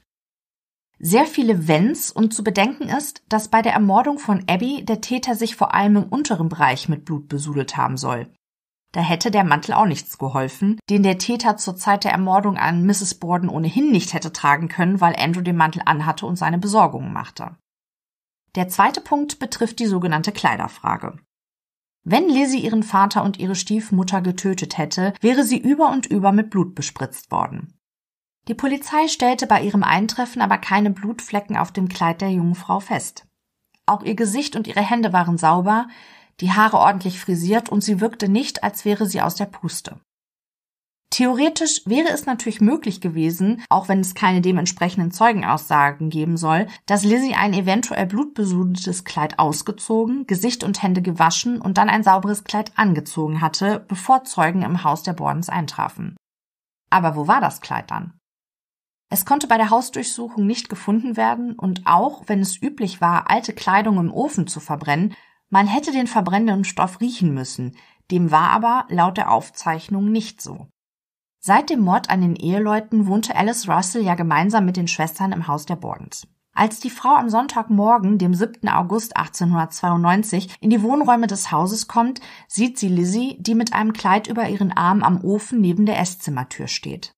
sehr 0.99 1.25
viele 1.25 1.67
Wenns 1.67 2.11
und 2.11 2.33
zu 2.33 2.43
bedenken 2.43 2.89
ist, 2.89 3.23
dass 3.29 3.47
bei 3.47 3.61
der 3.61 3.73
Ermordung 3.73 4.19
von 4.19 4.43
Abby 4.47 4.83
der 4.83 5.01
Täter 5.01 5.35
sich 5.35 5.55
vor 5.55 5.73
allem 5.73 5.95
im 5.95 6.03
unteren 6.03 6.49
Bereich 6.49 6.89
mit 6.89 7.05
Blut 7.05 7.29
besudelt 7.29 7.77
haben 7.77 7.97
soll. 7.97 8.27
Da 8.91 9.01
hätte 9.01 9.31
der 9.31 9.43
Mantel 9.43 9.73
auch 9.73 9.85
nichts 9.85 10.17
geholfen, 10.17 10.79
den 10.89 11.03
der 11.03 11.19
Täter 11.19 11.57
zur 11.57 11.75
Zeit 11.75 12.03
der 12.03 12.11
Ermordung 12.11 12.57
an 12.57 12.85
Mrs. 12.85 13.15
Borden 13.15 13.47
ohnehin 13.47 13.91
nicht 13.91 14.13
hätte 14.13 14.33
tragen 14.33 14.67
können, 14.67 14.99
weil 14.99 15.15
Andrew 15.15 15.41
den 15.41 15.55
Mantel 15.55 15.83
anhatte 15.85 16.25
und 16.25 16.37
seine 16.37 16.57
Besorgungen 16.57 17.13
machte. 17.13 17.55
Der 18.55 18.67
zweite 18.67 18.99
Punkt 18.99 19.39
betrifft 19.39 19.79
die 19.79 19.85
sogenannte 19.85 20.31
Kleiderfrage. 20.31 21.19
Wenn 22.03 22.29
Lizzie 22.29 22.63
ihren 22.63 22.81
Vater 22.81 23.23
und 23.23 23.37
ihre 23.37 23.55
Stiefmutter 23.55 24.21
getötet 24.21 24.77
hätte, 24.77 25.13
wäre 25.21 25.43
sie 25.43 25.59
über 25.59 25.91
und 25.91 26.07
über 26.07 26.31
mit 26.31 26.49
Blut 26.49 26.73
bespritzt 26.73 27.29
worden. 27.29 27.78
Die 28.47 28.55
Polizei 28.55 29.07
stellte 29.07 29.45
bei 29.45 29.61
ihrem 29.61 29.83
Eintreffen 29.83 30.41
aber 30.41 30.57
keine 30.57 30.89
Blutflecken 30.89 31.57
auf 31.57 31.71
dem 31.71 31.87
Kleid 31.87 32.21
der 32.21 32.31
jungen 32.31 32.55
Frau 32.55 32.79
fest. 32.79 33.25
Auch 33.85 34.03
ihr 34.03 34.15
Gesicht 34.15 34.55
und 34.55 34.67
ihre 34.67 34.81
Hände 34.81 35.13
waren 35.13 35.37
sauber, 35.37 35.87
die 36.39 36.51
Haare 36.51 36.77
ordentlich 36.77 37.19
frisiert 37.19 37.69
und 37.69 37.83
sie 37.83 38.01
wirkte 38.01 38.29
nicht, 38.29 38.63
als 38.63 38.85
wäre 38.85 39.05
sie 39.05 39.21
aus 39.21 39.35
der 39.35 39.45
Puste. 39.45 39.99
Theoretisch 41.11 41.81
wäre 41.85 42.09
es 42.09 42.27
natürlich 42.27 42.61
möglich 42.61 43.01
gewesen, 43.01 43.63
auch 43.69 43.89
wenn 43.89 43.99
es 43.99 44.13
keine 44.13 44.41
dementsprechenden 44.41 45.11
Zeugenaussagen 45.11 46.09
geben 46.09 46.37
soll, 46.37 46.67
dass 46.85 47.03
Lizzie 47.03 47.33
ein 47.33 47.53
eventuell 47.53 48.05
blutbesudeltes 48.05 49.05
Kleid 49.05 49.39
ausgezogen, 49.39 50.27
Gesicht 50.27 50.63
und 50.63 50.83
Hände 50.83 51.01
gewaschen 51.01 51.59
und 51.59 51.77
dann 51.77 51.89
ein 51.89 52.03
sauberes 52.03 52.43
Kleid 52.43 52.71
angezogen 52.75 53.41
hatte, 53.41 53.83
bevor 53.87 54.23
Zeugen 54.23 54.61
im 54.61 54.83
Haus 54.83 55.01
der 55.01 55.13
Bordens 55.13 55.49
eintrafen. 55.49 56.15
Aber 56.91 57.15
wo 57.15 57.27
war 57.27 57.41
das 57.41 57.59
Kleid 57.59 57.89
dann? 57.89 58.18
Es 59.09 59.25
konnte 59.25 59.47
bei 59.47 59.57
der 59.57 59.71
Hausdurchsuchung 59.71 60.45
nicht 60.45 60.69
gefunden 60.69 61.17
werden 61.17 61.53
und 61.53 61.81
auch, 61.85 62.23
wenn 62.27 62.41
es 62.41 62.61
üblich 62.61 63.01
war, 63.01 63.29
alte 63.29 63.53
Kleidung 63.53 63.97
im 63.97 64.13
Ofen 64.13 64.45
zu 64.45 64.59
verbrennen, 64.59 65.15
man 65.49 65.65
hätte 65.65 65.91
den 65.91 66.05
verbrennenden 66.05 66.63
Stoff 66.63 67.01
riechen 67.01 67.33
müssen, 67.33 67.75
dem 68.11 68.29
war 68.31 68.51
aber 68.51 68.85
laut 68.89 69.17
der 69.17 69.31
Aufzeichnung 69.31 70.11
nicht 70.11 70.41
so. 70.41 70.67
Seit 71.39 71.69
dem 71.69 71.79
Mord 71.79 72.09
an 72.09 72.21
den 72.21 72.35
Eheleuten 72.35 73.07
wohnte 73.07 73.35
Alice 73.35 73.67
Russell 73.67 74.03
ja 74.03 74.13
gemeinsam 74.13 74.65
mit 74.65 74.77
den 74.77 74.87
Schwestern 74.87 75.31
im 75.31 75.47
Haus 75.47 75.65
der 75.65 75.77
Bordens. 75.77 76.27
Als 76.53 76.79
die 76.79 76.89
Frau 76.89 77.15
am 77.15 77.29
Sonntagmorgen, 77.29 78.17
dem 78.17 78.33
7. 78.33 78.67
August 78.67 79.15
1892, 79.15 80.57
in 80.59 80.69
die 80.69 80.83
Wohnräume 80.83 81.27
des 81.27 81.51
Hauses 81.51 81.87
kommt, 81.87 82.19
sieht 82.47 82.77
sie 82.77 82.89
Lizzie, 82.89 83.37
die 83.39 83.55
mit 83.55 83.73
einem 83.73 83.93
Kleid 83.93 84.27
über 84.27 84.49
ihren 84.49 84.73
Arm 84.73 85.01
am 85.03 85.23
Ofen 85.23 85.61
neben 85.61 85.85
der 85.85 85.97
Esszimmertür 85.99 86.67
steht. 86.67 87.15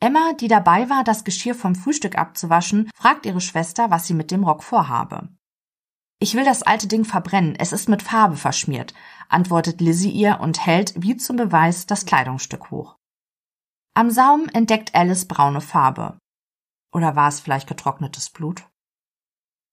Emma, 0.00 0.32
die 0.34 0.48
dabei 0.48 0.88
war, 0.88 1.02
das 1.02 1.24
Geschirr 1.24 1.54
vom 1.54 1.74
Frühstück 1.74 2.16
abzuwaschen, 2.16 2.90
fragt 2.94 3.26
ihre 3.26 3.40
Schwester, 3.40 3.90
was 3.90 4.06
sie 4.06 4.14
mit 4.14 4.30
dem 4.30 4.44
Rock 4.44 4.62
vorhabe. 4.62 5.28
Ich 6.20 6.34
will 6.34 6.44
das 6.44 6.62
alte 6.62 6.86
Ding 6.88 7.04
verbrennen, 7.04 7.54
es 7.56 7.72
ist 7.72 7.88
mit 7.88 8.02
Farbe 8.02 8.36
verschmiert, 8.36 8.94
antwortet 9.28 9.80
Lizzie 9.80 10.10
ihr 10.10 10.40
und 10.40 10.64
hält, 10.64 10.94
wie 10.96 11.16
zum 11.16 11.36
Beweis, 11.36 11.86
das 11.86 12.06
Kleidungsstück 12.06 12.70
hoch. 12.70 12.96
Am 13.94 14.10
Saum 14.10 14.48
entdeckt 14.52 14.94
Alice 14.94 15.26
braune 15.26 15.60
Farbe. 15.60 16.18
Oder 16.92 17.16
war 17.16 17.28
es 17.28 17.40
vielleicht 17.40 17.68
getrocknetes 17.68 18.30
Blut? 18.30 18.64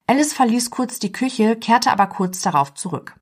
Alice 0.08 0.34
verließ 0.34 0.70
kurz 0.70 1.00
die 1.00 1.12
Küche, 1.12 1.56
kehrte 1.56 1.92
aber 1.92 2.08
kurz 2.08 2.42
darauf 2.42 2.74
zurück. 2.74 3.20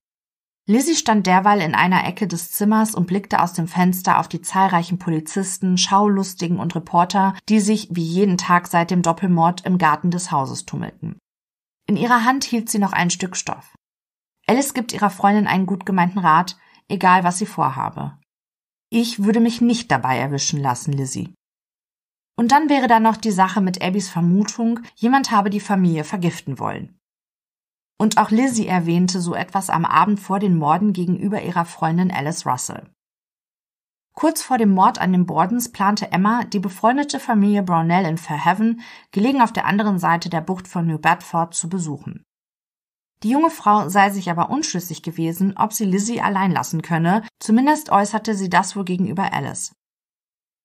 Lizzie 0.65 0.95
stand 0.95 1.27
derweil 1.27 1.60
in 1.60 1.76
einer 1.76 2.06
Ecke 2.07 2.26
des 2.26 2.52
Zimmers 2.52 2.95
und 2.95 3.06
blickte 3.06 3.41
aus 3.41 3.52
dem 3.52 3.68
Fenster 3.68 4.19
auf 4.19 4.30
die 4.30 4.41
zahlreichen 4.41 4.98
Polizisten, 4.98 5.77
Schaulustigen 5.77 6.57
und 6.57 6.73
Reporter, 6.73 7.35
die 7.49 7.60
sich 7.60 7.90
wie 7.91 8.03
jeden 8.03 8.38
Tag 8.38 8.68
seit 8.68 8.90
dem 8.90 9.02
Doppelmord 9.02 9.65
im 9.65 9.77
Garten 9.77 10.10
des 10.10 10.31
Hauses 10.31 10.65
tummelten. 10.65 11.19
In 11.85 11.98
ihrer 11.98 12.23
Hand 12.23 12.45
hielt 12.45 12.69
sie 12.69 12.80
noch 12.80 12.94
ein 12.94 13.10
Stück 13.10 13.35
Stoff. 13.35 13.76
Alice 14.48 14.73
gibt 14.73 14.94
ihrer 14.94 15.10
Freundin 15.10 15.48
einen 15.48 15.65
gut 15.65 15.85
gemeinten 15.85 16.19
Rat, 16.19 16.57
egal 16.88 17.26
was 17.26 17.38
sie 17.40 17.45
vorhabe. 17.45 18.18
Ich 18.90 19.23
würde 19.23 19.41
mich 19.41 19.60
nicht 19.60 19.91
dabei 19.91 20.18
erwischen 20.18 20.61
lassen, 20.61 20.94
Lizzie. 20.94 21.34
Und 22.38 22.53
dann 22.53 22.69
wäre 22.69 22.88
da 22.88 23.02
noch 23.02 23.18
die 23.18 23.31
Sache 23.31 23.60
mit 23.60 23.81
Abbys 23.81 24.10
Vermutung, 24.10 24.80
jemand 24.95 25.31
habe 25.31 25.49
die 25.49 25.60
Familie 25.60 26.06
vergiften 26.06 26.57
wollen. 26.57 26.98
Und 27.97 28.17
auch 28.17 28.31
Lizzie 28.31 28.67
erwähnte 28.67 29.21
so 29.21 29.35
etwas 29.35 29.69
am 29.69 29.85
Abend 29.85 30.19
vor 30.19 30.39
den 30.39 30.57
Morden 30.57 30.93
gegenüber 30.93 31.41
ihrer 31.41 31.65
Freundin 31.65 32.11
Alice 32.11 32.45
Russell. 32.45 32.89
Kurz 34.15 34.43
vor 34.43 34.57
dem 34.57 34.71
Mord 34.71 34.99
an 34.99 35.11
den 35.11 35.25
Bordens 35.25 35.71
plante 35.71 36.11
Emma, 36.11 36.43
die 36.43 36.59
befreundete 36.59 37.19
Familie 37.19 37.63
Brownell 37.63 38.05
in 38.05 38.17
Fairhaven, 38.17 38.81
gelegen 39.11 39.41
auf 39.41 39.51
der 39.51 39.65
anderen 39.65 39.97
Seite 39.97 40.29
der 40.29 40.41
Bucht 40.41 40.67
von 40.67 40.85
New 40.85 40.99
Bedford, 40.99 41.55
zu 41.55 41.67
besuchen. 41.67 42.23
Die 43.23 43.29
junge 43.29 43.49
Frau 43.49 43.89
sei 43.89 44.09
sich 44.09 44.29
aber 44.29 44.49
unschlüssig 44.49 45.01
gewesen, 45.01 45.55
ob 45.57 45.73
sie 45.73 45.85
Lizzie 45.85 46.21
allein 46.21 46.51
lassen 46.51 46.81
könne, 46.81 47.23
zumindest 47.39 47.89
äußerte 47.89 48.35
sie 48.35 48.49
das 48.49 48.75
wohl 48.75 48.85
gegenüber 48.85 49.33
Alice. 49.33 49.73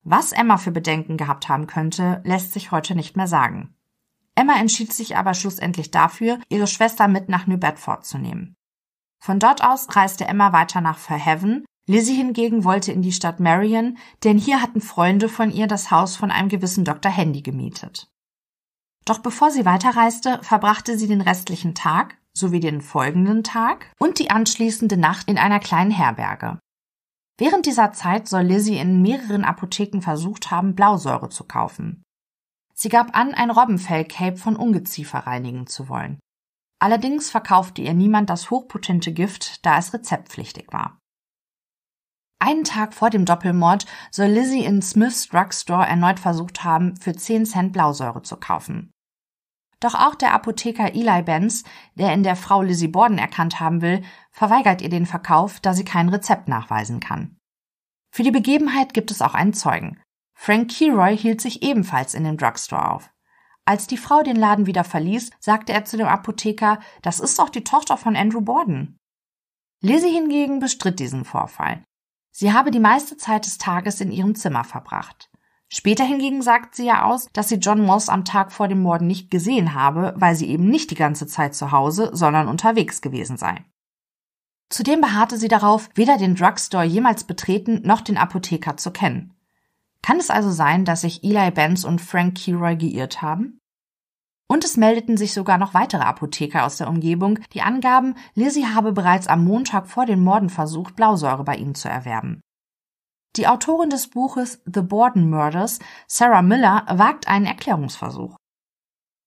Was 0.03 0.33
Emma 0.33 0.59
für 0.59 0.73
Bedenken 0.73 1.17
gehabt 1.17 1.49
haben 1.49 1.67
könnte, 1.67 2.21
lässt 2.25 2.53
sich 2.53 2.71
heute 2.71 2.95
nicht 2.95 3.17
mehr 3.17 3.29
sagen. 3.29 3.75
Emma 4.39 4.55
entschied 4.55 4.93
sich 4.93 5.17
aber 5.17 5.35
schlussendlich 5.35 5.91
dafür, 5.91 6.39
ihre 6.49 6.69
Schwester 6.69 7.09
mit 7.09 7.29
nach 7.29 7.49
New 7.49 7.57
Bedford 7.57 8.07
zu 8.07 8.19
nehmen. 8.19 8.55
Von 9.21 9.41
dort 9.41 9.65
aus 9.65 9.97
reiste 9.97 10.27
Emma 10.27 10.53
weiter 10.53 10.81
nach 10.81 10.97
Fairhaven. 10.97 11.65
Lizzie 11.89 12.15
hingegen 12.15 12.63
wollte 12.63 12.93
in 12.93 13.03
die 13.03 13.11
Stadt 13.11 13.41
Marion, 13.41 13.99
denn 14.23 14.39
hier 14.39 14.63
hatten 14.63 14.81
Freunde 14.81 15.29
von 15.29 15.51
ihr 15.51 15.67
das 15.67 15.91
Haus 15.91 16.15
von 16.15 16.31
einem 16.31 16.49
gewissen 16.49 16.85
Dr. 16.85 17.11
Handy 17.11 17.43
gemietet. 17.43 18.13
Doch 19.05 19.19
bevor 19.19 19.51
sie 19.51 19.65
weiterreiste, 19.65 20.39
verbrachte 20.43 20.97
sie 20.97 21.09
den 21.09 21.21
restlichen 21.21 21.75
Tag 21.75 22.17
sowie 22.33 22.61
den 22.61 22.81
folgenden 22.81 23.43
Tag 23.43 23.91
und 23.99 24.21
die 24.21 24.31
anschließende 24.31 24.97
Nacht 24.97 25.29
in 25.29 25.39
einer 25.39 25.59
kleinen 25.59 25.91
Herberge. 25.91 26.61
Während 27.39 27.67
dieser 27.67 27.93
Zeit 27.93 28.29
soll 28.29 28.43
Lizzie 28.43 28.79
in 28.79 29.03
mehreren 29.03 29.45
Apotheken 29.45 30.01
versucht 30.01 30.53
haben, 30.53 30.77
Blausäure 30.77 31.29
zu 31.29 31.43
kaufen. 31.43 32.05
Sie 32.81 32.91
gab 32.91 33.17
an, 33.17 33.35
ein 33.35 33.51
Robbenfell-Cape 33.51 34.37
von 34.37 34.55
Ungeziefer 34.55 35.19
reinigen 35.19 35.67
zu 35.67 35.89
wollen. 35.89 36.21
Allerdings 36.81 37.29
verkaufte 37.29 37.83
ihr 37.83 37.93
niemand 37.93 38.31
das 38.31 38.51
hochpotente 38.51 39.13
Gift, 39.13 39.67
da 39.67 39.79
es 39.79 39.93
rezeptpflichtig 39.93 40.69
war. 40.71 41.01
Einen 42.39 42.63
Tag 42.63 42.95
vor 42.95 43.11
dem 43.11 43.25
Doppelmord 43.25 43.87
soll 44.13 44.29
Lizzie 44.29 44.65
in 44.65 44.81
Smith's 44.81 45.27
Drugstore 45.27 45.89
erneut 45.89 46.21
versucht 46.21 46.63
haben, 46.63 46.95
für 46.97 47.15
10 47.15 47.47
Cent 47.47 47.73
Blausäure 47.73 48.23
zu 48.23 48.37
kaufen. 48.37 48.93
Doch 49.81 49.97
auch 49.97 50.15
der 50.15 50.33
Apotheker 50.33 50.95
Eli 50.95 51.23
Benz, 51.23 51.65
der 51.97 52.13
in 52.13 52.23
der 52.23 52.37
Frau 52.37 52.63
Lizzie 52.63 52.87
Borden 52.87 53.19
erkannt 53.19 53.59
haben 53.59 53.83
will, 53.83 54.05
verweigert 54.31 54.83
ihr 54.83 54.89
den 54.89 55.07
Verkauf, 55.07 55.59
da 55.59 55.75
sie 55.75 55.85
kein 55.85 56.11
Rezept 56.11 56.47
nachweisen 56.47 57.01
kann. 57.01 57.37
Für 58.15 58.23
die 58.23 58.31
Begebenheit 58.31 58.95
gibt 58.95 59.11
es 59.11 59.21
auch 59.21 59.35
einen 59.35 59.53
Zeugen. 59.53 60.01
Frank 60.41 60.71
Keroy 60.71 61.19
hielt 61.19 61.41
sich 61.41 61.65
ebenfalls 61.65 62.15
in 62.15 62.23
dem 62.23 62.37
Drugstore 62.37 62.93
auf. 62.93 63.11
Als 63.65 63.89
die 63.89 63.97
Frau 63.97 64.23
den 64.23 64.37
Laden 64.37 64.67
wieder 64.67 64.85
verließ, 64.85 65.31
sagte 65.41 65.73
er 65.73 65.85
zu 65.85 65.97
dem 65.97 66.07
Apotheker, 66.07 66.79
das 67.03 67.19
ist 67.19 67.41
doch 67.41 67.49
die 67.49 67.65
Tochter 67.65 67.97
von 67.97 68.15
Andrew 68.15 68.41
Borden. 68.41 68.97
Lizzie 69.83 70.13
hingegen 70.13 70.61
bestritt 70.61 71.01
diesen 71.01 71.25
Vorfall. 71.25 71.83
Sie 72.31 72.53
habe 72.53 72.71
die 72.71 72.79
meiste 72.79 73.17
Zeit 73.17 73.47
des 73.47 73.59
Tages 73.59 74.01
in 74.01 74.13
ihrem 74.13 74.37
Zimmer 74.37 74.63
verbracht. 74.63 75.29
Später 75.69 76.05
hingegen 76.05 76.41
sagt 76.41 76.77
sie 76.77 76.87
ja 76.87 77.05
aus, 77.05 77.29
dass 77.33 77.49
sie 77.49 77.57
John 77.57 77.85
Moss 77.85 78.09
am 78.09 78.25
Tag 78.25 78.53
vor 78.53 78.69
dem 78.69 78.81
Morden 78.81 79.09
nicht 79.09 79.33
gesehen 79.33 79.75
habe, 79.75 80.15
weil 80.17 80.37
sie 80.37 80.49
eben 80.49 80.69
nicht 80.69 80.93
die 80.93 80.95
ganze 80.95 81.27
Zeit 81.27 81.57
zu 81.57 81.73
Hause, 81.73 82.11
sondern 82.13 82.47
unterwegs 82.47 83.03
gewesen 83.03 83.37
sei. 83.37 83.65
Zudem 84.71 85.01
beharrte 85.01 85.37
sie 85.37 85.49
darauf, 85.49 85.91
weder 85.95 86.17
den 86.17 86.37
Drugstore 86.37 86.85
jemals 86.85 87.25
betreten 87.25 87.83
noch 87.85 88.03
den 88.03 88.17
Apotheker 88.17 88.77
zu 88.77 88.93
kennen. 88.93 89.35
Kann 90.03 90.19
es 90.19 90.31
also 90.31 90.51
sein, 90.51 90.85
dass 90.85 91.03
sich 91.03 91.23
Eli 91.25 91.51
Benz 91.51 91.85
und 91.85 92.01
Frank 92.01 92.39
Keroy 92.39 92.77
geirrt 92.77 93.23
haben? 93.23 93.59
Und 94.51 94.65
es 94.65 94.77
meldeten 94.79 95.17
sich 95.17 95.35
sogar 95.35 95.59
noch 95.59 95.75
weitere 95.75 96.03
Apotheker 96.03 96.65
aus 96.65 96.79
der 96.79 96.89
Umgebung, 96.89 97.39
die 97.53 97.61
angaben, 97.61 98.15
Lizzie 98.35 98.67
habe 98.67 98.93
bereits 98.93 99.27
am 99.27 99.45
Montag 99.45 99.87
vor 99.87 100.07
den 100.07 100.25
Morden 100.25 100.49
versucht, 100.49 100.97
Blausäure 100.97 101.45
bei 101.45 101.57
ihnen 101.57 101.75
zu 101.75 101.89
erwerben. 101.89 102.41
Die 103.37 103.47
Autorin 103.47 103.91
des 103.91 104.09
Buches 104.09 104.63
The 104.65 104.81
Borden 104.81 105.29
Murders, 105.29 105.81
Sarah 106.07 106.43
Miller, 106.43 106.87
wagt 106.89 107.29
einen 107.29 107.45
Erklärungsversuch. 107.45 108.37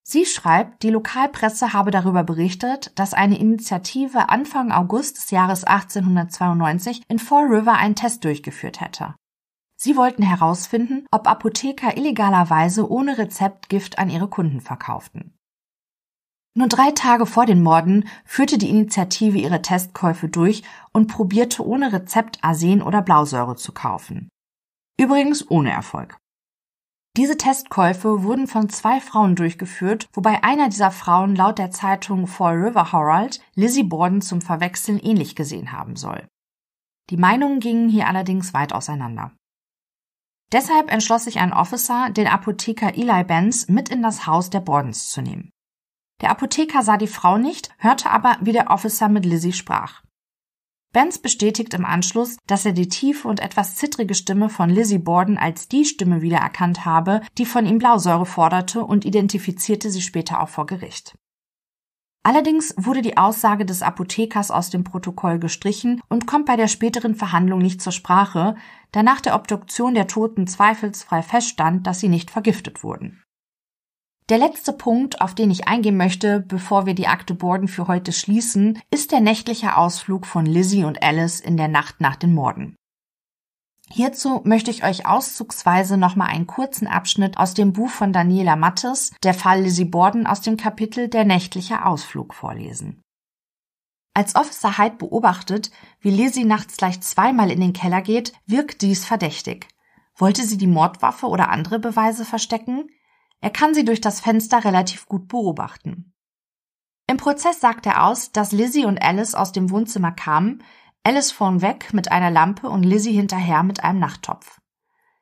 Sie 0.04 0.26
schreibt, 0.26 0.82
die 0.82 0.90
Lokalpresse 0.90 1.72
habe 1.72 1.92
darüber 1.92 2.24
berichtet, 2.24 2.92
dass 3.00 3.14
eine 3.14 3.38
Initiative 3.40 4.30
Anfang 4.30 4.72
August 4.72 5.18
des 5.18 5.32
Jahres 5.32 5.64
1892 5.64 7.04
in 7.08 7.20
Fall 7.20 7.46
River 7.46 7.74
einen 7.74 7.96
Test 7.96 8.26
durchgeführt 8.26 8.82
hätte. 8.82 9.16
Sie 9.84 9.98
wollten 9.98 10.22
herausfinden, 10.22 11.08
ob 11.10 11.26
Apotheker 11.28 11.98
illegalerweise 11.98 12.88
ohne 12.88 13.18
Rezept 13.18 13.68
Gift 13.68 13.98
an 13.98 14.12
ihre 14.12 14.28
Kunden 14.28 14.62
verkauften. 14.62 15.34
Nur 16.56 16.68
drei 16.68 16.92
Tage 16.92 17.26
vor 17.26 17.48
den 17.48 17.64
Morden 17.64 18.08
führte 18.24 18.60
die 18.60 18.70
Initiative 18.70 19.40
ihre 19.40 19.64
Testkäufe 19.64 20.30
durch 20.30 20.62
und 20.94 21.08
probierte 21.08 21.66
ohne 21.66 21.92
Rezept 21.92 22.44
Arsen 22.44 22.84
oder 22.84 23.02
Blausäure 23.02 23.56
zu 23.56 23.72
kaufen. 23.72 24.30
Übrigens 25.00 25.50
ohne 25.50 25.72
Erfolg. 25.72 26.16
Diese 27.18 27.36
Testkäufe 27.36 28.22
wurden 28.22 28.46
von 28.46 28.70
zwei 28.70 29.02
Frauen 29.02 29.36
durchgeführt, 29.36 30.08
wobei 30.14 30.44
einer 30.44 30.70
dieser 30.70 30.92
Frauen 30.92 31.36
laut 31.36 31.58
der 31.58 31.72
Zeitung 31.72 32.28
Fall 32.28 32.56
River 32.62 32.92
Herald 32.92 33.42
Lizzie 33.56 33.84
Borden 33.84 34.22
zum 34.22 34.42
Verwechseln 34.42 35.00
ähnlich 35.00 35.36
gesehen 35.36 35.72
haben 35.72 35.96
soll. 35.96 36.28
Die 37.10 37.18
Meinungen 37.18 37.60
gingen 37.60 37.90
hier 37.90 38.08
allerdings 38.08 38.54
weit 38.54 38.74
auseinander. 38.74 39.32
Deshalb 40.52 40.92
entschloss 40.92 41.24
sich 41.24 41.40
ein 41.40 41.54
Officer, 41.54 42.10
den 42.10 42.28
Apotheker 42.28 42.96
Eli 42.96 43.24
Benz 43.24 43.70
mit 43.70 43.90
in 43.90 44.02
das 44.02 44.28
Haus 44.28 44.50
der 44.50 44.60
Bordens 44.60 45.10
zu 45.10 45.22
nehmen. 45.22 45.52
Der 46.22 46.30
Apotheker 46.30 46.84
sah 46.84 46.98
die 46.98 47.08
Frau 47.08 47.38
nicht, 47.38 47.70
hörte 47.78 48.10
aber, 48.10 48.38
wie 48.42 48.52
der 48.52 48.70
Officer 48.70 49.10
mit 49.10 49.26
Lizzie 49.26 49.54
sprach. 49.54 50.02
Benz 50.94 51.20
bestätigt 51.20 51.74
im 51.74 51.86
Anschluss, 51.86 52.38
dass 52.48 52.66
er 52.66 52.74
die 52.74 52.90
tiefe 52.90 53.28
und 53.28 53.40
etwas 53.40 53.76
zittrige 53.76 54.14
Stimme 54.14 54.50
von 54.50 54.70
Lizzie 54.70 54.98
Borden 54.98 55.38
als 55.38 55.70
die 55.70 55.86
Stimme 55.86 56.22
wiedererkannt 56.22 56.84
habe, 56.84 57.22
die 57.38 57.46
von 57.46 57.66
ihm 57.66 57.78
Blausäure 57.78 58.26
forderte 58.26 58.84
und 58.84 59.06
identifizierte 59.06 59.90
sie 59.90 60.02
später 60.02 60.42
auch 60.42 60.50
vor 60.50 60.66
Gericht. 60.66 61.16
Allerdings 62.24 62.76
wurde 62.78 63.02
die 63.02 63.18
Aussage 63.18 63.66
des 63.66 63.82
Apothekers 63.82 64.52
aus 64.52 64.70
dem 64.70 64.84
Protokoll 64.84 65.40
gestrichen 65.40 66.02
und 66.08 66.28
kommt 66.28 66.46
bei 66.46 66.56
der 66.56 66.68
späteren 66.68 67.16
Verhandlung 67.16 67.60
nicht 67.60 67.82
zur 67.82 67.92
Sprache, 67.92 68.56
da 68.92 69.02
nach 69.02 69.22
der 69.22 69.36
Obduktion 69.36 69.96
der 69.96 70.08
Toten 70.08 70.46
zweifelsfrei 70.46 71.24
feststand, 71.24 71.88
dass 71.88 72.00
sie 72.00 72.10
nicht 72.10 72.30
vergiftet 72.30 72.84
wurden. 72.84 73.24
Der 74.30 74.38
letzte 74.38 74.72
Punkt, 74.72 75.20
auf 75.20 75.34
den 75.34 75.50
ich 75.50 75.68
eingehen 75.68 75.98
möchte, 75.98 76.40
bevor 76.40 76.86
wir 76.86 76.94
die 76.94 77.08
Akte 77.08 77.34
Borden 77.34 77.68
für 77.68 77.88
heute 77.88 78.14
schließen, 78.14 78.80
ist 78.92 79.12
der 79.12 79.20
nächtliche 79.20 79.76
Ausflug 79.76 80.26
von 80.28 80.46
Lizzie 80.46 80.84
und 80.84 81.02
Alice 81.02 81.40
in 81.40 81.58
der 81.58 81.68
Nacht 81.68 82.00
nach 82.00 82.16
den 82.16 82.34
Morden. 82.34 82.76
Hierzu 83.94 84.40
möchte 84.46 84.72
ich 84.72 84.86
euch 84.86 85.06
auszugsweise 85.06 85.98
nochmal 85.98 86.30
einen 86.30 86.48
kurzen 86.48 86.88
Abschnitt 86.88 87.38
aus 87.38 87.54
dem 87.54 87.74
Buch 87.74 87.90
von 87.90 88.14
Daniela 88.14 88.56
Mattes, 88.56 89.12
Der 89.22 89.34
Fall 89.34 89.64
Lizzie 89.64 89.84
Borden 89.84 90.26
aus 90.26 90.40
dem 90.40 90.56
Kapitel 90.56 91.10
Der 91.10 91.26
nächtliche 91.26 91.86
Ausflug 91.86 92.34
vorlesen. 92.34 93.02
Als 94.14 94.36
Officer 94.36 94.78
Hyde 94.78 94.96
beobachtet, 94.96 95.72
wie 96.00 96.10
Lizzie 96.10 96.46
nachts 96.46 96.78
gleich 96.78 97.02
zweimal 97.02 97.52
in 97.52 97.60
den 97.60 97.74
Keller 97.74 98.02
geht, 98.02 98.32
wirkt 98.46 98.82
dies 98.82 99.04
verdächtig. 99.04 99.68
Wollte 100.16 100.44
sie 100.44 100.58
die 100.58 100.68
Mordwaffe 100.68 101.28
oder 101.28 101.50
andere 101.50 101.80
Beweise 101.80 102.24
verstecken? 102.24 102.90
Er 103.42 103.50
kann 103.50 103.74
sie 103.74 103.84
durch 103.84 104.00
das 104.00 104.22
Fenster 104.22 104.64
relativ 104.64 105.06
gut 105.06 105.28
beobachten. 105.28 106.14
Im 107.08 107.18
Prozess 107.18 107.60
sagt 107.60 107.86
er 107.86 108.06
aus, 108.06 108.32
dass 108.32 108.54
Lizzie 108.54 108.86
und 108.86 109.02
Alice 109.02 109.36
aus 109.36 109.52
dem 109.52 109.70
Wohnzimmer 109.70 110.14
kamen, 110.14 110.64
Alice 111.04 111.32
vornweg 111.32 111.94
mit 111.94 112.12
einer 112.12 112.30
Lampe 112.30 112.70
und 112.70 112.84
Lizzie 112.84 113.14
hinterher 113.14 113.64
mit 113.64 113.84
einem 113.84 114.00
Nachttopf. 114.00 114.62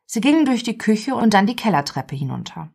Sie 0.05 0.19
gingen 0.19 0.43
durch 0.43 0.63
die 0.63 0.77
Küche 0.77 1.15
und 1.15 1.33
dann 1.33 1.47
die 1.47 1.55
Kellertreppe 1.55 2.15
hinunter. 2.15 2.73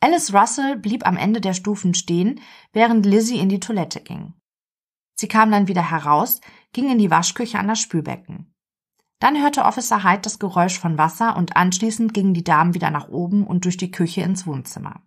Alice 0.00 0.32
Russell 0.32 0.76
blieb 0.76 1.06
am 1.06 1.16
Ende 1.16 1.40
der 1.40 1.52
Stufen 1.52 1.92
stehen, 1.92 2.40
während 2.72 3.04
Lizzie 3.04 3.38
in 3.38 3.50
die 3.50 3.60
Toilette 3.60 4.00
ging. 4.00 4.32
Sie 5.16 5.28
kam 5.28 5.50
dann 5.50 5.68
wieder 5.68 5.90
heraus, 5.90 6.40
ging 6.72 6.90
in 6.90 6.98
die 6.98 7.10
Waschküche 7.10 7.58
an 7.58 7.68
das 7.68 7.80
Spülbecken. 7.80 8.54
Dann 9.18 9.42
hörte 9.42 9.64
Officer 9.64 10.04
Hyde 10.04 10.22
das 10.22 10.38
Geräusch 10.38 10.78
von 10.78 10.96
Wasser 10.96 11.36
und 11.36 11.56
anschließend 11.56 12.14
gingen 12.14 12.34
die 12.34 12.44
Damen 12.44 12.72
wieder 12.72 12.90
nach 12.90 13.08
oben 13.08 13.46
und 13.46 13.64
durch 13.64 13.76
die 13.76 13.90
Küche 13.90 14.22
ins 14.22 14.46
Wohnzimmer. 14.46 15.02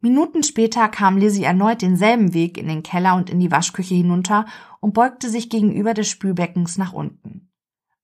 Minuten 0.00 0.44
später 0.44 0.88
kam 0.88 1.16
Lizzie 1.16 1.42
erneut 1.42 1.82
denselben 1.82 2.32
Weg 2.32 2.56
in 2.56 2.68
den 2.68 2.82
Keller 2.84 3.16
und 3.16 3.30
in 3.30 3.40
die 3.40 3.50
Waschküche 3.50 3.94
hinunter 3.94 4.46
und 4.80 4.94
beugte 4.94 5.28
sich 5.28 5.50
gegenüber 5.50 5.92
des 5.92 6.08
Spülbeckens 6.08 6.78
nach 6.78 6.92
unten. 6.92 7.50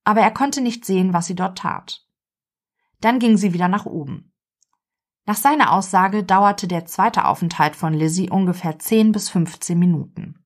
Aber 0.03 0.21
er 0.21 0.31
konnte 0.31 0.61
nicht 0.61 0.85
sehen, 0.85 1.13
was 1.13 1.27
sie 1.27 1.35
dort 1.35 1.57
tat. 1.57 2.05
Dann 2.99 3.19
ging 3.19 3.37
sie 3.37 3.53
wieder 3.53 3.69
nach 3.69 3.85
oben. 3.85 4.33
Nach 5.25 5.35
seiner 5.35 5.71
Aussage 5.71 6.23
dauerte 6.23 6.67
der 6.67 6.85
zweite 6.85 7.25
Aufenthalt 7.25 7.75
von 7.75 7.93
Lizzie 7.93 8.29
ungefähr 8.29 8.77
10 8.77 9.11
bis 9.11 9.29
15 9.29 9.79
Minuten. 9.79 10.44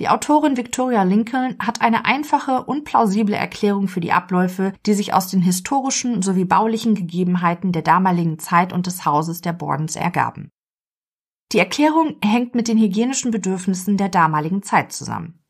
Die 0.00 0.08
Autorin 0.08 0.56
Victoria 0.56 1.02
Lincoln 1.02 1.56
hat 1.58 1.80
eine 1.80 2.04
einfache 2.04 2.62
und 2.62 2.84
plausible 2.84 3.34
Erklärung 3.34 3.88
für 3.88 3.98
die 3.98 4.12
Abläufe, 4.12 4.72
die 4.86 4.94
sich 4.94 5.12
aus 5.12 5.28
den 5.28 5.42
historischen 5.42 6.22
sowie 6.22 6.44
baulichen 6.44 6.94
Gegebenheiten 6.94 7.72
der 7.72 7.82
damaligen 7.82 8.38
Zeit 8.38 8.72
und 8.72 8.86
des 8.86 9.04
Hauses 9.04 9.40
der 9.40 9.52
Bordens 9.52 9.96
ergaben. 9.96 10.50
Die 11.50 11.58
Erklärung 11.58 12.16
hängt 12.22 12.54
mit 12.54 12.68
den 12.68 12.78
hygienischen 12.78 13.32
Bedürfnissen 13.32 13.96
der 13.96 14.08
damaligen 14.08 14.62
Zeit 14.62 14.92
zusammen. 14.92 15.42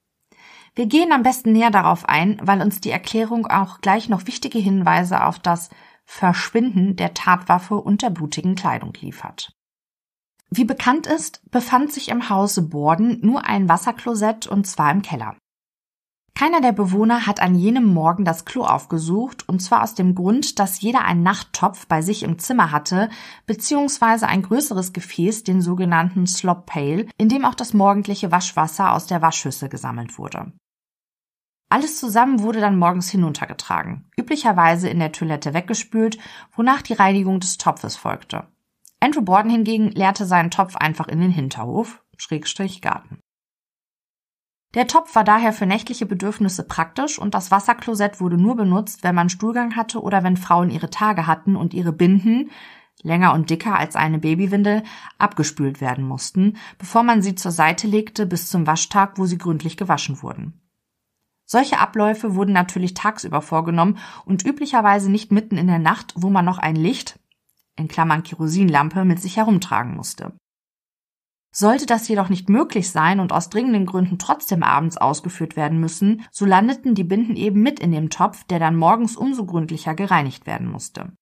Wir 0.74 0.86
gehen 0.86 1.12
am 1.12 1.24
besten 1.24 1.52
näher 1.52 1.70
darauf 1.70 2.08
ein, 2.08 2.40
weil 2.40 2.62
uns 2.62 2.80
die 2.80 2.90
Erklärung 2.90 3.46
auch 3.46 3.80
gleich 3.80 4.08
noch 4.08 4.26
wichtige 4.26 4.58
Hinweise 4.58 5.24
auf 5.24 5.38
das 5.38 5.70
Verschwinden 6.04 6.96
der 6.96 7.12
Tatwaffe 7.12 7.74
und 7.74 8.00
der 8.00 8.10
blutigen 8.10 8.54
Kleidung 8.54 8.94
liefert. 9.00 9.57
Wie 10.50 10.64
bekannt 10.64 11.06
ist, 11.06 11.42
befand 11.50 11.92
sich 11.92 12.08
im 12.08 12.30
Hause 12.30 12.62
Borden 12.62 13.18
nur 13.20 13.44
ein 13.44 13.68
Wasserklosett 13.68 14.46
und 14.46 14.66
zwar 14.66 14.90
im 14.90 15.02
Keller. 15.02 15.36
Keiner 16.38 16.60
der 16.60 16.70
Bewohner 16.70 17.26
hat 17.26 17.40
an 17.40 17.56
jenem 17.56 17.92
Morgen 17.92 18.24
das 18.24 18.44
Klo 18.44 18.62
aufgesucht, 18.62 19.48
und 19.48 19.58
zwar 19.58 19.82
aus 19.82 19.94
dem 19.94 20.14
Grund, 20.14 20.60
dass 20.60 20.80
jeder 20.80 21.04
einen 21.04 21.24
Nachttopf 21.24 21.88
bei 21.88 22.00
sich 22.00 22.22
im 22.22 22.38
Zimmer 22.38 22.70
hatte, 22.70 23.10
beziehungsweise 23.46 24.28
ein 24.28 24.42
größeres 24.42 24.92
Gefäß, 24.92 25.42
den 25.42 25.60
sogenannten 25.60 26.28
Slop 26.28 26.66
Pail, 26.66 27.08
in 27.18 27.28
dem 27.28 27.44
auch 27.44 27.56
das 27.56 27.74
morgendliche 27.74 28.30
Waschwasser 28.30 28.92
aus 28.92 29.08
der 29.08 29.20
Waschschüssel 29.20 29.68
gesammelt 29.68 30.16
wurde. 30.16 30.52
Alles 31.70 31.98
zusammen 31.98 32.40
wurde 32.40 32.60
dann 32.60 32.78
morgens 32.78 33.10
hinuntergetragen, 33.10 34.08
üblicherweise 34.16 34.88
in 34.88 35.00
der 35.00 35.10
Toilette 35.10 35.54
weggespült, 35.54 36.18
wonach 36.54 36.82
die 36.82 36.94
Reinigung 36.94 37.40
des 37.40 37.58
Topfes 37.58 37.96
folgte. 37.96 38.46
Andrew 39.00 39.22
Borden 39.22 39.50
hingegen 39.50 39.90
leerte 39.90 40.26
seinen 40.26 40.50
Topf 40.50 40.76
einfach 40.76 41.08
in 41.08 41.20
den 41.20 41.30
Hinterhof, 41.30 42.02
Schrägstrich 42.16 42.82
Garten. 42.82 43.20
Der 44.74 44.86
Topf 44.86 45.14
war 45.14 45.24
daher 45.24 45.52
für 45.52 45.66
nächtliche 45.66 46.04
Bedürfnisse 46.04 46.62
praktisch 46.62 47.18
und 47.18 47.34
das 47.34 47.50
Wasserklosett 47.50 48.20
wurde 48.20 48.36
nur 48.36 48.54
benutzt, 48.54 49.02
wenn 49.02 49.14
man 49.14 49.30
Stuhlgang 49.30 49.76
hatte 49.76 50.02
oder 50.02 50.22
wenn 50.24 50.36
Frauen 50.36 50.70
ihre 50.70 50.90
Tage 50.90 51.26
hatten 51.26 51.56
und 51.56 51.72
ihre 51.72 51.92
Binden, 51.92 52.50
länger 53.02 53.32
und 53.32 53.48
dicker 53.48 53.78
als 53.78 53.96
eine 53.96 54.18
Babywindel, 54.18 54.82
abgespült 55.16 55.80
werden 55.80 56.04
mussten, 56.04 56.56
bevor 56.78 57.02
man 57.02 57.22
sie 57.22 57.34
zur 57.34 57.52
Seite 57.52 57.86
legte 57.86 58.26
bis 58.26 58.50
zum 58.50 58.66
Waschtag, 58.66 59.16
wo 59.16 59.24
sie 59.24 59.38
gründlich 59.38 59.76
gewaschen 59.76 60.22
wurden. 60.22 60.60
Solche 61.46 61.78
Abläufe 61.78 62.34
wurden 62.34 62.52
natürlich 62.52 62.92
tagsüber 62.92 63.40
vorgenommen 63.40 63.96
und 64.26 64.44
üblicherweise 64.44 65.10
nicht 65.10 65.32
mitten 65.32 65.56
in 65.56 65.66
der 65.66 65.78
Nacht, 65.78 66.12
wo 66.14 66.28
man 66.28 66.44
noch 66.44 66.58
ein 66.58 66.76
Licht, 66.76 67.18
in 67.78 67.88
Klammern 67.88 68.22
Kerosinlampe, 68.22 69.04
mit 69.04 69.20
sich 69.20 69.36
herumtragen 69.36 69.94
musste. 69.94 70.32
Sollte 71.50 71.86
das 71.86 72.06
jedoch 72.08 72.28
nicht 72.28 72.48
möglich 72.48 72.90
sein 72.90 73.20
und 73.20 73.32
aus 73.32 73.48
dringenden 73.48 73.86
Gründen 73.86 74.18
trotzdem 74.18 74.62
abends 74.62 74.96
ausgeführt 74.96 75.56
werden 75.56 75.80
müssen, 75.80 76.24
so 76.30 76.44
landeten 76.44 76.94
die 76.94 77.04
Binden 77.04 77.36
eben 77.36 77.62
mit 77.62 77.80
in 77.80 77.90
dem 77.90 78.10
Topf, 78.10 78.44
der 78.44 78.58
dann 78.58 78.76
morgens 78.76 79.16
umso 79.16 79.46
gründlicher 79.46 79.94
gereinigt 79.94 80.46
werden 80.46 80.70
musste. 80.70 81.12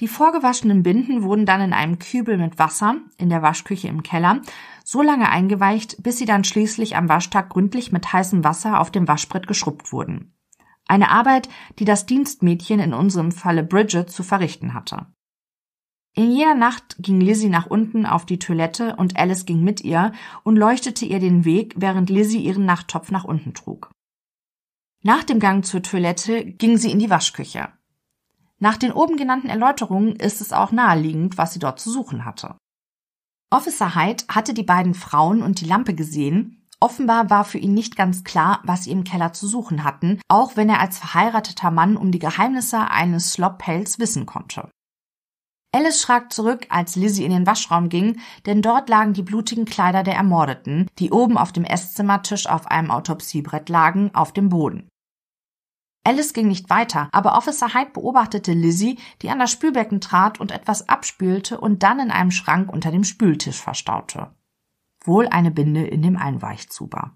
Die 0.00 0.08
vorgewaschenen 0.08 0.82
Binden 0.82 1.22
wurden 1.22 1.46
dann 1.46 1.60
in 1.60 1.72
einem 1.72 1.98
Kübel 1.98 2.36
mit 2.36 2.58
Wasser 2.58 2.96
in 3.18 3.28
der 3.28 3.42
Waschküche 3.42 3.88
im 3.88 4.02
Keller 4.02 4.40
so 4.84 5.00
lange 5.00 5.30
eingeweicht, 5.30 6.02
bis 6.02 6.18
sie 6.18 6.24
dann 6.24 6.44
schließlich 6.44 6.96
am 6.96 7.08
Waschtag 7.08 7.50
gründlich 7.50 7.92
mit 7.92 8.12
heißem 8.12 8.42
Wasser 8.42 8.80
auf 8.80 8.90
dem 8.90 9.06
Waschbrett 9.06 9.46
geschrubbt 9.46 9.92
wurden. 9.92 10.34
Eine 10.86 11.10
Arbeit, 11.10 11.48
die 11.78 11.84
das 11.84 12.06
Dienstmädchen 12.06 12.80
in 12.80 12.94
unserem 12.94 13.32
Falle 13.32 13.62
Bridget 13.62 14.10
zu 14.10 14.22
verrichten 14.22 14.74
hatte. 14.74 15.06
In 16.14 16.30
jener 16.30 16.54
Nacht 16.54 16.96
ging 16.98 17.20
Lizzie 17.20 17.48
nach 17.48 17.66
unten 17.66 18.04
auf 18.04 18.26
die 18.26 18.38
Toilette 18.38 18.96
und 18.96 19.16
Alice 19.16 19.46
ging 19.46 19.64
mit 19.64 19.82
ihr 19.82 20.12
und 20.42 20.56
leuchtete 20.56 21.06
ihr 21.06 21.20
den 21.20 21.46
Weg, 21.46 21.74
während 21.78 22.10
Lizzie 22.10 22.42
ihren 22.42 22.66
Nachttopf 22.66 23.10
nach 23.10 23.24
unten 23.24 23.54
trug. 23.54 23.90
Nach 25.02 25.24
dem 25.24 25.40
Gang 25.40 25.64
zur 25.64 25.82
Toilette 25.82 26.44
ging 26.44 26.76
sie 26.76 26.90
in 26.90 26.98
die 26.98 27.10
Waschküche. 27.10 27.70
Nach 28.58 28.76
den 28.76 28.92
oben 28.92 29.16
genannten 29.16 29.48
Erläuterungen 29.48 30.14
ist 30.16 30.40
es 30.40 30.52
auch 30.52 30.70
naheliegend, 30.70 31.38
was 31.38 31.54
sie 31.54 31.58
dort 31.58 31.80
zu 31.80 31.90
suchen 31.90 32.24
hatte. 32.24 32.56
Officer 33.50 33.94
Hyde 33.96 34.24
hatte 34.28 34.54
die 34.54 34.62
beiden 34.62 34.94
Frauen 34.94 35.42
und 35.42 35.60
die 35.60 35.66
Lampe 35.66 35.94
gesehen. 35.94 36.61
Offenbar 36.82 37.30
war 37.30 37.44
für 37.44 37.58
ihn 37.58 37.74
nicht 37.74 37.94
ganz 37.94 38.24
klar, 38.24 38.58
was 38.64 38.82
sie 38.82 38.90
im 38.90 39.04
Keller 39.04 39.32
zu 39.32 39.46
suchen 39.46 39.84
hatten, 39.84 40.20
auch 40.26 40.56
wenn 40.56 40.68
er 40.68 40.80
als 40.80 40.98
verheirateter 40.98 41.70
Mann 41.70 41.96
um 41.96 42.10
die 42.10 42.18
Geheimnisse 42.18 42.90
eines 42.90 43.34
Slop 43.34 43.58
Pails 43.58 44.00
wissen 44.00 44.26
konnte. 44.26 44.68
Alice 45.72 46.02
schrak 46.02 46.32
zurück, 46.32 46.66
als 46.70 46.96
Lizzie 46.96 47.24
in 47.24 47.30
den 47.30 47.46
Waschraum 47.46 47.88
ging, 47.88 48.18
denn 48.46 48.62
dort 48.62 48.88
lagen 48.88 49.12
die 49.12 49.22
blutigen 49.22 49.64
Kleider 49.64 50.02
der 50.02 50.16
Ermordeten, 50.16 50.88
die 50.98 51.12
oben 51.12 51.38
auf 51.38 51.52
dem 51.52 51.62
Esszimmertisch 51.62 52.48
auf 52.48 52.66
einem 52.66 52.90
Autopsiebrett 52.90 53.68
lagen, 53.68 54.10
auf 54.12 54.32
dem 54.32 54.48
Boden. 54.48 54.88
Alice 56.02 56.32
ging 56.32 56.48
nicht 56.48 56.68
weiter, 56.68 57.08
aber 57.12 57.36
Officer 57.36 57.74
Hyde 57.74 57.92
beobachtete 57.92 58.54
Lizzie, 58.54 58.98
die 59.22 59.30
an 59.30 59.38
das 59.38 59.52
Spülbecken 59.52 60.00
trat 60.00 60.40
und 60.40 60.50
etwas 60.50 60.88
abspülte 60.88 61.60
und 61.60 61.84
dann 61.84 62.00
in 62.00 62.10
einem 62.10 62.32
Schrank 62.32 62.72
unter 62.72 62.90
dem 62.90 63.04
Spültisch 63.04 63.60
verstaute. 63.60 64.34
Wohl 65.04 65.26
eine 65.26 65.50
Binde 65.50 65.84
in 65.84 66.02
dem 66.02 66.16
Einweichzuber. 66.16 67.12